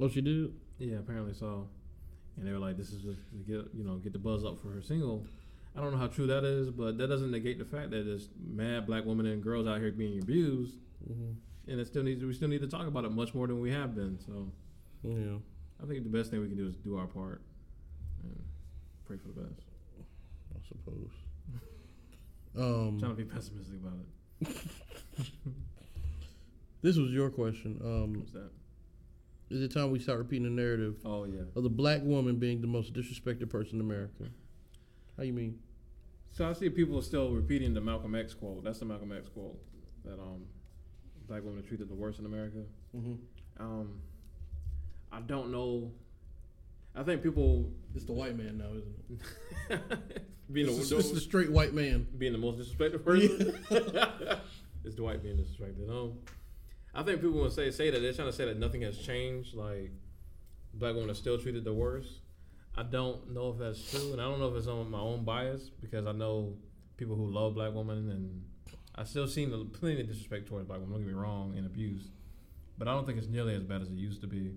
Oh, 0.00 0.08
she 0.08 0.20
did. 0.20 0.52
Yeah, 0.78 0.98
apparently 0.98 1.34
so. 1.34 1.68
And 2.36 2.46
they 2.46 2.52
were 2.52 2.58
like, 2.58 2.76
"This 2.76 2.90
is 2.90 3.02
just 3.02 3.18
to 3.30 3.36
get 3.38 3.74
you 3.74 3.84
know 3.84 3.96
get 3.96 4.12
the 4.12 4.18
buzz 4.18 4.44
up 4.44 4.60
for 4.60 4.70
her 4.70 4.82
single." 4.82 5.26
I 5.76 5.80
don't 5.80 5.92
know 5.92 5.98
how 5.98 6.08
true 6.08 6.26
that 6.26 6.44
is, 6.44 6.70
but 6.70 6.98
that 6.98 7.06
doesn't 7.06 7.30
negate 7.30 7.58
the 7.58 7.64
fact 7.64 7.90
that 7.90 8.04
there's 8.04 8.30
mad 8.44 8.86
black 8.86 9.04
women 9.04 9.26
and 9.26 9.42
girls 9.42 9.66
out 9.66 9.78
here 9.80 9.92
being 9.92 10.20
abused, 10.20 10.76
hmm 11.06 11.32
and 11.68 11.78
it 11.78 11.86
still 11.86 12.02
needs 12.02 12.24
we 12.24 12.32
still 12.32 12.48
need 12.48 12.62
to 12.62 12.66
talk 12.66 12.86
about 12.86 13.04
it 13.04 13.12
much 13.12 13.34
more 13.34 13.46
than 13.46 13.60
we 13.60 13.70
have 13.70 13.94
been. 13.94 14.18
So 14.24 14.50
Yeah. 15.02 15.36
I 15.82 15.86
think 15.86 16.02
the 16.02 16.10
best 16.10 16.30
thing 16.30 16.40
we 16.40 16.48
can 16.48 16.56
do 16.56 16.66
is 16.66 16.76
do 16.76 16.96
our 16.96 17.06
part 17.06 17.40
and 18.24 18.42
pray 19.06 19.16
for 19.16 19.28
the 19.28 19.40
best. 19.40 19.62
I 20.54 20.58
suppose. 20.68 21.10
Um, 22.56 22.98
trying 22.98 23.14
to 23.14 23.22
be 23.22 23.24
pessimistic 23.24 23.76
about 23.76 23.92
it. 24.40 24.48
this 26.82 26.96
was 26.96 27.10
your 27.10 27.30
question. 27.30 27.78
Um, 27.84 28.14
What's 28.14 28.32
that? 28.32 28.50
is 29.50 29.62
it 29.62 29.72
time 29.72 29.90
we 29.92 29.98
start 29.98 30.18
repeating 30.18 30.44
the 30.44 30.62
narrative 30.62 30.96
Oh 31.04 31.24
yeah. 31.24 31.42
of 31.54 31.62
the 31.62 31.68
black 31.70 32.02
woman 32.02 32.36
being 32.36 32.60
the 32.60 32.66
most 32.66 32.94
disrespected 32.94 33.48
person 33.48 33.76
in 33.76 33.80
America? 33.82 34.24
How 35.16 35.22
you 35.22 35.32
mean? 35.32 35.58
So 36.32 36.48
I 36.48 36.52
see 36.52 36.68
people 36.68 37.00
still 37.02 37.30
repeating 37.30 37.74
the 37.74 37.80
Malcolm 37.80 38.14
X 38.14 38.34
quote. 38.34 38.64
That's 38.64 38.78
the 38.80 38.86
Malcolm 38.86 39.12
X 39.12 39.28
quote 39.28 39.58
that 40.04 40.14
um 40.18 40.42
black 41.28 41.44
women 41.44 41.60
are 41.60 41.66
treated 41.68 41.88
the 41.88 41.94
worst 41.94 42.18
in 42.18 42.26
America. 42.26 42.62
Mm-hmm. 42.96 43.62
Um, 43.62 44.00
I 45.12 45.20
don't 45.20 45.50
know. 45.50 45.90
I 46.94 47.02
think 47.02 47.22
people 47.22 47.70
It's 47.94 48.04
the 48.04 48.12
white 48.12 48.36
man 48.36 48.58
now, 48.58 48.70
isn't 48.76 49.20
it? 49.70 50.22
being 50.52 50.66
the, 50.66 50.72
It's, 50.72 50.90
it's 50.90 51.10
the 51.10 51.20
straight 51.20 51.50
white 51.50 51.74
man. 51.74 52.06
being 52.16 52.32
the 52.32 52.38
most 52.38 52.58
disrespected 52.58 53.04
person. 53.04 53.58
it's 54.84 54.94
Dwight 54.94 55.22
being 55.22 55.36
disrespected. 55.36 55.88
Um, 55.90 56.14
I 56.94 57.02
think 57.02 57.20
people 57.20 57.40
will 57.40 57.50
say 57.50 57.70
say 57.70 57.90
that 57.90 58.00
they're 58.00 58.12
trying 58.12 58.28
to 58.28 58.32
say 58.32 58.46
that 58.46 58.58
nothing 58.58 58.82
has 58.82 58.98
changed. 58.98 59.54
Like 59.54 59.90
black 60.74 60.94
women 60.94 61.10
are 61.10 61.14
still 61.14 61.38
treated 61.38 61.64
the 61.64 61.74
worst. 61.74 62.10
I 62.76 62.82
don't 62.84 63.32
know 63.32 63.50
if 63.50 63.58
that's 63.58 63.90
true, 63.90 64.12
and 64.12 64.20
I 64.20 64.24
don't 64.24 64.38
know 64.38 64.48
if 64.48 64.56
it's 64.56 64.68
on 64.68 64.90
my 64.90 65.00
own 65.00 65.24
bias 65.24 65.68
because 65.80 66.06
I 66.06 66.12
know 66.12 66.54
people 66.96 67.16
who 67.16 67.26
love 67.26 67.54
black 67.54 67.74
women, 67.74 68.10
and 68.10 68.44
I 68.94 69.04
still 69.04 69.26
seen 69.26 69.50
plenty 69.72 70.00
of 70.00 70.06
disrespect 70.06 70.48
towards 70.48 70.66
black 70.66 70.78
women. 70.78 70.92
Don't 70.92 71.04
get 71.04 71.08
me 71.14 71.20
wrong, 71.20 71.54
and 71.56 71.66
abuse, 71.66 72.08
but 72.78 72.86
I 72.86 72.92
don't 72.92 73.04
think 73.04 73.18
it's 73.18 73.26
nearly 73.26 73.54
as 73.54 73.64
bad 73.64 73.82
as 73.82 73.88
it 73.88 73.94
used 73.94 74.20
to 74.20 74.26
be. 74.28 74.52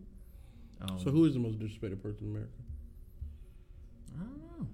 Um, 0.81 0.99
So 0.99 1.11
who 1.11 1.25
is 1.25 1.33
the 1.33 1.39
most 1.39 1.59
disrespected 1.59 2.01
person 2.01 2.25
in 2.25 2.29
America? 2.31 2.51
I 4.15 4.23
don't 4.23 4.59
know. 4.59 4.67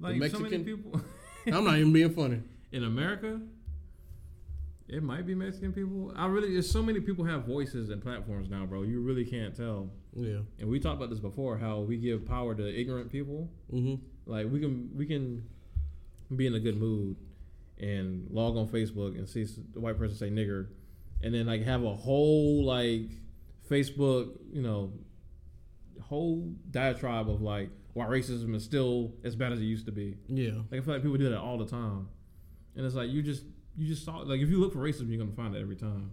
Like 0.00 0.30
so 0.30 0.38
many 0.38 0.58
Mexican? 0.58 0.64
people 0.64 1.00
I'm 1.46 1.64
not 1.64 1.76
even 1.76 1.92
being 1.92 2.10
funny. 2.10 2.40
in 2.72 2.84
America, 2.84 3.40
it 4.88 5.02
might 5.02 5.26
be 5.26 5.34
Mexican 5.34 5.72
people. 5.72 6.12
I 6.16 6.26
really, 6.26 6.52
there's 6.52 6.70
so 6.70 6.82
many 6.82 7.00
people 7.00 7.24
have 7.24 7.44
voices 7.44 7.90
and 7.90 8.02
platforms 8.02 8.48
now, 8.50 8.66
bro. 8.66 8.82
You 8.82 9.00
really 9.00 9.24
can't 9.24 9.54
tell. 9.54 9.90
Yeah. 10.14 10.38
And 10.58 10.68
we 10.68 10.80
talked 10.80 10.96
about 10.96 11.10
this 11.10 11.18
before, 11.18 11.58
how 11.58 11.80
we 11.80 11.96
give 11.96 12.26
power 12.26 12.54
to 12.54 12.80
ignorant 12.80 13.10
people. 13.10 13.50
Mm-hmm. 13.72 13.94
Like 14.26 14.50
we 14.50 14.60
can, 14.60 14.90
we 14.94 15.06
can 15.06 15.44
be 16.34 16.46
in 16.46 16.54
a 16.54 16.60
good 16.60 16.78
mood 16.78 17.16
and 17.78 18.26
log 18.30 18.56
on 18.56 18.68
Facebook 18.68 19.18
and 19.18 19.28
see 19.28 19.46
the 19.72 19.80
white 19.80 19.98
person 19.98 20.16
say 20.16 20.30
nigger, 20.30 20.68
and 21.22 21.34
then 21.34 21.46
like 21.46 21.62
have 21.62 21.82
a 21.82 21.94
whole 21.94 22.64
like 22.64 23.10
Facebook, 23.68 24.36
you 24.52 24.62
know, 24.62 24.92
whole 26.02 26.52
diatribe 26.70 27.28
of 27.30 27.40
like 27.40 27.70
why 27.94 28.06
racism 28.06 28.54
is 28.54 28.64
still 28.64 29.12
as 29.24 29.36
bad 29.36 29.52
as 29.52 29.60
it 29.60 29.64
used 29.64 29.86
to 29.86 29.92
be. 29.92 30.16
Yeah. 30.28 30.52
Like 30.70 30.80
I 30.80 30.84
feel 30.84 30.94
like 30.94 31.02
people 31.02 31.16
do 31.16 31.30
that 31.30 31.38
all 31.38 31.58
the 31.58 31.66
time, 31.66 32.08
and 32.76 32.84
it's 32.84 32.94
like 32.94 33.10
you 33.10 33.22
just 33.22 33.44
you 33.76 33.86
just 33.86 34.04
saw 34.04 34.18
like 34.18 34.40
if 34.40 34.48
you 34.48 34.60
look 34.60 34.72
for 34.72 34.80
racism, 34.80 35.08
you're 35.08 35.18
gonna 35.18 35.36
find 35.36 35.54
it 35.54 35.60
every 35.60 35.76
time. 35.76 36.12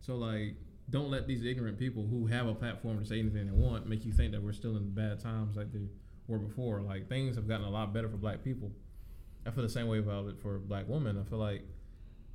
So 0.00 0.16
like, 0.16 0.54
don't 0.88 1.10
let 1.10 1.26
these 1.26 1.44
ignorant 1.44 1.78
people 1.78 2.06
who 2.06 2.26
have 2.26 2.46
a 2.46 2.54
platform 2.54 2.98
to 3.00 3.04
say 3.04 3.18
anything 3.18 3.46
they 3.46 3.52
want 3.52 3.86
make 3.86 4.04
you 4.04 4.12
think 4.12 4.32
that 4.32 4.42
we're 4.42 4.52
still 4.52 4.76
in 4.76 4.90
bad 4.90 5.20
times 5.20 5.56
like 5.56 5.72
they 5.72 5.88
were 6.26 6.38
before. 6.38 6.80
Like 6.80 7.08
things 7.08 7.36
have 7.36 7.48
gotten 7.48 7.66
a 7.66 7.70
lot 7.70 7.92
better 7.92 8.08
for 8.08 8.16
black 8.16 8.42
people. 8.42 8.70
I 9.46 9.50
feel 9.50 9.62
the 9.62 9.70
same 9.70 9.88
way 9.88 9.98
about 9.98 10.26
it 10.28 10.40
for 10.40 10.58
black 10.58 10.88
women. 10.88 11.18
I 11.18 11.28
feel 11.28 11.38
like 11.38 11.62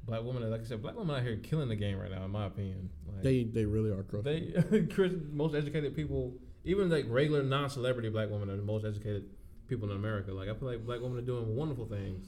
black 0.05 0.23
women, 0.23 0.49
like 0.49 0.61
I 0.61 0.63
said, 0.63 0.81
black 0.81 0.95
women 0.95 1.15
out 1.15 1.23
here 1.23 1.37
killing 1.37 1.69
the 1.69 1.75
game 1.75 1.97
right 1.99 2.11
now, 2.11 2.23
in 2.25 2.31
my 2.31 2.45
opinion. 2.45 2.89
Like, 3.07 3.23
They 3.23 3.43
they 3.43 3.65
really 3.65 3.89
are 3.91 4.03
crushing. 4.03 4.53
they 4.69 5.09
most 5.31 5.55
educated 5.55 5.95
people, 5.95 6.33
even 6.63 6.89
like 6.89 7.05
regular 7.07 7.43
non-celebrity 7.43 8.09
black 8.09 8.29
women, 8.29 8.49
are 8.49 8.55
the 8.55 8.61
most 8.63 8.85
educated 8.85 9.25
people 9.67 9.89
in 9.89 9.95
America. 9.97 10.31
Like 10.31 10.49
I 10.49 10.53
feel 10.53 10.69
like 10.69 10.85
black 10.85 11.01
women 11.01 11.17
are 11.17 11.21
doing 11.25 11.55
wonderful 11.55 11.85
things. 11.85 12.27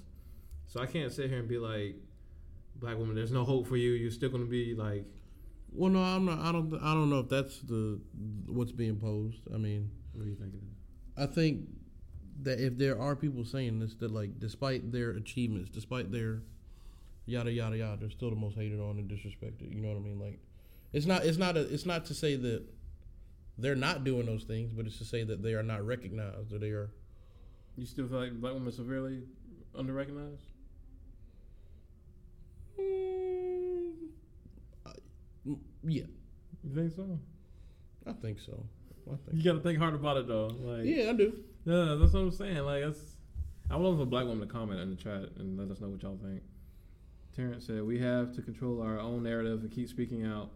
So 0.67 0.81
I 0.81 0.85
can't 0.85 1.11
sit 1.11 1.29
here 1.29 1.39
and 1.39 1.47
be 1.47 1.57
like, 1.57 1.95
black 2.75 2.97
woman, 2.97 3.15
there's 3.15 3.31
no 3.31 3.43
hope 3.43 3.67
for 3.67 3.77
you. 3.77 3.91
You're 3.91 4.11
still 4.11 4.29
gonna 4.29 4.45
be 4.45 4.75
like, 4.75 5.05
Well, 5.71 5.91
no, 5.91 6.01
I'm 6.01 6.25
not. 6.25 6.39
I 6.39 6.51
don't. 6.51 6.73
I 6.81 6.93
don't 6.93 7.09
know 7.09 7.19
if 7.19 7.29
that's 7.29 7.59
the 7.59 7.99
what's 8.47 8.71
being 8.71 8.97
posed. 8.97 9.39
I 9.53 9.57
mean, 9.57 9.89
what 10.13 10.23
do 10.23 10.29
you 10.29 10.35
think? 10.35 10.53
I 11.15 11.25
think 11.25 11.61
that 12.43 12.59
if 12.59 12.77
there 12.77 12.99
are 12.99 13.15
people 13.15 13.43
saying 13.45 13.79
this, 13.79 13.95
that 13.95 14.11
like, 14.11 14.39
despite 14.39 14.91
their 14.91 15.11
achievements, 15.11 15.69
despite 15.69 16.11
their 16.11 16.43
yada 17.27 17.51
yada 17.51 17.77
yada. 17.77 17.97
They're 17.99 18.09
still 18.09 18.31
the 18.31 18.35
most 18.35 18.55
hated 18.55 18.79
on 18.79 18.97
and 18.97 19.09
disrespected. 19.09 19.71
You 19.71 19.81
know 19.81 19.89
what 19.89 19.97
I 19.97 20.01
mean? 20.01 20.19
Like, 20.19 20.39
it's 20.93 21.05
not 21.05 21.25
it's 21.25 21.37
not 21.37 21.55
a, 21.57 21.61
it's 21.71 21.85
not 21.85 22.05
to 22.05 22.15
say 22.15 22.35
that 22.35 22.63
they're 23.57 23.75
not 23.75 24.03
doing 24.03 24.25
those 24.25 24.43
things, 24.43 24.71
but 24.71 24.87
it's 24.87 24.97
to 24.97 25.05
say 25.05 25.23
that 25.23 25.43
they 25.43 25.53
are 25.53 25.63
not 25.63 25.85
recognized 25.85 26.53
or 26.53 26.57
they 26.57 26.69
are. 26.71 26.89
You 27.75 27.85
still 27.85 28.07
feel 28.07 28.19
like 28.19 28.33
black 28.41 28.53
women 28.53 28.69
are 28.69 28.71
severely 28.71 29.23
underrecognized? 29.75 30.39
Mm, 32.79 33.93
I, 34.85 34.91
yeah. 35.83 36.03
You 36.63 36.75
think 36.75 36.93
so? 36.95 37.19
I 38.05 38.13
think 38.13 38.39
so. 38.39 38.63
I 39.07 39.15
think 39.15 39.37
you 39.37 39.43
got 39.43 39.53
to 39.53 39.59
think 39.59 39.79
hard 39.79 39.93
about 39.93 40.17
it 40.17 40.27
though. 40.27 40.47
Like, 40.47 40.85
yeah, 40.85 41.09
I 41.09 41.13
do. 41.13 41.33
Yeah, 41.65 41.97
that's 41.99 42.13
what 42.13 42.21
I'm 42.21 42.31
saying. 42.31 42.57
Like, 42.59 42.83
that's. 42.83 42.99
I 43.69 43.75
would 43.75 43.83
love 43.83 43.97
for 43.97 44.03
a 44.03 44.05
black 44.05 44.25
woman 44.25 44.47
to 44.47 44.51
comment 44.51 44.79
in 44.79 44.91
the 44.91 44.95
chat 44.95 45.29
and 45.37 45.57
let 45.59 45.69
us 45.69 45.81
know 45.81 45.89
what 45.89 46.01
y'all 46.01 46.17
think. 46.23 46.41
Terrence 47.37 47.67
said, 47.67 47.83
"We 47.83 47.99
have 47.99 48.33
to 48.35 48.41
control 48.41 48.81
our 48.81 48.99
own 48.99 49.21
narrative 49.21 49.61
and 49.61 49.71
keep 49.71 49.87
speaking 49.87 50.25
out 50.25 50.49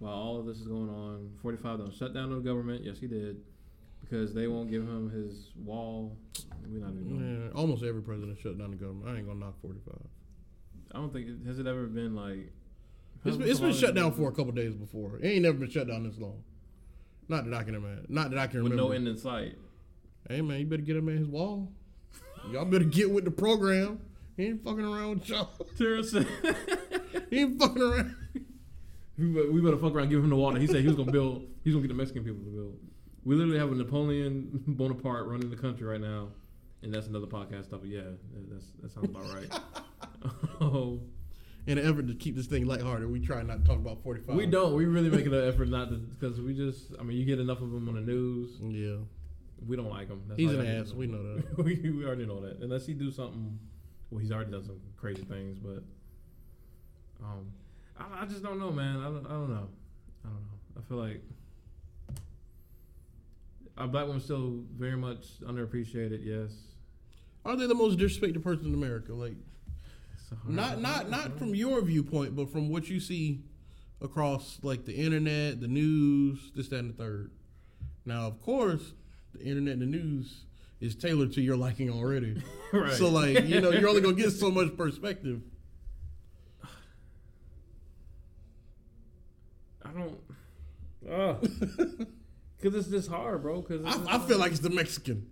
while 0.00 0.12
all 0.12 0.38
of 0.38 0.44
this 0.44 0.58
is 0.58 0.68
going 0.68 0.90
on." 0.90 1.30
Forty-five 1.40 1.78
don't 1.78 1.94
shut 1.94 2.12
down 2.12 2.28
the 2.28 2.40
government. 2.40 2.84
Yes, 2.84 2.98
he 2.98 3.06
did, 3.06 3.40
because 4.02 4.34
they 4.34 4.46
won't 4.46 4.70
give 4.70 4.82
him 4.82 5.08
his 5.10 5.52
wall. 5.56 6.14
We're 6.68 6.80
not 6.80 6.90
even. 6.90 7.50
Yeah, 7.52 7.58
almost 7.58 7.82
every 7.82 8.02
president 8.02 8.38
shut 8.38 8.58
down 8.58 8.70
the 8.72 8.76
government. 8.76 9.08
I 9.08 9.16
ain't 9.16 9.26
gonna 9.26 9.40
knock 9.40 9.54
forty 9.62 9.80
five. 9.86 10.06
I 10.92 10.98
don't 10.98 11.10
think 11.10 11.26
it, 11.26 11.46
has 11.46 11.58
it 11.58 11.66
ever 11.66 11.86
been 11.86 12.14
like. 12.14 12.52
It's 13.24 13.36
been, 13.38 13.48
it's 13.48 13.60
been 13.60 13.72
shut 13.72 13.94
down 13.94 14.12
for 14.12 14.28
a 14.28 14.32
couple 14.32 14.52
days 14.52 14.74
before. 14.74 15.18
It 15.22 15.26
ain't 15.26 15.42
never 15.42 15.56
been 15.56 15.70
shut 15.70 15.88
down 15.88 16.04
this 16.04 16.18
long. 16.18 16.42
Not 17.28 17.44
that 17.46 17.54
I 17.54 17.62
can 17.62 17.74
imagine. 17.74 18.06
Not 18.08 18.30
that 18.30 18.38
I 18.38 18.46
can 18.46 18.62
with 18.62 18.72
remember. 18.72 18.90
no 18.90 18.96
end 18.96 19.08
in 19.08 19.16
sight. 19.16 19.56
Hey 20.28 20.42
man, 20.42 20.60
you 20.60 20.66
better 20.66 20.82
get 20.82 20.96
him 20.96 21.08
in 21.08 21.16
his 21.16 21.28
wall. 21.28 21.72
Y'all 22.50 22.66
better 22.66 22.84
get 22.84 23.10
with 23.10 23.24
the 23.24 23.30
program. 23.30 24.00
He 24.36 24.46
ain't 24.46 24.64
fucking 24.64 24.84
around 24.84 25.20
with 25.20 25.28
y'all. 25.28 25.50
Said, 26.02 26.26
He 27.30 27.40
ain't 27.40 27.58
fucking 27.60 27.82
around. 27.82 28.16
we 29.18 29.26
better, 29.26 29.52
we 29.52 29.60
better 29.60 29.76
fuck 29.76 29.92
around, 29.92 30.04
and 30.04 30.10
give 30.10 30.24
him 30.24 30.30
the 30.30 30.36
water. 30.36 30.58
He 30.58 30.66
said 30.66 30.80
he 30.80 30.86
was 30.88 30.96
gonna 30.96 31.12
build. 31.12 31.46
He's 31.64 31.74
gonna 31.74 31.82
get 31.86 31.88
the 31.88 31.94
Mexican 31.94 32.24
people 32.24 32.42
to 32.44 32.50
build. 32.50 32.78
We 33.24 33.34
literally 33.34 33.58
have 33.58 33.70
a 33.70 33.74
Napoleon 33.74 34.62
Bonaparte 34.66 35.26
running 35.26 35.50
the 35.50 35.56
country 35.56 35.86
right 35.86 36.00
now, 36.00 36.28
and 36.82 36.92
that's 36.92 37.06
another 37.06 37.26
podcast 37.26 37.68
topic. 37.70 37.90
Yeah, 37.90 38.02
that's 38.50 38.66
that 38.82 38.90
sounds 38.92 39.10
about 39.10 39.24
right. 39.34 39.60
oh, 40.62 41.00
In 41.66 41.76
an 41.76 41.86
effort 41.86 42.08
to 42.08 42.14
keep 42.14 42.34
this 42.34 42.46
thing 42.46 42.66
lighthearted, 42.66 43.10
we 43.10 43.20
try 43.20 43.42
not 43.42 43.58
to 43.58 43.64
talk 43.64 43.76
about 43.78 44.02
forty 44.02 44.22
five. 44.22 44.36
we 44.36 44.46
don't. 44.46 44.74
We 44.74 44.86
really 44.86 45.10
making 45.10 45.34
an 45.34 45.46
effort 45.46 45.68
not 45.68 45.90
to, 45.90 45.96
because 45.96 46.40
we 46.40 46.54
just. 46.54 46.86
I 46.98 47.02
mean, 47.02 47.18
you 47.18 47.26
get 47.26 47.38
enough 47.40 47.60
of 47.60 47.70
them 47.70 47.88
on 47.88 47.96
the 47.96 48.00
news. 48.00 48.56
Yeah, 48.62 49.04
We 49.66 49.76
don't 49.76 49.90
like 49.90 50.08
him. 50.08 50.22
That's 50.26 50.40
he's 50.40 50.52
an 50.52 50.66
ass. 50.66 50.92
We 50.92 51.06
know. 51.06 51.18
know 51.18 51.34
that. 51.36 51.58
we, 51.62 51.76
we 51.90 52.06
already 52.06 52.24
know 52.24 52.40
that. 52.40 52.60
Unless 52.62 52.86
he 52.86 52.94
do 52.94 53.10
something, 53.10 53.58
well, 54.10 54.20
he's 54.20 54.32
already 54.32 54.50
done 54.50 54.64
some 54.64 54.80
crazy 54.96 55.22
things, 55.22 55.58
but 55.58 55.82
um, 57.22 57.46
I, 57.98 58.22
I 58.22 58.26
just 58.26 58.42
don't 58.42 58.58
know, 58.58 58.70
man. 58.72 58.96
I 58.98 59.04
don't, 59.04 59.26
I 59.26 59.30
don't 59.30 59.50
know. 59.50 59.68
I 60.24 60.28
don't 60.28 60.34
know. 60.34 60.78
I 60.78 60.80
feel 60.88 60.96
like 60.98 61.22
our 63.78 63.86
black 63.88 64.06
women 64.06 64.20
still 64.20 64.62
very 64.76 64.96
much 64.96 65.40
underappreciated. 65.42 66.20
Yes, 66.22 66.50
Are 67.44 67.56
they 67.56 67.66
the 67.66 67.74
most 67.74 67.98
disrespected 67.98 68.42
person 68.42 68.66
in 68.66 68.74
America? 68.74 69.12
Like 69.14 69.34
It's 70.14 70.32
a 70.32 70.34
hard- 70.36 70.54
not 70.54 70.80
not 70.80 71.10
not 71.10 71.38
from 71.38 71.54
your 71.54 71.80
viewpoint, 71.82 72.36
but 72.36 72.50
from 72.50 72.68
what 72.68 72.88
you 72.88 73.00
see 73.00 73.42
across 74.02 74.58
like 74.62 74.84
the 74.84 74.94
internet, 74.94 75.60
the 75.60 75.68
news, 75.68 76.50
this, 76.54 76.68
that, 76.68 76.78
and 76.80 76.90
the 76.90 76.94
third. 76.94 77.30
Now, 78.06 78.26
of 78.26 78.40
course, 78.42 78.92
the 79.34 79.42
internet 79.44 79.74
and 79.74 79.82
the 79.82 79.86
news 79.86 80.44
is 80.80 80.94
tailored 80.94 81.32
to 81.34 81.40
your 81.42 81.56
liking 81.56 81.90
already. 81.90 82.42
right. 82.72 82.92
So 82.92 83.08
like, 83.10 83.44
you 83.46 83.60
know, 83.60 83.70
you're 83.70 83.88
only 83.88 84.00
gonna 84.00 84.14
get 84.14 84.30
so 84.30 84.50
much 84.50 84.76
perspective. 84.76 85.40
I 89.84 89.90
don't. 89.90 90.18
Uh, 91.08 91.34
Cause 92.62 92.74
it's 92.74 92.88
just 92.88 93.08
hard, 93.08 93.42
bro. 93.42 93.62
Cause 93.62 93.80
I, 93.84 94.16
I 94.16 94.18
feel 94.18 94.38
like 94.38 94.52
it's 94.52 94.60
the 94.60 94.68
Mexican. 94.68 95.26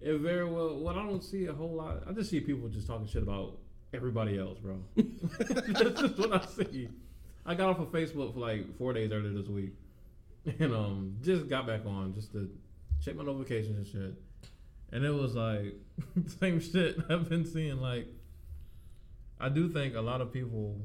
It 0.00 0.18
very 0.18 0.44
well. 0.44 0.78
Well, 0.80 0.98
I 0.98 1.04
don't 1.04 1.22
see 1.22 1.46
a 1.46 1.52
whole 1.52 1.74
lot. 1.74 2.02
I 2.08 2.12
just 2.12 2.30
see 2.30 2.40
people 2.40 2.68
just 2.68 2.86
talking 2.86 3.06
shit 3.06 3.22
about 3.22 3.58
everybody 3.92 4.38
else, 4.38 4.58
bro. 4.58 4.82
That's 4.96 6.00
just 6.00 6.18
what 6.18 6.32
I 6.32 6.46
see. 6.46 6.88
I 7.46 7.54
got 7.54 7.70
off 7.70 7.78
of 7.78 7.88
Facebook 7.92 8.34
for 8.34 8.40
like 8.40 8.76
four 8.76 8.92
days 8.92 9.12
earlier 9.12 9.32
this 9.32 9.46
week, 9.46 9.72
and 10.58 10.74
um, 10.74 11.16
just 11.22 11.48
got 11.48 11.66
back 11.66 11.86
on 11.86 12.14
just 12.14 12.32
to 12.32 12.50
check 13.04 13.16
my 13.16 13.24
notifications 13.24 13.76
and 13.76 13.86
shit. 13.86 14.22
And 14.92 15.04
it 15.04 15.10
was 15.14 15.34
like 15.34 15.74
same 16.40 16.60
shit 16.60 16.96
I've 17.10 17.28
been 17.28 17.44
seeing. 17.44 17.80
Like, 17.80 18.06
I 19.38 19.48
do 19.48 19.68
think 19.68 19.94
a 19.94 20.00
lot 20.00 20.20
of 20.20 20.32
people 20.32 20.76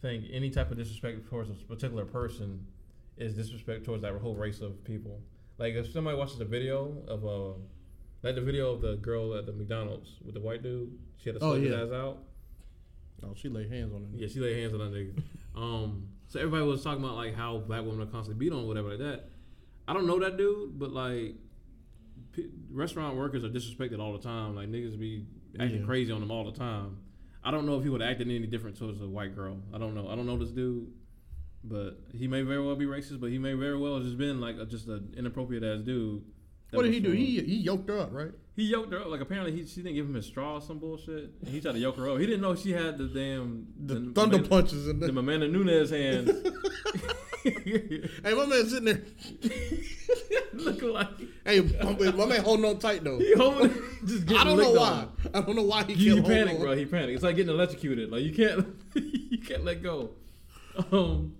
think 0.00 0.24
any 0.32 0.50
type 0.50 0.70
of 0.70 0.78
disrespect 0.78 1.28
towards 1.28 1.50
a 1.50 1.54
particular 1.54 2.04
person 2.04 2.66
is 3.18 3.34
disrespect 3.34 3.84
towards 3.84 4.02
that 4.02 4.14
whole 4.14 4.34
race 4.34 4.60
of 4.60 4.82
people. 4.84 5.20
Like 5.58 5.74
if 5.74 5.92
somebody 5.92 6.16
watches 6.16 6.40
a 6.40 6.44
video 6.46 7.02
of 7.06 7.24
uh 7.26 7.58
like 8.22 8.34
the 8.34 8.40
video 8.40 8.72
of 8.72 8.80
the 8.82 8.96
girl 8.96 9.34
at 9.34 9.46
the 9.46 9.52
McDonald's 9.52 10.10
with 10.24 10.34
the 10.34 10.40
white 10.40 10.62
dude, 10.62 10.90
she 11.18 11.28
had 11.30 11.38
to 11.38 11.44
Oh, 11.44 11.52
slap 11.52 11.62
his 11.62 11.70
yeah. 11.72 11.82
ass 11.84 11.92
out. 11.92 12.18
Oh, 13.22 13.34
she 13.36 13.48
laid 13.50 13.70
hands 13.70 13.92
on 13.92 14.00
him. 14.00 14.10
Yeah, 14.14 14.28
she 14.28 14.40
laid 14.40 14.56
hands 14.58 14.72
on 14.72 14.78
that 14.80 14.92
nigga. 14.92 15.22
Um, 15.56 16.06
so 16.28 16.38
everybody 16.38 16.62
was 16.64 16.82
talking 16.84 17.02
about 17.02 17.16
like 17.16 17.34
how 17.34 17.58
black 17.58 17.82
women 17.84 18.00
are 18.00 18.06
constantly 18.06 18.38
beat 18.46 18.54
on, 18.54 18.68
whatever 18.68 18.90
like 18.90 19.00
that. 19.00 19.28
I 19.90 19.92
don't 19.92 20.06
know 20.06 20.20
that 20.20 20.36
dude, 20.36 20.78
but 20.78 20.92
like 20.92 21.34
p- 22.32 22.50
restaurant 22.70 23.16
workers 23.16 23.42
are 23.42 23.48
disrespected 23.48 23.98
all 23.98 24.12
the 24.12 24.22
time. 24.22 24.54
Like 24.54 24.68
niggas 24.68 24.96
be 24.98 25.26
acting 25.58 25.80
Yeah. 25.80 25.86
crazy 25.86 26.12
on 26.12 26.20
them 26.20 26.30
all 26.30 26.44
the 26.50 26.56
time. 26.56 26.98
I 27.42 27.50
don't 27.50 27.66
know 27.66 27.76
if 27.78 27.82
he 27.82 27.88
would 27.88 28.00
have 28.00 28.10
acted 28.10 28.28
any 28.28 28.46
different 28.46 28.78
towards 28.78 29.00
a 29.00 29.08
white 29.08 29.34
girl. 29.34 29.56
I 29.74 29.78
don't 29.78 29.94
know. 29.96 30.06
I 30.08 30.14
don't 30.14 30.26
know 30.26 30.38
this 30.38 30.50
dude, 30.50 30.86
but 31.64 31.98
he 32.14 32.28
may 32.28 32.42
very 32.42 32.64
well 32.64 32.76
be 32.76 32.84
racist. 32.86 33.18
But 33.20 33.30
he 33.30 33.38
may 33.38 33.54
very 33.54 33.76
well 33.78 33.94
have 33.96 34.04
just 34.04 34.16
been 34.18 34.40
like 34.40 34.56
a, 34.58 34.64
just 34.66 34.86
an 34.86 35.12
inappropriate 35.16 35.64
ass 35.64 35.80
dude. 35.84 36.22
What 36.72 36.84
did 36.84 36.92
he 36.94 37.00
do? 37.00 37.08
from- 37.08 37.16
He 37.18 37.40
he 37.40 37.56
yoked 37.56 37.88
her 37.88 37.98
up, 37.98 38.10
right? 38.12 38.30
he 38.54 38.64
yoked 38.66 38.92
her 38.92 39.00
up. 39.00 39.08
Like 39.08 39.22
apparently 39.22 39.52
he 39.56 39.66
she 39.66 39.82
didn't 39.82 39.96
give 39.96 40.06
him 40.06 40.14
a 40.16 40.22
straw 40.22 40.54
or 40.56 40.60
some 40.60 40.78
bullshit. 40.78 41.32
And 41.40 41.48
he 41.48 41.60
tried 41.60 41.72
to 41.72 41.78
yoke 41.80 41.96
her 41.96 42.08
up. 42.10 42.20
He 42.20 42.26
didn't 42.26 42.42
know 42.42 42.54
she 42.54 42.70
had 42.72 42.96
the 42.98 43.08
damn 43.08 43.66
The 43.84 43.94
thunder 44.14 44.36
Amanda, 44.36 44.48
punches 44.48 44.86
in 44.86 45.00
the 45.00 45.10
the, 45.10 45.18
Amanda 45.18 45.48
Nunes 45.48 45.90
hands. 45.90 46.30
Hey, 48.22 48.34
my 48.34 48.46
man 48.46 48.66
sitting 48.66 48.84
there. 48.84 49.02
Looking 50.52 50.92
like 50.92 51.08
Hey, 51.44 51.60
my 51.60 51.92
man, 51.94 52.16
my 52.16 52.26
man 52.26 52.42
holding 52.42 52.64
on 52.66 52.78
tight 52.78 53.02
though. 53.04 53.18
he 53.18 53.32
holding, 53.34 53.72
just 54.04 54.26
getting 54.26 54.36
I 54.36 54.44
don't 54.44 54.58
know 54.58 54.72
why. 54.72 54.88
on. 54.90 55.12
I 55.32 55.40
don't 55.40 55.56
know 55.56 55.62
why 55.62 55.84
he 55.84 55.94
he 55.94 56.08
hold 56.08 56.26
panicked, 56.26 56.56
on. 56.56 56.60
bro. 56.60 56.76
He 56.76 56.84
panicked. 56.84 57.12
It's 57.14 57.22
like 57.22 57.36
getting 57.36 57.54
electrocuted. 57.54 58.10
Like 58.10 58.22
you 58.22 58.32
can't, 58.34 58.66
you 58.94 59.38
can't 59.38 59.64
let 59.64 59.82
go. 59.82 60.10
Um, 60.92 61.34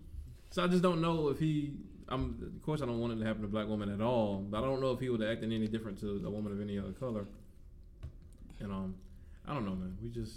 so 0.50 0.64
I 0.64 0.68
just 0.68 0.82
don't 0.82 1.00
know 1.00 1.28
if 1.28 1.38
he. 1.38 1.72
I'm, 2.08 2.52
of 2.56 2.62
course, 2.62 2.82
I 2.82 2.86
don't 2.86 2.98
want 2.98 3.12
it 3.12 3.16
to 3.20 3.24
happen 3.24 3.42
to 3.42 3.46
a 3.46 3.50
black 3.50 3.68
woman 3.68 3.92
at 3.92 4.00
all. 4.00 4.38
But 4.38 4.58
I 4.58 4.60
don't 4.62 4.80
know 4.80 4.90
if 4.92 5.00
he 5.00 5.08
would 5.10 5.20
have 5.20 5.30
acted 5.30 5.52
any 5.52 5.68
different 5.68 6.00
to 6.00 6.22
a 6.24 6.30
woman 6.30 6.52
of 6.52 6.60
any 6.60 6.78
other 6.78 6.92
color. 6.92 7.26
And 8.58 8.72
um, 8.72 8.94
I 9.46 9.54
don't 9.54 9.64
know, 9.64 9.74
man. 9.74 9.96
We 10.02 10.08
just 10.08 10.34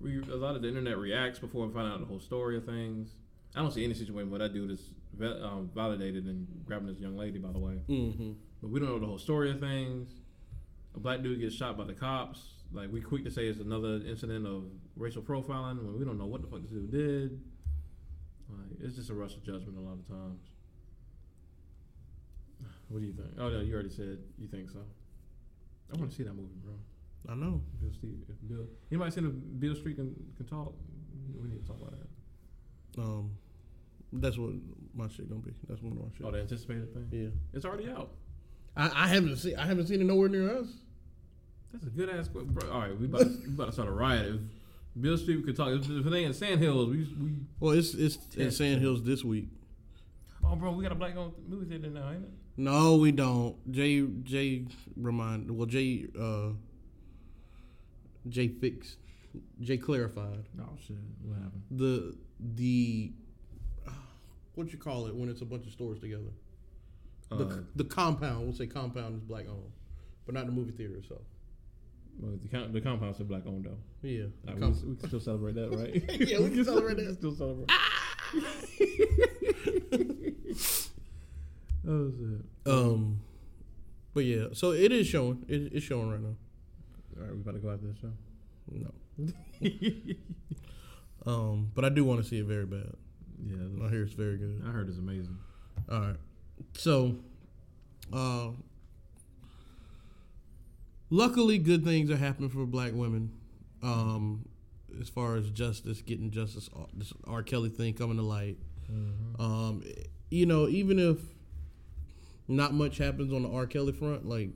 we 0.00 0.18
a 0.18 0.36
lot 0.36 0.56
of 0.56 0.62
the 0.62 0.68
internet 0.68 0.98
reacts 0.98 1.38
before 1.38 1.66
we 1.66 1.72
find 1.72 1.90
out 1.90 2.00
the 2.00 2.06
whole 2.06 2.20
story 2.20 2.56
of 2.56 2.64
things. 2.64 3.10
I 3.54 3.60
don't 3.60 3.70
see 3.72 3.84
any 3.84 3.94
situation 3.94 4.30
where 4.30 4.38
that 4.38 4.54
dude 4.54 4.70
is 4.70 4.90
um, 5.20 5.70
validated 5.74 6.24
and 6.24 6.46
grabbing 6.64 6.86
this 6.88 6.98
young 6.98 7.16
lady. 7.16 7.38
By 7.38 7.52
the 7.52 7.58
way, 7.58 7.80
Mm-hmm. 7.88 8.32
but 8.62 8.70
we 8.70 8.80
don't 8.80 8.88
know 8.88 8.98
the 8.98 9.06
whole 9.06 9.18
story 9.18 9.50
of 9.50 9.60
things. 9.60 10.10
A 10.94 11.00
black 11.00 11.22
dude 11.22 11.40
gets 11.40 11.54
shot 11.54 11.76
by 11.76 11.84
the 11.84 11.92
cops. 11.94 12.40
Like 12.72 12.90
we 12.90 13.00
quick 13.02 13.24
to 13.24 13.30
say 13.30 13.46
it's 13.46 13.60
another 13.60 14.00
incident 14.06 14.46
of 14.46 14.64
racial 14.96 15.22
profiling 15.22 15.82
when 15.84 15.98
we 15.98 16.04
don't 16.04 16.18
know 16.18 16.26
what 16.26 16.40
the 16.40 16.48
fuck 16.48 16.62
this 16.62 16.70
dude 16.70 16.90
did. 16.90 17.40
Like 18.48 18.78
it's 18.80 18.96
just 18.96 19.10
a 19.10 19.14
rush 19.14 19.34
of 19.34 19.42
judgment 19.44 19.76
a 19.76 19.80
lot 19.80 19.94
of 19.98 20.06
times. 20.08 20.40
What 22.88 23.00
do 23.00 23.06
you 23.06 23.12
think? 23.12 23.28
Oh 23.38 23.48
no, 23.48 23.60
you 23.60 23.72
already 23.74 23.90
said 23.90 24.18
you 24.38 24.48
think 24.48 24.70
so. 24.70 24.80
I 25.94 25.98
want 25.98 26.10
to 26.10 26.16
see 26.16 26.22
that 26.22 26.34
movie, 26.34 26.54
bro. 26.62 26.74
I 27.28 27.34
know. 27.34 27.60
Bill 27.80 27.90
Steve, 27.92 28.18
if 28.28 28.36
Bill, 28.48 28.66
anybody 28.90 29.10
seen 29.10 29.26
if 29.26 29.60
Beale 29.60 29.74
Street 29.76 29.96
can, 29.96 30.14
can 30.36 30.46
talk? 30.46 30.74
We 31.40 31.48
need 31.48 31.60
to 31.62 31.66
talk 31.66 31.80
about 31.80 31.94
that. 31.98 33.02
Um, 33.02 33.30
that's 34.12 34.36
what 34.38 34.50
my 34.94 35.08
shit 35.08 35.28
gonna 35.28 35.40
be. 35.40 35.52
That's 35.68 35.82
one 35.82 35.92
of 35.92 35.98
my 35.98 36.04
shit. 36.16 36.26
Oh, 36.26 36.30
the 36.30 36.40
anticipated 36.40 36.92
thing. 36.92 37.08
yeah. 37.10 37.28
It's 37.54 37.64
already 37.64 37.88
out. 37.90 38.10
I, 38.76 39.04
I 39.04 39.08
haven't 39.08 39.36
seen. 39.36 39.56
I 39.56 39.66
haven't 39.66 39.86
seen 39.86 40.00
it 40.00 40.04
nowhere 40.04 40.28
near 40.28 40.58
us. 40.58 40.66
That's 41.72 41.86
a 41.86 41.90
good 41.90 42.10
ass. 42.10 42.28
que- 42.28 42.44
Bro, 42.44 42.70
all 42.70 42.80
right, 42.80 42.98
we 42.98 43.06
about, 43.06 43.20
to, 43.22 43.26
we 43.46 43.54
about 43.54 43.66
to 43.66 43.72
start 43.72 43.88
a 43.88 43.92
riot. 43.92 44.26
If 44.34 44.40
Beale 45.00 45.16
Street 45.16 45.44
could 45.44 45.56
talk, 45.56 45.68
if, 45.68 45.88
if 45.88 46.06
ain't 46.06 46.14
in 46.26 46.34
Sand 46.34 46.60
Hills, 46.60 46.88
we 46.90 46.98
we. 47.20 47.32
Well, 47.60 47.72
it's 47.72 47.94
it's 47.94 48.18
in 48.36 48.50
Sand 48.50 48.80
Hills 48.80 49.02
this 49.02 49.24
week. 49.24 49.48
Oh, 50.44 50.54
bro, 50.56 50.72
we 50.72 50.82
got 50.82 50.92
a 50.92 50.96
black 50.96 51.16
owned 51.16 51.32
movie 51.48 51.66
theater 51.66 51.88
now, 51.88 52.10
ain't 52.10 52.24
it? 52.24 52.30
No, 52.58 52.96
we 52.96 53.12
don't. 53.12 53.56
Jay 53.72 54.02
Jay 54.22 54.66
remind. 54.96 55.50
Well, 55.50 55.66
Jay 55.66 56.06
uh. 56.18 56.48
Jay 58.28 58.48
fixed. 58.48 58.98
Jay 59.60 59.78
clarified 59.78 60.44
Oh 60.60 60.76
shit, 60.86 60.96
what 61.22 61.36
happened? 61.36 61.62
the 61.70 62.14
the. 62.38 63.12
What 64.54 64.72
you 64.72 64.78
call 64.78 65.06
it 65.06 65.14
when 65.14 65.28
it's 65.28 65.40
a 65.40 65.44
bunch 65.46 65.66
of 65.66 65.72
stores 65.72 65.98
together? 66.00 66.30
The, 67.30 67.44
Uh, 67.46 67.56
the 67.76 67.84
compound. 67.84 68.44
We'll 68.44 68.52
say 68.54 68.66
compound 68.66 69.16
is 69.16 69.22
black 69.22 69.46
owned, 69.48 69.72
but 70.26 70.34
not 70.34 70.46
the 70.46 70.52
movie 70.52 70.72
theater 70.72 70.96
itself. 70.96 71.22
well, 72.20 72.36
the, 72.42 72.48
com- 72.48 72.72
the 72.72 72.80
compound's 72.80 73.16
still 73.16 73.26
black 73.26 73.46
owned 73.46 73.64
though. 73.64 73.78
Yeah. 74.02 74.24
The 74.44 74.52
we, 74.54 74.60
can- 74.60 74.90
we 74.90 74.96
can 74.96 75.08
still 75.08 75.20
celebrate 75.20 75.54
that, 75.54 75.70
right? 75.74 76.20
Yeah, 76.28 76.40
we 76.40 76.50
can 76.50 76.64
celebrate 76.64 76.96
that. 76.96 77.06
we 77.06 77.08
that. 77.08 77.18
still 77.18 77.34
celebrate. 77.34 77.70
oh 81.88 82.10
shit. 82.10 82.44
um, 82.72 83.20
but 84.14 84.24
yeah, 84.24 84.46
so 84.52 84.72
it 84.72 84.92
is 84.92 85.06
showing. 85.06 85.44
It, 85.48 85.72
it's 85.72 85.84
showing 85.86 86.10
right 86.10 86.20
now. 86.20 86.34
All 87.18 87.24
right, 87.24 87.34
we 87.34 87.40
about 87.40 87.54
to 87.54 87.60
go 87.60 87.70
after 87.70 87.86
this 87.86 87.96
show. 87.98 88.12
No. 88.70 88.92
Um, 91.24 91.70
but 91.74 91.84
I 91.84 91.88
do 91.88 92.04
want 92.04 92.20
to 92.22 92.28
see 92.28 92.38
it 92.40 92.44
very 92.46 92.66
bad. 92.66 92.94
Yeah, 93.44 93.86
I 93.86 93.88
hear 93.90 94.02
it's 94.02 94.12
very 94.12 94.36
good. 94.36 94.62
I 94.66 94.70
heard 94.70 94.88
it's 94.88 94.98
amazing. 94.98 95.36
All 95.90 96.00
right. 96.00 96.16
So, 96.74 97.16
uh, 98.12 98.50
luckily, 101.10 101.58
good 101.58 101.84
things 101.84 102.10
are 102.10 102.16
happening 102.16 102.50
for 102.50 102.64
black 102.66 102.92
women. 102.94 103.32
Um, 103.82 104.48
as 105.00 105.08
far 105.08 105.36
as 105.36 105.50
justice, 105.50 106.02
getting 106.02 106.30
justice, 106.30 106.68
uh, 106.76 106.84
this 106.94 107.12
R. 107.26 107.42
Kelly 107.42 107.70
thing 107.70 107.94
coming 107.94 108.16
to 108.16 108.22
light. 108.22 108.58
Um, 109.38 109.82
you 110.30 110.46
know, 110.46 110.68
even 110.68 110.98
if 110.98 111.18
not 112.46 112.74
much 112.74 112.98
happens 112.98 113.32
on 113.32 113.42
the 113.42 113.48
R. 113.48 113.66
Kelly 113.66 113.92
front, 113.92 114.28
like 114.28 114.50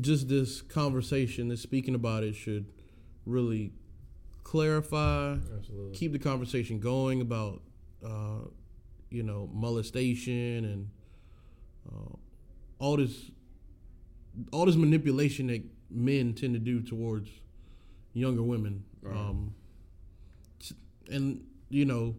just 0.00 0.28
this 0.28 0.62
conversation, 0.62 1.48
this 1.48 1.60
speaking 1.60 1.94
about 1.94 2.24
it 2.24 2.34
should 2.34 2.66
really 3.26 3.72
clarify 4.42 5.36
Absolutely. 5.56 5.92
keep 5.94 6.12
the 6.12 6.18
conversation 6.18 6.78
going 6.80 7.20
about 7.20 7.62
uh, 8.04 8.46
you 9.10 9.22
know 9.22 9.48
molestation 9.52 10.64
and 10.64 10.88
uh, 11.90 12.14
all 12.78 12.96
this 12.96 13.30
all 14.52 14.64
this 14.66 14.76
manipulation 14.76 15.46
that 15.48 15.62
men 15.90 16.32
tend 16.32 16.54
to 16.54 16.58
do 16.60 16.80
towards 16.80 17.28
younger 18.14 18.42
women 18.42 18.84
Right. 19.02 19.16
um, 19.16 19.54
and 21.10 21.44
you 21.70 21.84
know 21.84 22.14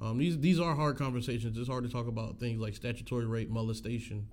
um, 0.00 0.18
these 0.18 0.38
these 0.38 0.60
are 0.60 0.74
hard 0.74 0.96
conversations 0.96 1.58
it's 1.58 1.68
hard 1.68 1.82
to 1.84 1.90
talk 1.90 2.06
about 2.06 2.38
things 2.38 2.60
like 2.60 2.74
statutory 2.76 3.26
rape 3.26 3.50
molestation 3.50 4.28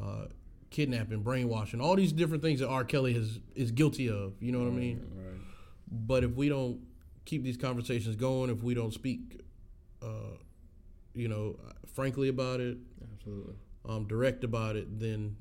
uh, 0.00 0.26
kidnapping 0.70 1.22
brainwashing 1.22 1.80
all 1.80 1.94
these 1.94 2.12
different 2.12 2.42
things 2.42 2.58
that 2.60 2.68
R. 2.68 2.84
Kelly 2.84 3.14
has 3.14 3.38
is 3.54 3.70
guilty 3.70 4.08
of 4.08 4.32
you 4.40 4.50
know 4.52 4.58
what 4.58 4.68
I 4.68 4.72
mean 4.72 5.00
Right. 5.16 5.38
but 5.90 6.24
if 6.24 6.32
we 6.32 6.48
don't 6.48 6.80
keep 7.24 7.42
these 7.44 7.56
conversations 7.58 8.16
going, 8.16 8.48
if 8.50 8.62
we 8.62 8.72
don't 8.72 8.92
speak, 8.92 9.42
you 11.18 11.28
know, 11.28 11.58
frankly 11.94 12.28
about 12.28 12.60
it, 12.60 12.78
Absolutely. 13.14 13.54
um, 13.88 14.06
direct 14.06 14.44
about 14.44 14.76
it, 14.76 14.98
then 15.00 15.36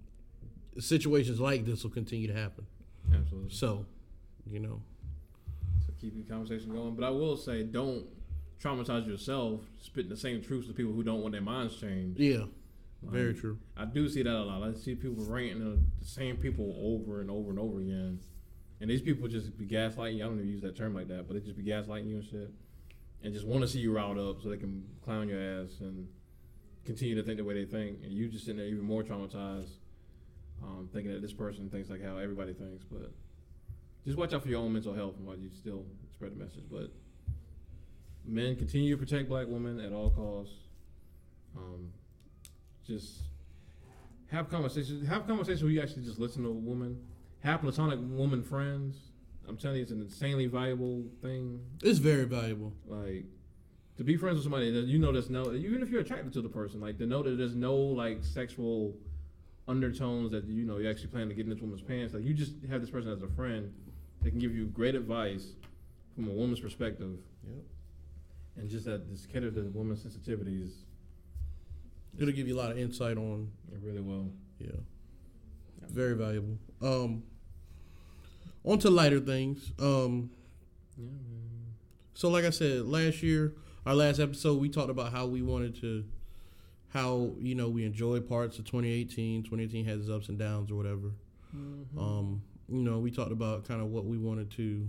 situations 0.80 1.40
like 1.40 1.66
this 1.66 1.84
will 1.84 1.92
continue 1.92 2.28
to 2.28 2.34
happen. 2.34 2.66
Absolutely. 3.14 3.52
So, 3.52 3.86
you 4.50 4.60
know, 4.60 4.82
to 5.86 5.92
keep 6.02 6.16
the 6.16 6.24
conversation 6.24 6.72
going. 6.74 6.96
But 6.96 7.06
I 7.06 7.10
will 7.12 7.38
say, 7.38 7.64
don't 7.64 8.06
traumatize 8.62 9.08
yourself 9.08 9.62
spitting 9.80 10.10
the 10.10 10.18
same 10.18 10.42
truths 10.42 10.68
to 10.68 10.74
people 10.74 10.94
who 10.94 11.04
don't 11.04 11.22
want 11.22 11.34
their 11.34 11.42
minds 11.42 11.76
changed. 11.80 12.20
yeah, 12.20 12.46
very 13.04 13.34
true. 13.36 13.60
I 13.78 13.86
do 13.86 14.10
see 14.10 14.24
that 14.24 14.34
a 14.36 14.44
lot. 14.44 14.64
I 14.64 14.74
see 14.74 14.96
people 14.96 15.24
ranting 15.26 15.60
the 16.00 16.06
same 16.06 16.38
people 16.38 16.76
over 16.80 17.22
and 17.22 17.30
over 17.30 17.52
and 17.52 17.60
over 17.60 17.80
again. 17.80 18.20
And 18.82 18.90
these 18.90 19.02
people 19.02 19.28
just 19.28 19.58
be 19.58 19.66
gaslighting 19.68 20.18
you. 20.18 20.24
I 20.24 20.28
don't 20.28 20.38
even 20.40 20.50
use 20.50 20.62
that 20.62 20.76
term 20.76 20.94
like 20.94 21.08
that, 21.08 21.28
but 21.28 21.36
they 21.36 21.40
just 21.40 21.58
be 21.58 21.64
gaslighting 21.64 22.08
you 22.10 22.16
and 22.18 22.26
shit. 22.26 22.52
And 23.24 23.34
just 23.34 23.46
want 23.46 23.62
to 23.62 23.68
see 23.68 23.80
you 23.80 23.94
riled 23.94 24.18
up 24.18 24.42
so 24.42 24.50
they 24.50 24.58
can 24.58 24.84
clown 25.04 25.28
your 25.28 25.40
ass 25.40 25.80
and 25.80 26.08
continue 26.86 27.16
to 27.16 27.24
think 27.24 27.38
the 27.38 27.44
way 27.44 27.54
they 27.54 27.70
think. 27.70 28.00
And 28.04 28.12
you 28.12 28.28
just 28.30 28.46
sitting 28.46 28.58
there 28.58 28.68
even 28.68 28.84
more 28.84 29.04
traumatized, 29.04 29.72
um, 30.64 30.90
thinking 30.94 31.12
that 31.12 31.22
this 31.22 31.34
person 31.34 31.70
thinks 31.70 31.90
like 31.90 32.04
how 32.04 32.18
everybody 32.18 32.54
thinks. 32.54 32.86
But 32.86 33.12
just 34.06 34.18
watch 34.18 34.34
out 34.34 34.44
for 34.44 34.50
your 34.50 34.62
own 34.62 34.72
mental 34.72 34.94
health 34.94 35.16
while 35.20 35.36
you 35.36 35.50
still 35.50 35.86
spread 36.14 36.32
the 36.32 36.44
message. 36.44 36.64
But 36.72 36.92
men 38.26 38.56
continue 38.56 38.96
to 38.96 38.98
protect 38.98 39.30
black 39.30 39.48
women 39.48 39.80
at 39.80 39.92
all 39.92 40.12
costs. 40.12 40.56
Um, 41.58 41.92
just 42.86 43.22
have 44.32 44.50
conversations. 44.50 45.08
Have 45.08 45.28
conversations 45.28 45.64
where 45.64 45.72
you 45.72 45.82
actually 45.82 46.04
just 46.04 46.20
listen 46.20 46.44
to 46.44 46.50
a 46.50 46.54
woman. 46.54 46.98
Have 47.42 47.62
platonic 47.62 48.00
woman 48.02 48.44
friends. 48.44 48.98
I'm 49.48 49.58
telling 49.58 49.78
you, 49.78 49.84
it's 49.84 49.92
an 49.92 50.02
insanely 50.02 50.46
valuable 50.48 51.04
thing. 51.22 51.62
It's 51.82 52.00
very 52.00 52.26
valuable. 52.26 52.74
Like 52.86 53.26
to 53.98 54.04
be 54.04 54.18
friends 54.18 54.36
with 54.36 54.44
somebody 54.44 54.70
that 54.72 54.86
you 54.86 55.00
know 55.00 55.12
there's 55.12 55.30
no, 55.30 55.54
even 55.54 55.82
if 55.82 55.90
you're 55.90 56.02
attracted 56.02 56.34
to 56.34 56.42
the 56.42 56.50
person, 56.50 56.80
like 56.82 56.98
to 57.00 57.06
know 57.06 57.24
that 57.24 57.32
there's 57.38 57.56
no 57.56 57.76
like 57.76 58.24
sexual 58.24 58.94
undertones 59.68 60.32
that 60.32 60.46
you 60.46 60.64
know 60.66 60.78
you're 60.78 60.92
actually 60.92 61.08
plan 61.08 61.28
to 61.30 61.34
get 61.34 61.46
in 61.46 61.50
this 61.52 61.60
woman's 61.62 61.82
pants. 61.82 62.14
Like 62.14 62.24
you 62.24 62.34
just 62.34 62.54
have 62.70 62.82
this 62.82 62.90
person 62.90 63.12
as 63.12 63.22
a 63.22 63.28
friend 63.28 63.74
that 64.22 64.30
can 64.32 64.40
give 64.40 64.54
you 64.56 64.66
great 64.68 64.96
advice 64.96 65.54
from 66.16 66.28
a 66.28 66.32
woman's 66.32 66.60
perspective, 66.60 67.18
Yep. 67.48 67.64
and 68.58 68.70
just 68.70 68.86
that 68.86 69.10
this 69.10 69.26
cater 69.26 69.52
to 69.52 69.62
the 69.62 69.70
woman's 69.70 70.04
sensitivities. 70.04 70.72
It'll 72.18 72.34
give 72.34 72.48
you 72.48 72.56
a 72.56 72.58
lot 72.58 72.72
of 72.72 72.80
insight 72.80 73.16
on, 73.18 73.52
It 73.72 73.80
really 73.84 74.02
will. 74.02 74.32
yeah, 74.60 74.72
very 75.90 76.16
valuable. 76.16 76.58
Um, 76.82 77.22
on 78.68 78.80
to 78.80 78.90
lighter 78.90 79.20
things. 79.20 79.72
Um, 79.80 80.30
Yeah. 80.98 81.06
So, 82.14 82.30
like 82.30 82.46
I 82.46 82.50
said, 82.50 82.86
last 82.86 83.22
year, 83.22 83.54
our 83.86 83.94
last 83.94 84.20
episode, 84.20 84.60
we 84.60 84.70
talked 84.70 84.90
about 84.90 85.12
how 85.12 85.28
we 85.28 85.42
wanted 85.42 85.80
to, 85.82 86.04
how 86.90 87.34
you 87.40 87.54
know 87.56 87.70
we 87.70 87.86
enjoy 87.86 88.20
parts 88.20 88.58
of 88.60 88.66
2018. 88.66 89.44
2018 89.44 89.86
has 89.86 90.02
its 90.02 90.10
ups 90.10 90.30
and 90.30 90.40
downs 90.40 90.72
or 90.72 90.76
whatever. 90.76 91.12
Um, 91.98 92.42
you 92.68 92.82
know, 92.82 93.00
we 93.00 93.12
talked 93.12 93.32
about 93.32 93.68
kind 93.68 93.82
of 93.82 93.88
what 93.88 94.06
we 94.06 94.18
wanted 94.18 94.52
to 94.52 94.88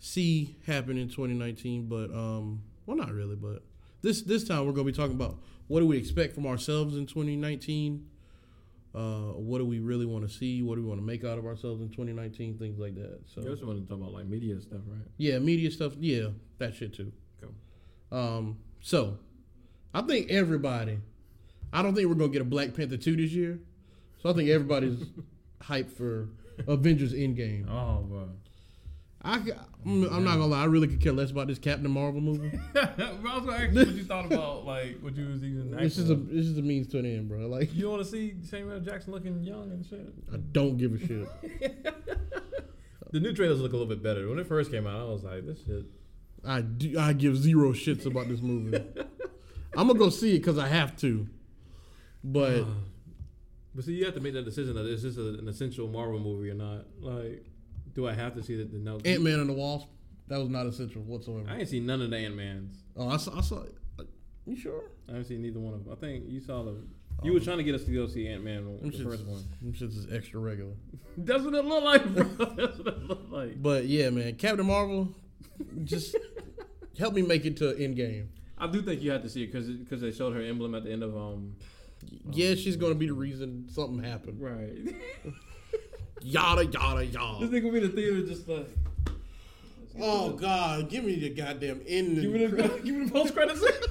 see 0.00 0.56
happen 0.66 0.98
in 0.98 1.08
2019, 1.08 1.86
but 1.86 2.10
um, 2.10 2.62
well, 2.86 2.96
not 2.96 3.12
really, 3.12 3.36
but 3.36 3.62
this 4.02 4.22
this 4.22 4.44
time 4.44 4.66
we're 4.66 4.72
gonna 4.72 4.84
be 4.84 4.92
talking 4.92 5.14
about 5.14 5.38
what 5.68 5.80
do 5.80 5.86
we 5.86 5.96
expect 5.96 6.34
from 6.34 6.46
ourselves 6.46 6.96
in 6.96 7.06
2019. 7.06 8.08
Uh, 8.94 9.32
what 9.32 9.58
do 9.58 9.64
we 9.64 9.78
really 9.78 10.04
want 10.04 10.28
to 10.28 10.32
see? 10.34 10.62
What 10.62 10.74
do 10.76 10.82
we 10.82 10.88
want 10.88 11.00
to 11.00 11.06
make 11.06 11.24
out 11.24 11.38
of 11.38 11.46
ourselves 11.46 11.80
in 11.80 11.88
2019? 11.88 12.58
Things 12.58 12.78
like 12.78 12.94
that. 12.96 13.20
So 13.26 13.40
You 13.40 13.50
also 13.50 13.66
want 13.66 13.80
to 13.82 13.88
talk 13.88 13.98
about 13.98 14.12
like 14.12 14.26
media 14.26 14.60
stuff, 14.60 14.80
right? 14.86 15.06
yeah, 15.16 15.38
media 15.38 15.70
stuff. 15.70 15.94
Yeah, 15.98 16.28
that 16.58 16.74
shit 16.74 16.92
too. 16.94 17.10
Cool. 17.40 18.18
Um, 18.18 18.58
so 18.80 19.18
I 19.94 20.02
think 20.02 20.30
everybody. 20.30 20.98
I 21.72 21.82
don't 21.82 21.94
think 21.94 22.06
we're 22.08 22.14
gonna 22.16 22.32
get 22.32 22.42
a 22.42 22.44
Black 22.46 22.74
Panther 22.74 22.98
two 22.98 23.16
this 23.16 23.30
year. 23.32 23.58
So 24.22 24.28
I 24.28 24.34
think 24.34 24.50
everybody's 24.50 25.02
hyped 25.62 25.90
for 25.92 26.28
Avengers 26.68 27.14
Endgame. 27.14 27.66
Oh, 27.70 28.02
bro. 28.02 28.28
I, 29.24 29.34
I'm, 29.34 30.04
I'm 30.12 30.24
not 30.24 30.32
gonna 30.32 30.46
lie. 30.46 30.62
I 30.62 30.64
really 30.64 30.88
could 30.88 31.00
care 31.00 31.12
less 31.12 31.30
about 31.30 31.46
this 31.46 31.58
Captain 31.58 31.88
Marvel 31.90 32.20
movie. 32.20 32.58
I 32.74 33.12
was 33.22 33.44
gonna 33.44 33.52
ask 33.52 33.72
you 33.72 33.78
what 33.78 33.88
you 33.94 34.04
thought 34.04 34.26
about 34.26 34.66
like 34.66 34.98
what 35.00 35.16
you 35.16 35.28
was 35.28 35.44
even. 35.44 35.76
It's 35.78 35.94
just 35.96 36.08
a 36.10 36.20
it's 36.30 36.48
just 36.48 36.58
a 36.58 36.62
means 36.62 36.88
to 36.88 36.98
an 36.98 37.06
end, 37.06 37.28
bro. 37.28 37.46
Like 37.46 37.72
You 37.74 37.88
want 37.90 38.02
to 38.02 38.08
see 38.08 38.34
Samuel 38.42 38.80
Jackson 38.80 39.12
looking 39.12 39.42
young 39.44 39.70
and 39.70 39.86
shit? 39.86 40.12
I 40.32 40.38
don't 40.38 40.76
give 40.76 40.94
a 40.94 40.98
shit. 40.98 41.28
The 43.12 43.20
new 43.20 43.34
trailers 43.34 43.60
look 43.60 43.72
a 43.72 43.76
little 43.76 43.94
bit 43.94 44.02
better. 44.02 44.26
When 44.26 44.38
it 44.38 44.46
first 44.46 44.70
came 44.70 44.86
out, 44.86 44.98
I 44.98 45.04
was 45.04 45.22
like, 45.22 45.44
this 45.44 45.58
shit. 45.66 45.84
I 46.46 46.62
do, 46.62 46.98
I 46.98 47.12
give 47.12 47.36
zero 47.36 47.72
shits 47.72 48.06
about 48.06 48.26
this 48.26 48.40
movie. 48.40 48.82
I'm 49.76 49.86
gonna 49.86 49.98
go 49.98 50.08
see 50.08 50.34
it 50.34 50.38
because 50.38 50.56
I 50.56 50.66
have 50.68 50.96
to. 50.98 51.28
But 52.24 52.64
But 53.74 53.84
see, 53.84 53.92
you 53.92 54.04
have 54.06 54.14
to 54.14 54.20
make 54.20 54.32
that 54.32 54.44
decision 54.44 54.74
that 54.74 54.86
is 54.86 55.02
this 55.02 55.16
an 55.18 55.46
essential 55.46 55.88
Marvel 55.88 56.20
movie 56.20 56.50
or 56.50 56.54
not? 56.54 56.86
Like, 57.00 57.44
do 57.94 58.08
I 58.08 58.12
have 58.14 58.34
to 58.34 58.42
see 58.42 58.56
the, 58.56 58.64
the 58.64 58.78
no? 58.78 58.98
Ant 59.04 59.22
Man 59.22 59.40
and 59.40 59.48
the 59.48 59.54
Wasp, 59.54 59.88
that 60.28 60.38
was 60.38 60.48
not 60.48 60.66
essential 60.66 61.02
whatsoever. 61.02 61.48
I 61.48 61.58
ain't 61.58 61.68
seen 61.68 61.86
none 61.86 62.00
of 62.02 62.10
the 62.10 62.16
Ant 62.16 62.36
Mans. 62.36 62.76
Oh, 62.96 63.08
I 63.08 63.16
saw. 63.16 63.38
I 63.38 63.40
saw. 63.42 63.64
You 64.46 64.56
sure? 64.56 64.82
I 65.08 65.12
haven't 65.12 65.26
seen 65.26 65.42
neither 65.42 65.60
one 65.60 65.74
of 65.74 65.84
them. 65.84 65.92
I 65.92 65.96
think 65.96 66.24
you 66.26 66.40
saw 66.40 66.62
the. 66.64 66.76
You 67.22 67.32
were 67.32 67.40
trying 67.40 67.58
to 67.58 67.62
get 67.62 67.74
us 67.74 67.84
to 67.84 67.92
go 67.92 68.06
see 68.08 68.26
Ant 68.26 68.42
Man, 68.42 68.78
the 68.82 68.88
shits, 68.88 69.04
first 69.04 69.24
one. 69.26 69.44
them 69.60 69.72
shits 69.72 69.96
is 69.96 70.12
extra 70.12 70.40
regular. 70.40 70.72
That's 71.16 71.44
what 71.44 71.54
it 71.54 71.64
look 71.64 71.84
like, 71.84 72.14
bro. 72.14 72.24
That's 72.56 72.78
what 72.78 72.86
it 72.88 73.02
looked 73.04 73.30
like. 73.30 73.62
But 73.62 73.84
yeah, 73.86 74.10
man, 74.10 74.34
Captain 74.34 74.66
Marvel, 74.66 75.14
just 75.84 76.16
help 76.98 77.14
me 77.14 77.22
make 77.22 77.44
it 77.44 77.56
to 77.58 77.74
Endgame. 77.74 78.26
I 78.58 78.66
do 78.66 78.82
think 78.82 79.02
you 79.02 79.10
had 79.10 79.22
to 79.22 79.28
see 79.28 79.44
it 79.44 79.52
because 79.52 79.68
because 79.68 80.00
they 80.00 80.10
showed 80.10 80.34
her 80.34 80.40
emblem 80.40 80.74
at 80.74 80.84
the 80.84 80.90
end 80.92 81.02
of 81.02 81.16
um. 81.16 81.54
Yeah, 82.32 82.56
she's 82.56 82.76
gonna 82.76 82.96
be 82.96 83.06
the 83.06 83.12
reason 83.12 83.68
something 83.68 84.02
happened. 84.02 84.40
Right. 84.40 84.96
Yada 86.24 86.64
yada 86.66 87.04
yada. 87.04 87.46
this 87.46 87.50
nigga 87.50 87.72
be 87.72 87.78
in 87.78 87.82
the 87.84 87.88
theater 87.88 88.26
just 88.26 88.48
like. 88.48 88.68
Oh 90.00 90.30
God, 90.30 90.88
give 90.88 91.04
me 91.04 91.16
the 91.16 91.30
goddamn 91.30 91.82
ending. 91.86 92.22
Give 92.22 92.32
me 92.32 92.46
the 92.46 92.80
give 92.84 92.94
me 92.94 93.04
the 93.06 93.12
post 93.12 93.34
credit 93.34 93.58
shit. 93.58 93.86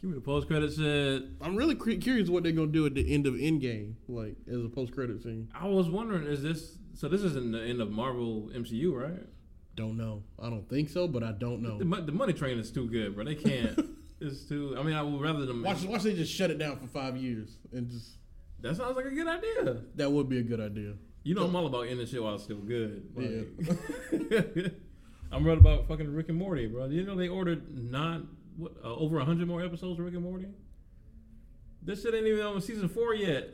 give 0.00 0.10
me 0.10 0.14
the 0.14 0.20
post 0.20 0.46
credit 0.46 0.72
shit. 0.72 1.24
I'm 1.40 1.56
really 1.56 1.74
cre- 1.74 1.94
curious 1.94 2.28
what 2.28 2.42
they're 2.42 2.52
gonna 2.52 2.68
do 2.68 2.86
at 2.86 2.94
the 2.94 3.12
end 3.12 3.26
of 3.26 3.34
Endgame, 3.34 3.94
like 4.08 4.36
as 4.48 4.64
a 4.64 4.68
post 4.68 4.92
credit 4.92 5.22
scene. 5.22 5.48
I 5.54 5.66
was 5.66 5.88
wondering, 5.88 6.26
is 6.26 6.42
this 6.42 6.78
so? 6.94 7.08
This 7.08 7.22
isn't 7.22 7.52
the 7.52 7.62
end 7.62 7.80
of 7.80 7.90
Marvel 7.90 8.50
MCU, 8.54 8.92
right? 8.92 9.26
Don't 9.74 9.96
know. 9.96 10.22
I 10.40 10.48
don't 10.48 10.68
think 10.68 10.88
so, 10.88 11.06
but 11.06 11.22
I 11.22 11.32
don't 11.32 11.60
know. 11.60 11.78
The, 11.78 12.02
the 12.02 12.12
money 12.12 12.32
train 12.32 12.58
is 12.58 12.70
too 12.70 12.88
good, 12.88 13.14
bro. 13.14 13.24
They 13.24 13.34
can't. 13.34 13.78
it's 14.20 14.44
too. 14.44 14.76
I 14.78 14.82
mean, 14.82 14.94
I 14.94 15.02
would 15.02 15.20
rather 15.20 15.44
them. 15.44 15.62
Watch, 15.62 15.82
watch 15.82 16.02
they 16.02 16.14
just 16.14 16.32
shut 16.32 16.50
it 16.50 16.58
down 16.58 16.78
for 16.78 16.86
five 16.86 17.16
years, 17.16 17.56
and 17.72 17.90
just 17.90 18.16
That 18.60 18.76
sounds 18.76 18.96
like 18.96 19.06
a 19.06 19.10
good 19.10 19.28
idea. 19.28 19.82
that 19.96 20.10
would 20.10 20.28
be 20.28 20.38
a 20.38 20.42
good 20.42 20.60
idea. 20.60 20.94
You 21.22 21.34
know, 21.34 21.44
I'm 21.44 21.56
all 21.56 21.66
about 21.66 21.88
ending 21.88 22.06
shit 22.06 22.22
while 22.22 22.34
it's 22.36 22.44
still 22.44 22.58
good. 22.58 23.02
Yeah. 23.18 24.62
I'm 25.32 25.44
right 25.44 25.58
about 25.58 25.88
fucking 25.88 26.12
Rick 26.14 26.28
and 26.28 26.38
Morty, 26.38 26.66
bro. 26.66 26.86
You 26.86 27.04
know 27.04 27.16
they 27.16 27.28
ordered 27.28 27.76
not 27.76 28.22
what 28.56 28.72
uh, 28.84 28.94
over 28.94 29.18
hundred 29.20 29.48
more 29.48 29.62
episodes 29.62 29.98
of 29.98 30.04
Rick 30.04 30.14
and 30.14 30.22
Morty. 30.22 30.46
This 31.82 32.02
shit 32.02 32.14
ain't 32.14 32.26
even 32.26 32.44
on 32.44 32.60
season 32.60 32.88
four 32.88 33.14
yet. 33.14 33.50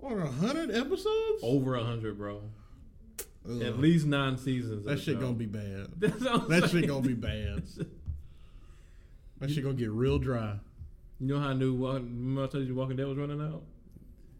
Over 0.00 0.22
a 0.22 0.30
hundred 0.30 0.70
episodes? 0.70 1.42
Over 1.42 1.78
hundred, 1.78 2.18
bro. 2.18 2.42
Ugh. 3.48 3.62
At 3.62 3.78
least 3.78 4.06
nine 4.06 4.36
seasons. 4.36 4.84
that 4.84 4.98
shit 4.98 5.14
show. 5.14 5.20
gonna 5.20 5.34
be 5.34 5.46
bad. 5.46 5.86
That 6.00 6.68
shit 6.70 6.86
gonna 6.88 7.06
be 7.06 7.14
bad. 7.14 7.62
That 9.38 9.50
shit 9.50 9.62
gonna 9.62 9.74
get 9.74 9.90
real 9.90 10.18
dry. 10.18 10.54
You 11.20 11.26
know 11.26 11.38
how 11.38 11.48
I 11.48 11.52
knew? 11.52 11.76
Remember 11.86 12.44
I 12.44 12.46
told 12.46 12.66
you 12.66 12.74
Walking 12.74 12.96
Dead 12.96 13.06
was 13.06 13.18
running 13.18 13.40
out. 13.40 13.62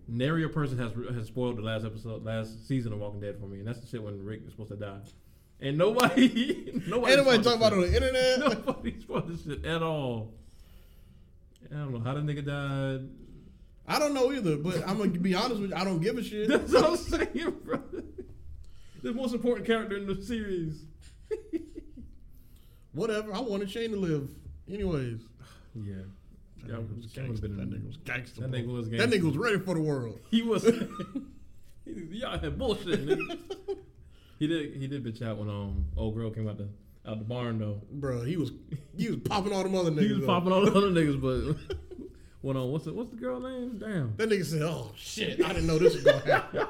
Nary 0.09 0.45
a 0.45 0.49
person 0.49 0.79
has 0.79 0.93
has 1.15 1.27
spoiled 1.27 1.59
the 1.59 1.63
last 1.63 1.85
episode, 1.85 2.25
last 2.25 2.67
season 2.67 2.93
of 2.93 3.01
Walking 3.01 3.21
Dead 3.21 3.39
for 3.41 3.47
me, 3.47 3.59
and 3.59 3.67
that's 3.67 3.81
the 3.81 3.87
shit 3.87 4.03
when 4.03 4.25
Rick 4.25 4.43
is 4.47 4.53
supposed 4.53 4.71
to 4.71 4.77
die, 4.77 5.01
and 5.61 5.77
nobody, 5.77 6.83
nobody, 6.87 7.15
spoiled 7.15 7.45
talking 7.45 7.59
about 7.59 7.73
it 7.73 7.77
on 7.77 7.81
the 7.83 7.97
internet. 7.97 8.39
Nobody 8.67 9.01
spoiled 9.01 9.29
this 9.29 9.45
shit 9.45 9.65
at 9.65 9.83
all. 9.83 10.35
I 11.73 11.75
don't 11.75 11.93
know 11.93 12.01
how 12.01 12.15
the 12.15 12.21
nigga 12.21 12.45
died. 12.45 13.09
I 13.89 13.99
don't 13.99 14.15
know 14.15 14.33
either, 14.33 14.57
but 14.57 14.87
I'm 14.87 14.99
gonna 14.99 15.11
be 15.11 15.35
honest 15.35 15.61
with 15.61 15.71
you. 15.71 15.77
I 15.77 15.85
don't 15.85 16.01
give 16.01 16.19
a 16.19 16.23
shit. 16.23 16.49
That's 16.49 16.73
what 16.73 16.85
I'm 16.85 16.97
saying, 16.97 17.55
bro. 17.65 17.81
The 19.03 19.13
most 19.13 19.35
important 19.35 19.67
character 19.67 19.97
in 19.97 20.07
the 20.07 20.21
series. 20.23 20.85
Whatever. 22.93 23.35
I 23.35 23.41
wanted 23.41 23.71
Shane 23.71 23.91
to 23.91 23.97
live. 23.97 24.31
Anyways. 24.73 25.21
Yeah, 25.75 26.03
That 26.69 26.73
Yeah, 26.73 26.79
nigga 26.79 26.97
was 26.97 27.07
gangster. 27.07 27.49
been- 27.49 27.57
That 27.57 27.71
nigga 27.71 27.87
was 27.87 27.97
gangster. 27.99 28.41
that 28.43 28.51
nigga 28.51 28.67
was 28.73 28.89
That 28.91 29.11
nigga 29.11 29.23
was 29.23 29.37
ready 29.37 29.59
for 29.59 29.75
the 29.75 29.81
world. 29.83 30.21
he 30.31 30.43
was. 30.43 30.65
y'all 32.11 32.39
had 32.39 32.59
bullshit, 32.59 33.07
nigga. 33.07 33.39
He 34.39 34.47
did. 34.47 34.75
He 34.75 34.87
did 34.87 35.03
bitch 35.03 35.23
out 35.27 35.39
when 35.39 35.49
um 35.49 35.87
old 35.97 36.15
girl 36.15 36.31
came 36.31 36.47
out 36.47 36.59
the 36.59 36.69
out 37.07 37.19
the 37.19 37.25
barn 37.25 37.59
though. 37.59 37.81
Bro, 37.91 38.25
he 38.25 38.37
was 38.37 38.51
he 38.95 39.09
was 39.09 39.17
popping 39.25 39.51
all 39.51 39.63
the 39.65 39.71
other 39.79 39.91
niggas. 39.91 40.07
He 40.09 40.13
was 40.13 40.23
up. 40.25 40.27
popping 40.29 40.53
all 40.53 40.61
the 40.67 40.73
other 40.75 40.91
niggas, 40.91 41.19
but 41.19 41.57
when 42.43 42.55
on 42.59 42.71
what's 42.71 42.85
the 42.85 42.93
what's 42.93 43.09
the 43.09 43.17
girl 43.17 43.41
name? 43.41 43.79
Damn. 43.79 44.15
That 44.19 44.29
nigga 44.29 44.45
said, 44.45 44.61
"Oh 44.61 44.93
shit, 44.95 45.43
I 45.43 45.55
didn't 45.55 45.69
know 45.69 45.79
this 45.79 45.95
was 45.95 46.05
gonna 46.05 46.21
happen." 46.21 46.67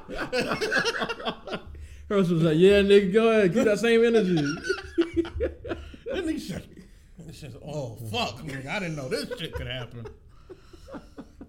Hers 2.08 2.30
was 2.30 2.42
like, 2.42 2.56
yeah, 2.56 2.82
nigga, 2.82 3.12
go 3.12 3.30
ahead, 3.30 3.52
keep 3.52 3.64
that 3.64 3.80
same 3.80 4.04
energy. 4.04 4.34
that 4.36 6.24
nigga 6.24 6.38
said, 6.40 6.62
he 7.36 7.46
said, 7.46 7.56
"Oh 7.64 7.96
fuck, 8.10 8.38
nigga, 8.42 8.66
I 8.66 8.78
didn't 8.78 8.96
know 8.96 9.08
this 9.08 9.28
shit 9.38 9.52
could 9.52 9.66
happen." 9.66 10.06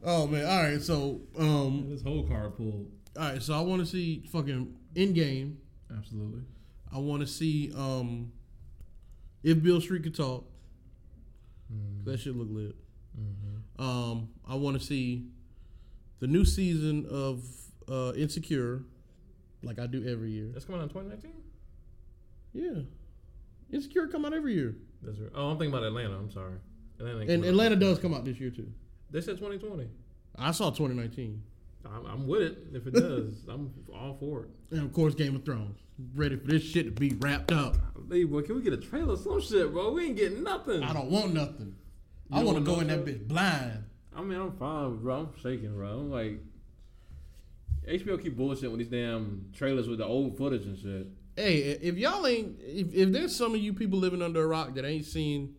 Oh 0.04 0.26
man, 0.26 0.46
all 0.46 0.64
right, 0.64 0.82
so 0.82 1.20
um, 1.38 1.88
this 1.90 2.02
whole 2.02 2.24
card 2.24 2.56
pulled. 2.56 2.90
all 3.18 3.24
right, 3.24 3.42
so 3.42 3.54
I 3.54 3.60
want 3.60 3.82
to 3.82 3.86
see 3.86 4.24
fucking 4.32 4.74
Endgame. 4.96 5.56
Absolutely. 5.96 6.44
I 6.94 7.00
want 7.00 7.22
to 7.24 7.28
see 7.28 7.74
um, 7.76 8.32
if 9.44 9.62
Beale 9.62 9.82
Street 9.82 10.04
could 10.04 10.16
talk. 10.16 10.46
That 12.06 12.22
shit 12.22 12.38
look 12.38 12.48
lit. 12.50 12.74
Mm-hmm. 13.20 13.84
Um, 13.84 14.30
I 14.48 14.56
want 14.56 14.80
to 14.80 14.86
see 14.86 15.26
the 16.20 16.28
new 16.28 16.46
season 16.46 17.06
of 17.12 17.44
uh, 17.92 18.14
Insecure, 18.16 18.84
like 19.62 19.78
I 19.78 19.88
do 19.88 20.08
every 20.08 20.32
year. 20.32 20.52
That's 20.54 20.64
coming 20.64 20.80
out 20.80 20.86
in 20.86 20.90
2019. 20.90 21.34
Yeah, 22.54 22.84
Insecure 23.76 24.08
come 24.08 24.24
out 24.24 24.34
every 24.34 24.54
year, 24.54 24.76
That's. 25.08 25.20
Oh, 25.34 25.50
I'm 25.50 25.58
thinking 25.58 25.74
about 25.74 25.86
Atlanta. 25.88 26.16
I'm 26.16 26.30
sorry. 26.32 26.54
Atlanta. 27.00 27.32
and. 27.34 27.46
Atlanta 27.46 27.76
does 27.76 27.98
come 28.00 28.14
out 28.14 28.26
this 28.26 28.40
year 28.40 28.50
too. 28.52 28.72
They 29.10 29.22
said 29.22 29.38
2020. 29.38 29.88
I 30.38 30.52
saw 30.52 30.70
2019, 30.70 31.42
I'm, 31.86 32.06
I'm 32.06 32.28
with 32.28 32.42
it. 32.44 32.58
If 32.74 32.86
it 32.86 32.94
does, 32.94 33.34
I'm 33.50 33.74
all 33.92 34.18
for 34.20 34.44
it. 34.44 34.50
and 34.76 34.84
of 34.86 34.94
course 34.94 35.16
Game 35.16 35.36
of 35.36 35.44
Thrones. 35.46 35.80
Ready 36.14 36.36
for 36.36 36.46
this 36.46 36.62
shit 36.62 36.86
to 36.86 36.92
be 36.92 37.16
wrapped 37.20 37.52
up. 37.52 37.76
Hey, 38.12 38.24
boy, 38.26 38.44
can 38.44 38.56
we 38.56 38.62
get 38.62 38.74
a 38.74 38.78
trailer? 38.78 39.14
or 39.14 39.18
Some 39.18 39.42
shit, 39.42 39.72
bro. 39.72 39.94
We 39.94 40.06
ain't 40.08 40.16
getting 40.18 40.44
nothing. 40.44 40.84
I 40.84 40.94
don't 40.94 41.10
want 41.10 41.34
nothing. 41.34 41.76
You 42.30 42.40
I 42.40 42.44
want 42.44 42.58
to 42.60 42.64
go 42.64 42.80
in 42.82 42.88
that 42.88 43.04
bitch 43.04 43.28
blind. 43.28 43.84
I 44.16 44.22
mean, 44.22 44.40
I'm 44.40 44.52
fine, 44.58 44.98
bro. 44.98 45.16
I'm 45.22 45.30
shaking, 45.42 45.74
bro. 45.74 45.88
I'm 45.90 46.12
like, 46.12 46.40
HBO 47.88 48.22
keep 48.22 48.36
bullshit 48.36 48.70
with 48.70 48.80
these 48.80 48.90
damn 48.90 49.46
trailers 49.56 49.88
with 49.88 50.00
the 50.00 50.06
old 50.06 50.38
footage 50.38 50.66
and 50.66 50.78
shit. 50.78 51.08
Hey, 51.38 51.58
if 51.60 51.98
y'all 51.98 52.26
ain't, 52.26 52.58
if, 52.62 52.94
if 52.94 53.12
there's 53.12 53.36
some 53.36 53.54
of 53.54 53.62
you 53.62 53.72
people 53.72 54.00
living 54.00 54.22
under 54.24 54.44
a 54.44 54.48
rock 54.48 54.74
that 54.74 54.84
ain't 54.86 55.06
seen 55.06 55.56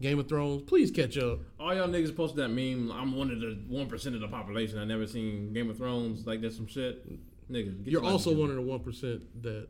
Game 0.00 0.18
of 0.18 0.28
Thrones, 0.28 0.62
please 0.62 0.90
catch 0.90 1.16
up. 1.16 1.38
All 1.58 1.74
y'all 1.74 1.88
niggas 1.88 2.14
posted 2.14 2.38
that 2.44 2.48
meme. 2.50 2.92
I'm 2.92 3.16
one 3.16 3.30
of 3.30 3.40
the 3.40 3.58
one 3.66 3.86
percent 3.88 4.14
of 4.14 4.20
the 4.20 4.28
population. 4.28 4.78
I 4.78 4.84
never 4.84 5.06
seen 5.06 5.52
Game 5.54 5.70
of 5.70 5.78
Thrones. 5.78 6.26
Like 6.26 6.42
that's 6.42 6.56
some 6.56 6.66
shit, 6.66 7.08
nigga. 7.50 7.82
get 7.82 7.92
You're 7.92 8.04
also 8.04 8.30
together. 8.30 8.40
one 8.42 8.50
of 8.50 8.56
the 8.56 8.62
one 8.62 8.80
percent 8.80 9.42
that 9.42 9.68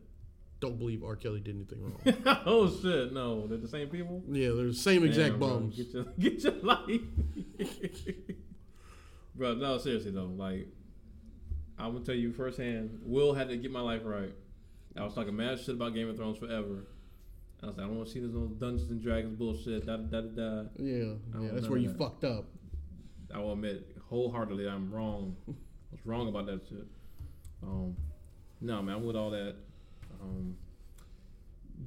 don't 0.59 0.79
believe 0.79 1.05
R. 1.05 1.15
Kelly 1.17 1.41
did 1.41 1.55
anything 1.55 1.81
wrong. 1.83 2.43
oh 2.47 2.69
shit, 2.69 3.13
no, 3.13 3.47
they're 3.47 3.59
the 3.59 3.69
same 3.69 3.89
people. 3.89 4.23
yeah, 4.29 4.49
they're 4.49 4.67
the 4.67 4.75
same 4.75 5.05
exact 5.05 5.31
Damn, 5.33 5.39
bro. 5.39 5.49
bums. 5.49 5.77
Get 5.77 5.93
your 5.95 6.05
get 6.19 6.43
your 6.43 6.53
life, 6.63 7.01
bro. 9.35 9.55
No, 9.55 9.79
seriously 9.79 10.11
though, 10.11 10.33
like 10.37 10.67
I'm 11.79 11.93
gonna 11.93 12.05
tell 12.05 12.15
you 12.15 12.33
firsthand. 12.33 13.01
Will 13.05 13.35
had 13.35 13.49
to 13.49 13.57
get 13.57 13.71
my 13.71 13.81
life 13.81 14.03
right. 14.05 14.33
I 14.97 15.05
was 15.05 15.15
talking 15.15 15.35
mad 15.35 15.59
shit 15.59 15.71
about 15.71 15.95
Game 15.95 16.09
of 16.09 16.17
Thrones 16.17 16.39
forever. 16.39 16.87
I 17.63 17.67
was 17.67 17.77
like, 17.77 17.85
I 17.85 17.89
don't 17.89 17.97
want 17.97 18.09
to 18.09 18.13
see 18.13 18.21
this 18.21 18.33
little 18.33 18.49
Dungeons 18.49 18.91
and 18.91 19.03
Dragons 19.03 19.39
bullshit. 19.39 19.87
Da 19.87 19.97
da 19.97 20.21
da 20.21 20.21
da. 20.21 20.63
Yeah, 20.79 21.15
yeah, 21.41 21.51
that's 21.53 21.69
where 21.69 21.79
you 21.79 21.89
that. 21.89 21.99
fucked 21.99 22.25
up. 22.25 22.45
I 23.35 23.39
will 23.39 23.53
admit 23.53 23.97
wholeheartedly 24.09 24.69
I'm 24.69 24.93
wrong. 24.93 25.37
I 25.49 25.53
was 25.93 26.01
wrong 26.05 26.29
about 26.29 26.47
that 26.47 26.61
shit. 26.69 26.87
Um, 27.63 27.97
no 28.61 28.83
man, 28.83 28.97
I'm 28.97 29.07
with 29.07 29.17
all 29.17 29.31
that. 29.31 29.55
Um, 30.21 30.57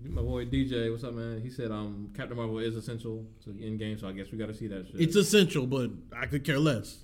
my 0.03 0.21
boy 0.21 0.45
DJ, 0.45 0.91
what's 0.91 1.03
up, 1.03 1.13
man? 1.13 1.41
He 1.41 1.49
said 1.49 1.71
um 1.71 2.11
Captain 2.15 2.37
Marvel 2.37 2.59
is 2.59 2.75
essential 2.75 3.25
to 3.43 3.49
Endgame, 3.51 3.99
so 3.99 4.07
I 4.07 4.13
guess 4.13 4.31
we 4.31 4.37
got 4.37 4.47
to 4.47 4.53
see 4.53 4.67
that 4.67 4.87
shit. 4.87 5.01
It's 5.01 5.15
essential, 5.15 5.67
but 5.67 5.91
I 6.15 6.25
could 6.25 6.43
care 6.43 6.59
less. 6.59 6.99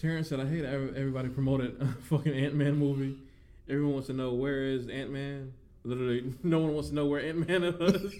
Terrence 0.00 0.28
said 0.28 0.40
I 0.40 0.46
hate 0.46 0.64
everybody 0.64 1.28
promoted 1.28 1.76
a 1.80 1.86
fucking 2.02 2.32
Ant 2.32 2.54
Man 2.54 2.76
movie. 2.76 3.16
Everyone 3.68 3.94
wants 3.94 4.06
to 4.08 4.12
know 4.12 4.32
where 4.34 4.62
is 4.62 4.88
Ant 4.88 5.10
Man. 5.10 5.52
Literally, 5.84 6.34
no 6.42 6.60
one 6.60 6.74
wants 6.74 6.88
to 6.90 6.94
know 6.94 7.06
where 7.06 7.20
Ant 7.20 7.48
Man 7.48 7.64
is. 7.64 8.14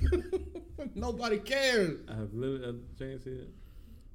Nobody 0.94 1.39
cares. 1.39 2.01
I 2.09 2.14
have 2.14 2.32
literally 2.32 2.68
I've 2.68 2.98
changed 2.98 3.27
it. 3.27 3.48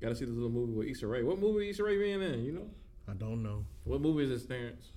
Got 0.01 0.09
to 0.09 0.15
see 0.15 0.25
this 0.25 0.33
little 0.33 0.49
movie 0.49 0.73
with 0.73 0.87
Issa 0.87 1.07
Rae. 1.07 1.23
What 1.23 1.39
movie 1.39 1.69
is 1.69 1.75
Issa 1.75 1.83
Rae 1.83 1.97
being 1.97 2.21
in? 2.21 2.43
You 2.43 2.53
know. 2.53 2.67
I 3.07 3.13
don't 3.13 3.43
know. 3.43 3.65
What 3.83 4.01
movie 4.01 4.23
is 4.23 4.29
this, 4.29 4.45
Terrence? 4.45 4.87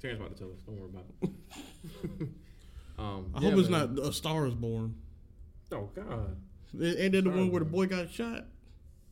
Terrence 0.00 0.20
about 0.20 0.36
to 0.36 0.42
tell 0.42 0.52
us. 0.52 0.60
Don't 0.66 0.78
worry 0.78 0.90
about 0.90 1.04
it. 1.22 2.28
um, 2.98 3.32
I 3.34 3.40
yeah, 3.40 3.50
hope 3.50 3.58
it's 3.58 3.68
man. 3.68 3.94
not 3.94 4.06
A 4.06 4.12
Star 4.12 4.46
Is 4.46 4.54
Born. 4.54 4.94
Oh 5.72 5.88
God. 5.94 6.36
Ain't 6.80 7.12
that 7.12 7.24
the 7.24 7.30
one 7.30 7.50
where 7.50 7.60
the 7.60 7.66
boy 7.66 7.86
got 7.86 8.10
shot? 8.10 8.46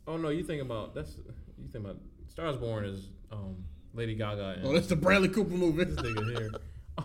Oh 0.07 0.17
no, 0.17 0.31
you 0.31 0.43
think 0.43 0.63
about 0.63 0.95
that's 0.95 1.17
you 1.17 1.69
think 1.71 1.85
about 1.85 1.99
Stars 2.29 2.57
Born 2.57 2.85
is 2.85 3.09
um 3.31 3.65
Lady 3.95 4.15
Gaga 4.15 4.55
and 4.59 4.67
Oh, 4.67 4.73
that's 4.73 4.87
the 4.89 4.97
Bradley 4.97 5.29
Cooper 5.29 5.55
movie. 5.55 5.85
this 5.85 5.97
nigga 5.97 6.37
here. 6.39 6.51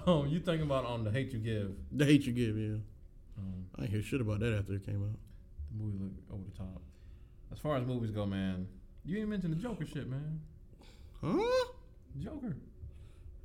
Um, 0.06 0.28
you 0.28 0.40
think 0.42 0.62
about 0.62 0.86
um 0.86 1.06
the 1.06 1.12
Hate 1.12 1.32
You 1.32 1.40
Give. 1.40 1.72
the 1.94 2.04
Hate 2.06 2.26
You 2.26 2.34
Give, 2.34 2.58
yeah. 2.58 2.76
Um, 3.38 3.66
I 3.78 3.84
ain't 3.84 3.92
hear 3.92 4.02
shit 4.02 4.20
about 4.20 4.42
that 4.42 4.54
after 4.54 4.74
it 4.74 4.86
came 4.86 5.02
out. 5.02 5.18
the 5.72 5.82
movie 5.84 5.98
look 5.98 6.12
over 6.32 6.44
the 6.44 6.58
top. 6.58 6.82
As 7.54 7.60
far 7.60 7.78
as 7.78 7.86
movies 7.86 8.12
go, 8.12 8.26
man, 8.26 8.68
you 9.06 9.16
didn't 9.16 9.30
mention 9.30 9.50
the 9.52 9.56
Joker 9.56 9.86
shit, 9.86 10.10
man. 10.10 10.42
Huh? 11.24 11.66
Joker. 12.20 12.58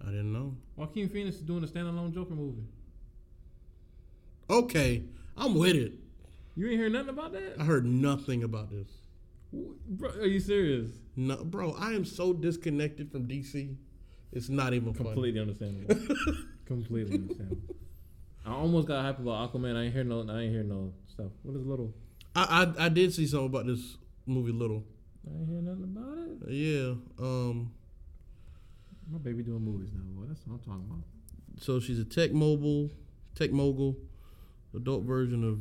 I 0.02 0.06
didn't 0.06 0.32
know. 0.32 0.56
Joaquin 0.74 1.08
Phoenix 1.08 1.36
is 1.36 1.42
doing 1.42 1.62
a 1.62 1.66
standalone 1.68 2.12
Joker 2.12 2.34
movie. 2.34 2.64
Okay, 4.50 5.04
I'm 5.36 5.54
with 5.54 5.76
it. 5.76 5.92
You 6.56 6.66
ain't 6.68 6.76
hear 6.78 6.90
nothing 6.90 7.10
about 7.10 7.32
that, 7.32 7.54
I 7.58 7.64
heard 7.64 7.86
nothing 7.86 8.42
about 8.42 8.68
this. 8.70 8.88
Bro? 9.52 10.10
Are 10.10 10.26
you 10.26 10.40
serious? 10.40 10.90
No, 11.16 11.44
bro, 11.44 11.74
I 11.78 11.92
am 11.92 12.04
so 12.04 12.32
disconnected 12.32 13.10
from 13.12 13.26
DC. 13.26 13.76
It's 14.32 14.48
not 14.48 14.72
even 14.72 14.94
funny. 14.94 15.10
Completely 15.10 15.40
understandable. 15.40 16.16
Completely 16.66 17.14
understandable. 17.16 17.74
I 18.46 18.52
almost 18.52 18.88
got 18.88 19.02
hype 19.02 19.18
about 19.18 19.52
Aquaman. 19.52 19.76
I 19.76 19.84
ain't 19.84 19.94
hear 19.94 20.04
no. 20.04 20.26
I 20.28 20.40
ain't 20.40 20.52
hear 20.52 20.64
no 20.64 20.92
stuff. 21.06 21.30
What 21.42 21.56
is 21.56 21.66
little? 21.66 21.92
I, 22.34 22.64
I 22.78 22.86
I 22.86 22.88
did 22.88 23.12
see 23.12 23.26
something 23.26 23.46
about 23.46 23.66
this 23.66 23.98
movie, 24.26 24.52
Little. 24.52 24.84
I 25.26 25.38
ain't 25.38 25.48
hear 25.48 25.60
nothing 25.60 25.84
about 25.84 26.18
it. 26.18 26.52
Yeah. 26.52 26.94
Um. 27.24 27.72
My 29.10 29.18
baby 29.18 29.42
doing 29.42 29.60
movies 29.62 29.90
now, 29.92 30.00
boy. 30.18 30.26
That's 30.28 30.40
what 30.46 30.54
I'm 30.54 30.60
talking 30.60 30.86
about. 30.90 31.04
So 31.60 31.78
she's 31.78 31.98
a 31.98 32.04
tech 32.04 32.32
mobile, 32.32 32.90
tech 33.34 33.52
mogul, 33.52 33.96
adult 34.74 35.04
version 35.04 35.44
of. 35.44 35.60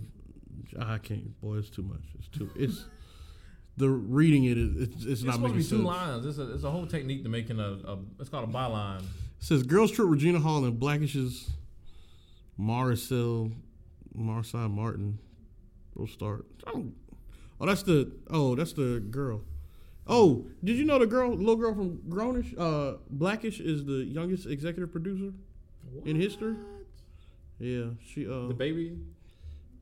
I 0.81 0.97
can't. 0.97 1.39
Boy, 1.41 1.57
it's 1.57 1.69
too 1.69 1.83
much. 1.83 2.01
It's 2.17 2.29
too. 2.29 2.49
It's 2.55 2.85
the 3.81 3.89
reading 3.89 4.45
it 4.45 4.57
is. 4.57 4.77
It's, 4.77 4.95
it's, 4.95 5.05
It's 5.05 5.23
not 5.23 5.35
supposed 5.35 5.53
to 5.53 5.57
making 5.57 5.77
be 5.77 5.83
two 5.83 5.87
lines. 5.87 6.25
It's 6.25 6.37
a, 6.37 6.53
it's 6.53 6.63
a 6.63 6.69
whole 6.69 6.85
technique 6.85 7.23
to 7.23 7.29
making 7.29 7.59
a, 7.59 7.79
a. 7.85 7.97
It's 8.19 8.29
called 8.29 8.47
a 8.47 8.51
byline. 8.51 8.99
It 9.01 9.05
says 9.39 9.63
girls 9.63 9.91
trip 9.91 10.07
Regina 10.07 10.39
Hall 10.39 10.63
and 10.63 10.79
Blackish's 10.79 11.49
Marsai 12.59 13.51
Marsai 14.17 14.71
Martin. 14.71 15.17
We'll 15.95 16.07
start. 16.07 16.45
Oh, 16.67 16.91
that's 17.59 17.83
the 17.83 18.11
oh, 18.29 18.55
that's 18.55 18.73
the 18.73 18.99
girl. 18.99 19.41
Oh, 20.07 20.45
did 20.63 20.77
you 20.77 20.85
know 20.85 20.99
the 20.99 21.07
girl, 21.07 21.29
little 21.31 21.55
girl 21.55 21.73
from 21.73 21.97
Grownish, 22.09 22.53
uh, 22.57 22.97
Blackish 23.09 23.59
is 23.59 23.85
the 23.85 24.03
youngest 24.03 24.45
executive 24.45 24.91
producer 24.91 25.31
in 26.05 26.19
history? 26.19 26.55
Yeah, 27.59 27.91
she 28.05 28.27
uh, 28.27 28.47
The 28.47 28.53
baby, 28.53 28.97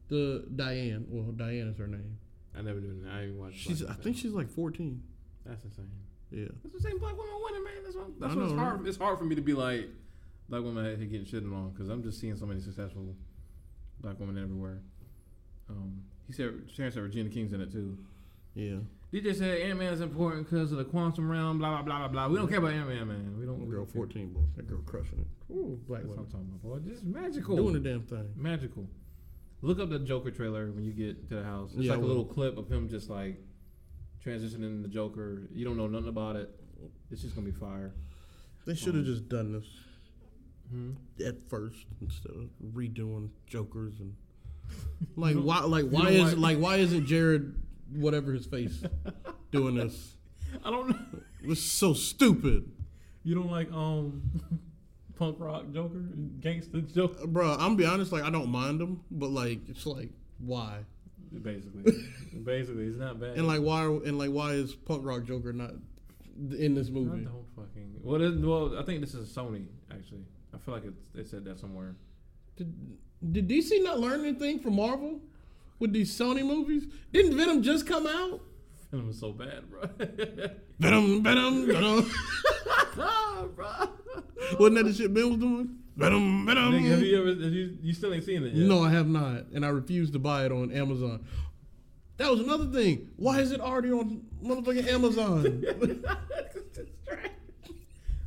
the. 0.09 0.45
Diane. 0.55 1.05
Well, 1.09 1.31
Diane 1.31 1.67
is 1.67 1.77
her 1.77 1.87
name. 1.87 2.17
I 2.57 2.61
never 2.61 2.79
knew. 2.79 3.01
that. 3.03 3.11
I 3.11 3.23
even 3.23 3.37
watched. 3.37 3.57
She's 3.59 3.83
I 3.85 3.93
think 3.93 4.17
she's 4.17 4.31
like 4.33 4.49
fourteen. 4.49 5.03
That's 5.45 5.63
insane. 5.63 5.89
Yeah, 6.31 6.45
It's 6.63 6.73
the 6.75 6.81
same 6.81 6.99
black 6.99 7.17
woman 7.17 7.33
winning, 7.43 7.63
man. 7.63 7.73
That's 7.83 7.95
what. 7.95 8.19
That's 8.19 8.35
I 8.35 8.43
it's 8.43 8.53
hard. 8.53 8.79
right? 8.81 8.87
It's 8.87 8.97
hard 8.97 9.17
for 9.17 9.23
me 9.25 9.33
to 9.35 9.41
be 9.41 9.53
like, 9.53 9.89
black 10.47 10.61
women 10.63 10.85
are 10.85 10.95
getting 10.95 11.25
shitted 11.25 11.51
on 11.51 11.71
because 11.71 11.89
I'm 11.89 12.03
just 12.03 12.19
seeing 12.19 12.35
so 12.35 12.45
many 12.45 12.59
successful 12.59 13.15
black 13.99 14.19
women 14.19 14.37
everywhere. 14.37 14.79
Um, 15.69 16.01
he 16.27 16.33
said 16.33 16.53
Sharon 16.71 16.91
said 16.91 17.01
Regina 17.03 17.29
King's 17.29 17.53
in 17.53 17.61
it 17.61 17.71
too. 17.71 17.97
Yeah. 18.53 18.77
DJ 19.11 19.35
said 19.35 19.59
Ant 19.61 19.79
Man 19.79 19.91
is 19.91 20.01
important 20.01 20.47
because 20.47 20.71
of 20.71 20.77
the 20.77 20.83
quantum 20.83 21.31
realm. 21.31 21.57
Blah 21.57 21.69
blah 21.69 21.81
blah 21.81 21.97
blah 21.97 22.07
blah. 22.09 22.27
We 22.27 22.35
don't 22.37 22.47
care 22.47 22.59
about 22.59 22.73
Ant 22.73 22.87
Man, 22.89 23.07
man. 23.07 23.35
We 23.39 23.45
don't. 23.47 23.59
we 23.61 23.65
Girl, 23.71 23.85
don't 23.85 23.93
care. 23.93 24.01
14, 24.01 24.29
boy. 24.29 24.39
That 24.55 24.67
girl 24.67 24.81
crushing 24.85 25.19
it. 25.19 25.53
Ooh, 25.53 25.79
black 25.87 26.01
That's 26.03 26.09
what 26.15 26.19
I'm 26.19 26.25
woman. 26.25 26.31
talking 26.31 26.59
about, 26.61 26.83
boy. 26.83 26.89
This 26.89 26.99
is 26.99 27.03
magical. 27.05 27.55
Doing 27.55 27.73
the 27.73 27.79
damn 27.79 28.03
thing. 28.03 28.29
Magical. 28.35 28.87
Look 29.61 29.79
up 29.79 29.89
the 29.89 29.99
Joker 29.99 30.31
trailer 30.31 30.71
when 30.71 30.85
you 30.85 30.93
get 30.93 31.27
to 31.29 31.35
the 31.35 31.43
house. 31.43 31.71
It's 31.73 31.83
Yeah, 31.83 31.93
like 31.95 32.01
a 32.03 32.05
little 32.05 32.25
clip 32.25 32.57
of 32.57 32.69
him 32.71 32.87
just 32.89 33.09
like 33.09 33.37
transitioning 34.25 34.81
the 34.81 34.87
Joker. 34.87 35.49
You 35.53 35.65
don't 35.65 35.77
know 35.77 35.87
nothing 35.87 36.07
about 36.09 36.35
it. 36.37 36.49
It's 37.11 37.21
just 37.21 37.35
gonna 37.35 37.45
be 37.45 37.51
fire. 37.53 37.93
They 38.65 38.75
should 38.75 38.95
have 38.95 39.05
Um, 39.05 39.13
just 39.13 39.27
done 39.29 39.51
this 39.53 39.65
Hmm? 40.69 40.91
at 41.25 41.49
first 41.49 41.87
instead 41.99 42.31
of 42.33 42.49
redoing 42.73 43.29
Jokers 43.47 43.99
and 43.99 44.15
like 45.15 45.35
why 45.35 45.61
like 45.61 45.89
why 45.89 46.09
is 46.09 46.33
like- 46.33 46.37
like 46.37 46.57
why 46.59 46.77
isn't 46.77 47.05
Jared 47.07 47.55
whatever 47.91 48.31
his 48.33 48.45
face 48.45 48.83
doing 49.51 49.75
this? 49.75 50.15
I 50.63 50.69
don't 50.69 50.89
know. 50.89 51.21
Is 51.43 51.61
so 51.61 51.93
stupid. 51.93 52.71
You 53.23 53.35
don't 53.35 53.49
like 53.51 53.71
um 53.73 54.21
punk 55.19 55.35
rock 55.39 55.65
Joker, 55.73 56.01
gangster 56.39 56.81
Joker, 56.81 57.27
Bro, 57.27 57.51
I'm 57.51 57.59
gonna 57.59 57.75
be 57.75 57.85
honest, 57.85 58.11
like 58.11 58.23
I 58.23 58.29
don't 58.29 58.49
mind 58.49 58.81
him, 58.81 59.01
but 59.11 59.29
like 59.29 59.59
it's 59.67 59.85
like 59.85 60.09
why? 60.39 60.79
basically. 61.43 61.83
basically, 62.43 62.85
it's 62.85 62.97
not 62.97 63.19
bad. 63.19 63.37
And 63.37 63.45
like 63.45 63.61
why 63.61 63.83
and 63.83 64.17
like 64.17 64.31
why 64.31 64.53
is 64.53 64.73
punk 64.73 65.05
rock 65.05 65.25
Joker 65.25 65.53
not 65.53 65.71
in 66.57 66.73
this 66.73 66.87
I 66.87 66.91
movie? 66.91 67.25
don't 67.25 67.45
fucking. 67.55 67.99
Well, 68.01 68.21
it, 68.21 68.39
well, 68.39 68.79
I 68.79 68.83
think 68.83 69.01
this 69.01 69.13
is 69.13 69.29
a 69.29 69.39
Sony 69.39 69.65
actually. 69.91 70.23
I 70.53 70.57
feel 70.57 70.73
like 70.73 70.85
it's, 70.85 71.01
they 71.13 71.23
said 71.23 71.45
that 71.45 71.59
somewhere. 71.59 71.95
Did, 72.55 72.73
did 73.31 73.47
DC 73.47 73.83
not 73.83 73.99
learn 73.99 74.21
anything 74.21 74.59
from 74.59 74.77
Marvel 74.77 75.19
with 75.77 75.93
these 75.93 76.17
Sony 76.17 76.43
movies? 76.43 76.85
Didn't 77.13 77.37
Venom 77.37 77.61
just 77.61 77.85
come 77.85 78.07
out? 78.07 78.41
Film 78.89 79.07
was 79.07 79.19
so 79.19 79.31
bad, 79.31 79.69
bro. 79.69 79.81
Venom, 80.79 81.21
Venom, 81.21 81.67
Venom. 81.67 82.11
bro. 83.55 83.89
Wasn't 84.59 84.75
that 84.75 84.83
the 84.83 84.93
shit 84.93 85.13
Ben 85.13 85.29
was 85.29 85.39
doing? 85.39 85.75
Venom, 85.95 86.45
Venom. 86.45 86.71
Nigga, 86.73 86.91
have 86.91 87.01
you 87.01 87.19
ever? 87.19 87.29
Have 87.29 87.53
you, 87.53 87.77
you 87.81 87.93
still 87.93 88.13
ain't 88.13 88.23
seen 88.23 88.43
it 88.43 88.53
yet? 88.53 88.67
No, 88.67 88.83
I 88.83 88.89
have 88.89 89.07
not, 89.07 89.47
and 89.53 89.65
I 89.65 89.69
refuse 89.69 90.11
to 90.11 90.19
buy 90.19 90.45
it 90.45 90.51
on 90.51 90.71
Amazon. 90.71 91.25
That 92.17 92.31
was 92.31 92.39
another 92.39 92.65
thing. 92.65 93.09
Why 93.15 93.39
is 93.39 93.51
it 93.51 93.61
already 93.61 93.91
on 93.91 94.21
motherfucking 94.43 94.87
Amazon? 94.87 95.63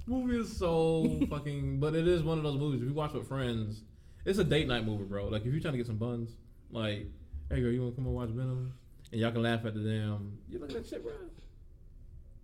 movie 0.06 0.38
is 0.38 0.54
so 0.56 1.20
fucking, 1.30 1.80
but 1.80 1.94
it 1.94 2.06
is 2.06 2.22
one 2.22 2.38
of 2.38 2.44
those 2.44 2.58
movies. 2.58 2.82
If 2.82 2.88
you 2.88 2.94
watch 2.94 3.12
with 3.12 3.28
friends, 3.28 3.82
it's 4.24 4.38
a 4.38 4.44
date 4.44 4.68
night 4.68 4.84
movie, 4.84 5.04
bro. 5.04 5.28
Like 5.28 5.42
if 5.42 5.52
you're 5.52 5.60
trying 5.60 5.74
to 5.74 5.78
get 5.78 5.86
some 5.86 5.96
buns, 5.96 6.36
like, 6.70 7.06
hey 7.50 7.60
girl, 7.60 7.72
you 7.72 7.82
want 7.82 7.94
to 7.94 7.96
come 7.96 8.06
and 8.06 8.14
watch 8.14 8.28
Venom? 8.30 8.72
And 9.10 9.20
y'all 9.20 9.32
can 9.32 9.42
laugh 9.42 9.64
at 9.64 9.74
the 9.74 9.80
damn. 9.80 10.38
You 10.48 10.58
look 10.58 10.70
at 10.70 10.76
that 10.76 10.86
shit, 10.86 11.02
bro. 11.02 11.12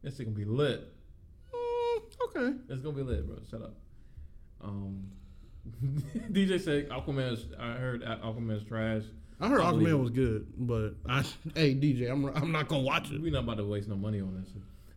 This 0.03 0.17
shit 0.17 0.27
gonna 0.27 0.37
be 0.37 0.45
lit. 0.45 0.93
Okay. 2.25 2.55
It's 2.69 2.81
gonna 2.81 2.97
be 2.97 3.03
lit, 3.03 3.27
bro. 3.27 3.37
Shut 3.51 3.63
up. 3.63 3.75
Um, 4.61 5.05
DJ 6.33 6.61
said 6.61 6.89
Aquaman's. 6.89 7.47
I 7.59 7.73
heard 7.73 8.03
Aquaman's 8.03 8.65
trash. 8.67 9.03
I 9.41 9.49
heard 9.49 9.61
I 9.61 9.71
Aquaman 9.73 9.89
it. 9.91 9.95
was 9.95 10.11
good, 10.11 10.47
but 10.57 10.95
I, 11.09 11.23
hey 11.55 11.75
DJ, 11.75 12.11
I'm 12.11 12.25
I'm 12.35 12.51
not 12.51 12.69
gonna 12.69 12.83
watch 12.83 13.11
it. 13.13 13.21
We're 13.21 13.31
not 13.33 13.45
about 13.45 13.59
to 13.59 13.65
waste 13.65 13.89
no 13.89 13.95
money 13.97 14.21
on 14.21 14.35
this. 14.41 14.51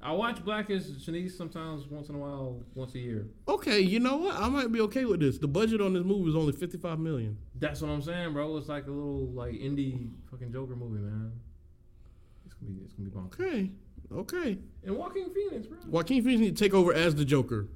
I 0.03 0.13
watch 0.13 0.43
Blackish 0.43 0.81
Shanice 0.83 1.37
sometimes 1.37 1.85
once 1.85 2.09
in 2.09 2.15
a 2.15 2.17
while, 2.17 2.59
once 2.73 2.95
a 2.95 2.99
year. 2.99 3.27
Okay, 3.47 3.81
you 3.81 3.99
know 3.99 4.17
what? 4.17 4.35
I 4.35 4.49
might 4.49 4.71
be 4.71 4.81
okay 4.81 5.05
with 5.05 5.19
this. 5.19 5.37
The 5.37 5.47
budget 5.47 5.79
on 5.79 5.93
this 5.93 6.03
movie 6.03 6.27
is 6.31 6.35
only 6.35 6.53
55 6.53 6.97
million. 6.97 7.37
That's 7.59 7.81
what 7.81 7.91
I'm 7.91 8.01
saying, 8.01 8.33
bro. 8.33 8.57
It's 8.57 8.67
like 8.67 8.87
a 8.87 8.91
little 8.91 9.27
like 9.27 9.53
indie 9.53 10.09
fucking 10.31 10.51
Joker 10.51 10.75
movie, 10.75 11.01
man. 11.03 11.31
It's 12.47 12.55
gonna 12.55 12.71
be 12.71 12.81
it's 12.83 12.93
gonna 12.93 13.09
be 13.09 13.15
bonkers. 13.15 13.47
Okay, 13.47 13.69
okay. 14.13 14.57
And 14.83 14.97
Joaquin 14.97 15.33
Phoenix, 15.33 15.67
bro. 15.67 15.77
Joaquin 15.87 16.23
Phoenix 16.23 16.39
need 16.41 16.57
to 16.57 16.63
take 16.63 16.73
over 16.73 16.93
as 16.93 17.15
the 17.15 17.25
Joker. 17.25 17.67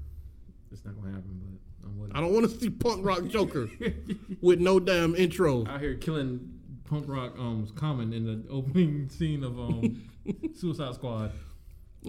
It's 0.72 0.84
not 0.84 0.96
gonna 0.96 1.14
happen, 1.14 1.42
but 1.82 1.88
I'm 1.88 2.12
I 2.18 2.22
don't 2.22 2.34
want 2.34 2.50
to 2.50 2.60
see 2.60 2.70
punk 2.70 3.06
rock 3.06 3.28
Joker 3.28 3.70
with 4.42 4.60
no 4.60 4.80
damn 4.80 5.16
intro. 5.16 5.66
Out 5.68 5.82
here 5.82 5.96
killing 5.96 6.52
punk 6.86 7.06
rock 7.08 7.34
um 7.40 7.68
common 7.76 8.14
in 8.14 8.26
the 8.26 8.50
opening 8.50 9.10
scene 9.10 9.44
of 9.44 9.60
um 9.60 10.04
Suicide 10.56 10.96
Squad. 10.96 11.32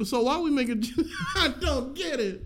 So 0.04 0.22
why 0.22 0.38
we 0.38 0.50
make 0.50 0.68
a? 0.68 0.76
I 1.36 1.54
don't 1.60 1.94
get 1.94 2.20
it. 2.20 2.44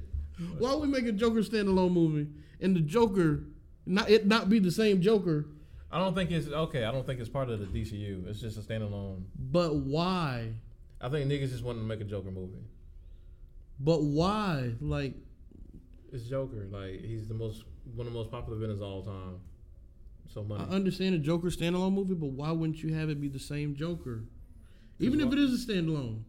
Why 0.59 0.75
we 0.75 0.87
make 0.87 1.07
a 1.07 1.13
Joker 1.13 1.41
standalone 1.41 1.93
movie 1.93 2.29
and 2.61 2.75
the 2.77 2.81
Joker 2.81 3.45
not 3.87 4.09
it 4.11 4.27
not 4.27 4.49
be 4.49 4.59
the 4.59 4.71
same 4.71 5.01
Joker? 5.01 5.47
I 5.93 5.99
don't 5.99 6.15
think 6.15 6.31
it's 6.31 6.47
okay. 6.49 6.85
I 6.85 6.93
don't 6.93 7.05
think 7.05 7.19
it's 7.19 7.29
part 7.29 7.51
of 7.51 7.59
the 7.59 7.67
DCU. 7.67 8.29
It's 8.29 8.41
just 8.41 8.57
a 8.57 8.61
standalone. 8.61 9.25
But 9.37 9.75
why? 9.75 10.53
I 11.01 11.09
think 11.09 11.31
niggas 11.31 11.51
just 11.51 11.65
wanted 11.65 11.81
to 11.81 11.87
make 11.87 12.01
a 12.01 12.05
Joker 12.05 12.31
movie. 12.31 12.63
But 13.79 14.03
why? 14.03 14.75
Like 14.81 15.15
It's 16.13 16.25
Joker. 16.25 16.67
Like 16.71 17.01
he's 17.01 17.27
the 17.29 17.35
most 17.35 17.65
one 17.95 18.07
of 18.07 18.13
the 18.13 18.19
most 18.19 18.31
popular 18.31 18.59
villains 18.59 18.81
of 18.81 18.89
all 18.89 19.03
time. 19.03 19.41
So 20.33 20.45
money. 20.45 20.65
I 20.69 20.75
understand 20.75 21.15
a 21.15 21.19
Joker 21.19 21.49
standalone 21.49 21.93
movie, 21.93 22.15
but 22.15 22.29
why 22.29 22.53
wouldn't 22.53 22.83
you 22.83 22.95
have 22.95 23.09
it 23.09 23.21
be 23.21 23.29
the 23.29 23.39
same 23.39 23.75
Joker? 23.75 24.25
Even 25.01 25.21
if 25.21 25.33
it 25.33 25.39
is 25.39 25.65
a 25.65 25.67
standalone, 25.67 26.23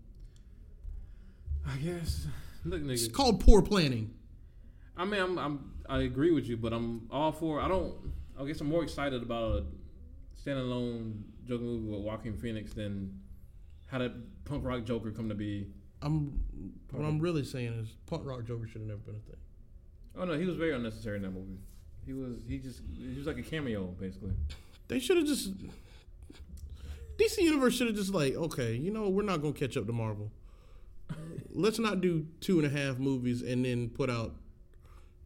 I 1.68 1.76
guess. 1.78 2.26
Look, 2.64 2.82
it's 2.86 3.08
called 3.08 3.42
poor 3.42 3.62
planning. 3.62 4.14
I 4.96 5.06
mean, 5.06 5.22
I'm, 5.22 5.38
I'm, 5.38 5.72
I 5.90 6.02
agree 6.04 6.32
with 6.32 6.48
you, 6.48 6.58
but 6.58 6.74
I'm 6.74 7.08
all 7.12 7.32
for. 7.32 7.60
I 7.60 7.68
don't. 7.68 7.94
I 8.40 8.46
guess 8.46 8.62
I'm 8.62 8.70
more 8.70 8.82
excited 8.82 9.22
about 9.22 9.58
a 9.58 9.66
standalone 10.44 11.22
Joker 11.46 11.64
movie 11.64 11.90
with 11.90 12.02
Joaquin 12.02 12.38
Phoenix 12.38 12.74
than 12.74 13.20
how 13.92 13.98
did 13.98 14.14
punk 14.46 14.66
rock 14.66 14.86
Joker 14.86 15.12
come 15.12 15.28
to 15.30 15.36
be. 15.36 15.68
I'm 16.02 16.40
what 16.92 17.06
I'm 17.06 17.20
really 17.20 17.44
saying 17.44 17.74
is 17.74 17.90
punk 18.06 18.26
rock 18.26 18.46
Joker 18.46 18.66
should 18.66 18.82
have 18.82 18.88
never 18.88 19.02
been 19.02 19.16
a 19.16 19.20
thing. 19.20 19.38
Oh 20.18 20.26
no, 20.26 20.38
he 20.38 20.46
was 20.46 20.56
very 20.56 20.74
unnecessary 20.74 21.18
in 21.18 21.24
that 21.24 21.32
movie. 21.32 21.60
He 22.06 22.14
was. 22.14 22.42
He 22.48 22.58
just. 22.58 22.82
He 22.98 23.18
was 23.18 23.28
like 23.28 23.38
a 23.38 23.44
cameo, 23.44 23.84
basically. 24.00 24.32
They 24.88 25.00
should 25.00 25.18
have 25.18 25.28
just 25.28 25.52
DC 27.18 27.38
Universe 27.40 27.76
should 27.76 27.88
have 27.88 27.96
just 27.96 28.14
like, 28.14 28.34
okay, 28.36 28.74
you 28.74 28.92
know, 28.92 29.10
we're 29.10 29.24
not 29.24 29.42
gonna 29.42 29.54
catch 29.54 29.78
up 29.78 29.86
to 29.86 29.94
Marvel. 29.94 30.32
Let's 31.54 31.78
not 31.78 32.02
do 32.02 32.26
two 32.40 32.60
and 32.60 32.66
a 32.66 32.70
half 32.70 32.98
movies 32.98 33.42
and 33.42 33.66
then 33.66 33.90
put 33.90 34.10
out 34.10 34.34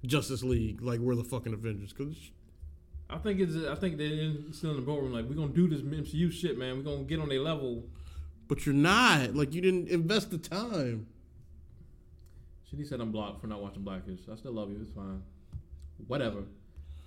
Justice 0.06 0.44
League 0.44 0.82
like 0.82 1.00
we're 1.00 1.16
the 1.16 1.24
fucking 1.24 1.54
Avengers. 1.54 1.94
Cause 1.94 2.32
I 3.10 3.18
think 3.20 3.40
it's. 3.40 3.56
I 3.56 3.76
think 3.76 3.98
they're 3.98 4.08
in, 4.08 4.52
still 4.52 4.72
in 4.72 4.78
the 4.78 4.82
boardroom. 4.82 5.14
Like 5.14 5.26
we're 5.26 5.36
gonna 5.36 5.54
do 5.54 5.68
this 5.68 5.82
MCU 5.82 6.32
shit, 6.32 6.58
man. 6.58 6.78
We're 6.78 6.84
gonna 6.84 7.04
get 7.04 7.20
on 7.20 7.30
their 7.30 7.42
level. 7.42 7.86
But 8.48 8.66
you're 8.66 8.76
not 8.76 9.36
like 9.36 9.54
you 9.54 9.62
didn't 9.62 9.90
invest 9.90 10.32
the 10.32 10.38
time. 10.38 11.08
Shit, 12.70 12.80
he 12.80 12.86
said 12.86 13.00
I'm 13.00 13.12
blocked 13.12 13.42
for 13.42 13.48
not 13.48 13.62
watching 13.62 13.84
Blackish. 13.84 14.20
I 14.32 14.36
still 14.36 14.54
love 14.54 14.70
you. 14.70 14.80
It's 14.82 14.92
fine. 14.92 15.22
Whatever. 16.08 16.44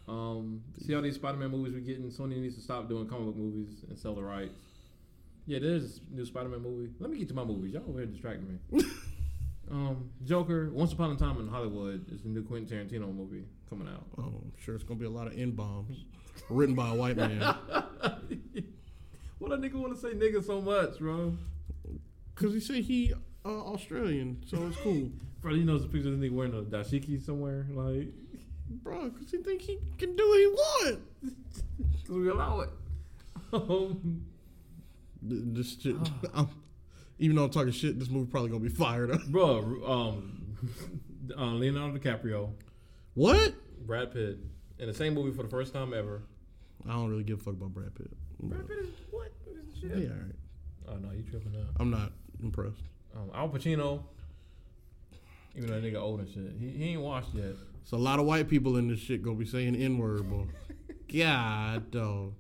Um, 0.09 0.63
see 0.85 0.95
all 0.95 1.03
these 1.03 1.17
Spider-Man 1.17 1.51
movies 1.51 1.75
we're 1.75 1.81
getting. 1.81 2.11
Sony 2.11 2.41
needs 2.41 2.55
to 2.57 2.63
stop 2.63 2.89
doing 2.89 3.07
comic 3.07 3.27
book 3.27 3.37
movies 3.37 3.85
and 3.89 3.99
sell 3.99 4.15
the 4.15 4.23
rights. 4.23 4.55
Yeah, 5.47 5.59
there's 5.61 6.01
a 6.11 6.17
new 6.17 6.25
Spider-Man 6.25 6.63
movie. 6.63 6.91
Let 6.99 7.11
me 7.11 7.19
get 7.19 7.29
to 7.29 7.35
my 7.35 7.45
movies. 7.45 7.75
Y'all 7.75 7.85
over 7.89 7.99
here 7.99 8.07
distracting 8.07 8.59
me. 8.71 8.85
um, 9.71 10.11
Joker. 10.25 10.71
Once 10.71 10.93
Upon 10.93 11.11
a 11.13 11.17
Time 11.17 11.39
in 11.41 11.49
Hollywood 11.49 12.11
is 12.13 12.23
the 12.23 12.29
new 12.29 12.43
Quentin 12.43 12.67
Tarantino 12.67 13.15
movie 13.15 13.45
coming 13.69 13.89
out. 13.89 14.07
Oh, 14.19 14.23
I'm 14.23 14.53
sure 14.59 14.75
it's 14.75 14.85
gonna 14.85 15.01
be 15.01 15.07
a 15.07 15.11
lot 15.11 15.27
of 15.27 15.39
N 15.39 15.51
bombs 15.51 16.05
written 16.49 16.75
by 16.75 16.91
a 16.91 16.95
white 16.95 17.17
man. 17.17 17.41
what 19.39 19.53
a 19.53 19.57
nigga 19.57 19.75
want 19.75 19.95
to 19.95 20.01
say 20.01 20.15
nigga 20.15 20.45
so 20.45 20.61
much, 20.61 20.99
bro? 20.99 21.37
Cause 22.35 22.53
he 22.53 22.61
said 22.61 22.77
he 22.85 23.13
uh, 23.45 23.49
Australian, 23.49 24.43
so 24.47 24.67
it's 24.69 24.77
cool, 24.83 25.11
Bro, 25.41 25.55
you 25.55 25.65
know 25.65 25.79
the 25.79 25.89
picture 25.89 26.09
of 26.09 26.19
this 26.21 26.31
nigga 26.31 26.35
wearing 26.35 26.55
a 26.55 26.63
dashiki 26.63 27.25
somewhere, 27.25 27.67
like, 27.71 28.09
bro. 28.83 29.11
Cause 29.11 29.31
he 29.31 29.39
think 29.39 29.63
he 29.63 29.79
can 29.99 30.15
do 30.17 30.29
what 30.29 30.39
he 30.39 30.47
want. 30.47 31.01
cause 32.07 32.17
we 32.17 32.29
allow 32.29 32.61
it. 32.61 32.71
Um, 33.53 34.25
This 35.23 35.79
shit, 35.81 35.97
I'm, 36.35 36.49
even 37.19 37.37
though 37.37 37.45
I'm 37.45 37.51
talking 37.51 37.73
shit, 37.73 37.99
this 37.99 38.09
movie 38.09 38.31
probably 38.31 38.51
gonna 38.51 38.63
be 38.63 38.69
fired 38.69 39.11
up. 39.11 39.25
Bro, 39.27 39.59
um, 39.87 40.57
uh, 41.37 41.45
Leonardo 41.55 41.99
DiCaprio, 41.99 42.51
What? 43.15 43.55
Brad 43.87 44.13
Pitt, 44.13 44.39
in 44.79 44.87
the 44.87 44.95
same 44.95 45.15
movie 45.15 45.35
for 45.37 45.43
the 45.43 45.49
first 45.49 45.73
time 45.73 45.93
ever. 45.95 46.23
I 46.89 46.93
don't 46.93 47.11
really 47.11 47.25
give 47.25 47.41
a 47.41 47.43
fuck 47.43 47.55
about 47.55 47.75
Brad 47.75 47.95
Pitt. 47.95 48.11
Brad 48.41 48.69
Pitt 48.69 48.79
is 48.79 48.89
what? 49.11 49.33
Is 49.47 49.79
shit? 49.81 49.91
Yeah, 49.97 50.09
all 50.09 50.15
right. 50.15 50.35
Oh 50.89 50.97
no, 50.97 51.13
you 51.13 51.23
tripping 51.29 51.53
now? 51.53 51.67
I'm 51.79 51.91
not 51.91 52.13
impressed. 52.43 52.83
Um, 53.17 53.31
Al 53.35 53.49
Pacino, 53.49 54.03
even 55.57 55.69
though 55.71 55.81
that 55.81 55.85
nigga 55.93 56.01
old 56.01 56.21
and 56.21 56.29
shit, 56.29 56.53
he, 56.59 56.69
he 56.71 56.85
ain't 56.93 57.01
washed 57.01 57.35
yet. 57.35 57.53
It's 57.83 57.93
a 57.93 57.97
lot 57.97 58.19
of 58.19 58.27
white 58.27 58.49
people 58.49 58.77
in 58.77 58.89
this 58.89 59.01
shit 59.01 59.23
gonna 59.23 59.37
be 59.37 59.47
saying 59.47 59.75
N 59.77 59.99
word, 59.99 60.29
boy. 60.31 60.45
God, 61.13 61.91
dog. 61.91 62.35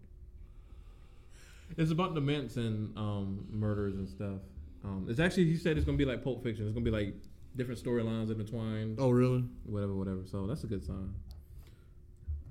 It's 1.77 1.91
about 1.91 2.15
the 2.15 2.20
Manson 2.20 2.93
um, 2.97 3.47
murders 3.51 3.95
and 3.97 4.09
stuff. 4.09 4.41
Um, 4.85 5.07
it's 5.09 5.20
actually 5.20 5.45
he 5.47 5.57
said 5.57 5.77
it's 5.77 5.85
gonna 5.87 5.99
be 5.99 6.05
like 6.05 6.23
Pulp 6.23 6.43
Fiction. 6.43 6.66
It's 6.66 6.75
gonna 6.75 6.85
be 6.85 6.91
like 6.91 7.15
different 7.57 7.83
storylines 7.83 8.31
intertwined, 8.31 8.99
Oh, 9.01 9.11
really? 9.11 9.45
whatever, 9.65 9.95
whatever. 9.95 10.20
So 10.31 10.47
that's 10.47 10.65
a 10.65 10.66
good 10.66 10.85
sign. 10.85 11.12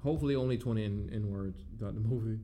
Hopefully, 0.03 0.36
only 0.36 0.57
twenty 0.57 0.84
in, 0.84 1.10
in 1.11 1.32
words 1.32 1.60
throughout 1.78 1.95
the 1.95 2.02
movie. 2.02 2.40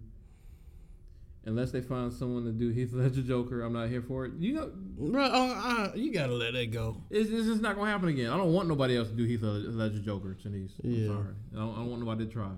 Unless 1.45 1.71
they 1.71 1.81
find 1.81 2.11
someone 2.13 2.45
to 2.45 2.51
do 2.51 2.69
Heath 2.69 2.91
Ledger 2.93 3.21
Joker, 3.21 3.61
I'm 3.63 3.73
not 3.73 3.89
here 3.89 4.01
for 4.01 4.25
it. 4.25 4.33
You 4.39 4.53
know, 4.53 4.71
Bro, 4.97 5.23
uh, 5.23 5.27
uh, 5.27 5.91
you 5.95 6.13
gotta 6.13 6.33
let 6.33 6.53
that 6.53 6.71
go. 6.71 6.97
it's, 7.09 7.29
it's 7.29 7.47
just 7.47 7.61
not 7.61 7.75
gonna 7.75 7.91
happen 7.91 8.07
again. 8.09 8.29
I 8.29 8.37
don't 8.37 8.53
want 8.53 8.69
nobody 8.69 8.95
else 8.97 9.09
to 9.09 9.13
do 9.13 9.25
Heath 9.25 9.41
Ledger 9.43 9.99
Joker, 9.99 10.35
Chinese. 10.41 10.71
Yeah. 10.81 11.09
I'm 11.09 11.15
sorry. 11.15 11.35
I 11.53 11.55
don't, 11.59 11.71
I 11.73 11.75
don't 11.79 11.89
want 11.89 11.99
nobody 12.01 12.25
to 12.25 12.31
try. 12.31 12.49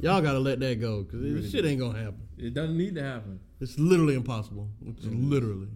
Y'all 0.00 0.20
gotta 0.20 0.38
let 0.40 0.58
that 0.60 0.80
go 0.80 1.02
because 1.02 1.20
You 1.20 1.28
this 1.34 1.36
really 1.36 1.50
shit 1.50 1.64
ain't 1.64 1.78
gonna 1.80 1.98
happen. 1.98 2.20
It 2.38 2.54
doesn't 2.54 2.76
need 2.76 2.94
to 2.96 3.02
happen. 3.04 3.38
It's 3.60 3.78
literally 3.78 4.14
impossible. 4.14 4.68
It's 4.86 5.04
Mhm. 5.04 5.30
literally. 5.30 5.68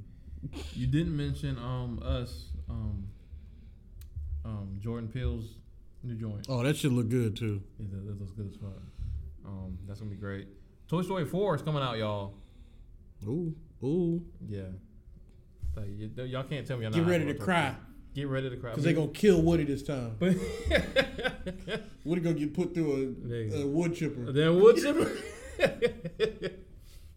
You 0.75 0.87
didn't 0.89 1.17
mention 1.17 1.59
um 1.59 2.01
us 2.03 2.49
um 2.69 3.07
um 4.45 4.79
Jordan 4.81 5.09
Peele's 5.09 5.45
new 6.03 6.15
joint. 6.15 6.47
Oh, 6.49 6.63
that 6.63 6.77
should 6.77 6.93
look 6.93 7.09
good 7.09 7.37
too. 7.37 7.63
Yeah, 7.79 7.87
that, 7.93 8.07
that 8.07 8.21
looks 8.21 8.33
good 8.33 8.49
as 8.49 8.57
fuck. 8.57 8.83
Um, 9.45 9.79
that's 9.87 10.01
gonna 10.01 10.11
be 10.11 10.17
great. 10.17 10.49
Toy 10.89 11.03
Story 11.03 11.25
Four 11.25 11.55
is 11.57 11.63
coming 11.63 11.83
out, 11.83 11.99
y'all. 11.99 12.35
Ooh, 13.25 13.55
ooh. 13.83 14.25
Yeah. 14.49 14.63
Like, 15.75 15.87
y- 16.17 16.23
y'all 16.25 16.45
can't 16.45 16.67
tell 16.67 16.77
me. 16.77 16.85
You're 16.85 16.93
Get 16.93 17.01
not 17.03 17.11
ready 17.11 17.25
to 17.27 17.35
cry 17.35 17.75
Get 18.15 18.29
ready 18.29 18.49
to 18.49 18.57
cry. 18.57 18.71
because 18.71 18.85
they're 18.85 18.95
gonna 18.95 19.09
kill 19.09 19.43
Woody 19.43 19.65
this 19.65 19.83
time. 19.83 20.17
Woody 22.05 22.21
gonna 22.23 22.35
get 22.35 22.55
put 22.55 22.73
through 22.73 23.15
a, 23.31 23.61
a 23.63 23.67
wood 23.67 23.95
chipper. 23.95 24.33
then 24.33 24.59
would 24.59 24.77
chipper. 24.77 25.13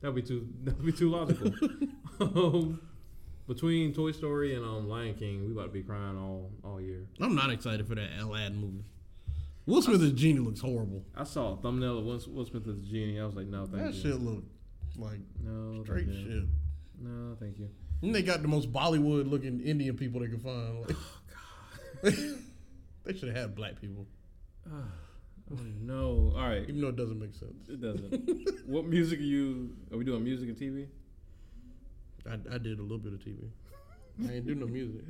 That'd 0.01 0.15
be 0.15 0.21
too. 0.21 0.47
That'd 0.63 0.85
be 0.85 0.91
too 0.91 1.09
logical. 1.09 1.53
um, 2.19 2.81
between 3.47 3.93
Toy 3.93 4.11
Story 4.11 4.55
and 4.55 4.65
um 4.65 4.89
Lion 4.89 5.13
King, 5.15 5.45
we 5.45 5.53
about 5.53 5.67
to 5.67 5.71
be 5.71 5.83
crying 5.83 6.17
all 6.17 6.51
all 6.65 6.81
year. 6.81 7.05
I'm 7.21 7.33
not 7.35 7.49
excited 7.49 7.87
for 7.87 7.95
that 7.95 8.09
Aladdin 8.19 8.59
movie. 8.59 8.83
Will 9.69 9.83
Smith 9.83 10.01
as 10.01 10.13
Genie 10.13 10.39
looks 10.39 10.61
horrible. 10.61 11.05
I 11.15 11.23
saw 11.23 11.53
a 11.53 11.57
thumbnail 11.57 11.99
of 11.99 12.05
Will, 12.05 12.19
Will 12.29 12.45
Smith 12.45 12.67
as 12.67 12.81
Genie. 12.81 13.19
I 13.19 13.25
was 13.25 13.35
like, 13.35 13.45
no, 13.45 13.67
thank 13.67 13.83
that 13.83 13.93
you. 13.93 14.01
That 14.01 14.09
shit 14.09 14.19
look 14.19 14.43
like 14.97 15.19
No, 15.43 15.83
straight 15.83 16.07
shit. 16.07 16.43
No, 16.99 17.35
thank 17.39 17.59
you. 17.59 17.69
And 18.01 18.15
they 18.15 18.23
got 18.23 18.41
the 18.41 18.47
most 18.47 18.73
Bollywood 18.73 19.29
looking 19.29 19.59
Indian 19.59 19.95
people 19.95 20.21
they 20.21 20.27
could 20.27 20.41
find. 20.41 20.81
Like, 20.81 20.95
oh 20.95 21.21
God. 22.01 22.13
they 23.05 23.13
should 23.13 23.29
have 23.29 23.37
had 23.37 23.55
black 23.55 23.79
people, 23.79 24.07
Oh 25.51 25.57
no! 25.81 26.31
All 26.35 26.47
right, 26.47 26.61
even 26.61 26.79
though 26.81 26.89
it 26.89 26.95
doesn't 26.95 27.19
make 27.19 27.33
sense. 27.33 27.69
it 27.69 27.81
doesn't. 27.81 28.67
what 28.67 28.85
music 28.85 29.19
are 29.19 29.23
you? 29.23 29.75
Are 29.91 29.97
we 29.97 30.03
doing 30.03 30.23
music 30.23 30.47
and 30.47 30.57
TV? 30.57 30.87
I, 32.29 32.33
I 32.53 32.57
did 32.59 32.77
a 32.77 32.83
little 32.83 32.99
bit 32.99 33.13
of 33.13 33.19
TV. 33.19 33.49
I 34.27 34.33
ain't 34.33 34.45
do 34.45 34.53
no 34.53 34.67
music. 34.67 35.01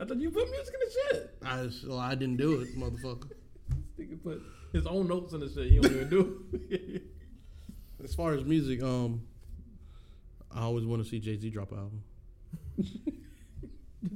I 0.00 0.06
thought 0.06 0.18
you 0.18 0.30
put 0.30 0.50
music 0.50 0.74
in 0.74 0.80
the 0.80 0.92
shit. 0.92 1.34
I 1.44 1.68
so 1.68 1.98
I 1.98 2.14
didn't 2.14 2.38
do 2.38 2.60
it, 2.60 2.78
motherfucker. 2.78 3.32
This 3.96 4.06
nigga 4.08 4.22
put 4.22 4.42
his 4.72 4.86
own 4.86 5.08
notes 5.08 5.32
in 5.32 5.40
the 5.40 5.48
shit. 5.48 5.70
He 5.70 5.78
don't 5.80 5.92
even 5.92 6.08
do. 6.08 6.44
it. 6.70 7.02
As 8.04 8.14
far 8.14 8.32
as 8.34 8.44
music, 8.44 8.82
um, 8.82 9.22
I 10.54 10.62
always 10.62 10.84
want 10.84 11.02
to 11.04 11.08
see 11.08 11.20
Jay 11.20 11.36
Z 11.38 11.50
drop 11.50 11.70
an 11.72 11.78
album. 11.78 12.02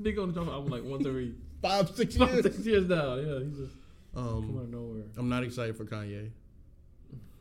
nigga 0.00 0.22
on 0.22 0.28
the 0.28 0.34
drop 0.34 0.48
album 0.48 0.70
like 0.72 0.82
once 0.84 1.06
every 1.06 1.34
Five, 1.62 1.88
six 1.96 2.16
five, 2.16 2.30
years. 2.32 2.42
six 2.44 2.58
years 2.66 2.86
now. 2.88 3.14
Yeah, 3.14 3.38
he's 3.44 3.56
just 3.56 3.74
come 4.14 4.24
out 4.24 4.30
Um, 4.32 4.58
of 4.58 4.68
nowhere. 4.70 5.02
I'm 5.16 5.28
not 5.28 5.42
excited 5.42 5.76
for 5.76 5.84
Kanye. 5.84 6.30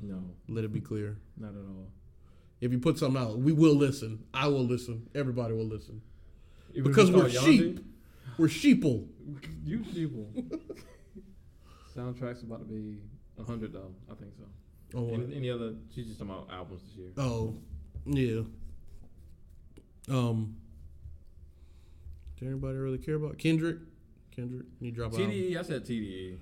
No, 0.02 0.22
Let 0.48 0.64
it 0.64 0.72
be 0.74 0.80
clear. 0.82 1.18
not 1.38 1.50
at 1.50 1.58
all. 1.58 1.88
If 2.62 2.72
you 2.72 2.80
put 2.80 2.98
something 2.98 3.22
out, 3.22 3.38
we 3.40 3.52
will 3.52 3.76
listen. 3.76 4.24
I 4.34 4.48
will 4.48 4.64
listen. 4.66 5.08
Everybody 5.16 5.54
will 5.54 5.66
listen 5.66 6.02
Even 6.74 6.90
because 6.92 7.12
we're 7.12 7.30
sheep. 7.30 7.80
We're 8.38 8.48
sheeple. 8.48 9.08
You 9.66 9.80
people. 9.80 10.30
Soundtrack's 11.96 12.44
about 12.44 12.60
to 12.60 12.66
be 12.66 12.98
a 13.40 13.44
hundred 13.44 13.74
though. 13.74 13.92
I 14.12 14.16
think 14.16 14.32
so. 14.38 14.44
Oh, 14.98 15.14
Any, 15.14 15.36
any 15.36 15.50
other? 15.50 15.74
She's 15.94 16.06
just 16.08 16.20
talking 16.20 16.34
about 16.34 16.50
albums 16.54 16.82
this 16.84 16.96
year. 16.96 17.10
oh, 17.18 17.56
yeah. 18.06 18.42
Um, 20.08 20.56
does 22.38 22.48
anybody 22.48 22.78
really 22.78 22.98
care 23.00 23.16
about 23.16 23.38
Kendrick? 23.38 23.78
Kendrick, 24.36 24.66
can 24.78 24.86
you 24.86 24.92
drop 24.92 25.14
an 25.14 25.22
album? 25.22 25.36
TDE. 25.36 25.58
I 25.58 25.62
said 25.64 25.86
TDE. 25.86 26.38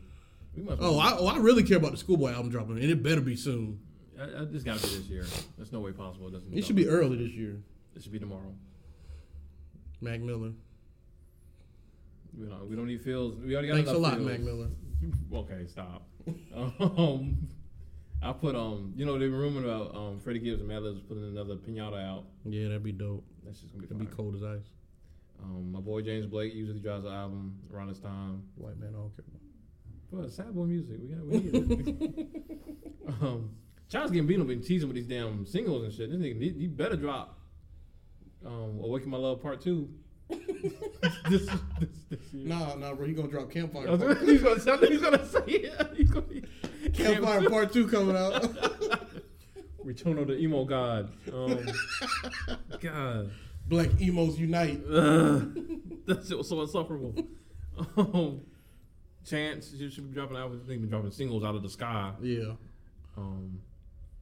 We 0.55 0.63
must. 0.63 0.81
Oh, 0.81 0.99
I, 0.99 1.15
oh, 1.17 1.27
I 1.27 1.37
really 1.37 1.63
care 1.63 1.77
about 1.77 1.91
the 1.91 1.97
Schoolboy 1.97 2.31
album 2.31 2.49
dropping, 2.49 2.77
and 2.77 2.89
it 2.89 3.01
better 3.01 3.21
be 3.21 3.35
soon. 3.35 3.79
I, 4.19 4.41
I 4.41 4.45
just 4.45 4.65
got 4.65 4.77
to 4.77 4.87
be 4.87 4.97
this 4.97 5.07
year. 5.07 5.25
There's 5.57 5.71
no 5.71 5.79
way 5.79 5.91
possible. 5.91 6.27
It 6.27 6.31
doesn't. 6.31 6.53
It 6.53 6.65
should 6.65 6.75
be 6.75 6.87
early 6.87 7.17
this 7.17 7.31
year. 7.31 7.61
It 7.95 8.03
should 8.03 8.11
be 8.11 8.19
tomorrow. 8.19 8.53
Mac 10.01 10.19
Miller. 10.19 10.51
We 12.37 12.47
don't. 12.47 12.69
We 12.69 12.75
don't 12.75 12.87
need 12.87 13.01
feels. 13.01 13.35
We 13.37 13.53
already 13.53 13.69
got 13.69 13.75
Thanks 13.75 13.91
a 13.91 13.97
lot. 13.97 14.19
Mac 14.19 14.39
Miller. 14.41 14.67
Okay, 15.33 15.65
stop. 15.67 16.07
um, 16.79 17.47
I 18.21 18.31
put 18.31 18.55
um. 18.55 18.93
You 18.95 19.05
know 19.05 19.17
they 19.17 19.27
were 19.27 19.39
rumoring 19.39 19.65
about 19.65 19.95
um 19.95 20.19
Freddie 20.19 20.39
Gibbs 20.39 20.59
and 20.59 20.69
Mad 20.69 20.83
Libs 20.83 21.01
putting 21.01 21.23
another 21.23 21.55
pinata 21.55 22.01
out. 22.01 22.25
Yeah, 22.45 22.67
that'd 22.67 22.83
be 22.83 22.91
dope. 22.91 23.25
That's 23.43 23.59
just 23.59 23.73
gonna 23.73 23.87
be 23.87 23.95
It'd 23.95 24.09
be 24.09 24.15
cold 24.15 24.35
as 24.35 24.43
ice. 24.43 24.69
Um, 25.41 25.71
my 25.71 25.79
boy 25.79 26.01
James 26.01 26.25
Blake 26.25 26.53
usually 26.53 26.79
drops 26.79 27.05
an 27.05 27.11
album 27.11 27.57
around 27.73 27.89
this 27.89 27.99
time. 27.99 28.43
White 28.55 28.79
man, 28.79 28.89
I 28.89 28.99
don't 28.99 29.15
care. 29.15 29.25
But 30.11 30.31
sad 30.31 30.53
boy 30.53 30.65
music, 30.65 30.97
we 31.01 31.07
got 31.07 31.25
we 31.25 31.37
need 31.39 31.55
it. 31.55 32.27
um, 33.21 33.49
Childish 33.89 34.17
Gambino 34.17 34.47
been 34.47 34.61
teasing 34.61 34.87
with 34.87 34.95
these 34.95 35.07
damn 35.07 35.45
singles 35.45 35.83
and 35.83 35.93
shit. 35.93 36.09
This 36.09 36.19
nigga, 36.19 36.39
he, 36.39 36.49
he 36.59 36.67
better 36.67 36.95
drop. 36.95 37.39
Um, 38.45 38.79
Awaken 38.81 39.09
My 39.09 39.17
Love 39.17 39.41
Part 39.41 39.61
Two. 39.61 39.89
this, 40.29 40.73
this, 41.29 41.49
this 42.09 42.33
year. 42.33 42.47
Nah, 42.47 42.75
nah, 42.75 42.93
bro. 42.93 43.05
He 43.05 43.13
gonna 43.13 43.27
drop 43.27 43.51
Campfire. 43.51 43.87
I 43.87 43.91
was- 43.91 44.01
Part, 44.01 44.21
he's 44.21 44.41
gonna, 44.41 44.55
I 44.55 44.77
think 44.77 44.91
he's 44.93 45.01
gonna 45.01 45.25
say 45.27 45.39
it. 45.45 45.89
He's 45.95 46.09
gonna, 46.09 46.25
Campfire 46.93 47.49
Part 47.49 47.73
Two 47.73 47.87
coming 47.87 48.15
out. 48.15 48.47
Return 49.83 50.17
of 50.17 50.27
the 50.27 50.37
emo 50.37 50.63
god. 50.63 51.11
Um, 51.31 51.59
God, 52.79 53.31
Black 53.67 53.89
emos 54.01 54.39
unite. 54.39 54.81
Ugh. 54.89 55.57
that 56.05 56.25
shit 56.25 56.37
was 56.37 56.47
so 56.47 56.61
insufferable. 56.61 57.13
Um, 57.97 58.41
Chance 59.27 59.73
she 59.77 59.89
should 59.89 60.09
be 60.09 60.13
dropping 60.13 60.37
albums. 60.37 60.61
I 60.63 60.67
think 60.67 60.81
been 60.81 60.89
dropping 60.89 61.11
singles 61.11 61.43
out 61.43 61.55
of 61.55 61.63
the 61.63 61.69
sky. 61.69 62.11
Yeah. 62.21 62.53
Um, 63.17 63.59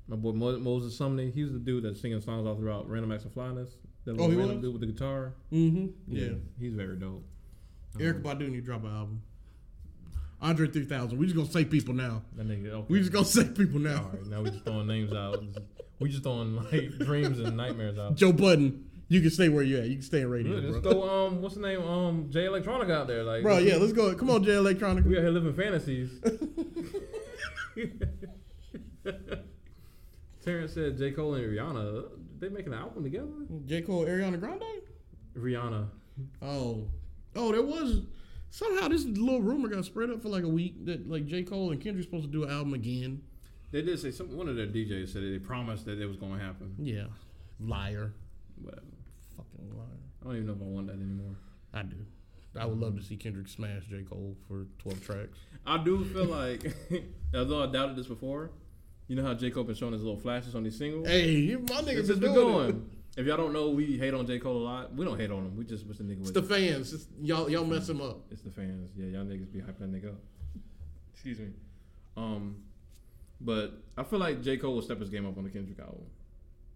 my 0.07 0.15
boy 0.15 0.31
Mo- 0.31 0.59
Moses 0.59 0.97
Sumney, 0.97 1.31
he 1.33 1.43
was 1.43 1.53
the 1.53 1.59
dude 1.59 1.83
that's 1.83 1.99
singing 2.01 2.21
songs 2.21 2.45
all 2.47 2.55
throughout 2.55 2.89
Random 2.89 3.11
Acts 3.11 3.25
of 3.25 3.33
Flyness. 3.33 3.69
That 4.05 4.19
Oh, 4.19 4.29
he 4.29 4.35
random 4.35 4.57
was? 4.57 4.63
dude 4.63 4.73
with 4.73 4.81
the 4.81 4.87
guitar. 4.87 5.33
Mm-hmm. 5.51 5.87
Yeah. 6.07 6.29
he's 6.59 6.73
very 6.73 6.95
dope. 6.97 7.23
Erykah 7.97 8.15
Um, 8.15 8.23
Badu 8.23 8.49
need 8.49 8.55
to 8.57 8.61
drop 8.61 8.83
an 8.83 8.91
album. 8.95 9.21
Andre 10.41 10.67
3000. 10.67 11.17
We 11.17 11.25
just 11.27 11.35
gonna 11.35 11.47
say 11.49 11.65
people 11.65 11.93
now. 11.93 12.23
that 12.35 12.47
nigga. 12.47 12.69
Okay. 12.71 12.85
We 12.89 12.99
just 12.99 13.11
gonna 13.11 13.25
say 13.25 13.45
people 13.45 13.79
now. 13.79 13.97
All 13.97 14.09
right, 14.13 14.25
now 14.25 14.41
we 14.41 14.49
just 14.49 14.65
throwing 14.65 14.87
names 14.87 15.13
out. 15.13 15.43
We 15.99 16.09
just 16.09 16.23
throwing 16.23 16.55
like 16.55 16.97
dreams 16.99 17.39
and 17.39 17.55
nightmares 17.55 17.97
out. 17.99 18.15
Joe 18.15 18.33
Budden. 18.33 18.85
You 19.07 19.19
can 19.21 19.29
stay 19.29 19.49
where 19.49 19.61
you 19.61 19.77
at. 19.77 19.87
You 19.87 19.95
can 19.95 20.03
stay 20.03 20.21
in 20.21 20.29
radio, 20.29 20.53
Look, 20.53 20.81
bro. 20.83 20.91
Let's 20.91 20.95
go. 20.95 21.27
Um, 21.27 21.41
what's 21.41 21.55
the 21.55 21.61
name? 21.61 21.83
Um, 21.83 22.27
Jay 22.31 22.45
Electronica 22.45 22.91
out 22.91 23.07
there, 23.07 23.23
like 23.23 23.43
Bro, 23.43 23.57
yeah, 23.57 23.75
let's 23.75 23.91
go. 23.91 24.15
Come 24.15 24.29
on, 24.29 24.41
Jay 24.43 24.51
Electronica. 24.53 25.05
We 25.05 25.17
out 25.17 25.21
here 25.23 25.31
living 25.31 25.53
fantasies. 25.53 26.09
Terrence 30.43 30.73
said 30.73 30.97
J. 30.97 31.11
Cole 31.11 31.35
and 31.35 31.45
Rihanna, 31.45 32.05
they 32.41 32.49
making 32.49 32.73
an 32.73 32.79
album 32.79 33.03
together? 33.03 33.27
J. 33.65 33.81
Cole, 33.81 34.05
Ariana 34.05 34.39
Grande? 34.39 34.63
Rihanna. 35.37 35.87
Oh. 36.41 36.87
Oh, 37.35 37.51
there 37.51 37.61
was 37.61 38.01
somehow 38.49 38.89
this 38.89 39.05
little 39.05 39.41
rumor 39.41 39.69
got 39.69 39.85
spread 39.85 40.09
up 40.09 40.21
for 40.21 40.29
like 40.29 40.43
a 40.43 40.49
week 40.49 40.85
that 40.85 41.09
like 41.09 41.25
J. 41.25 41.43
Cole 41.43 41.71
and 41.71 41.81
Kendrick's 41.81 42.07
supposed 42.07 42.25
to 42.25 42.31
do 42.31 42.43
an 42.43 42.51
album 42.51 42.73
again. 42.73 43.21
They 43.71 43.81
did 43.81 43.99
say 43.99 44.11
some 44.11 44.35
one 44.35 44.49
of 44.49 44.55
their 44.57 44.67
DJs 44.67 45.13
said 45.13 45.23
they 45.23 45.39
promised 45.39 45.85
that 45.85 45.99
it 45.99 46.05
was 46.05 46.17
gonna 46.17 46.39
happen. 46.43 46.75
Yeah. 46.77 47.05
Liar. 47.59 48.13
But 48.57 48.79
Fucking 49.37 49.77
liar. 49.77 49.87
I 50.21 50.25
don't 50.25 50.35
even 50.35 50.47
know 50.47 50.53
if 50.53 50.61
I 50.61 50.65
want 50.65 50.87
that 50.87 50.93
anymore. 50.93 51.35
I 51.73 51.83
do. 51.83 51.95
I 52.59 52.65
would 52.65 52.79
love 52.79 52.97
to 52.97 53.03
see 53.03 53.15
Kendrick 53.15 53.47
smash 53.47 53.85
J. 53.89 54.03
Cole 54.03 54.35
for 54.47 54.65
12 54.79 55.05
tracks. 55.05 55.37
I 55.65 55.81
do 55.81 56.03
feel 56.03 56.25
like 56.25 56.75
although 57.33 57.63
I 57.63 57.71
doubted 57.71 57.95
this 57.95 58.07
before, 58.07 58.51
you 59.11 59.17
know 59.17 59.23
how 59.23 59.33
J. 59.33 59.51
Cole 59.51 59.65
been 59.65 59.75
showing 59.75 59.91
his 59.91 60.03
little 60.03 60.17
flashes 60.17 60.55
on 60.55 60.63
these 60.63 60.77
singles? 60.77 61.05
Hey, 61.05 61.57
my 61.57 61.81
niggas 61.81 62.07
just 62.07 62.21
been 62.21 62.33
going. 62.33 62.69
it. 62.69 63.19
If 63.19 63.25
y'all 63.25 63.35
don't 63.35 63.51
know, 63.51 63.69
we 63.71 63.97
hate 63.97 64.13
on 64.13 64.25
J. 64.25 64.39
Cole 64.39 64.55
a 64.55 64.63
lot. 64.63 64.95
We 64.95 65.03
don't 65.03 65.19
hate 65.19 65.29
on 65.29 65.39
him. 65.39 65.57
We 65.57 65.65
just 65.65 65.85
wish 65.85 65.97
the 65.97 66.05
nigga 66.05 66.21
It's 66.21 66.31
the 66.31 66.41
fans. 66.41 66.93
It's, 66.93 67.07
y'all 67.21 67.49
y'all 67.49 67.65
mess 67.65 67.89
him 67.89 67.99
up. 67.99 68.21
It's 68.31 68.41
the 68.41 68.51
fans. 68.51 68.91
Yeah, 68.95 69.07
y'all 69.07 69.25
niggas 69.25 69.51
be 69.51 69.59
hyping 69.59 69.79
that 69.79 69.91
nigga 69.91 70.11
up. 70.11 70.21
Excuse 71.11 71.39
me. 71.39 71.47
Um, 72.15 72.63
but 73.41 73.83
I 73.97 74.03
feel 74.03 74.19
like 74.19 74.41
J. 74.41 74.55
Cole 74.55 74.75
will 74.75 74.81
step 74.81 75.01
his 75.01 75.09
game 75.09 75.27
up 75.27 75.37
on 75.37 75.43
the 75.43 75.49
Kendrick 75.49 75.79
album. 75.79 76.05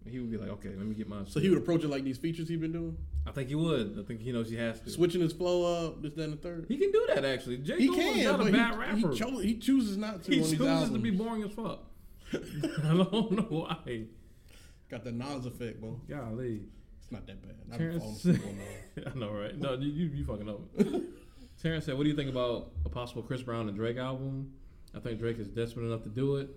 He 0.05 0.19
would 0.19 0.29
be 0.29 0.37
like, 0.37 0.49
okay, 0.49 0.69
let 0.75 0.85
me 0.85 0.93
get 0.93 1.07
my. 1.07 1.23
So 1.27 1.39
he 1.39 1.47
would 1.47 1.57
approach 1.59 1.85
it 1.85 1.87
like 1.87 2.03
these 2.03 2.17
features 2.17 2.49
he's 2.49 2.59
been 2.59 2.73
doing, 2.73 2.97
I 3.25 3.31
think 3.31 3.47
he 3.47 3.55
would. 3.55 3.97
I 3.97 4.05
think 4.05 4.19
he 4.19 4.33
knows 4.33 4.49
he 4.49 4.57
has 4.57 4.81
to. 4.81 4.89
switching 4.89 5.21
his 5.21 5.31
flow 5.31 5.87
up, 5.87 6.01
this, 6.01 6.13
that, 6.15 6.23
and 6.25 6.33
the 6.33 6.37
third. 6.37 6.65
He 6.67 6.75
can 6.75 6.91
do 6.91 7.07
that 7.15 7.23
actually. 7.23 7.59
J. 7.59 7.77
He 7.77 7.87
Cole 7.87 7.95
can, 7.95 8.23
not 8.25 8.41
a 8.41 8.51
bad 8.51 8.73
he, 8.73 8.79
rapper. 8.79 9.13
he, 9.13 9.17
cho- 9.17 9.37
he 9.37 9.57
chooses 9.57 9.95
not 9.95 10.21
to 10.25 10.31
He 10.31 10.41
chooses 10.41 10.89
to 10.89 10.99
be 10.99 11.11
boring 11.11 11.41
as 11.41 11.51
fuck. 11.53 11.79
I 12.33 12.87
don't 12.93 13.31
know 13.31 13.43
why. 13.49 14.03
Got 14.89 15.03
the 15.03 15.11
Nas 15.11 15.45
effect, 15.45 15.79
bro. 15.81 15.99
Golly. 16.09 16.61
It's 17.01 17.11
not 17.11 17.25
that 17.27 17.41
bad. 17.41 17.55
I've 17.71 17.77
Terrence- 17.77 18.01
fallen 18.03 18.15
asleep 18.15 18.41
on. 19.05 19.11
I 19.15 19.19
know, 19.19 19.31
right? 19.31 19.57
No, 19.57 19.73
you, 19.75 19.91
you, 19.91 20.05
you 20.07 20.25
fucking 20.25 20.49
up. 20.49 20.59
Terrence 21.61 21.85
said, 21.85 21.95
"What 21.95 22.03
do 22.03 22.09
you 22.09 22.15
think 22.15 22.29
about 22.29 22.71
a 22.85 22.89
possible 22.89 23.21
Chris 23.23 23.41
Brown 23.41 23.67
and 23.67 23.77
Drake 23.77 23.97
album? 23.97 24.51
I 24.95 24.99
think 24.99 25.19
Drake 25.19 25.39
is 25.39 25.47
desperate 25.47 25.85
enough 25.85 26.03
to 26.03 26.09
do 26.09 26.35
it. 26.37 26.49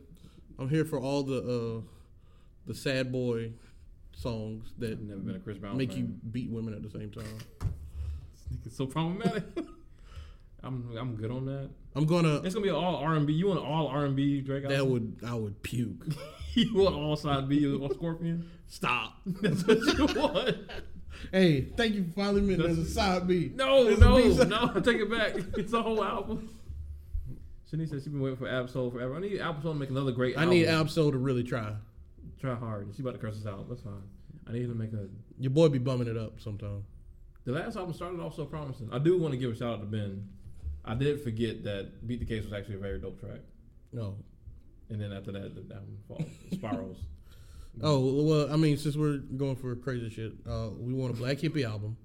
I'm 0.59 0.69
here 0.69 0.85
for 0.85 0.99
all 0.99 1.23
the 1.23 1.39
uh, 1.79 1.81
the 2.67 2.75
sad 2.75 3.13
boy 3.13 3.53
songs 4.15 4.73
that 4.79 4.93
I've 4.93 5.01
never 5.01 5.21
been 5.21 5.37
a 5.37 5.39
Chris 5.39 5.57
Brown 5.59 5.77
make 5.77 5.91
fan. 5.93 5.99
you 5.99 6.05
beat 6.31 6.51
women 6.51 6.75
at 6.75 6.83
the 6.83 6.91
same 6.91 7.11
time. 7.11 7.39
It's 8.65 8.77
so 8.77 8.87
problematic. 8.87 9.45
I'm 10.63 10.97
I'm 10.99 11.15
good 11.17 11.31
on 11.31 11.47
that. 11.47 11.71
I'm 11.95 12.05
gonna. 12.05 12.37
It's 12.43 12.55
gonna 12.55 12.65
be 12.67 12.71
all 12.71 12.97
R 12.97 13.15
and 13.15 13.27
B. 13.27 13.33
You 13.33 13.49
want 13.49 13.61
all 13.61 13.87
R 13.89 14.05
and 14.05 14.17
B 14.17 14.41
Drake? 14.41 14.65
That 14.65 14.73
album? 14.73 15.17
would 15.21 15.29
I 15.29 15.35
would 15.35 15.63
puke. 15.63 16.07
you 16.55 16.75
want 16.75 16.95
all 16.95 17.17
side 17.17 17.49
B 17.49 17.67
or 17.67 17.91
Scorpion? 17.95 18.49
Stop. 18.67 19.15
That's 19.27 19.67
what 19.67 19.79
you 19.99 20.07
want. 20.21 20.57
Hey, 21.33 21.63
thank 21.77 21.95
you 21.95 22.05
for 22.05 22.11
finally 22.13 22.41
admitting 22.41 22.67
there's 22.67 22.79
a 22.79 22.85
side 22.91 23.27
B. 23.27 23.51
No, 23.55 23.85
There's 23.85 23.99
no, 23.99 24.17
B-side. 24.17 24.49
no. 24.51 24.69
Take 24.81 24.99
it 24.99 25.11
back. 25.11 25.35
It's 25.57 25.73
a 25.73 25.83
whole 25.83 26.05
album. 26.05 26.49
Shanice 27.73 27.89
said 27.91 27.99
she's 27.99 28.09
been 28.09 28.21
waiting 28.21 28.37
for 28.39 28.49
Ab-Soul 28.49 28.91
forever. 28.93 29.17
I 29.17 29.21
need 29.21 29.41
Ab-Soul 29.41 29.73
to 29.75 29.79
make 29.79 29.91
another 29.91 30.13
great 30.13 30.37
I 30.39 30.43
album. 30.43 30.55
need 30.55 30.67
Ab-Soul 30.69 31.11
to 31.13 31.19
really 31.19 31.43
try. 31.43 31.73
Try 32.41 32.55
hard. 32.55 32.89
She 32.95 33.03
about 33.03 33.13
to 33.15 33.19
curse 33.19 33.37
us 33.37 33.47
out. 33.47 33.69
That's 33.69 33.83
fine. 33.83 34.03
I 34.49 34.53
need 34.53 34.63
him 34.63 34.69
to 34.69 34.75
make 34.77 34.93
a. 34.93 35.09
Your 35.41 35.51
boy 35.51 35.69
be 35.69 35.79
bumming 35.79 36.07
it 36.09 36.17
up 36.17 36.41
sometime. 36.41 36.85
The 37.45 37.53
last 37.53 37.77
album 37.77 37.95
started 37.95 38.21
off 38.21 38.37
so 38.37 38.45
promising. 38.45 38.89
I 38.93 38.99
do 38.99 39.19
want 39.19 39.33
to 39.33 39.39
give 39.39 39.51
a 39.51 39.57
shout 39.57 39.75
out 39.75 39.81
to 39.81 39.87
Ben. 39.87 40.29
I 40.89 40.95
did 40.95 41.23
forget 41.23 41.63
that 41.65 42.07
Beat 42.07 42.21
the 42.21 42.27
Case 42.27 42.45
was 42.45 42.53
actually 42.53 42.77
a 42.77 42.79
very 42.79 42.99
dope 42.99 43.21
track. 43.21 43.41
No. 43.93 44.17
And 44.89 45.01
then 45.01 45.13
after 45.13 45.33
that, 45.33 45.55
the 45.55 45.75
album 45.75 45.99
falls, 46.09 46.23
spirals. 46.53 46.97
Oh 47.83 48.25
well, 48.25 48.53
I 48.53 48.57
mean, 48.57 48.77
since 48.79 48.97
we're 48.97 49.19
going 49.19 49.55
for 49.55 49.77
crazy 49.77 50.09
shit, 50.09 50.33
uh, 50.49 50.71
we 50.79 50.95
want 50.95 51.15
a 51.15 51.17
Black 51.17 51.39
Hippy 51.39 51.63
album. 51.63 51.97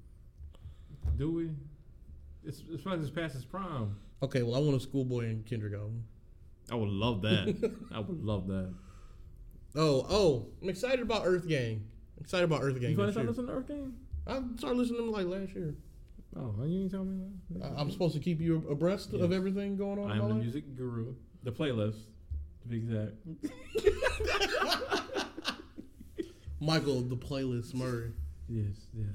Do 1.18 1.31
we? 1.31 1.49
It's 2.45 2.61
it's 2.69 2.84
probably 2.84 3.01
just 3.01 3.15
past 3.15 3.35
its 3.35 3.45
prime. 3.45 3.95
Okay, 4.22 4.43
well, 4.43 4.55
I 4.55 4.60
want 4.60 4.76
a 4.76 4.80
Schoolboy 4.80 5.26
and 5.26 5.45
Kendrick 5.45 5.73
album. 5.73 6.03
I 6.69 6.76
would 6.76 6.89
love 6.89 7.22
that. 7.23 7.73
I 7.93 7.99
would 7.99 8.23
love 8.23 8.47
that. 8.47 8.73
Oh, 9.76 10.05
oh, 10.10 10.47
I'm 10.61 10.69
excited 10.69 10.99
about 10.99 11.23
Earth 11.26 11.47
Gang. 11.47 11.85
Excited 12.19 12.43
about 12.43 12.61
Earth 12.61 12.80
Gang. 12.80 12.91
You 12.91 12.97
finally 12.97 13.07
this 13.07 13.14
started 13.15 13.30
listening 13.30 13.47
to 13.47 13.53
Earth 13.53 13.68
Gang? 13.68 13.93
I 14.27 14.41
started 14.57 14.77
listening 14.77 14.99
to 14.99 15.05
them 15.05 15.11
like 15.11 15.26
last 15.41 15.55
year. 15.55 15.73
Oh, 16.35 16.55
you 16.65 16.80
didn't 16.80 16.91
tell 16.91 17.05
me 17.05 17.18
that. 17.51 17.64
I- 17.64 17.68
uh, 17.69 17.76
I'm 17.77 17.91
supposed 17.91 18.15
to 18.15 18.19
keep 18.19 18.39
you 18.41 18.64
abreast 18.69 19.14
of 19.14 19.31
everything 19.31 19.76
going 19.77 19.99
on. 19.99 20.11
I 20.11 20.15
in 20.15 20.22
am 20.22 20.27
the 20.30 20.34
life? 20.35 20.43
music 20.43 20.76
guru. 20.76 21.14
The 21.43 21.51
playlist, 21.51 21.97
to 22.61 22.68
be 22.68 22.77
exact. 22.77 23.11
Michael, 26.60 27.01
the 27.01 27.18
playlist 27.18 27.73
Murray. 27.73 28.11
Yes, 28.47 28.88
yes. 28.93 29.07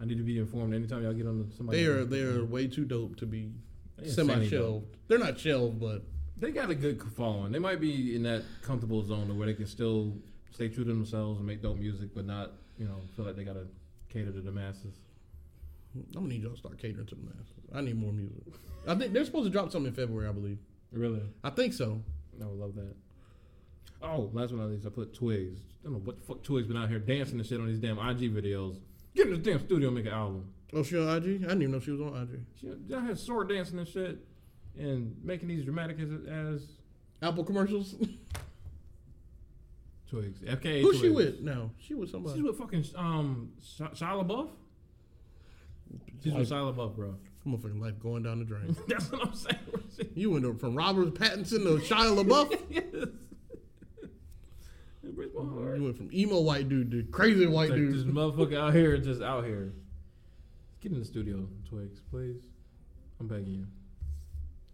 I 0.00 0.04
need 0.04 0.18
to 0.18 0.24
be 0.24 0.38
informed 0.38 0.74
anytime 0.74 1.02
y'all 1.02 1.12
get 1.14 1.26
on 1.26 1.38
the, 1.48 1.54
somebody. 1.56 1.78
They 1.82 1.86
are 1.88 2.04
they 2.04 2.20
are 2.22 2.44
way 2.44 2.66
too 2.68 2.84
dope 2.84 3.16
to 3.16 3.26
be 3.26 3.50
They 3.98 4.08
semi 4.08 4.34
dope. 4.34 4.44
shelved. 4.48 4.96
They're 5.08 5.18
not 5.18 5.38
shelved, 5.38 5.80
but 5.80 6.02
They 6.36 6.50
got 6.52 6.70
a 6.70 6.74
good 6.74 7.02
following. 7.16 7.50
They 7.52 7.58
might 7.58 7.80
be 7.80 8.14
in 8.14 8.22
that 8.24 8.42
comfortable 8.62 9.02
zone 9.02 9.36
where 9.38 9.46
they 9.46 9.54
can 9.54 9.66
still 9.66 10.16
stay 10.52 10.68
true 10.68 10.84
to 10.84 10.90
themselves 10.92 11.38
and 11.38 11.46
make 11.46 11.62
dope 11.62 11.78
music, 11.78 12.10
but 12.14 12.24
not, 12.26 12.52
you 12.78 12.86
know, 12.86 12.96
feel 13.16 13.24
like 13.24 13.36
they 13.36 13.44
gotta 13.44 13.66
cater 14.10 14.30
to 14.32 14.40
the 14.40 14.52
masses. 14.52 14.94
I'm 16.14 16.22
gonna 16.22 16.28
need 16.28 16.42
y'all 16.42 16.52
to 16.52 16.56
start 16.58 16.78
catering 16.78 17.06
to 17.06 17.14
the 17.14 17.22
masses. 17.22 17.64
I 17.74 17.80
need 17.80 17.96
more 17.96 18.12
music. 18.12 18.42
I 18.86 18.94
think 18.94 19.12
they're 19.12 19.24
supposed 19.24 19.46
to 19.46 19.50
drop 19.50 19.70
something 19.72 19.88
in 19.88 19.94
February, 19.94 20.28
I 20.28 20.32
believe. 20.32 20.58
Really, 20.92 21.22
I 21.42 21.50
think 21.50 21.72
so. 21.72 22.02
I 22.40 22.46
would 22.46 22.58
love 22.58 22.74
that. 22.74 22.94
Oh, 24.02 24.30
last 24.32 24.52
one 24.52 24.60
of 24.62 24.70
these, 24.70 24.86
I 24.86 24.90
put 24.90 25.14
Twigs. 25.14 25.60
I 25.80 25.84
don't 25.84 25.94
know 25.94 25.98
what 26.00 26.18
the 26.18 26.22
fuck 26.22 26.42
Twigs 26.42 26.68
been 26.68 26.76
out 26.76 26.88
here 26.88 26.98
dancing 26.98 27.38
and 27.38 27.46
shit 27.46 27.60
on 27.60 27.66
these 27.66 27.78
damn 27.78 27.98
IG 27.98 28.34
videos. 28.34 28.78
Get 29.14 29.26
in 29.28 29.32
this 29.32 29.42
damn 29.42 29.64
studio 29.64 29.88
and 29.88 29.96
make 29.96 30.06
an 30.06 30.12
album. 30.12 30.52
Oh, 30.74 30.82
she 30.82 30.98
on 30.98 31.08
IG? 31.08 31.24
I 31.44 31.48
didn't 31.48 31.62
even 31.62 31.72
know 31.72 31.80
she 31.80 31.92
was 31.92 32.00
on 32.00 32.22
IG. 32.22 32.40
She 32.60 32.94
out 32.94 33.04
here 33.04 33.16
sword 33.16 33.48
dancing 33.48 33.78
and 33.78 33.88
shit, 33.88 34.18
and 34.78 35.16
making 35.22 35.48
these 35.48 35.64
dramatic 35.64 35.98
as, 35.98 36.10
as 36.28 36.66
Apple 37.22 37.44
commercials. 37.44 37.94
Twigs. 40.10 40.40
FKA 40.40 40.82
Who's 40.82 41.00
she 41.00 41.08
with 41.08 41.40
now? 41.40 41.70
She 41.78 41.94
with 41.94 42.10
somebody. 42.10 42.36
She's 42.36 42.44
with 42.44 42.58
fucking 42.58 42.84
um 42.96 43.52
Sh- 43.62 43.80
Shia 43.80 44.24
LaBeouf. 44.24 44.50
She's 46.22 46.32
with 46.34 46.50
Shia 46.50 46.74
LaBeouf, 46.74 46.96
bro. 46.96 47.14
Motherfucking 47.46 47.80
life 47.80 47.98
going 48.00 48.22
down 48.24 48.38
the 48.40 48.44
drain. 48.44 48.76
That's 48.88 49.10
what 49.12 49.26
I'm 49.28 49.34
saying. 49.34 49.58
you 50.14 50.30
went 50.30 50.60
from 50.60 50.74
Robert 50.74 51.14
Pattinson 51.14 51.62
to 51.64 51.78
Shia 51.94 52.16
LaBeouf. 52.24 52.58
yes. 52.70 52.84
It 55.04 55.14
breaks 55.14 55.32
my 55.34 55.44
heart. 55.44 55.76
You 55.76 55.84
went 55.84 55.96
from 55.96 56.10
emo 56.12 56.40
white 56.40 56.68
dude 56.68 56.90
to 56.90 57.04
crazy 57.04 57.46
white 57.46 57.70
Like, 57.70 57.78
this 57.80 58.02
dude. 58.02 58.12
motherfucker 58.12 58.56
out 58.58 58.74
here, 58.74 58.98
just 58.98 59.22
out 59.22 59.44
here. 59.44 59.72
Get 60.80 60.90
in 60.90 60.98
the 60.98 61.04
studio, 61.04 61.46
Twigs, 61.68 62.00
please. 62.10 62.42
I'm 63.20 63.28
begging 63.28 63.52
you. 63.54 63.66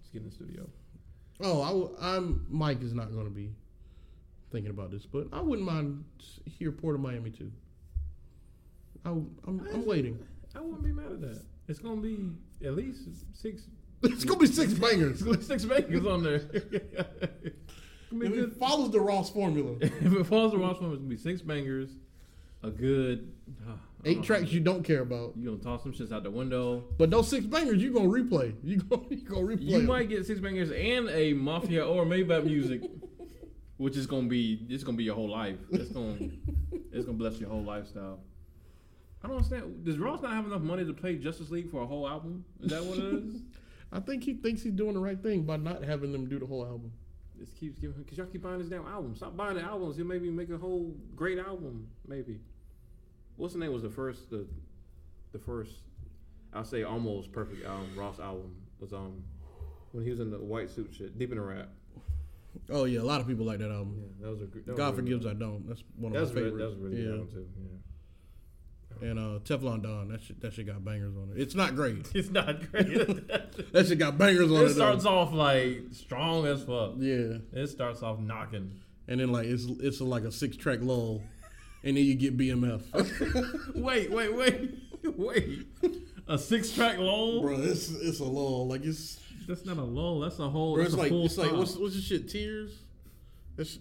Just 0.01 0.13
get 0.15 0.23
in 0.23 0.29
the 0.31 0.35
studio. 0.35 0.67
Oh, 1.43 1.61
I 1.63 1.69
w- 1.69 1.97
I'm 2.01 2.47
Mike 2.49 2.83
is 2.83 2.95
not 2.95 3.13
going 3.13 3.25
to 3.27 3.31
be 3.31 3.51
thinking 4.51 4.71
about 4.71 4.91
this, 4.91 5.05
but 5.05 5.27
I 5.35 5.43
wouldn't 5.43 5.67
mind 5.67 6.03
s- 6.19 6.41
hear 6.47 6.73
Port 6.73 6.95
of 6.95 7.03
Miami 7.03 7.29
too. 7.31 7.53
I, 9.05 9.11
am 9.11 9.31
I'm, 9.47 9.69
I'm 9.75 9.85
waiting. 9.85 10.19
I 10.55 10.61
wouldn't 10.61 10.83
be 10.83 10.93
mad 10.93 11.13
at 11.13 11.21
that. 11.23 11.43
It's 11.69 11.79
gonna 11.79 12.01
be 12.01 12.31
at 12.65 12.75
least 12.75 13.03
six. 13.33 13.63
it's 14.03 14.25
gonna 14.25 14.41
be 14.41 14.47
six 14.47 14.73
bangers. 14.75 15.13
It's 15.13 15.23
gonna 15.23 15.39
be 15.39 15.45
six 15.45 15.65
bangers 15.65 16.07
on 16.07 16.23
there. 16.23 16.43
If 18.15 18.35
it 18.35 18.53
follows 18.59 18.91
the 18.91 19.01
Ross 19.01 19.31
formula, 19.31 19.77
if 19.81 20.13
it 20.13 20.25
follows 20.27 20.53
the 20.53 20.59
Ross 20.59 20.77
formula, 20.77 20.93
it's 20.95 21.01
gonna 21.03 21.09
be 21.09 21.17
six 21.17 21.41
bangers, 21.41 21.89
a 22.63 22.69
good 22.71 23.33
uh, 23.67 23.73
eight 24.05 24.23
tracks 24.23 24.53
you 24.53 24.61
don't 24.61 24.83
care 24.83 25.01
about, 25.01 25.33
You 25.35 25.51
gonna 25.51 25.63
toss 25.63 25.83
some 25.83 25.95
shits 25.95 26.13
out 26.13 26.23
the 26.23 26.31
window. 26.31 26.85
but 26.99 27.11
those 27.11 27.29
six 27.29 27.47
bangers 27.47 27.83
you 27.83 27.91
gonna 27.91 28.11
replay. 28.11 28.55
You 28.63 28.77
gonna 28.83 29.03
you 29.09 29.17
gonna 29.25 29.47
replay. 29.47 29.63
You 29.63 29.79
'em. 29.79 29.87
might 29.87 30.11
get 30.11 30.27
six 30.27 30.41
bangers 30.41 30.71
and 30.71 31.09
a 31.09 31.33
mafia 31.33 31.87
or 31.87 32.05
Maybach 32.05 32.45
music, 32.45 32.83
which 33.79 33.97
is 33.97 34.07
gonna 34.07 34.29
be 34.29 34.67
it's 34.69 34.85
gonna 34.85 34.99
be 34.99 35.05
your 35.05 35.15
whole 35.15 35.31
life. 35.31 35.57
It's 35.71 35.91
gonna 35.91 36.19
it's 36.93 37.07
gonna 37.07 37.17
bless 37.17 37.41
your 37.41 37.49
whole 37.49 37.63
lifestyle. 37.65 38.21
I 39.25 39.29
don't 39.29 39.37
understand. 39.37 39.85
Does 39.85 39.99
Ross 39.99 40.21
not 40.23 40.33
have 40.33 40.47
enough 40.47 40.63
money 40.63 40.85
to 40.85 40.93
play 40.93 41.17
Justice 41.17 41.51
League 41.51 41.71
for 41.71 41.83
a 41.83 41.87
whole 41.87 42.09
album? 42.09 42.45
Is 42.61 42.71
that 42.71 42.85
what 42.85 42.99
it 42.99 43.05
is? 43.05 43.43
I 43.93 44.01
think 44.01 44.25
he 44.25 44.35
thinks 44.35 44.63
he's 44.63 44.73
doing 44.73 44.95
the 44.95 45.01
right 45.01 45.23
thing 45.23 45.43
by 45.43 45.57
not 45.59 45.85
having 45.85 46.13
them 46.13 46.29
do 46.29 46.39
the 46.39 46.47
whole 46.47 46.65
album. 46.65 46.93
Just 47.39 47.57
keeps 47.57 47.79
giving 47.79 48.03
because 48.03 48.19
y'all 48.19 48.27
keep 48.27 48.43
buying 48.43 48.59
his 48.59 48.69
damn 48.69 48.87
album. 48.87 49.15
Stop 49.15 49.37
buying 49.37 49.57
the 49.57 49.63
albums. 49.63 49.97
He'll 49.97 50.07
maybe 50.07 50.31
make 50.31 50.51
a 50.51 50.57
whole 50.57 50.95
great 51.15 51.39
album. 51.39 51.89
Maybe. 52.07 52.41
What's 53.37 53.53
the 53.55 53.61
name? 53.61 53.73
Was 53.73 53.83
the 53.83 53.91
first 53.91 54.31
the 54.31 54.47
the 55.33 55.39
first 55.39 55.73
I'll 56.55 56.65
say 56.65 56.83
almost 56.83 57.33
perfect 57.33 57.65
album. 57.67 57.91
Ross 57.97 58.19
album 58.19 58.55
was 58.81 58.93
um 58.93 59.23
when 59.93 60.05
he 60.05 60.11
was 60.11 60.21
in 60.21 60.31
the 60.31 60.39
white 60.39 60.71
suit 60.71 60.95
shit. 60.97 61.19
Deeper 61.19 61.35
Than 61.35 61.45
Rap. 61.45 61.69
Oh 62.71 62.85
yeah, 62.85 63.01
a 63.01 63.03
lot 63.03 63.21
of 63.21 63.27
people 63.27 63.45
like 63.47 63.59
that 63.59 63.71
album. 63.71 63.97
Yeah, 63.99 64.27
that 64.27 64.31
was 64.31 64.41
a 64.43 64.47
that 64.47 64.77
God 64.77 64.93
a- 64.93 64.97
forgives, 64.97 65.27
I 65.27 65.35
don't. 65.35 65.67
That's 65.67 65.83
one 65.97 66.15
of 66.15 66.21
That's 66.21 66.35
my 66.35 66.41
really, 66.43 66.51
favorites. 66.53 66.75
that's 66.77 66.81
a 66.81 66.85
really 66.89 67.03
yeah. 67.03 67.11
good 67.11 67.19
one 67.19 67.29
too. 67.29 67.49
Yeah. 67.59 67.92
And 69.03 69.19
uh, 69.19 69.41
Teflon 69.41 69.83
Don, 69.83 70.09
that 70.09 70.23
shit, 70.23 70.41
that 70.43 70.53
shit 70.55 70.67
got 70.67 70.85
bangers 70.85 71.17
on 71.17 71.33
it. 71.35 71.41
It's 71.41 71.55
not 71.57 71.75
great. 71.75 72.07
It's 72.15 72.31
not 72.31 72.71
great. 72.71 72.87
That 73.73 73.87
shit 73.89 73.99
got 73.99 74.17
bangers 74.17 74.51
on 74.51 74.59
it. 74.63 74.65
it 74.71 74.75
starts 74.75 75.05
though. 75.05 75.11
off 75.11 75.33
like 75.33 75.83
strong 75.93 76.47
as 76.47 76.63
fuck. 76.63 76.93
Yeah, 76.99 77.39
It 77.53 77.67
starts 77.69 78.03
off 78.03 78.19
knocking. 78.21 78.81
and 79.09 79.19
then 79.21 79.33
like 79.33 79.47
it's 79.47 79.65
it's 79.81 80.01
like 80.01 80.23
a 80.23 80.31
six 80.33 80.57
track 80.57 80.79
lull, 80.83 81.21
and 81.83 81.97
then 81.97 82.05
you 82.05 82.15
get 82.15 82.37
BMF. 82.39 83.75
wait, 83.75 84.11
wait, 84.11 84.35
wait, 84.37 84.75
wait. 85.17 85.67
A 86.29 86.39
six 86.39 86.71
track 86.71 86.99
lull? 86.99 87.43
Bro, 87.43 87.61
it's 87.63 87.91
it's 87.91 88.21
a 88.21 88.25
lull. 88.25 88.69
Like 88.69 88.85
it's 88.85 89.19
That's 89.49 89.65
not 89.67 89.79
a 89.79 89.83
lull. 89.83 90.21
That's 90.21 90.39
a 90.39 90.49
whole. 90.49 90.77
bro, 90.77 90.85
it's 90.85 90.95
a 90.95 90.97
like 90.97 91.11
it's 91.13 91.37
like 91.39 91.53
what's 91.53 91.77
what's 91.77 91.97
this 91.97 92.05
shit? 92.05 92.29
Tears. 92.29 92.71
That's, 93.57 93.79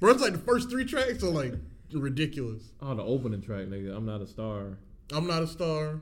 bro, 0.00 0.12
it's 0.12 0.22
like 0.22 0.32
the 0.32 0.38
first 0.38 0.70
three 0.70 0.84
tracks 0.86 1.22
are 1.22 1.28
like 1.28 1.52
ridiculous. 1.94 2.62
Oh, 2.80 2.94
the 2.94 3.02
opening 3.02 3.40
track, 3.42 3.66
nigga. 3.66 3.96
I'm 3.96 4.06
not 4.06 4.20
a 4.20 4.26
star. 4.26 4.78
I'm 5.12 5.26
not 5.26 5.42
a 5.42 5.46
star. 5.46 6.00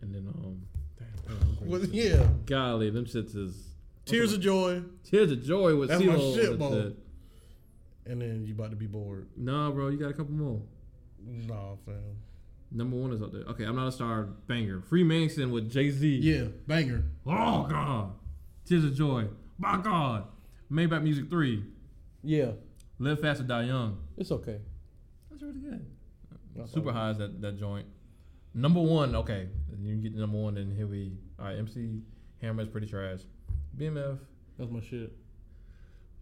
And 0.00 0.14
then 0.14 0.26
um, 0.28 0.62
damn, 0.98 1.68
Well, 1.68 1.84
yeah, 1.86 2.26
golly, 2.46 2.90
them 2.90 3.04
shits 3.04 3.36
is 3.36 3.66
Tears 4.04 4.32
of 4.32 4.40
Joy, 4.40 4.82
tears 5.04 5.30
of 5.32 5.42
joy 5.44 5.76
with 5.76 5.90
That's 5.90 6.02
my 6.02 6.14
CeeLo 6.14 6.34
shit, 6.34 6.58
bro. 6.58 6.70
that. 6.70 6.96
and 8.06 8.22
then 8.22 8.44
you 8.46 8.54
about 8.54 8.70
to 8.70 8.76
be 8.76 8.86
bored. 8.86 9.28
Nah, 9.36 9.70
bro, 9.70 9.88
you 9.88 9.98
got 9.98 10.10
a 10.10 10.14
couple 10.14 10.32
more. 10.34 10.62
Nah, 11.26 11.74
fam. 11.84 11.96
Number 12.70 12.96
one 12.96 13.12
is 13.12 13.20
up 13.22 13.32
there. 13.32 13.42
Okay, 13.42 13.64
I'm 13.64 13.76
not 13.76 13.88
a 13.88 13.92
star. 13.92 14.22
Banger. 14.46 14.80
Freemason 14.82 15.50
with 15.50 15.70
Jay 15.70 15.90
Z. 15.90 16.18
Yeah, 16.22 16.44
banger. 16.66 17.02
Oh 17.26 17.66
God. 17.68 18.12
Tears 18.66 18.84
of 18.84 18.94
joy. 18.94 19.26
My 19.58 19.76
God. 19.78 20.24
Maybach 20.70 21.02
Music 21.02 21.28
Three. 21.28 21.64
Yeah, 22.22 22.52
Live 22.98 23.20
Fast 23.20 23.40
or 23.40 23.44
Die 23.44 23.62
Young. 23.64 23.98
it's 24.16 24.30
okay. 24.32 24.58
That's 25.40 25.54
really 25.54 25.70
good. 25.70 25.86
That's 26.56 26.72
Super 26.72 26.92
high 26.92 27.10
is 27.10 27.18
that, 27.18 27.40
that 27.40 27.58
joint. 27.58 27.86
Number 28.54 28.80
one, 28.80 29.14
okay. 29.14 29.48
You 29.78 29.92
can 29.92 30.00
get 30.00 30.14
the 30.14 30.20
number 30.20 30.38
one, 30.38 30.54
then 30.54 30.72
here 30.74 30.86
we. 30.86 31.12
All 31.38 31.44
right, 31.46 31.58
MC 31.58 32.00
Hammer 32.42 32.62
is 32.62 32.68
pretty 32.68 32.88
trash. 32.88 33.20
BMF. 33.76 34.18
That's 34.58 34.70
my 34.70 34.80
shit. 34.80 35.12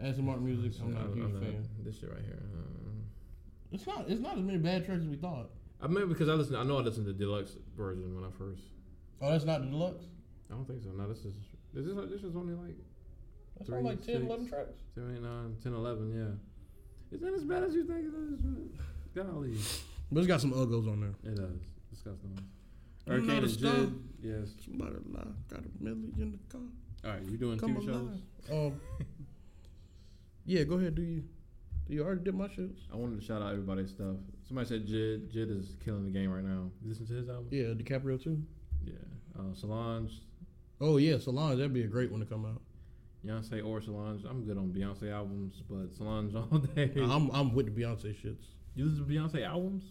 Aston 0.01 0.26
Martin 0.26 0.44
music, 0.44 0.78
I'm 0.82 0.93
not 0.93 1.06
a 1.06 1.14
huge 1.14 1.32
fan. 1.40 1.66
This 1.82 1.98
shit 1.98 2.10
right 2.10 2.22
here. 2.22 2.43
Uh, 2.55 2.90
It's 3.72 3.86
not. 3.86 4.05
It's 4.09 4.20
not 4.20 4.36
as 4.36 4.43
many 4.43 4.59
bad 4.59 4.84
tracks 4.84 5.01
as 5.01 5.09
we 5.09 5.16
thought. 5.16 5.48
I 5.80 5.86
mean, 5.86 6.09
because 6.09 6.28
I 6.28 6.32
listen. 6.34 6.56
I 6.56 6.64
know 6.64 6.76
I 6.78 6.82
listened 6.82 7.06
to 7.06 7.12
the 7.12 7.18
deluxe 7.18 7.56
version 7.74 8.14
when 8.14 8.24
I 8.24 8.30
first. 8.36 8.62
Oh, 9.22 9.30
that's 9.30 9.44
not 9.44 9.62
the 9.62 9.68
deluxe. 9.68 10.05
I 10.51 10.55
don't 10.55 10.66
think 10.66 10.82
so. 10.82 10.90
No, 10.90 11.09
this 11.09 11.24
is. 11.24 11.32
This 11.72 11.86
is. 11.86 11.94
This 12.10 12.22
is 12.22 12.36
only 12.36 12.55
like 12.55 12.76
That's 13.56 13.68
Three, 13.68 13.78
all 13.78 13.84
like 13.84 14.05
10, 14.05 14.06
six. 14.06 14.18
11 14.26 14.48
tracks. 14.48 14.76
7, 14.94 15.16
8, 15.16 15.22
9, 15.22 15.56
10, 15.62 15.72
11, 15.72 16.12
yeah. 16.14 17.16
Isn't 17.16 17.34
as 17.34 17.44
bad 17.44 17.62
as 17.62 17.74
you 17.74 17.84
think 17.86 18.01
it 18.01 18.12
is? 18.12 18.80
Golly. 19.16 19.56
But 20.12 20.20
it's 20.20 20.28
got 20.28 20.40
some 20.43 20.52
uggos 20.52 20.86
on 20.93 21.01
there. 21.01 21.32
It 21.32 21.36
does. 21.36 21.60
It's 21.90 22.02
got 22.02 22.14
some. 22.20 22.34
Hurricane 23.09 23.26
not 23.28 23.38
a 23.38 23.43
and 23.43 23.51
star. 23.51 23.72
Jid. 23.72 23.98
Yes. 24.22 24.48
Somebody 24.64 24.97
lie, 25.10 25.22
got 25.48 25.60
a 25.60 25.82
million 25.82 26.12
in 26.18 26.32
the 26.32 26.38
car. 26.52 26.60
All 27.05 27.10
right, 27.12 27.22
you 27.30 27.38
doing 27.38 27.59
Come 27.59 27.76
TV 27.76 27.86
shows? 27.86 28.18
Um, 28.52 28.80
yeah, 30.44 30.64
go 30.64 30.74
ahead. 30.74 30.94
Do 30.94 31.02
you? 31.02 31.22
Do 31.88 31.94
you 31.94 32.05
already 32.05 32.24
did 32.24 32.34
my 32.34 32.48
shit? 32.48 32.70
I 32.93 32.97
wanted 32.97 33.20
to 33.20 33.24
shout 33.24 33.40
out 33.40 33.52
everybody's 33.52 33.90
stuff. 33.90 34.16
Somebody 34.47 34.68
said 34.68 34.86
Jid. 34.86 35.32
Jid 35.34 35.56
is 35.56 35.76
killing 35.84 36.05
the 36.05 36.10
game 36.10 36.30
right 36.30 36.44
now. 36.44 36.70
You 36.82 36.88
listen 36.88 37.06
to 37.06 37.14
his 37.14 37.28
album? 37.28 37.47
Yeah, 37.51 37.66
DiCaprio 37.74 38.22
too. 38.22 38.43
Yeah. 38.84 38.94
Uh, 39.38 39.55
Solange, 39.55 40.10
Oh 40.80 40.98
yeah, 40.98 41.18
Solange. 41.18 41.56
That'd 41.59 41.72
be 41.72 41.84
a 41.84 41.88
great 41.88 42.10
one 42.10 42.20
to 42.20 42.26
come 42.26 42.44
out. 42.44 42.60
Beyonce 43.24 43.64
or 43.64 43.80
Solange. 43.80 44.24
I'm 44.28 44.44
good 44.44 44.59
on 44.59 44.68
Beyonce 44.72 45.12
albums, 45.12 45.62
but 45.70 45.94
Solange 45.97 46.34
all 46.34 46.59
day. 46.74 46.90
I'm 46.97 47.30
I'm 47.30 47.55
with 47.55 47.66
the 47.72 47.82
Beyonce 47.82 48.14
shits. 48.14 48.47
You 48.77 48.85
listen 48.86 49.07
to 49.07 49.12
Beyonce 49.12 49.47
albums? 49.47 49.85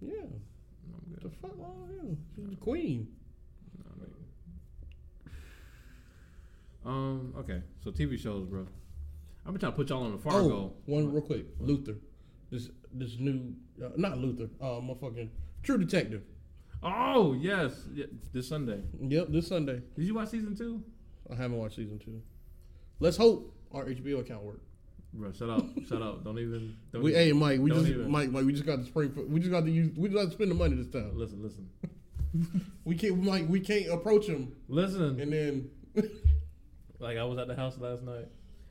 Yeah, 0.00 0.12
I'm 0.20 1.16
the 1.22 1.30
fuck 1.40 1.52
wrong 1.56 1.86
with 1.88 2.00
him? 2.00 2.18
She's 2.34 2.50
the 2.50 2.56
queen. 2.56 3.08
Um. 6.84 7.32
Okay. 7.38 7.62
So 7.84 7.90
TV 7.90 8.18
shows, 8.18 8.46
bro. 8.46 8.66
I've 9.46 9.52
been 9.52 9.60
trying 9.60 9.72
to 9.72 9.76
put 9.76 9.88
y'all 9.88 10.04
on 10.04 10.12
the 10.12 10.18
Fargo. 10.18 10.54
Oh, 10.54 10.72
one 10.86 11.12
real 11.12 11.22
quick. 11.22 11.46
Luther. 11.60 11.94
This 12.50 12.70
this 12.92 13.18
new 13.18 13.54
uh, 13.82 13.90
not 13.96 14.18
Luther. 14.18 14.48
Uh, 14.60 14.80
motherfucking 14.80 15.28
True 15.62 15.78
Detective. 15.78 16.22
Oh 16.82 17.34
yes, 17.34 17.88
yeah, 17.94 18.06
this 18.32 18.48
Sunday. 18.48 18.82
Yep, 19.00 19.28
this 19.30 19.46
Sunday. 19.46 19.80
Did 19.94 20.04
you 20.04 20.14
watch 20.14 20.30
season 20.30 20.56
two? 20.56 20.82
I 21.30 21.36
haven't 21.36 21.56
watched 21.56 21.76
season 21.76 21.98
two. 21.98 22.20
Let's 22.98 23.16
hope 23.16 23.54
our 23.72 23.84
HBO 23.84 24.20
account 24.20 24.42
works. 24.42 24.66
Bro, 25.14 25.32
shut 25.32 25.50
up, 25.50 25.66
shut 25.88 26.00
up. 26.00 26.24
Don't 26.24 26.38
even. 26.38 26.76
Don't 26.92 27.02
We, 27.02 27.10
even 27.12 27.22
hey 27.22 27.32
Mike, 27.32 27.60
we 27.60 27.70
just 27.70 27.86
even. 27.86 28.10
Mike, 28.10 28.30
Mike, 28.30 28.44
we 28.46 28.52
just 28.52 28.64
got 28.64 28.76
to 28.76 28.84
spring. 28.84 29.12
We 29.28 29.40
just 29.40 29.50
got 29.52 29.64
to 29.64 29.70
use. 29.70 29.94
We 29.96 30.08
just 30.08 30.16
got 30.16 30.24
to 30.26 30.30
spend 30.32 30.50
the 30.50 30.54
money 30.54 30.74
this 30.76 30.88
time. 30.88 31.12
listen, 31.16 31.42
listen, 31.42 31.68
We 32.84 32.94
can't. 32.96 33.22
Mike, 33.22 33.46
we 33.48 33.60
can't 33.60 33.88
approach 33.92 34.26
him 34.26 34.52
listen. 34.68 35.20
and 35.20 35.32
then. 35.32 35.70
Like 36.98 37.18
I 37.18 37.24
was 37.24 37.36
at 37.38 37.48
the 37.48 37.56
house 37.56 37.76
last 37.78 38.04
night, 38.04 38.28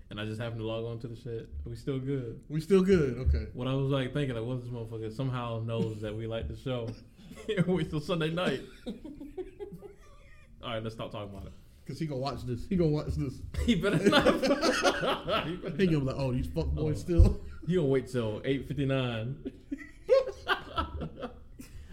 and 0.10 0.18
I 0.18 0.24
just 0.24 0.40
happened 0.40 0.62
to 0.62 0.66
log 0.66 0.86
on 0.86 1.00
to 1.00 1.08
the 1.10 1.18
shit. 1.18 1.50
We 1.66 1.76
still 1.76 2.00
good. 2.00 2.40
we 2.48 2.62
still 2.62 2.82
good. 2.82 3.18
Okay. 3.28 3.48
What 3.54 3.68
I 3.68 3.74
was 3.74 3.92
like 3.92 4.14
thinking, 4.14 4.38
like, 4.38 4.46
what 4.46 4.62
this 4.62 4.70
motherfucker 4.72 5.14
somehow 5.14 5.62
knows 5.66 6.00
that 6.00 6.16
we 6.16 6.28
like 6.28 6.48
the 6.48 6.56
show. 6.56 6.88
Wait 7.68 7.90
till 7.90 8.00
Sunday 8.00 8.30
night. 8.30 8.62
All 10.64 10.70
right, 10.70 10.82
let's 10.82 10.96
stop 10.96 11.12
talking 11.12 11.30
about 11.36 11.48
it. 11.48 11.54
Cause 11.88 12.00
he 12.00 12.06
gonna 12.06 12.22
watch 12.22 12.44
this. 12.46 12.66
He 12.68 12.76
gonna 12.76 12.92
watch 12.92 13.16
this. 13.16 13.34
He 13.66 13.76
better 13.76 13.98
not. 14.10 14.26
he, 15.48 15.56
better 15.56 15.70
gonna 15.72 15.76
be 15.78 15.96
like, 15.98 16.16
oh, 16.18 16.32
these 16.32 16.48
fuck 16.48 16.68
boys 16.68 16.98
Oh. 16.98 17.00
still. 17.00 17.42
He 17.68 17.76
gonna 17.76 17.88
wait 17.88 18.08
till 18.08 18.42
eight 18.44 18.68
fifty 18.68 18.86
nine. 18.86 19.38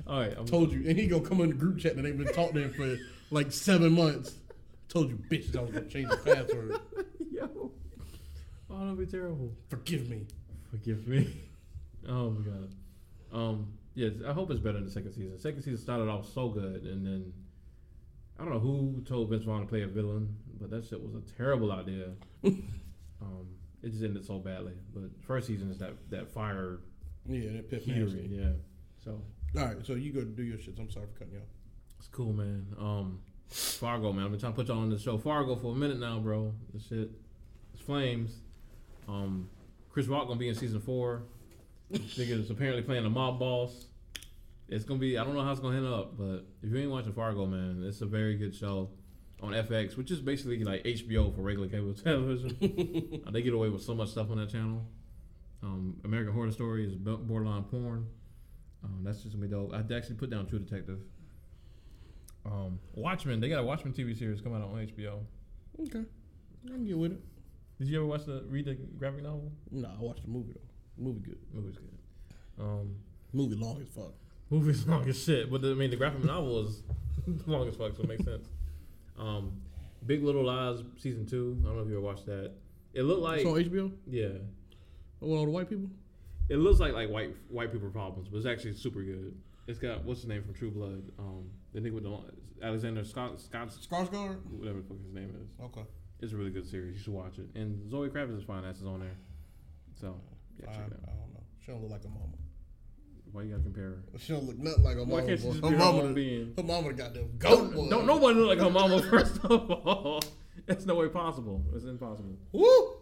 All 0.06 0.20
right, 0.20 0.34
I'm, 0.38 0.46
Told 0.46 0.72
you, 0.72 0.88
and 0.88 0.98
he 0.98 1.06
gonna 1.06 1.22
come 1.26 1.40
in 1.42 1.50
the 1.50 1.54
group 1.54 1.78
chat 1.78 1.94
that 1.96 2.06
ain't 2.06 2.16
been 2.16 2.32
talked 2.32 2.54
there 2.54 2.70
for 2.70 2.96
like 3.30 3.52
seven 3.52 3.92
months. 3.92 4.34
Told 4.88 5.10
you, 5.10 5.18
bitches, 5.30 5.54
I 5.56 5.60
was 5.60 5.70
gonna 5.70 5.86
change 5.86 6.08
the 6.08 6.16
password. 6.16 6.78
yo. 7.30 7.70
Oh, 8.70 8.78
that'd 8.80 8.98
be 8.98 9.04
terrible. 9.06 9.52
Forgive 9.68 10.08
me. 10.08 10.26
Forgive 10.70 11.06
me. 11.06 11.42
Oh 12.08 12.30
my 12.30 12.40
god. 12.50 12.70
Um. 13.32 13.72
Yes, 13.94 14.12
I 14.26 14.32
hope 14.32 14.50
it's 14.50 14.60
better 14.60 14.78
in 14.78 14.84
the 14.86 14.90
second 14.90 15.12
season. 15.12 15.38
Second 15.38 15.60
season 15.62 15.76
started 15.78 16.08
off 16.08 16.32
so 16.32 16.48
good, 16.48 16.84
and 16.84 17.04
then 17.04 17.32
I 18.38 18.44
don't 18.44 18.52
know 18.52 18.60
who 18.60 19.02
told 19.06 19.30
Vince 19.30 19.44
Vaughn 19.44 19.62
to 19.62 19.66
play 19.66 19.82
a 19.82 19.88
villain, 19.88 20.36
but 20.60 20.70
that 20.70 20.84
shit 20.86 21.02
was 21.02 21.14
a 21.14 21.20
terrible 21.36 21.72
idea. 21.72 22.10
um. 22.44 23.46
It 23.80 23.90
just 23.92 24.02
ended 24.02 24.24
so 24.26 24.38
badly. 24.40 24.72
But 24.92 25.04
first 25.24 25.46
season 25.46 25.70
is 25.70 25.78
that 25.78 25.92
that 26.10 26.28
fire 26.32 26.80
Yeah, 27.28 27.52
that 27.52 27.70
piff 27.70 27.86
heatery. 27.86 28.02
nasty. 28.06 28.28
Yeah. 28.32 28.48
So 29.04 29.22
All 29.56 29.66
right, 29.66 29.76
so 29.86 29.94
you 29.94 30.12
go 30.12 30.22
do 30.22 30.42
your 30.42 30.58
shits. 30.58 30.80
I'm 30.80 30.90
sorry 30.90 31.06
for 31.12 31.18
cutting 31.20 31.34
you 31.34 31.38
off. 31.40 31.46
It's 32.00 32.08
cool, 32.08 32.32
man. 32.32 32.66
Um, 32.76 33.20
Fargo, 33.48 34.12
man. 34.12 34.24
I've 34.24 34.30
been 34.32 34.40
trying 34.40 34.52
to 34.52 34.56
put 34.56 34.66
y'all 34.66 34.78
on 34.80 34.90
the 34.90 34.98
show. 34.98 35.16
Fargo 35.16 35.54
for 35.54 35.72
a 35.72 35.76
minute 35.76 36.00
now, 36.00 36.18
bro. 36.18 36.52
The 36.74 36.80
shit, 36.80 37.10
it's 37.72 37.80
flames. 37.82 38.34
Um, 39.06 39.48
Chris 39.90 40.06
Rock 40.08 40.26
gonna 40.26 40.40
be 40.40 40.48
in 40.48 40.56
season 40.56 40.80
four. 40.80 41.22
Nigga 41.92 42.30
is 42.32 42.50
apparently 42.50 42.82
playing 42.82 43.06
a 43.06 43.10
mob 43.10 43.38
boss. 43.38 43.86
It's 44.68 44.84
gonna 44.84 45.00
be. 45.00 45.16
I 45.16 45.24
don't 45.24 45.34
know 45.34 45.42
how 45.42 45.50
it's 45.50 45.60
gonna 45.60 45.76
end 45.76 45.86
up, 45.86 46.18
but 46.18 46.44
if 46.62 46.70
you 46.70 46.76
ain't 46.76 46.90
watching 46.90 47.12
Fargo, 47.12 47.46
man, 47.46 47.82
it's 47.86 48.00
a 48.02 48.06
very 48.06 48.36
good 48.36 48.54
show 48.54 48.90
on 49.42 49.52
FX, 49.52 49.96
which 49.96 50.10
is 50.10 50.20
basically 50.20 50.62
like 50.62 50.84
HBO 50.84 51.34
for 51.34 51.42
regular 51.42 51.68
cable 51.68 51.94
television. 52.04 53.22
Uh, 53.26 53.30
they 53.30 53.42
get 53.42 53.54
away 53.54 53.68
with 53.70 53.82
so 53.82 53.94
much 53.94 54.10
stuff 54.10 54.30
on 54.30 54.36
that 54.38 54.50
channel. 54.50 54.84
Um, 55.62 55.96
American 56.04 56.34
Horror 56.34 56.50
Story 56.50 56.86
is 56.86 56.94
borderline 56.94 57.64
porn. 57.64 58.06
Um, 58.84 59.00
that's 59.02 59.22
just 59.22 59.34
gonna 59.34 59.46
be 59.46 59.50
dope. 59.50 59.72
I'd 59.72 59.90
actually 59.90 60.16
put 60.16 60.30
down 60.30 60.46
True 60.46 60.58
Detective. 60.58 61.00
Um, 62.44 62.78
Watchmen, 62.94 63.40
they 63.40 63.48
got 63.48 63.60
a 63.60 63.64
Watchmen 63.64 63.92
TV 63.92 64.16
series 64.16 64.40
coming 64.40 64.62
out 64.62 64.68
on 64.68 64.86
HBO. 64.86 65.20
Okay, 65.80 66.04
I 66.66 66.68
can 66.68 66.84
get 66.84 66.98
with 66.98 67.12
it. 67.12 67.20
Did 67.78 67.88
you 67.88 67.98
ever 67.98 68.06
watch 68.06 68.26
the 68.26 68.44
read 68.48 68.66
the 68.66 68.74
graphic 68.74 69.22
novel? 69.22 69.50
No, 69.70 69.88
I 69.88 70.02
watched 70.02 70.22
the 70.22 70.28
movie 70.28 70.52
though. 70.52 71.02
Movie 71.02 71.20
good. 71.20 71.38
Movie's 71.52 71.76
good. 71.78 71.98
Um, 72.60 72.96
Movie 73.32 73.56
long 73.56 73.80
as 73.80 73.88
fuck. 73.88 74.14
Movie's 74.50 74.86
long 74.88 75.08
as 75.08 75.22
shit, 75.22 75.50
but 75.50 75.62
the, 75.62 75.70
I 75.70 75.74
mean 75.74 75.90
the 75.90 75.96
graphic 75.96 76.24
novel 76.24 76.66
is 76.66 76.82
long 77.46 77.68
as 77.68 77.76
fuck, 77.76 77.94
so 77.96 78.02
it 78.02 78.08
makes 78.08 78.24
sense. 78.24 78.48
Um, 79.18 79.52
Big 80.06 80.22
Little 80.22 80.44
Lies 80.44 80.82
season 80.96 81.26
two. 81.26 81.58
I 81.62 81.66
don't 81.68 81.76
know 81.76 81.82
if 81.82 81.88
you 81.88 81.94
ever 81.96 82.00
watched 82.06 82.26
that. 82.26 82.52
It 82.94 83.02
looked 83.02 83.22
like 83.22 83.40
it's 83.40 83.46
on 83.48 83.54
HBO. 83.54 83.92
yeah, 84.06 84.28
With 85.20 85.30
all 85.38 85.44
the 85.44 85.50
white 85.50 85.68
people. 85.68 85.90
it 86.48 86.56
looks 86.56 86.80
like 86.80 86.92
like 86.94 87.10
white 87.10 87.34
white 87.48 87.72
people 87.72 87.90
problems, 87.90 88.28
but 88.28 88.38
it's 88.38 88.46
actually 88.46 88.74
super 88.74 89.02
good. 89.02 89.36
It's 89.66 89.78
got 89.78 90.04
what's 90.04 90.20
his 90.20 90.28
name 90.28 90.42
from 90.42 90.54
True 90.54 90.70
Blood? 90.70 91.10
Um, 91.18 91.50
the 91.74 91.80
nigga 91.80 91.92
with 91.92 92.04
the 92.04 92.16
Alexander 92.64 93.04
Scott 93.04 93.40
Scott 93.40 93.68
Skarsgård. 93.68 94.38
whatever 94.50 94.78
the 94.80 94.84
fuck 94.88 94.98
his 95.04 95.12
name 95.12 95.34
is. 95.42 95.48
Okay. 95.64 95.84
It's 96.20 96.32
a 96.32 96.36
really 96.36 96.50
good 96.50 96.66
series. 96.66 96.96
You 96.96 97.02
should 97.02 97.12
watch 97.12 97.38
it. 97.38 97.46
And 97.54 97.88
Zoe 97.90 98.08
Kravitz 98.08 98.38
is 98.38 98.44
fine. 98.44 98.62
That's 98.62 98.82
on 98.82 99.00
there. 99.00 99.16
So 100.00 100.20
yeah, 100.58 100.70
I, 100.70 100.72
I 100.72 100.76
don't 100.78 100.90
know. 101.34 101.42
She 101.64 101.70
don't 101.70 101.82
look 101.82 101.90
like 101.92 102.04
a 102.04 102.08
mama. 102.08 102.32
Why 103.32 103.42
you 103.42 103.50
gotta 103.50 103.62
compare 103.62 103.84
her? 103.84 103.98
She 104.18 104.32
don't 104.32 104.44
look 104.46 104.58
nothing 104.58 104.82
like 104.84 104.96
her 104.96 105.04
Why 105.04 105.20
mama. 105.20 105.26
can't 105.26 105.40
she 105.40 105.46
boy. 105.46 105.52
just 105.52 105.64
her 105.64 105.70
be 105.70 105.76
her 105.76 105.84
mama, 105.84 105.98
own 106.00 106.08
the- 106.08 106.14
being? 106.14 106.54
her 106.56 106.62
mama 106.62 106.92
got 106.92 107.14
them 107.14 107.30
goat. 107.38 107.74
Don't, 107.74 107.90
don't 107.90 108.06
nobody 108.06 108.38
look 108.38 108.48
like 108.48 108.58
her 108.58 108.70
mama. 108.70 109.02
First 109.02 109.38
of 109.44 109.70
all, 109.70 110.22
that's 110.66 110.86
no 110.86 110.94
way 110.94 111.08
possible. 111.08 111.62
It's 111.74 111.84
impossible. 111.84 112.36
Woo! 112.52 112.94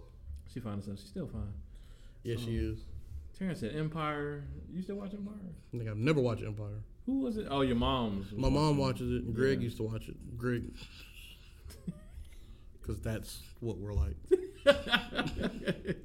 She 0.52 0.60
fine 0.60 0.76
herself. 0.78 0.98
She's 0.98 1.08
still 1.10 1.26
fine. 1.28 1.52
Yeah, 2.22 2.36
she 2.36 2.56
is. 2.56 2.78
Terrence 3.38 3.60
said 3.60 3.74
Empire. 3.76 4.44
You 4.72 4.82
still 4.82 4.96
watch 4.96 5.12
Empire? 5.14 5.34
Nigga, 5.74 5.90
I've 5.90 5.96
never 5.98 6.20
watched 6.20 6.42
Empire. 6.42 6.80
Who 7.06 7.20
was 7.20 7.36
it? 7.36 7.46
Oh, 7.50 7.60
your 7.60 7.76
mom's. 7.76 8.32
My 8.32 8.48
mom 8.48 8.78
watches 8.78 9.12
it, 9.12 9.32
Greg 9.34 9.58
Yeah. 9.60 9.64
used 9.64 9.76
to 9.76 9.84
watch 9.84 10.08
it. 10.08 10.16
Greg, 10.36 10.64
because 12.82 13.00
that's 13.00 13.42
what 13.60 13.76
we're 13.78 13.92
like. 13.92 14.16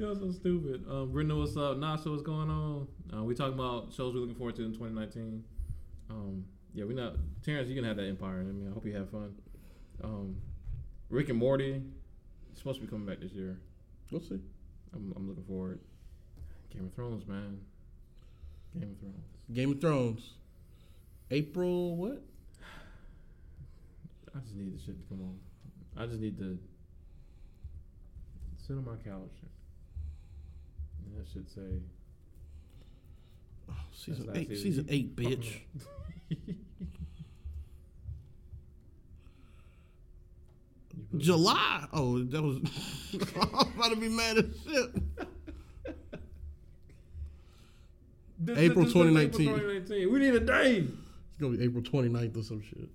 Y'all 0.00 0.16
so 0.16 0.32
stupid. 0.32 0.82
Um, 0.90 1.12
Brenda, 1.12 1.36
what's 1.36 1.58
up? 1.58 1.76
Nasha, 1.76 2.08
what's 2.08 2.22
going 2.22 2.48
on? 2.48 2.88
Uh, 3.14 3.22
we 3.22 3.34
talking 3.34 3.52
about 3.52 3.92
shows 3.92 4.14
we're 4.14 4.20
looking 4.20 4.34
forward 4.34 4.56
to 4.56 4.64
in 4.64 4.72
2019. 4.72 5.44
Um, 6.08 6.46
yeah, 6.72 6.86
we 6.86 6.94
not 6.94 7.16
Terrence. 7.44 7.68
You 7.68 7.74
can 7.74 7.84
have 7.84 7.98
that 7.98 8.06
Empire. 8.06 8.40
I 8.40 8.44
mean, 8.44 8.66
I 8.70 8.72
hope 8.72 8.86
you 8.86 8.96
have 8.96 9.10
fun. 9.10 9.34
Um, 10.02 10.36
Rick 11.10 11.28
and 11.28 11.36
Morty. 11.38 11.82
It's 12.50 12.60
supposed 12.60 12.80
to 12.80 12.86
be 12.86 12.90
coming 12.90 13.04
back 13.06 13.20
this 13.20 13.32
year. 13.32 13.60
We'll 14.10 14.22
see. 14.22 14.40
I'm, 14.94 15.12
I'm 15.16 15.28
looking 15.28 15.44
forward. 15.44 15.80
Game 16.72 16.86
of 16.86 16.94
Thrones, 16.94 17.26
man. 17.26 17.60
Game 18.72 18.92
of 18.92 18.98
Thrones. 19.00 19.26
Game 19.52 19.72
of 19.72 19.80
Thrones. 19.82 20.32
April 21.30 21.94
what? 21.96 22.22
I 24.34 24.38
just 24.38 24.56
need 24.56 24.74
the 24.74 24.82
shit 24.82 24.96
to 24.96 25.04
come 25.10 25.20
on. 25.20 25.38
I 26.02 26.06
just 26.06 26.20
need 26.20 26.38
to 26.38 26.58
sit 28.66 28.78
on 28.78 28.86
my 28.86 28.96
couch 29.04 29.42
that 31.16 31.26
should 31.32 31.48
say 31.50 31.80
Oh, 33.70 33.74
season 33.92 34.30
eight. 34.34 34.48
season. 34.48 34.62
Season 34.62 34.86
eight, 34.90 35.14
bitch. 35.16 35.60
July. 41.16 41.86
Oh, 41.92 42.22
that 42.22 42.42
was. 42.42 42.56
I'm 43.36 43.72
about 43.78 43.90
to 43.90 43.96
be 43.96 44.08
mad 44.08 44.38
as 44.38 44.44
shit. 44.66 44.90
This- 48.42 48.56
April 48.56 48.84
this 48.86 48.94
is 48.94 48.96
April 49.02 49.28
2019. 49.28 49.48
2019. 49.48 50.12
We 50.14 50.18
need 50.18 50.34
a 50.34 50.40
day. 50.40 50.76
It's 50.78 51.36
gonna 51.38 51.58
be 51.58 51.62
April 51.62 51.82
29th 51.82 52.38
or 52.38 52.42
some 52.42 52.62
shit. 52.62 52.88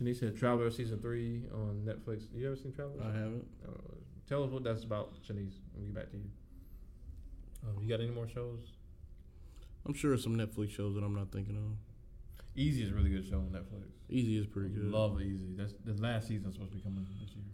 Shanice 0.00 0.18
said 0.20 0.34
Traveler 0.38 0.70
season 0.70 0.98
three 0.98 1.42
on 1.52 1.82
Netflix. 1.86 2.22
You 2.34 2.46
ever 2.46 2.56
seen 2.56 2.72
Traveler? 2.72 3.02
I 3.02 3.08
haven't. 3.08 3.44
Uh, 3.68 3.72
tell 4.26 4.42
us 4.44 4.50
what 4.50 4.64
that's 4.64 4.82
about, 4.84 5.12
Shanice. 5.28 5.56
We'll 5.74 5.84
get 5.84 5.94
back 5.94 6.10
to 6.12 6.16
you. 6.16 6.24
Um, 7.64 7.82
you 7.82 7.88
got 7.88 8.00
any 8.00 8.10
more 8.10 8.28
shows? 8.28 8.60
I'm 9.86 9.94
sure 9.94 10.14
it's 10.14 10.22
some 10.24 10.36
Netflix 10.36 10.70
shows 10.70 10.94
that 10.94 11.04
I'm 11.04 11.14
not 11.14 11.30
thinking 11.32 11.56
of. 11.56 11.76
Easy 12.56 12.82
is 12.82 12.90
a 12.90 12.94
really 12.94 13.10
good 13.10 13.24
show 13.28 13.36
on 13.36 13.50
Netflix. 13.50 13.84
Easy 14.08 14.38
is 14.38 14.46
pretty 14.46 14.70
good. 14.70 14.90
Love 14.90 15.20
Easy. 15.20 15.54
That's 15.56 15.74
the 15.84 15.94
last 15.94 16.28
season's 16.28 16.54
supposed 16.54 16.72
to 16.72 16.78
be 16.78 16.82
coming 16.82 17.06
this 17.20 17.30
year. 17.34 17.44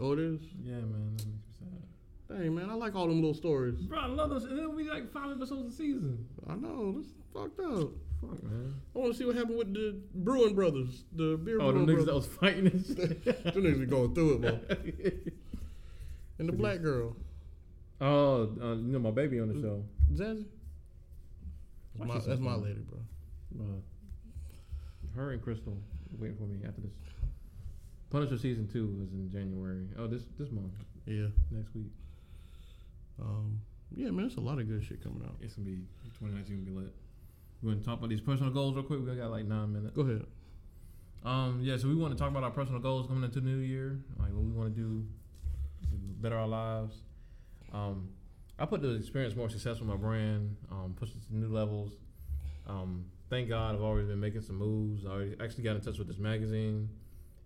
Oh, 0.00 0.12
it 0.12 0.18
is. 0.18 0.40
Yeah, 0.62 0.74
man, 0.74 1.16
that 1.16 1.26
makes 1.26 1.26
me 1.26 1.32
sad. 1.58 2.38
Dang, 2.38 2.54
man, 2.54 2.68
I 2.70 2.74
like 2.74 2.94
all 2.94 3.06
them 3.08 3.16
little 3.16 3.34
stories. 3.34 3.80
Bro, 3.80 3.98
I 3.98 4.06
love 4.06 4.28
those. 4.30 4.44
And 4.44 4.58
then 4.58 4.74
we 4.76 4.88
like 4.88 5.10
five 5.12 5.30
episodes 5.30 5.74
a 5.74 5.76
season. 5.76 6.26
I 6.48 6.54
know 6.56 6.92
this 7.00 7.06
fucked 7.32 7.58
up. 7.60 7.88
Fuck, 8.20 8.42
man. 8.42 8.74
I 8.94 8.98
want 8.98 9.12
to 9.12 9.18
see 9.18 9.24
what 9.24 9.34
happened 9.34 9.58
with 9.58 9.72
the 9.72 9.96
Bruin 10.14 10.54
brothers, 10.54 11.04
the 11.12 11.36
beer 11.38 11.56
brothers. 11.58 11.76
Oh, 11.76 11.78
the 11.78 11.84
Bruin 11.86 11.98
niggas 11.98 12.06
that 12.06 12.14
was 12.14 12.26
fighting 12.26 12.66
and 12.66 12.84
shit. 12.86 13.24
Them 13.24 13.64
niggas 13.64 13.80
be 13.80 13.86
going 13.86 14.14
through 14.14 14.34
it, 14.34 14.40
man. 14.40 15.32
And 16.40 16.48
the 16.48 16.52
black 16.52 16.82
girl, 16.82 17.16
oh, 18.00 18.50
uh, 18.62 18.74
you 18.74 18.92
know 18.92 18.98
my 18.98 19.10
baby 19.10 19.40
on 19.40 19.48
the 19.48 19.60
show. 19.60 19.82
Zazie. 20.12 20.44
That's 21.96 22.08
my, 22.08 22.18
that's 22.18 22.40
my 22.40 22.54
lady, 22.54 22.80
bro. 22.88 22.98
Uh, 23.58 23.80
her 25.16 25.32
and 25.32 25.42
Crystal 25.42 25.76
waiting 26.18 26.36
for 26.36 26.44
me 26.44 26.58
after 26.66 26.80
this. 26.80 26.92
Punisher 28.10 28.38
season 28.38 28.68
two 28.68 29.00
is 29.04 29.12
in 29.12 29.30
January. 29.30 29.86
Oh, 29.98 30.06
this 30.06 30.22
this 30.38 30.50
month, 30.50 30.72
Yeah. 31.06 31.26
next 31.50 31.74
week. 31.74 31.90
Um. 33.20 33.60
Yeah, 33.96 34.10
man, 34.10 34.18
there's 34.28 34.36
a 34.36 34.40
lot 34.40 34.58
of 34.58 34.68
good 34.68 34.84
shit 34.84 35.02
coming 35.02 35.22
out. 35.24 35.36
It's 35.40 35.54
gonna 35.54 35.64
be 35.66 35.76
2019 36.20 36.64
gonna 36.64 36.70
be 36.70 36.84
lit. 36.84 36.94
We 37.62 37.68
want 37.68 37.80
to 37.80 37.86
talk 37.86 37.98
about 37.98 38.10
these 38.10 38.20
personal 38.20 38.52
goals 38.52 38.74
real 38.76 38.84
quick. 38.84 39.00
We 39.04 39.16
got 39.16 39.30
like 39.30 39.46
nine 39.46 39.72
minutes. 39.72 39.94
Go 39.96 40.02
ahead. 40.02 40.24
Um, 41.24 41.60
yeah, 41.62 41.76
so 41.78 41.88
we 41.88 41.94
want 41.96 42.12
to 42.16 42.18
talk 42.18 42.30
about 42.30 42.44
our 42.44 42.50
personal 42.50 42.80
goals 42.80 43.06
coming 43.08 43.24
into 43.24 43.40
the 43.40 43.46
new 43.48 43.56
year, 43.58 43.98
like 44.18 44.30
what 44.32 44.44
we 44.44 44.52
want 44.52 44.74
to 44.74 44.80
do 44.80 45.04
to 45.82 45.88
better 46.20 46.36
our 46.36 46.46
lives. 46.46 46.96
Um, 47.72 48.08
I 48.58 48.66
put 48.66 48.82
the 48.82 48.94
experience 48.94 49.36
more 49.36 49.48
successful 49.48 49.86
my 49.86 49.96
brand, 49.96 50.56
um, 50.70 50.94
push 50.98 51.10
it 51.10 51.26
to 51.28 51.36
new 51.36 51.48
levels. 51.48 51.92
Um, 52.66 53.04
thank 53.30 53.48
God 53.48 53.74
I've 53.74 53.82
already 53.82 54.08
been 54.08 54.20
making 54.20 54.42
some 54.42 54.56
moves. 54.56 55.06
I 55.06 55.42
actually 55.42 55.64
got 55.64 55.76
in 55.76 55.82
touch 55.82 55.98
with 55.98 56.08
this 56.08 56.18
magazine, 56.18 56.88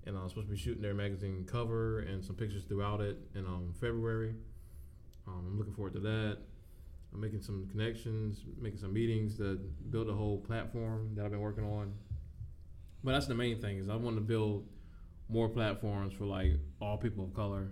and 0.07 0.17
I 0.17 0.23
was 0.23 0.33
supposed 0.33 0.49
to 0.49 0.53
be 0.53 0.59
shooting 0.59 0.83
their 0.83 0.95
magazine 0.95 1.45
cover 1.45 2.01
and 2.01 2.25
some 2.25 2.35
pictures 2.35 2.65
throughout 2.65 3.01
it 3.01 3.19
in 3.35 3.45
um, 3.45 3.75
February. 3.81 4.35
Um, 5.27 5.47
I'm 5.47 5.59
looking 5.59 5.75
forward 5.75 5.93
to 5.95 6.01
that. 6.01 6.39
I'm 7.13 7.21
making 7.21 7.43
some 7.43 7.69
connections, 7.71 8.45
making 8.59 8.79
some 8.79 8.93
meetings 8.93 9.37
to 9.37 9.61
build 9.91 10.09
a 10.09 10.15
whole 10.15 10.39
platform 10.39 11.11
that 11.15 11.25
I've 11.25 11.31
been 11.31 11.41
working 11.41 11.65
on. 11.65 11.93
But 13.05 13.13
that's 13.13 13.27
the 13.27 13.35
main 13.35 13.61
thing 13.61 13.79
is 13.79 13.89
I 13.89 13.97
want 13.97 14.17
to 14.17 14.23
build 14.23 14.67
more 15.29 15.49
platforms 15.49 16.15
for 16.15 16.25
like 16.25 16.53
all 16.81 16.97
people 16.97 17.25
of 17.25 17.35
color, 17.35 17.71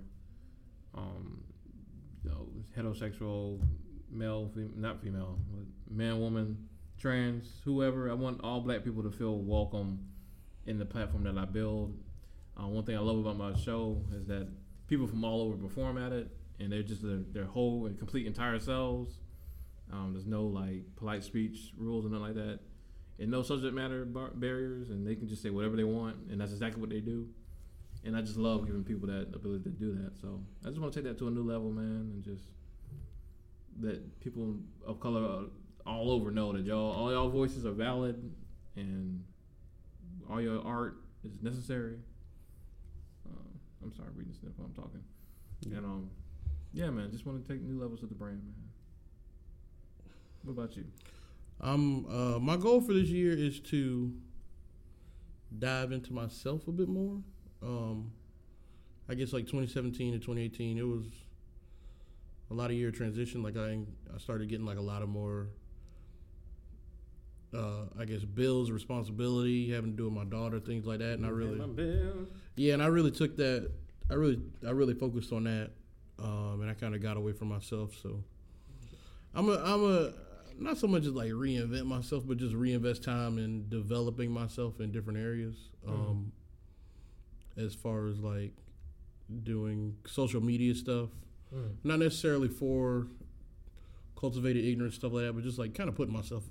um, 0.94 1.43
you 2.25 2.31
know, 2.31 2.49
heterosexual, 2.77 3.61
male, 4.11 4.51
fem- 4.55 4.75
not 4.77 5.03
female, 5.03 5.39
man, 5.91 6.21
woman, 6.21 6.69
trans, 6.99 7.61
whoever. 7.65 8.11
I 8.11 8.15
want 8.15 8.41
all 8.43 8.61
black 8.61 8.85
people 8.85 9.03
to 9.03 9.11
feel 9.11 9.39
welcome 9.39 10.01
in 10.67 10.79
the 10.79 10.85
platform 10.85 11.25
that 11.25 11.39
I 11.39 11.45
build. 11.45 11.97
Uh, 12.59 12.67
one 12.67 12.85
thing 12.85 12.97
I 12.97 13.01
love 13.01 13.19
about 13.19 13.37
my 13.37 13.55
show 13.59 14.03
is 14.15 14.27
that 14.27 14.49
people 14.87 15.07
from 15.07 15.25
all 15.25 15.43
over 15.43 15.57
perform 15.57 15.99
at 15.99 16.13
it, 16.13 16.29
and 16.59 16.71
they're 16.71 16.83
just 16.83 17.03
their, 17.03 17.21
their 17.33 17.45
whole 17.45 17.87
and 17.87 17.99
complete 17.99 18.27
entire 18.27 18.59
selves. 18.59 19.19
Um, 19.93 20.13
there's 20.13 20.27
no 20.27 20.45
like 20.45 20.85
polite 20.97 21.25
speech 21.25 21.73
rules 21.77 22.05
and 22.05 22.13
nothing 22.13 22.27
like 22.27 22.37
that 22.37 22.61
and 23.21 23.31
no 23.31 23.43
subject 23.43 23.75
matter 23.75 24.05
bar- 24.05 24.33
barriers, 24.35 24.91
and 24.91 25.07
they 25.07 25.15
can 25.15 25.29
just 25.29 25.43
say 25.43 25.51
whatever 25.51 25.77
they 25.77 25.85
want, 25.85 26.17
and 26.31 26.41
that's 26.41 26.53
exactly 26.53 26.81
what 26.81 26.91
they 26.91 27.01
do. 27.01 27.29
And 28.05 28.16
I 28.16 28.22
just 28.22 28.36
love 28.39 28.66
giving 28.66 28.85
people 28.85 29.09
that 29.09 29.28
ability 29.35 29.64
to 29.64 29.70
do 29.70 29.94
that. 30.02 30.16
So 30.20 30.40
I 30.64 30.68
just 30.68 30.81
want 30.81 30.93
to 30.93 30.98
take 30.98 31.09
that 31.09 31.18
to 31.18 31.28
a 31.28 31.31
new 31.31 31.43
level, 31.43 31.70
man, 31.70 32.10
and 32.14 32.24
just 32.24 32.44
that 33.81 34.20
people 34.20 34.56
of 34.86 35.01
color 35.01 35.24
uh, 35.24 35.89
all 35.89 36.10
over 36.10 36.31
know 36.31 36.52
that 36.52 36.64
y'all, 36.64 36.93
all 36.93 37.10
y'all 37.10 37.28
voices 37.28 37.66
are 37.66 37.72
valid, 37.72 38.31
and 38.77 39.22
all 40.31 40.40
your 40.40 40.64
art 40.64 40.97
is 41.24 41.32
necessary. 41.43 41.97
Uh, 43.28 43.48
I'm 43.82 43.93
sorry, 43.94 44.09
reading 44.14 44.35
sniff 44.35 44.52
while 44.56 44.68
I'm 44.68 44.74
talking. 44.74 45.02
And 45.74 45.85
um, 45.85 46.10
yeah, 46.72 46.89
man, 46.90 47.10
just 47.10 47.27
want 47.27 47.47
to 47.47 47.52
take 47.52 47.62
new 47.62 47.81
levels 47.81 48.02
of 48.02 48.09
the 48.09 48.14
brand, 48.14 48.43
man. 48.43 48.55
What 50.43 50.52
about 50.52 50.77
you? 50.77 50.85
Um, 51.60 52.06
uh, 52.09 52.39
my 52.39 52.56
goal 52.56 52.81
for 52.81 52.94
this 52.94 53.09
year 53.09 53.32
is 53.32 53.60
to 53.60 54.12
dive 55.59 55.93
into 55.93 56.12
myself 56.12 56.66
a 56.68 56.72
bit 56.72 56.89
more. 56.89 57.18
Um, 57.62 58.12
I 59.09 59.15
guess 59.15 59.32
like 59.32 59.45
2017 59.47 60.12
to 60.12 60.19
2018, 60.19 60.78
it 60.78 60.82
was 60.82 61.05
a 62.51 62.55
lot 62.55 62.70
of 62.70 62.77
year 62.77 62.91
transition. 62.91 63.43
Like 63.43 63.57
I, 63.57 63.81
I 64.15 64.19
started 64.19 64.49
getting 64.49 64.66
like 64.66 64.78
a 64.78 64.82
lot 64.82 65.03
of 65.03 65.09
more, 65.09 65.49
uh, 67.55 67.85
I 67.99 68.05
guess 68.05 68.23
bills, 68.24 68.70
responsibility, 68.70 69.70
having 69.73 69.91
to 69.93 69.97
do 69.97 70.05
with 70.05 70.12
my 70.12 70.24
daughter, 70.24 70.61
things 70.61 70.87
like 70.87 71.01
that. 71.01 71.15
And 71.15 71.27
I 71.27 71.31
really, 71.31 71.59
yeah, 72.57 72.74
and 72.74 72.82
I 72.82 72.87
really 72.87 73.11
took 73.11 73.37
that. 73.37 73.70
I 74.11 74.15
really, 74.15 74.41
I 74.66 74.70
really 74.70 74.95
focused 74.95 75.32
on 75.32 75.45
that, 75.45 75.70
um, 76.19 76.61
and 76.62 76.70
I 76.70 76.74
kind 76.74 76.95
of 76.95 77.03
got 77.03 77.16
away 77.16 77.32
from 77.32 77.49
myself. 77.49 77.95
So, 78.03 78.23
I'm 79.35 79.49
a, 79.49 79.55
I'm 79.65 79.85
a, 79.85 80.12
not 80.59 80.78
so 80.78 80.87
much 80.89 81.05
as 81.07 81.12
like 81.12 81.31
reinvent 81.31 81.87
myself, 81.87 82.24
but 82.27 82.37
just 82.37 82.55
reinvest 82.55 83.05
time 83.05 83.39
in 83.39 83.69
developing 83.69 84.31
myself 84.32 84.81
in 84.81 84.91
different 84.91 85.19
areas. 85.20 85.55
Um, 85.87 86.32
As 87.56 87.74
far 87.74 88.06
as 88.09 88.18
like 88.20 88.52
doing 89.43 89.97
social 90.06 90.40
media 90.40 90.74
stuff, 90.74 91.09
Mm. 91.55 91.70
not 91.82 91.98
necessarily 91.98 92.47
for 92.48 93.09
cultivated 94.16 94.64
ignorance 94.64 94.94
stuff 94.94 95.12
like 95.12 95.24
that, 95.24 95.32
but 95.32 95.43
just 95.43 95.59
like 95.59 95.74
kind 95.74 95.89
of 95.89 95.97
putting 95.97 96.14
myself 96.14 96.44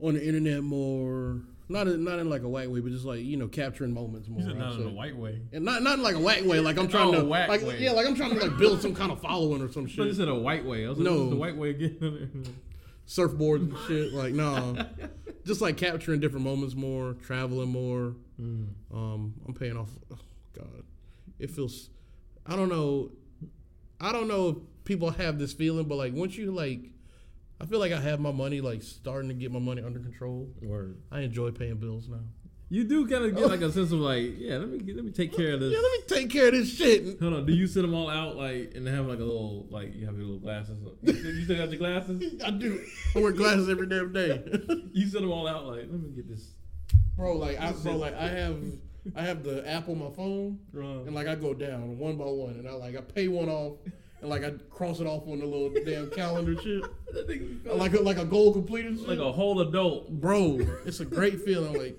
on 0.00 0.14
the 0.14 0.26
internet 0.26 0.62
more. 0.62 1.42
Not 1.70 1.86
in, 1.86 2.02
not 2.02 2.18
in 2.18 2.30
like 2.30 2.42
a 2.42 2.48
whack 2.48 2.68
way, 2.68 2.80
but 2.80 2.90
just 2.90 3.04
like 3.04 3.20
you 3.20 3.36
know 3.36 3.46
capturing 3.46 3.92
moments 3.92 4.26
more. 4.28 4.40
You 4.40 4.46
said 4.46 4.54
I'd 4.56 4.58
not 4.58 4.80
in 4.80 4.86
a 4.86 4.90
white 4.90 5.14
way. 5.16 5.40
And 5.52 5.64
not 5.64 5.82
not 5.82 5.98
in 5.98 6.02
like 6.02 6.14
a 6.14 6.18
whack 6.18 6.44
way, 6.46 6.60
like 6.60 6.78
I'm 6.78 6.88
trying 6.88 7.14
Oh, 7.14 7.20
to 7.20 7.24
whack 7.26 7.48
like 7.48 7.62
way. 7.62 7.78
yeah, 7.80 7.92
like 7.92 8.06
I'm 8.06 8.14
trying 8.16 8.30
to 8.36 8.40
like 8.40 8.56
build 8.58 8.80
some 8.80 8.94
kind 8.94 9.12
of 9.12 9.20
following 9.20 9.60
or 9.62 9.70
some 9.70 9.84
But 9.84 9.92
shit. 9.92 10.16
said 10.16 10.28
a 10.28 10.34
white 10.34 10.64
way. 10.64 10.86
I 10.86 10.88
was 10.88 10.98
like, 10.98 11.04
No. 11.04 11.24
no. 11.24 11.30
the 11.30 11.36
white 11.36 11.56
way 11.56 11.70
again. 11.70 12.44
Surfboards 13.06 13.60
and 13.60 13.76
shit. 13.86 14.12
Like 14.14 14.32
no, 14.34 14.84
just 15.48 15.62
like 15.62 15.78
capturing 15.78 16.20
different 16.20 16.44
moments 16.44 16.74
more, 16.74 17.14
traveling 17.24 17.70
more. 17.70 18.14
mm. 18.40 18.68
Um, 18.92 19.34
I'm 19.46 19.54
paying 19.54 19.76
off. 19.76 19.88
Oh 20.12 20.18
God, 20.56 20.84
it 21.38 21.50
feels. 21.50 21.88
I 22.46 22.54
don't 22.54 22.68
know. 22.68 23.10
I 24.00 24.12
don't 24.12 24.28
know 24.28 24.48
if 24.50 24.56
people 24.84 25.10
have 25.10 25.38
this 25.38 25.54
feeling, 25.54 25.86
but 25.86 25.96
like 25.96 26.12
once 26.12 26.36
you 26.36 26.52
like, 26.52 26.90
I 27.60 27.64
feel 27.64 27.80
like 27.80 27.92
I 27.92 28.00
have 28.00 28.20
my 28.20 28.30
money 28.30 28.60
like 28.60 28.82
starting 28.82 29.28
to 29.30 29.34
get 29.34 29.50
my 29.50 29.58
money 29.58 29.82
under 29.82 29.98
control. 29.98 30.50
Word. 30.62 30.98
I 31.10 31.20
enjoy 31.20 31.50
paying 31.50 31.76
bills 31.76 32.08
now. 32.08 32.20
You 32.70 32.84
do 32.84 33.08
kind 33.08 33.24
of 33.24 33.34
get 33.34 33.48
like 33.48 33.62
a 33.62 33.66
oh. 33.66 33.70
sense 33.70 33.92
of 33.92 34.00
like, 34.00 34.34
yeah, 34.36 34.58
let 34.58 34.68
me 34.68 34.92
let 34.92 35.02
me 35.02 35.10
take 35.10 35.34
care 35.34 35.54
of 35.54 35.60
this. 35.60 35.72
Yeah, 35.72 35.78
let 35.78 35.90
me 35.90 36.00
take 36.06 36.30
care 36.30 36.48
of 36.48 36.52
this 36.52 36.70
shit. 36.70 37.18
Hold 37.18 37.32
on, 37.32 37.46
do 37.46 37.54
you 37.54 37.66
sit 37.66 37.80
them 37.80 37.94
all 37.94 38.10
out 38.10 38.36
like 38.36 38.72
and 38.74 38.86
have 38.86 39.06
like 39.06 39.20
a 39.20 39.24
little 39.24 39.66
like 39.70 39.94
you 39.94 40.04
have 40.04 40.16
your 40.16 40.26
little 40.26 40.40
glasses? 40.40 40.78
You 41.02 41.14
still, 41.14 41.34
you 41.34 41.44
still 41.44 41.56
got 41.56 41.70
your 41.70 41.78
glasses? 41.78 42.42
I 42.44 42.50
do. 42.50 42.84
I 43.16 43.20
wear 43.20 43.32
glasses 43.32 43.70
every 43.70 43.86
damn 43.88 44.12
day. 44.12 44.42
You 44.92 45.06
sit 45.06 45.20
them 45.20 45.30
all 45.30 45.46
out 45.46 45.66
like, 45.66 45.86
let 45.90 45.92
me 45.92 46.10
get 46.10 46.28
this. 46.28 46.54
bro 47.16 47.36
like 47.36 47.58
I 47.60 47.72
bro 47.72 47.96
like 47.96 48.14
I 48.14 48.28
have 48.28 48.62
I 49.16 49.22
have 49.22 49.44
the 49.44 49.66
app 49.68 49.88
on 49.88 49.98
my 49.98 50.10
phone 50.10 50.58
uh-huh. 50.76 51.04
and 51.06 51.14
like 51.14 51.28
I 51.28 51.36
go 51.36 51.54
down 51.54 51.98
one 51.98 52.16
by 52.16 52.24
one 52.24 52.54
and 52.54 52.68
I 52.68 52.72
like 52.72 52.96
I 52.96 53.00
pay 53.00 53.28
one 53.28 53.48
off 53.48 53.78
and 54.20 54.28
like 54.28 54.44
I 54.44 54.50
cross 54.70 55.00
it 55.00 55.06
off 55.06 55.26
on 55.28 55.38
the 55.38 55.46
little 55.46 55.72
damn 55.84 56.10
calendar 56.10 56.60
shit 56.60 56.82
like 57.66 57.94
a, 57.94 58.00
like 58.00 58.18
a 58.18 58.24
goal 58.24 58.52
completed 58.52 58.98
shit. 58.98 59.08
like 59.08 59.18
a 59.20 59.32
whole 59.32 59.60
adult. 59.60 60.10
bro 60.10 60.58
it's 60.84 61.00
a 61.00 61.04
great 61.04 61.40
feeling 61.42 61.78
like 61.78 61.96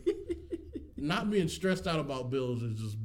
not 1.01 1.30
being 1.30 1.47
stressed 1.47 1.88
out 1.88 1.99
about 1.99 2.30
bills 2.30 2.61
is 2.63 2.80
just 2.80 2.97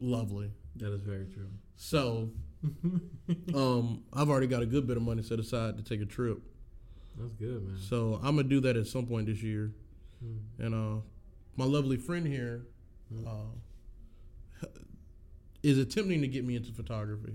lovely. 0.00 0.50
That 0.76 0.92
is 0.92 1.00
very 1.02 1.26
true. 1.26 1.48
so 1.76 2.30
um 3.54 4.02
I've 4.12 4.30
already 4.30 4.46
got 4.46 4.62
a 4.62 4.66
good 4.66 4.86
bit 4.86 4.96
of 4.96 5.02
money 5.02 5.22
set 5.22 5.38
aside 5.38 5.76
to 5.76 5.82
take 5.82 6.00
a 6.00 6.06
trip. 6.06 6.38
That's 7.18 7.32
good, 7.32 7.66
man. 7.66 7.78
so 7.78 8.18
I'm 8.22 8.36
gonna 8.36 8.48
do 8.48 8.60
that 8.60 8.76
at 8.76 8.86
some 8.86 9.06
point 9.06 9.26
this 9.26 9.42
year. 9.42 9.72
Mm. 10.24 10.38
and 10.64 10.74
uh 10.74 11.00
my 11.56 11.64
lovely 11.64 11.96
friend 11.96 12.26
here 12.26 12.62
uh 13.26 14.66
is 15.62 15.78
attempting 15.78 16.22
to 16.22 16.28
get 16.28 16.44
me 16.44 16.56
into 16.56 16.72
photography. 16.72 17.34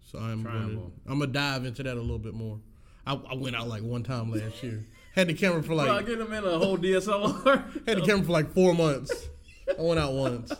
So 0.00 0.18
i'm 0.18 0.42
gonna 0.42 0.80
i'm 1.06 1.18
gonna 1.18 1.26
dive 1.26 1.64
into 1.64 1.82
that 1.82 1.96
a 1.96 2.00
little 2.00 2.18
bit 2.18 2.34
more. 2.34 2.60
I, 3.06 3.14
I 3.14 3.34
went 3.34 3.56
out 3.56 3.68
like 3.68 3.82
one 3.82 4.02
time 4.02 4.30
last 4.30 4.62
year. 4.62 4.86
Had 5.14 5.28
the 5.28 5.34
camera 5.34 5.62
for 5.62 5.74
Bro, 5.74 5.96
I 5.96 6.02
get 6.02 6.18
them 6.18 6.32
in 6.32 6.44
a 6.44 6.58
whole 6.58 6.76
DSLR. 6.78 7.86
had 7.88 7.96
the 7.98 8.02
camera 8.02 8.24
for 8.24 8.32
like 8.32 8.52
four 8.52 8.74
months 8.74 9.28
i 9.76 9.82
went 9.82 9.98
out 9.98 10.12
once 10.12 10.52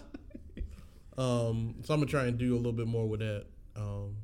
um 1.16 1.74
so 1.84 1.94
i'm 1.94 2.00
gonna 2.00 2.06
try 2.06 2.24
and 2.26 2.38
do 2.38 2.54
a 2.54 2.56
little 2.58 2.72
bit 2.72 2.86
more 2.86 3.06
with 3.08 3.20
that 3.20 3.46
um 3.76 4.16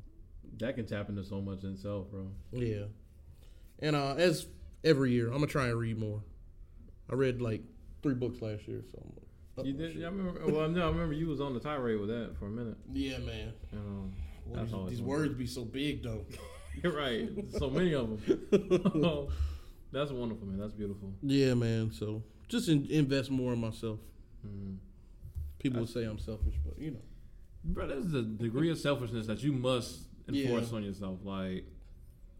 that 0.57 0.75
can 0.75 0.85
tap 0.85 1.09
into 1.09 1.23
so 1.23 1.41
much 1.41 1.63
in 1.63 1.73
itself, 1.73 2.09
bro. 2.11 2.27
yeah 2.53 2.83
and 3.79 3.95
uh 3.95 4.15
as 4.15 4.47
every 4.83 5.11
year 5.11 5.27
i'm 5.27 5.33
gonna 5.35 5.47
try 5.47 5.67
and 5.67 5.77
read 5.79 5.97
more 5.97 6.21
i 7.11 7.15
read 7.15 7.41
like 7.41 7.61
three 8.01 8.13
books 8.13 8.41
last 8.41 8.67
year 8.67 8.81
so 8.91 8.99
I'm 9.03 9.11
up 9.57 9.65
You 9.65 9.71
did? 9.73 9.93
shit. 9.93 10.03
I 10.03 10.07
remember. 10.07 10.45
Well, 10.51 10.67
no, 10.67 10.85
I 10.85 10.89
remember 10.89 11.13
you 11.13 11.27
was 11.27 11.39
on 11.39 11.53
the 11.53 11.61
tirade 11.61 11.97
with 11.97 12.09
that 12.09 12.35
for 12.37 12.47
a 12.47 12.49
minute. 12.49 12.75
yeah 12.93 13.17
man 13.19 13.53
Um, 13.73 14.11
Well, 14.45 14.85
these, 14.87 14.97
these 14.97 15.01
words 15.01 15.33
be 15.33 15.47
so 15.47 15.63
big 15.63 16.03
though. 16.03 16.25
you're 16.83 16.91
right. 16.91 17.29
So 17.57 17.69
many 17.69 17.93
of 17.95 18.09
them. 18.25 18.41
That's 19.93 20.11
wonderful, 20.11 20.45
man. 20.45 20.59
That's 20.59 20.73
beautiful. 20.73 21.13
yeah, 21.21 21.53
man. 21.53 21.89
So 21.93 22.21
just 22.49 22.67
in, 22.67 22.85
invest 22.89 23.31
more 23.31 23.53
in 23.53 23.59
myself. 23.61 23.99
Mm. 24.45 24.77
People 25.59 25.79
would 25.81 25.89
say 25.89 26.03
I'm 26.03 26.19
selfish, 26.19 26.55
but 26.63 26.77
you 26.79 26.91
know. 26.91 27.01
bro, 27.63 27.87
there's 27.87 28.13
a 28.13 28.21
degree 28.21 28.69
of 28.69 28.77
selfishness 28.77 29.25
that 29.27 29.41
you 29.43 29.51
must 29.51 30.01
enforce 30.27 30.69
Yeah. 30.71 30.77
on 30.77 30.83
yourself. 30.83 31.19
Like, 31.23 31.65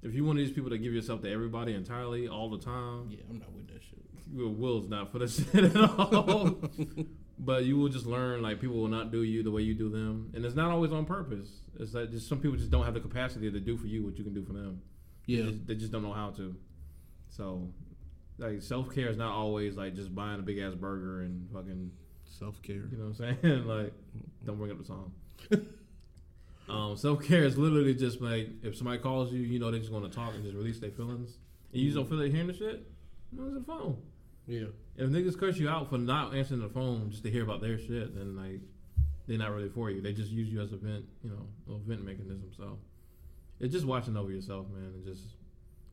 if 0.03 0.14
you're 0.14 0.26
one 0.26 0.38
of 0.38 0.45
these 0.45 0.52
people 0.53 0.69
that 0.69 0.77
give 0.80 0.94
yourself 0.94 1.22
to 1.23 1.32
everybody 1.32 1.73
entirely 1.73 2.27
all 2.27 2.49
the 2.49 2.60
time, 2.60 3.07
Yeah, 3.10 3.19
I'm 3.30 3.40
not 3.40 3.52
with 3.53 3.68
that 3.69 3.82
shit. 3.84 3.99
Will 4.34 4.49
Will's 4.53 4.88
not 4.90 5.11
for 5.11 5.19
the 5.19 5.27
shit 5.36 5.53
at 5.56 5.76
all. 5.76 6.57
but 7.40 7.65
you 7.65 7.77
will 7.77 7.90
just 7.90 8.06
learn 8.06 8.41
like 8.41 8.60
people 8.61 8.77
will 8.77 8.88
not 8.88 9.11
do 9.11 9.23
you 9.23 9.44
the 9.44 9.52
way 9.52 9.61
you 9.64 9.73
do 9.73 9.90
them, 9.90 10.30
and 10.34 10.45
it's 10.45 10.56
not 10.56 10.69
always 10.72 10.91
on 10.91 11.06
purpose. 11.06 11.49
It's 11.80 11.94
like 11.94 12.11
just 12.11 12.27
some 12.30 12.40
people 12.40 12.57
just 12.57 12.69
don't 12.72 12.86
have 12.86 12.94
the 12.94 12.99
capacity 13.02 13.49
to 13.52 13.60
do 13.60 13.76
for 13.77 13.88
you 13.88 14.03
what 14.03 14.18
you 14.18 14.23
can 14.23 14.34
do 14.34 14.44
for 14.44 14.53
them. 14.53 14.82
They 15.27 15.34
Yeah, 15.34 15.45
just, 15.45 15.65
they 15.68 15.76
just 15.76 15.91
don't 15.91 16.03
know 16.03 16.14
how 16.14 16.30
to. 16.32 16.56
So, 17.30 17.68
like 18.38 18.62
self 18.62 18.94
care 18.94 19.10
is 19.10 19.18
not 19.18 19.34
always 19.34 19.76
like 19.76 19.95
just 19.95 20.14
buying 20.14 20.40
a 20.40 20.44
big 20.44 20.60
ass 20.60 20.74
burger 20.74 21.22
and 21.22 21.49
fucking 21.52 21.91
self 22.26 22.62
care. 22.62 22.88
you 22.91 22.98
know 22.98 23.06
what 23.06 23.20
I'm 23.20 23.40
saying? 23.41 23.68
like, 23.68 23.94
don't 24.45 24.57
bring 24.57 24.72
up 24.72 24.80
the 24.80 24.86
song. 24.86 25.12
um, 26.70 26.98
self 26.98 27.24
care 27.24 27.44
is 27.44 27.57
literally 27.57 27.94
just 27.94 28.22
like 28.22 28.49
if 28.64 28.76
somebody 28.76 28.99
calls 28.99 29.32
you, 29.32 29.41
you 29.41 29.60
know 29.60 29.72
they're 29.72 29.80
just 29.80 29.91
going 29.91 30.10
to 30.10 30.16
talk 30.16 30.34
and 30.34 30.44
just 30.44 30.56
release 30.56 30.80
their 30.80 30.91
feelings, 30.91 31.38
and 31.72 31.82
you 31.82 31.88
just 31.88 31.98
don't 31.98 32.10
feel 32.10 32.18
like 32.18 32.32
hearing 32.32 32.48
the 32.48 32.53
shit. 32.53 32.86
No, 33.32 33.48
it's 33.48 33.57
a 33.57 33.62
phone. 33.62 33.98
Yeah, 34.48 34.66
If 34.95 35.10
niggas 35.10 35.40
curse 35.40 35.57
you 35.57 35.70
out 35.70 35.90
for 35.90 35.98
not 35.98 36.36
answering 36.36 36.62
the 36.62 36.70
phone 36.70 37.10
just 37.10 37.24
to 37.24 37.32
hear 37.32 37.44
about 37.44 37.62
their 37.62 37.80
shit, 37.80 38.14
then 38.16 38.36
like 38.36 38.62
they're 39.28 39.40
not 39.40 39.52
really 39.52 39.70
for 39.70 39.90
you. 39.90 40.02
They 40.02 40.14
just 40.14 40.30
use 40.30 40.49
you 40.49 40.62
as 40.62 40.72
a 40.72 40.78
vent, 40.78 41.06
you 41.24 41.32
know, 41.32 41.74
a 41.74 41.80
vent 41.80 42.06
mechanism. 42.06 42.52
So 42.56 42.78
it's 43.60 43.74
just 43.74 43.86
watching 43.86 44.16
over 44.16 44.32
yourself, 44.32 44.68
man, 44.72 44.91
and 44.94 45.03
just 45.03 45.24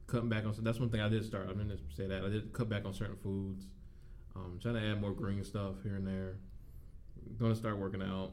cutting 0.07 0.29
back 0.29 0.45
on. 0.45 0.55
So 0.55 0.63
that's 0.63 0.79
one 0.79 0.91
thing 0.91 1.01
I 1.01 1.09
did 1.09 1.25
start. 1.25 1.47
I 1.49 1.53
didn't 1.53 1.79
say 1.95 2.07
that. 2.07 2.25
I 2.25 2.29
did 2.29 2.53
cut 2.53 2.69
back 2.69 2.85
on 2.85 2.95
certain 2.95 3.17
foods. 3.23 3.67
Um, 4.35 4.59
trying 4.63 4.75
to 4.75 4.81
add 4.81 5.01
more 5.01 5.13
green 5.13 5.45
stuff 5.45 5.75
here 5.83 5.97
and 5.97 6.07
there. 6.07 6.37
Going 7.39 7.53
to 7.53 7.59
start 7.59 7.79
working 7.79 8.03
out, 8.03 8.33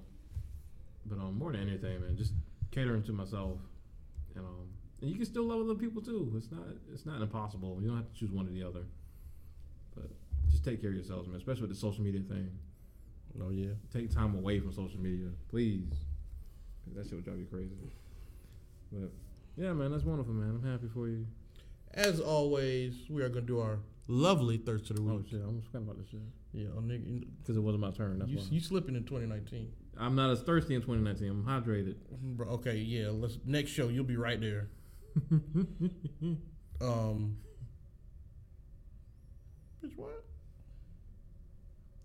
but 1.05 1.19
um, 1.19 1.37
more 1.37 1.51
than 1.51 1.61
anything, 1.61 2.01
man, 2.01 2.17
just 2.17 2.33
catering 2.71 3.03
to 3.03 3.11
myself, 3.11 3.59
and 4.35 4.45
um, 4.45 4.67
and 5.01 5.11
you 5.11 5.17
can 5.17 5.25
still 5.25 5.43
love 5.43 5.61
other 5.61 5.75
people 5.75 6.01
too. 6.01 6.33
It's 6.35 6.51
not 6.51 6.63
it's 6.91 7.05
not 7.05 7.21
impossible. 7.21 7.77
You 7.81 7.89
don't 7.89 7.97
have 7.97 8.11
to 8.11 8.19
choose 8.19 8.31
one 8.31 8.47
or 8.47 8.51
the 8.51 8.63
other. 8.63 8.83
But 9.95 10.09
just 10.49 10.63
take 10.63 10.81
care 10.81 10.89
of 10.89 10.95
yourselves, 10.95 11.27
man. 11.27 11.37
Especially 11.37 11.61
with 11.61 11.71
the 11.71 11.75
social 11.75 12.03
media 12.03 12.21
thing. 12.21 12.49
oh 13.41 13.49
yeah. 13.49 13.73
Take 13.93 14.13
time 14.13 14.35
away 14.35 14.59
from 14.59 14.73
social 14.73 14.99
media, 14.99 15.27
please. 15.49 15.93
that 16.95 17.05
shit 17.05 17.13
would 17.13 17.25
drive 17.25 17.39
you 17.39 17.45
crazy. 17.45 17.75
But 18.91 19.11
yeah, 19.55 19.73
man, 19.73 19.91
that's 19.91 20.03
wonderful, 20.03 20.33
man. 20.33 20.59
I'm 20.61 20.71
happy 20.71 20.87
for 20.93 21.07
you. 21.07 21.25
As 21.93 22.19
always, 22.19 22.95
we 23.09 23.21
are 23.23 23.29
gonna 23.29 23.41
do 23.45 23.59
our 23.59 23.79
lovely 24.07 24.57
thirst 24.57 24.89
of 24.89 24.95
the 24.97 25.01
week. 25.01 25.11
Oh 25.13 25.17
week. 25.17 25.29
shit, 25.29 25.41
I 25.41 25.45
almost 25.45 25.67
forgot 25.67 25.81
about 25.83 25.97
this 25.97 26.09
shit 26.09 26.19
Yeah, 26.53 26.67
oh, 26.75 26.81
because 26.81 27.57
it 27.57 27.59
wasn't 27.59 27.81
my 27.81 27.91
turn. 27.91 28.19
That's 28.19 28.31
you, 28.31 28.37
why. 28.37 28.43
you 28.51 28.59
slipping 28.59 28.95
in 28.95 29.03
2019, 29.03 29.71
I'm 29.97 30.15
not 30.15 30.29
as 30.31 30.41
thirsty 30.41 30.75
in 30.75 30.81
2019. 30.81 31.29
I'm 31.29 31.43
hydrated. 31.43 31.95
bro. 32.11 32.47
Okay, 32.47 32.77
yeah. 32.77 33.09
Let's 33.11 33.37
next 33.45 33.71
show. 33.71 33.89
You'll 33.89 34.03
be 34.05 34.17
right 34.17 34.39
there. 34.39 34.69
Um, 36.81 37.35
bitch, 39.83 39.97
what? 39.97 40.23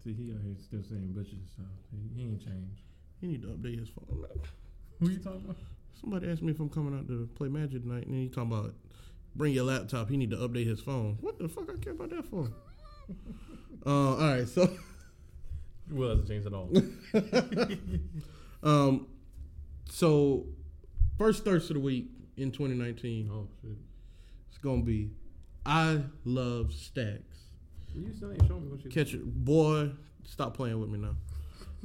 See, 0.03 0.13
he 0.13 0.33
out 0.33 0.41
here 0.45 0.57
still 0.61 0.83
saying 0.83 1.15
bitches, 1.17 1.47
so 1.57 1.63
he, 1.93 2.21
he 2.21 2.23
ain't 2.29 2.45
changed. 2.45 2.81
He 3.21 3.29
need 3.29 3.43
to 3.43 3.49
update 3.49 3.79
his 3.79 3.89
phone. 3.89 4.27
Who 5.01 5.11
you 5.11 5.19
talking 5.19 5.43
about? 5.45 5.57
Somebody 6.01 6.29
asked 6.29 6.43
me 6.43 6.51
if 6.51 6.59
I'm 6.59 6.69
coming 6.69 6.99
out 6.99 7.07
to 7.07 7.29
play 7.37 7.49
Magic 7.49 7.83
tonight, 7.83 8.05
and 8.07 8.15
then 8.15 8.23
he 8.23 8.29
talking 8.29 8.53
about 8.53 8.75
bring 9.37 9.53
your 9.53 9.65
laptop. 9.65 10.09
He 10.09 10.17
need 10.17 10.31
to 10.31 10.37
update 10.37 10.67
his 10.67 10.81
phone. 10.81 11.19
What 11.21 11.39
the 11.39 11.49
fuck? 11.49 11.71
I 11.71 11.79
care 11.79 11.93
about 11.93 12.11
that 12.11 12.25
for? 12.25 12.51
uh, 13.87 13.91
all 13.91 14.17
right, 14.17 14.49
so 14.49 14.71
Well, 15.91 16.11
hasn't 16.11 16.29
changed 16.29 16.47
at 16.47 16.55
all. 16.55 16.71
um, 18.63 19.07
so 19.91 20.47
first 21.19 21.45
thirst 21.45 21.71
of 21.71 21.75
the 21.75 21.81
week 21.81 22.11
in 22.37 22.51
2019, 22.51 23.31
oh 23.33 23.47
shit. 23.61 23.77
it's 24.49 24.59
gonna 24.59 24.83
be 24.83 25.11
I 25.67 26.01
love 26.25 26.73
stacks. 26.73 27.49
You 27.95 28.13
still 28.13 28.33
ain't 28.33 28.47
showing 28.47 28.65
me 28.65 28.71
what 28.71 28.85
you. 28.85 28.91
Catch 28.91 29.13
her, 29.13 29.21
boy. 29.23 29.91
Stop 30.25 30.57
playing 30.57 30.81
with 30.81 30.89
me 30.89 30.99
now. 30.99 31.17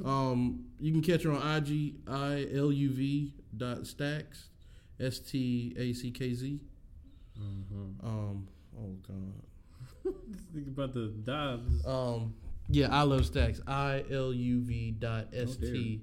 Um, 0.04 0.64
you 0.78 0.92
can 0.92 1.02
catch 1.02 1.22
her 1.24 1.32
on 1.32 1.56
IG 1.56 1.96
I 2.08 2.46
L 2.54 2.72
U 2.72 2.90
V 2.90 3.34
dot 3.56 3.86
stacks 3.86 4.48
S 4.98 5.18
T 5.18 5.74
A 5.78 5.92
C 5.92 6.10
K 6.10 6.32
Z. 6.34 6.60
Mm-hmm. 7.40 8.06
Um, 8.06 8.48
oh 8.78 8.96
god. 9.06 9.34
This 10.30 10.42
nigga 10.54 10.68
about 10.68 10.94
to 10.94 11.08
die. 11.08 11.58
Um, 11.86 12.34
yeah, 12.68 12.88
I 12.90 13.02
love 13.02 13.26
stacks. 13.26 13.60
I 13.66 14.04
L 14.10 14.32
U 14.32 14.60
V 14.60 14.92
dot 14.92 15.28
S 15.32 15.56
T 15.56 16.02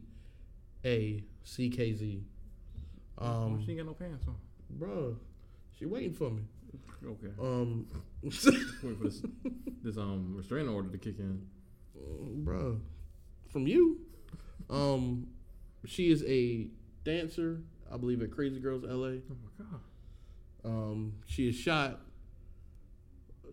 A 0.85 1.23
C 1.43 1.69
K 1.69 1.93
Z. 1.93 2.23
Um, 3.19 3.61
she 3.63 3.71
ain't 3.71 3.79
got 3.79 3.87
no 3.87 3.93
pants 3.93 4.25
on. 4.27 4.35
bro, 4.69 5.15
she 5.77 5.85
waiting 5.85 6.13
for 6.13 6.29
me. 6.29 6.41
Okay. 7.05 7.29
Um, 7.39 7.87
Wait 8.23 8.33
for 8.33 9.03
this 9.03 9.21
this 9.83 9.97
um 9.97 10.33
restraining 10.35 10.69
order 10.69 10.89
to 10.89 10.97
kick 10.97 11.19
in. 11.19 11.41
bro, 12.43 12.79
from 13.51 13.67
you. 13.67 13.99
Um, 14.69 15.27
she 15.85 16.11
is 16.11 16.23
a 16.27 16.67
dancer, 17.05 17.61
I 17.91 17.97
believe, 17.97 18.21
at 18.21 18.31
Crazy 18.31 18.59
Girls 18.59 18.83
LA. 18.83 18.89
Oh 19.29 19.37
my 19.43 19.65
god. 19.65 19.79
Um, 20.67 21.13
she 21.25 21.47
is 21.47 21.55
shot, 21.55 21.99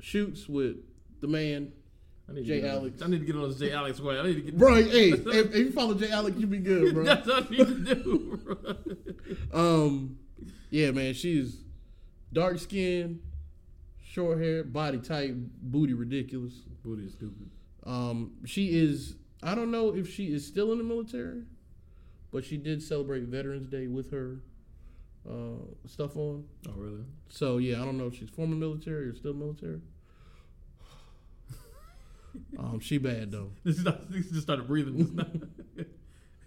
shoots 0.01 0.49
with 0.49 0.77
the 1.21 1.29
man. 1.29 1.73
I 2.29 2.33
need 2.33 2.45
Jay 2.47 2.57
to 2.57 2.61
get 2.63 2.71
on- 2.71 2.77
Alex. 2.79 3.03
I 3.03 3.07
need 3.07 3.21
to 3.21 3.27
get 3.27 3.37
on 3.37 3.49
this 3.49 3.59
Jay 3.59 3.73
Alex 3.73 4.01
way. 4.01 4.19
I 4.19 4.23
need 4.25 4.35
to 4.35 4.41
get. 4.41 4.59
Bro, 4.59 4.75
hey, 4.77 5.11
if, 5.11 5.27
if 5.27 5.55
you 5.55 5.71
follow 5.71 5.95
Jay 5.95 6.11
Alex, 6.11 6.37
you 6.39 6.47
be 6.47 6.59
good, 6.59 6.93
bro. 6.95 7.05
That's 7.05 7.27
what 7.27 7.47
I 7.47 7.49
need 7.51 7.59
to 7.67 7.95
do, 7.95 8.41
bro. 8.43 8.75
Um, 9.55 10.19
yeah, 10.71 10.91
man, 10.91 11.15
she's 11.15 11.63
dark 12.33 12.59
skinned, 12.59 13.21
short 14.03 14.39
hair, 14.39 14.65
body 14.65 14.99
type, 14.99 15.35
booty 15.63 15.95
ridiculous. 15.95 16.53
Booty 16.85 17.05
is 17.07 17.13
stupid. 17.13 17.51
Um, 17.87 18.33
she 18.45 18.79
is. 18.79 19.15
I 19.43 19.55
don't 19.55 19.71
know 19.71 19.95
if 19.95 20.13
she 20.13 20.33
is 20.35 20.47
still 20.47 20.73
in 20.73 20.79
the 20.79 20.85
military, 20.85 21.43
but 22.33 22.45
she 22.45 22.57
did 22.57 22.83
celebrate 22.83 23.25
Veterans 23.25 23.69
Day 23.69 23.87
with 23.87 24.11
her 24.11 24.41
uh, 25.29 25.89
stuff 25.89 26.17
on. 26.17 26.45
Oh 26.69 26.73
really? 26.77 27.05
So 27.29 27.59
yeah, 27.59 27.81
I 27.81 27.85
don't 27.85 27.99
know 27.99 28.07
if 28.07 28.17
she's 28.19 28.31
former 28.31 28.57
military 28.57 29.09
or 29.09 29.15
still 29.15 29.35
military. 29.35 29.81
Um, 32.59 32.81
she 32.81 32.99
bad 32.99 33.31
though. 33.31 33.53
This 33.65 33.79
is 33.79 33.85
not, 33.85 34.11
this 34.11 34.29
just 34.29 34.43
started 34.43 34.67
breathing. 34.67 35.15
Now. 35.15 35.85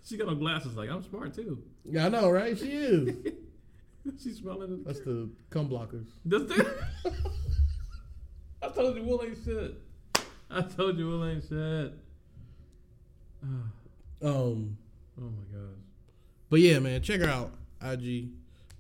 she 0.04 0.18
got 0.18 0.28
on 0.28 0.38
glasses. 0.38 0.76
Like 0.76 0.90
I'm 0.90 1.02
smart 1.02 1.34
too. 1.34 1.64
Yeah, 1.86 2.08
I 2.08 2.10
know, 2.10 2.30
right? 2.30 2.58
She 2.58 2.72
is. 2.72 3.16
She's 4.22 4.38
smelling 4.40 4.74
it. 4.74 4.86
That's 4.86 5.00
the 5.00 5.30
cum 5.50 5.70
blockers. 5.70 6.08
This 6.26 6.44
thing. 6.44 6.66
I 8.62 8.68
told 8.70 8.98
you 8.98 9.04
Will 9.04 9.24
ain't 9.24 9.38
shit. 9.46 9.76
I 10.50 10.62
told 10.62 10.98
you 10.98 11.08
Will 11.08 11.26
ain't 11.26 11.44
shit. 11.48 11.94
Um, 14.20 14.76
oh 15.22 15.30
my 15.30 15.44
gosh. 15.54 15.78
but 16.50 16.60
yeah, 16.60 16.80
man, 16.80 17.04
check 17.04 17.22
her 17.22 17.30
out. 17.30 17.54
IG. 17.86 18.30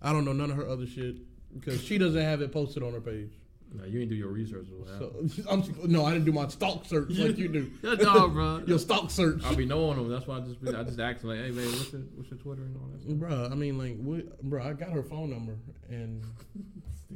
I 0.02 0.12
don't 0.12 0.26
know 0.26 0.34
none 0.34 0.52
of 0.52 0.58
her 0.58 0.68
other 0.68 0.86
shit 0.86 1.18
because 1.54 1.84
she 1.84 1.98
doesn't 1.98 2.22
have 2.22 2.42
it 2.42 2.52
posted 2.52 2.84
on 2.84 2.94
her 2.94 3.02
page. 3.02 3.32
No, 3.74 3.84
you 3.84 4.00
ain't 4.00 4.10
do 4.10 4.16
your 4.16 4.30
research. 4.30 4.68
So 4.98 5.12
I'm 5.50 5.64
no, 5.86 6.06
I 6.06 6.14
didn't 6.14 6.26
do 6.26 6.32
my 6.32 6.48
stalk 6.48 6.86
search 6.86 7.10
like 7.10 7.38
you 7.38 7.48
do. 7.50 7.72
no, 7.84 8.30
bro. 8.30 8.64
Your 8.68 8.80
stalk 8.80 9.12
search, 9.12 9.44
I'll 9.44 9.56
be 9.56 9.66
knowing 9.66 9.98
them. 9.98 10.10
That's 10.10 10.26
why 10.26 10.38
I 10.38 10.40
just 10.42 10.64
be, 10.64 10.74
I 10.74 10.84
just 10.84 11.00
asked 11.00 11.24
like, 11.26 11.40
hey 11.40 11.52
man, 11.52 11.66
what's 11.66 11.92
your 11.92 12.02
what's 12.16 12.32
your 12.32 12.40
Twitter 12.40 12.64
and 12.64 12.78
all 12.78 12.88
that 12.94 13.02
stuff. 13.02 13.16
Bruh, 13.16 13.52
I 13.52 13.56
mean, 13.56 13.78
like, 13.78 13.98
what, 13.98 14.50
bruh, 14.50 14.66
I 14.66 14.74
got 14.74 14.92
her 14.92 15.04
phone 15.04 15.30
number, 15.30 15.58
and 15.90 16.24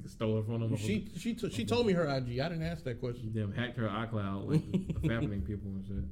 stole 0.07 0.35
her 0.35 0.43
phone 0.43 0.59
number. 0.59 0.77
she 0.77 1.07
she 1.17 1.33
t- 1.33 1.49
she 1.49 1.63
told 1.63 1.87
me 1.87 1.93
her 1.93 2.03
IG. 2.03 2.39
I 2.39 2.49
didn't 2.49 2.63
ask 2.63 2.83
that 2.83 2.99
question. 2.99 3.31
Damn, 3.33 3.53
hacked 3.53 3.77
her 3.77 3.87
iCloud 3.87 4.49
like 4.49 4.61
fappening 5.03 5.45
people 5.47 5.69
and 5.69 5.85
shit. 5.85 6.03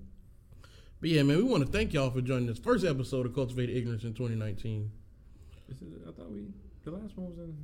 But 1.02 1.10
yeah, 1.10 1.24
man, 1.24 1.38
we 1.38 1.44
want 1.44 1.66
to 1.66 1.72
thank 1.72 1.94
y'all 1.94 2.12
for 2.12 2.22
joining 2.22 2.48
this 2.48 2.60
first 2.60 2.86
episode 2.86 3.26
of 3.26 3.34
Cultivated 3.36 3.76
Ignorance 3.76 4.04
in 4.04 4.14
2019. 4.14 4.92
Is 5.70 5.82
it, 5.82 5.88
I 6.08 6.12
thought 6.12 6.32
we 6.32 6.46
the 6.84 6.92
last 6.92 7.16
one 7.18 7.30
was 7.30 7.38
in 7.40 7.56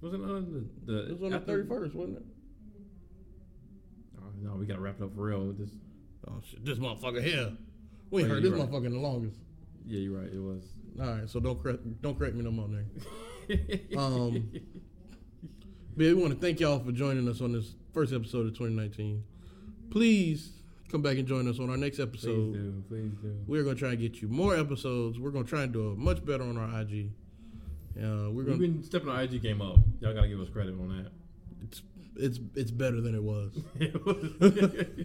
wasn't 0.00 0.24
on 0.24 0.68
the, 0.86 0.92
the 0.92 1.10
It 1.10 1.20
was 1.20 1.22
on 1.22 1.30
the 1.44 1.52
31st, 1.52 1.94
wasn't 1.94 2.16
it? 2.18 2.24
Oh, 4.18 4.24
no, 4.40 4.54
we 4.56 4.66
gotta 4.66 4.80
wrap 4.80 4.96
it 5.00 5.04
up 5.04 5.14
for 5.14 5.22
real 5.22 5.46
with 5.46 5.58
this. 5.58 5.70
Oh 6.28 6.40
shit, 6.48 6.64
this 6.64 6.78
motherfucker 6.78 7.22
here. 7.22 7.52
We 8.10 8.24
Oh, 8.24 8.28
heard 8.28 8.42
this 8.42 8.52
right. 8.52 8.60
motherfucker 8.62 8.86
in 8.86 8.92
the 8.92 8.98
longest. 8.98 9.36
Yeah, 9.86 10.00
you're 10.00 10.18
right. 10.20 10.30
It 10.32 10.38
was. 10.40 10.64
All 11.00 11.06
right, 11.06 11.28
so 11.30 11.40
don't 11.40 11.62
correct 11.62 11.80
don't 12.02 12.18
correct 12.18 12.34
me 12.34 12.42
no 12.44 12.50
more, 12.50 12.68
nigga. 12.68 12.86
Um, 13.98 14.48
but 15.96 16.04
we 16.06 16.14
want 16.14 16.32
to 16.32 16.38
thank 16.38 16.60
y'all 16.60 16.78
for 16.78 16.92
joining 16.92 17.28
us 17.28 17.40
on 17.40 17.50
this 17.52 17.74
first 17.92 18.12
episode 18.12 18.46
of 18.46 18.52
2019. 18.56 19.24
Please 19.90 20.52
come 20.90 21.02
back 21.02 21.16
and 21.18 21.26
join 21.26 21.48
us 21.48 21.58
on 21.60 21.70
our 21.70 21.76
next 21.76 21.98
episode. 22.00 22.52
please 22.52 22.62
do, 22.62 22.84
please 22.88 23.12
do. 23.22 23.36
We're 23.46 23.62
gonna 23.62 23.76
try 23.76 23.90
and 23.90 23.98
get 23.98 24.20
you 24.20 24.28
more 24.28 24.56
episodes. 24.56 25.18
We're 25.18 25.30
gonna 25.30 25.44
try 25.44 25.62
and 25.62 25.72
do 25.72 25.90
a 25.90 25.94
much 25.96 26.24
better 26.24 26.42
on 26.44 26.56
our 26.58 26.80
IG. 26.82 27.10
Uh, 27.96 28.30
we're 28.30 28.30
We've 28.30 28.46
gonna. 28.46 28.58
been 28.58 28.82
stepping 28.82 29.08
our 29.08 29.22
IG 29.22 29.42
game 29.42 29.60
up. 29.62 29.76
Y'all 30.00 30.14
gotta 30.14 30.28
give 30.28 30.40
us 30.40 30.48
credit 30.48 30.72
on 30.74 30.88
that. 31.02 31.10
It's 31.64 31.82
it's 32.16 32.40
it's 32.54 32.70
better 32.70 33.00
than 33.00 33.14
it 33.14 33.22
was. 33.22 33.52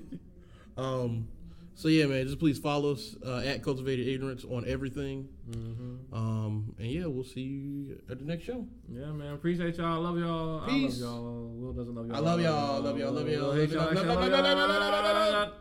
Um, 0.77 1.29
So 1.77 1.87
yeah, 1.89 2.05
man, 2.05 2.25
just 2.25 2.39
please 2.39 2.57
follow 2.59 2.93
us 2.93 3.15
uh, 3.25 3.37
at 3.45 3.61
Cultivated 3.63 4.07
Ignorance 4.07 4.43
on 4.45 4.65
everything. 4.67 5.27
Mm-hmm. 5.49 6.13
Um, 6.13 6.73
and 6.79 6.87
yeah, 6.87 7.05
we'll 7.05 7.23
see 7.25 7.41
you 7.41 8.01
at 8.09 8.19
the 8.19 8.25
next 8.25 8.43
show. 8.45 8.65
Yeah, 8.89 9.11
man. 9.11 9.33
Appreciate 9.33 9.75
y'all. 9.77 10.01
Love 10.01 10.17
y'all. 10.19 10.65
Peace. 10.67 11.01
I 11.01 11.05
love 11.05 11.15
y'all. 11.23 11.49
Will 11.55 11.73
doesn't 11.73 11.95
love 11.95 12.07
y'all. 12.07 12.15
I 12.15 12.19
love 12.19 12.41
y'all. 12.41 12.81
Love 12.81 12.97
y'all. 12.97 13.11
Love 13.11 13.27
y'all. 13.29 13.41
Will 13.49 13.53
hate 13.55 13.71
Love 13.71 13.93
y'all. 13.93 14.05
y'all. 14.05 14.15
Love 14.15 14.31
y'all. 14.31 14.41
Love 14.43 15.31
y'all. 15.33 15.53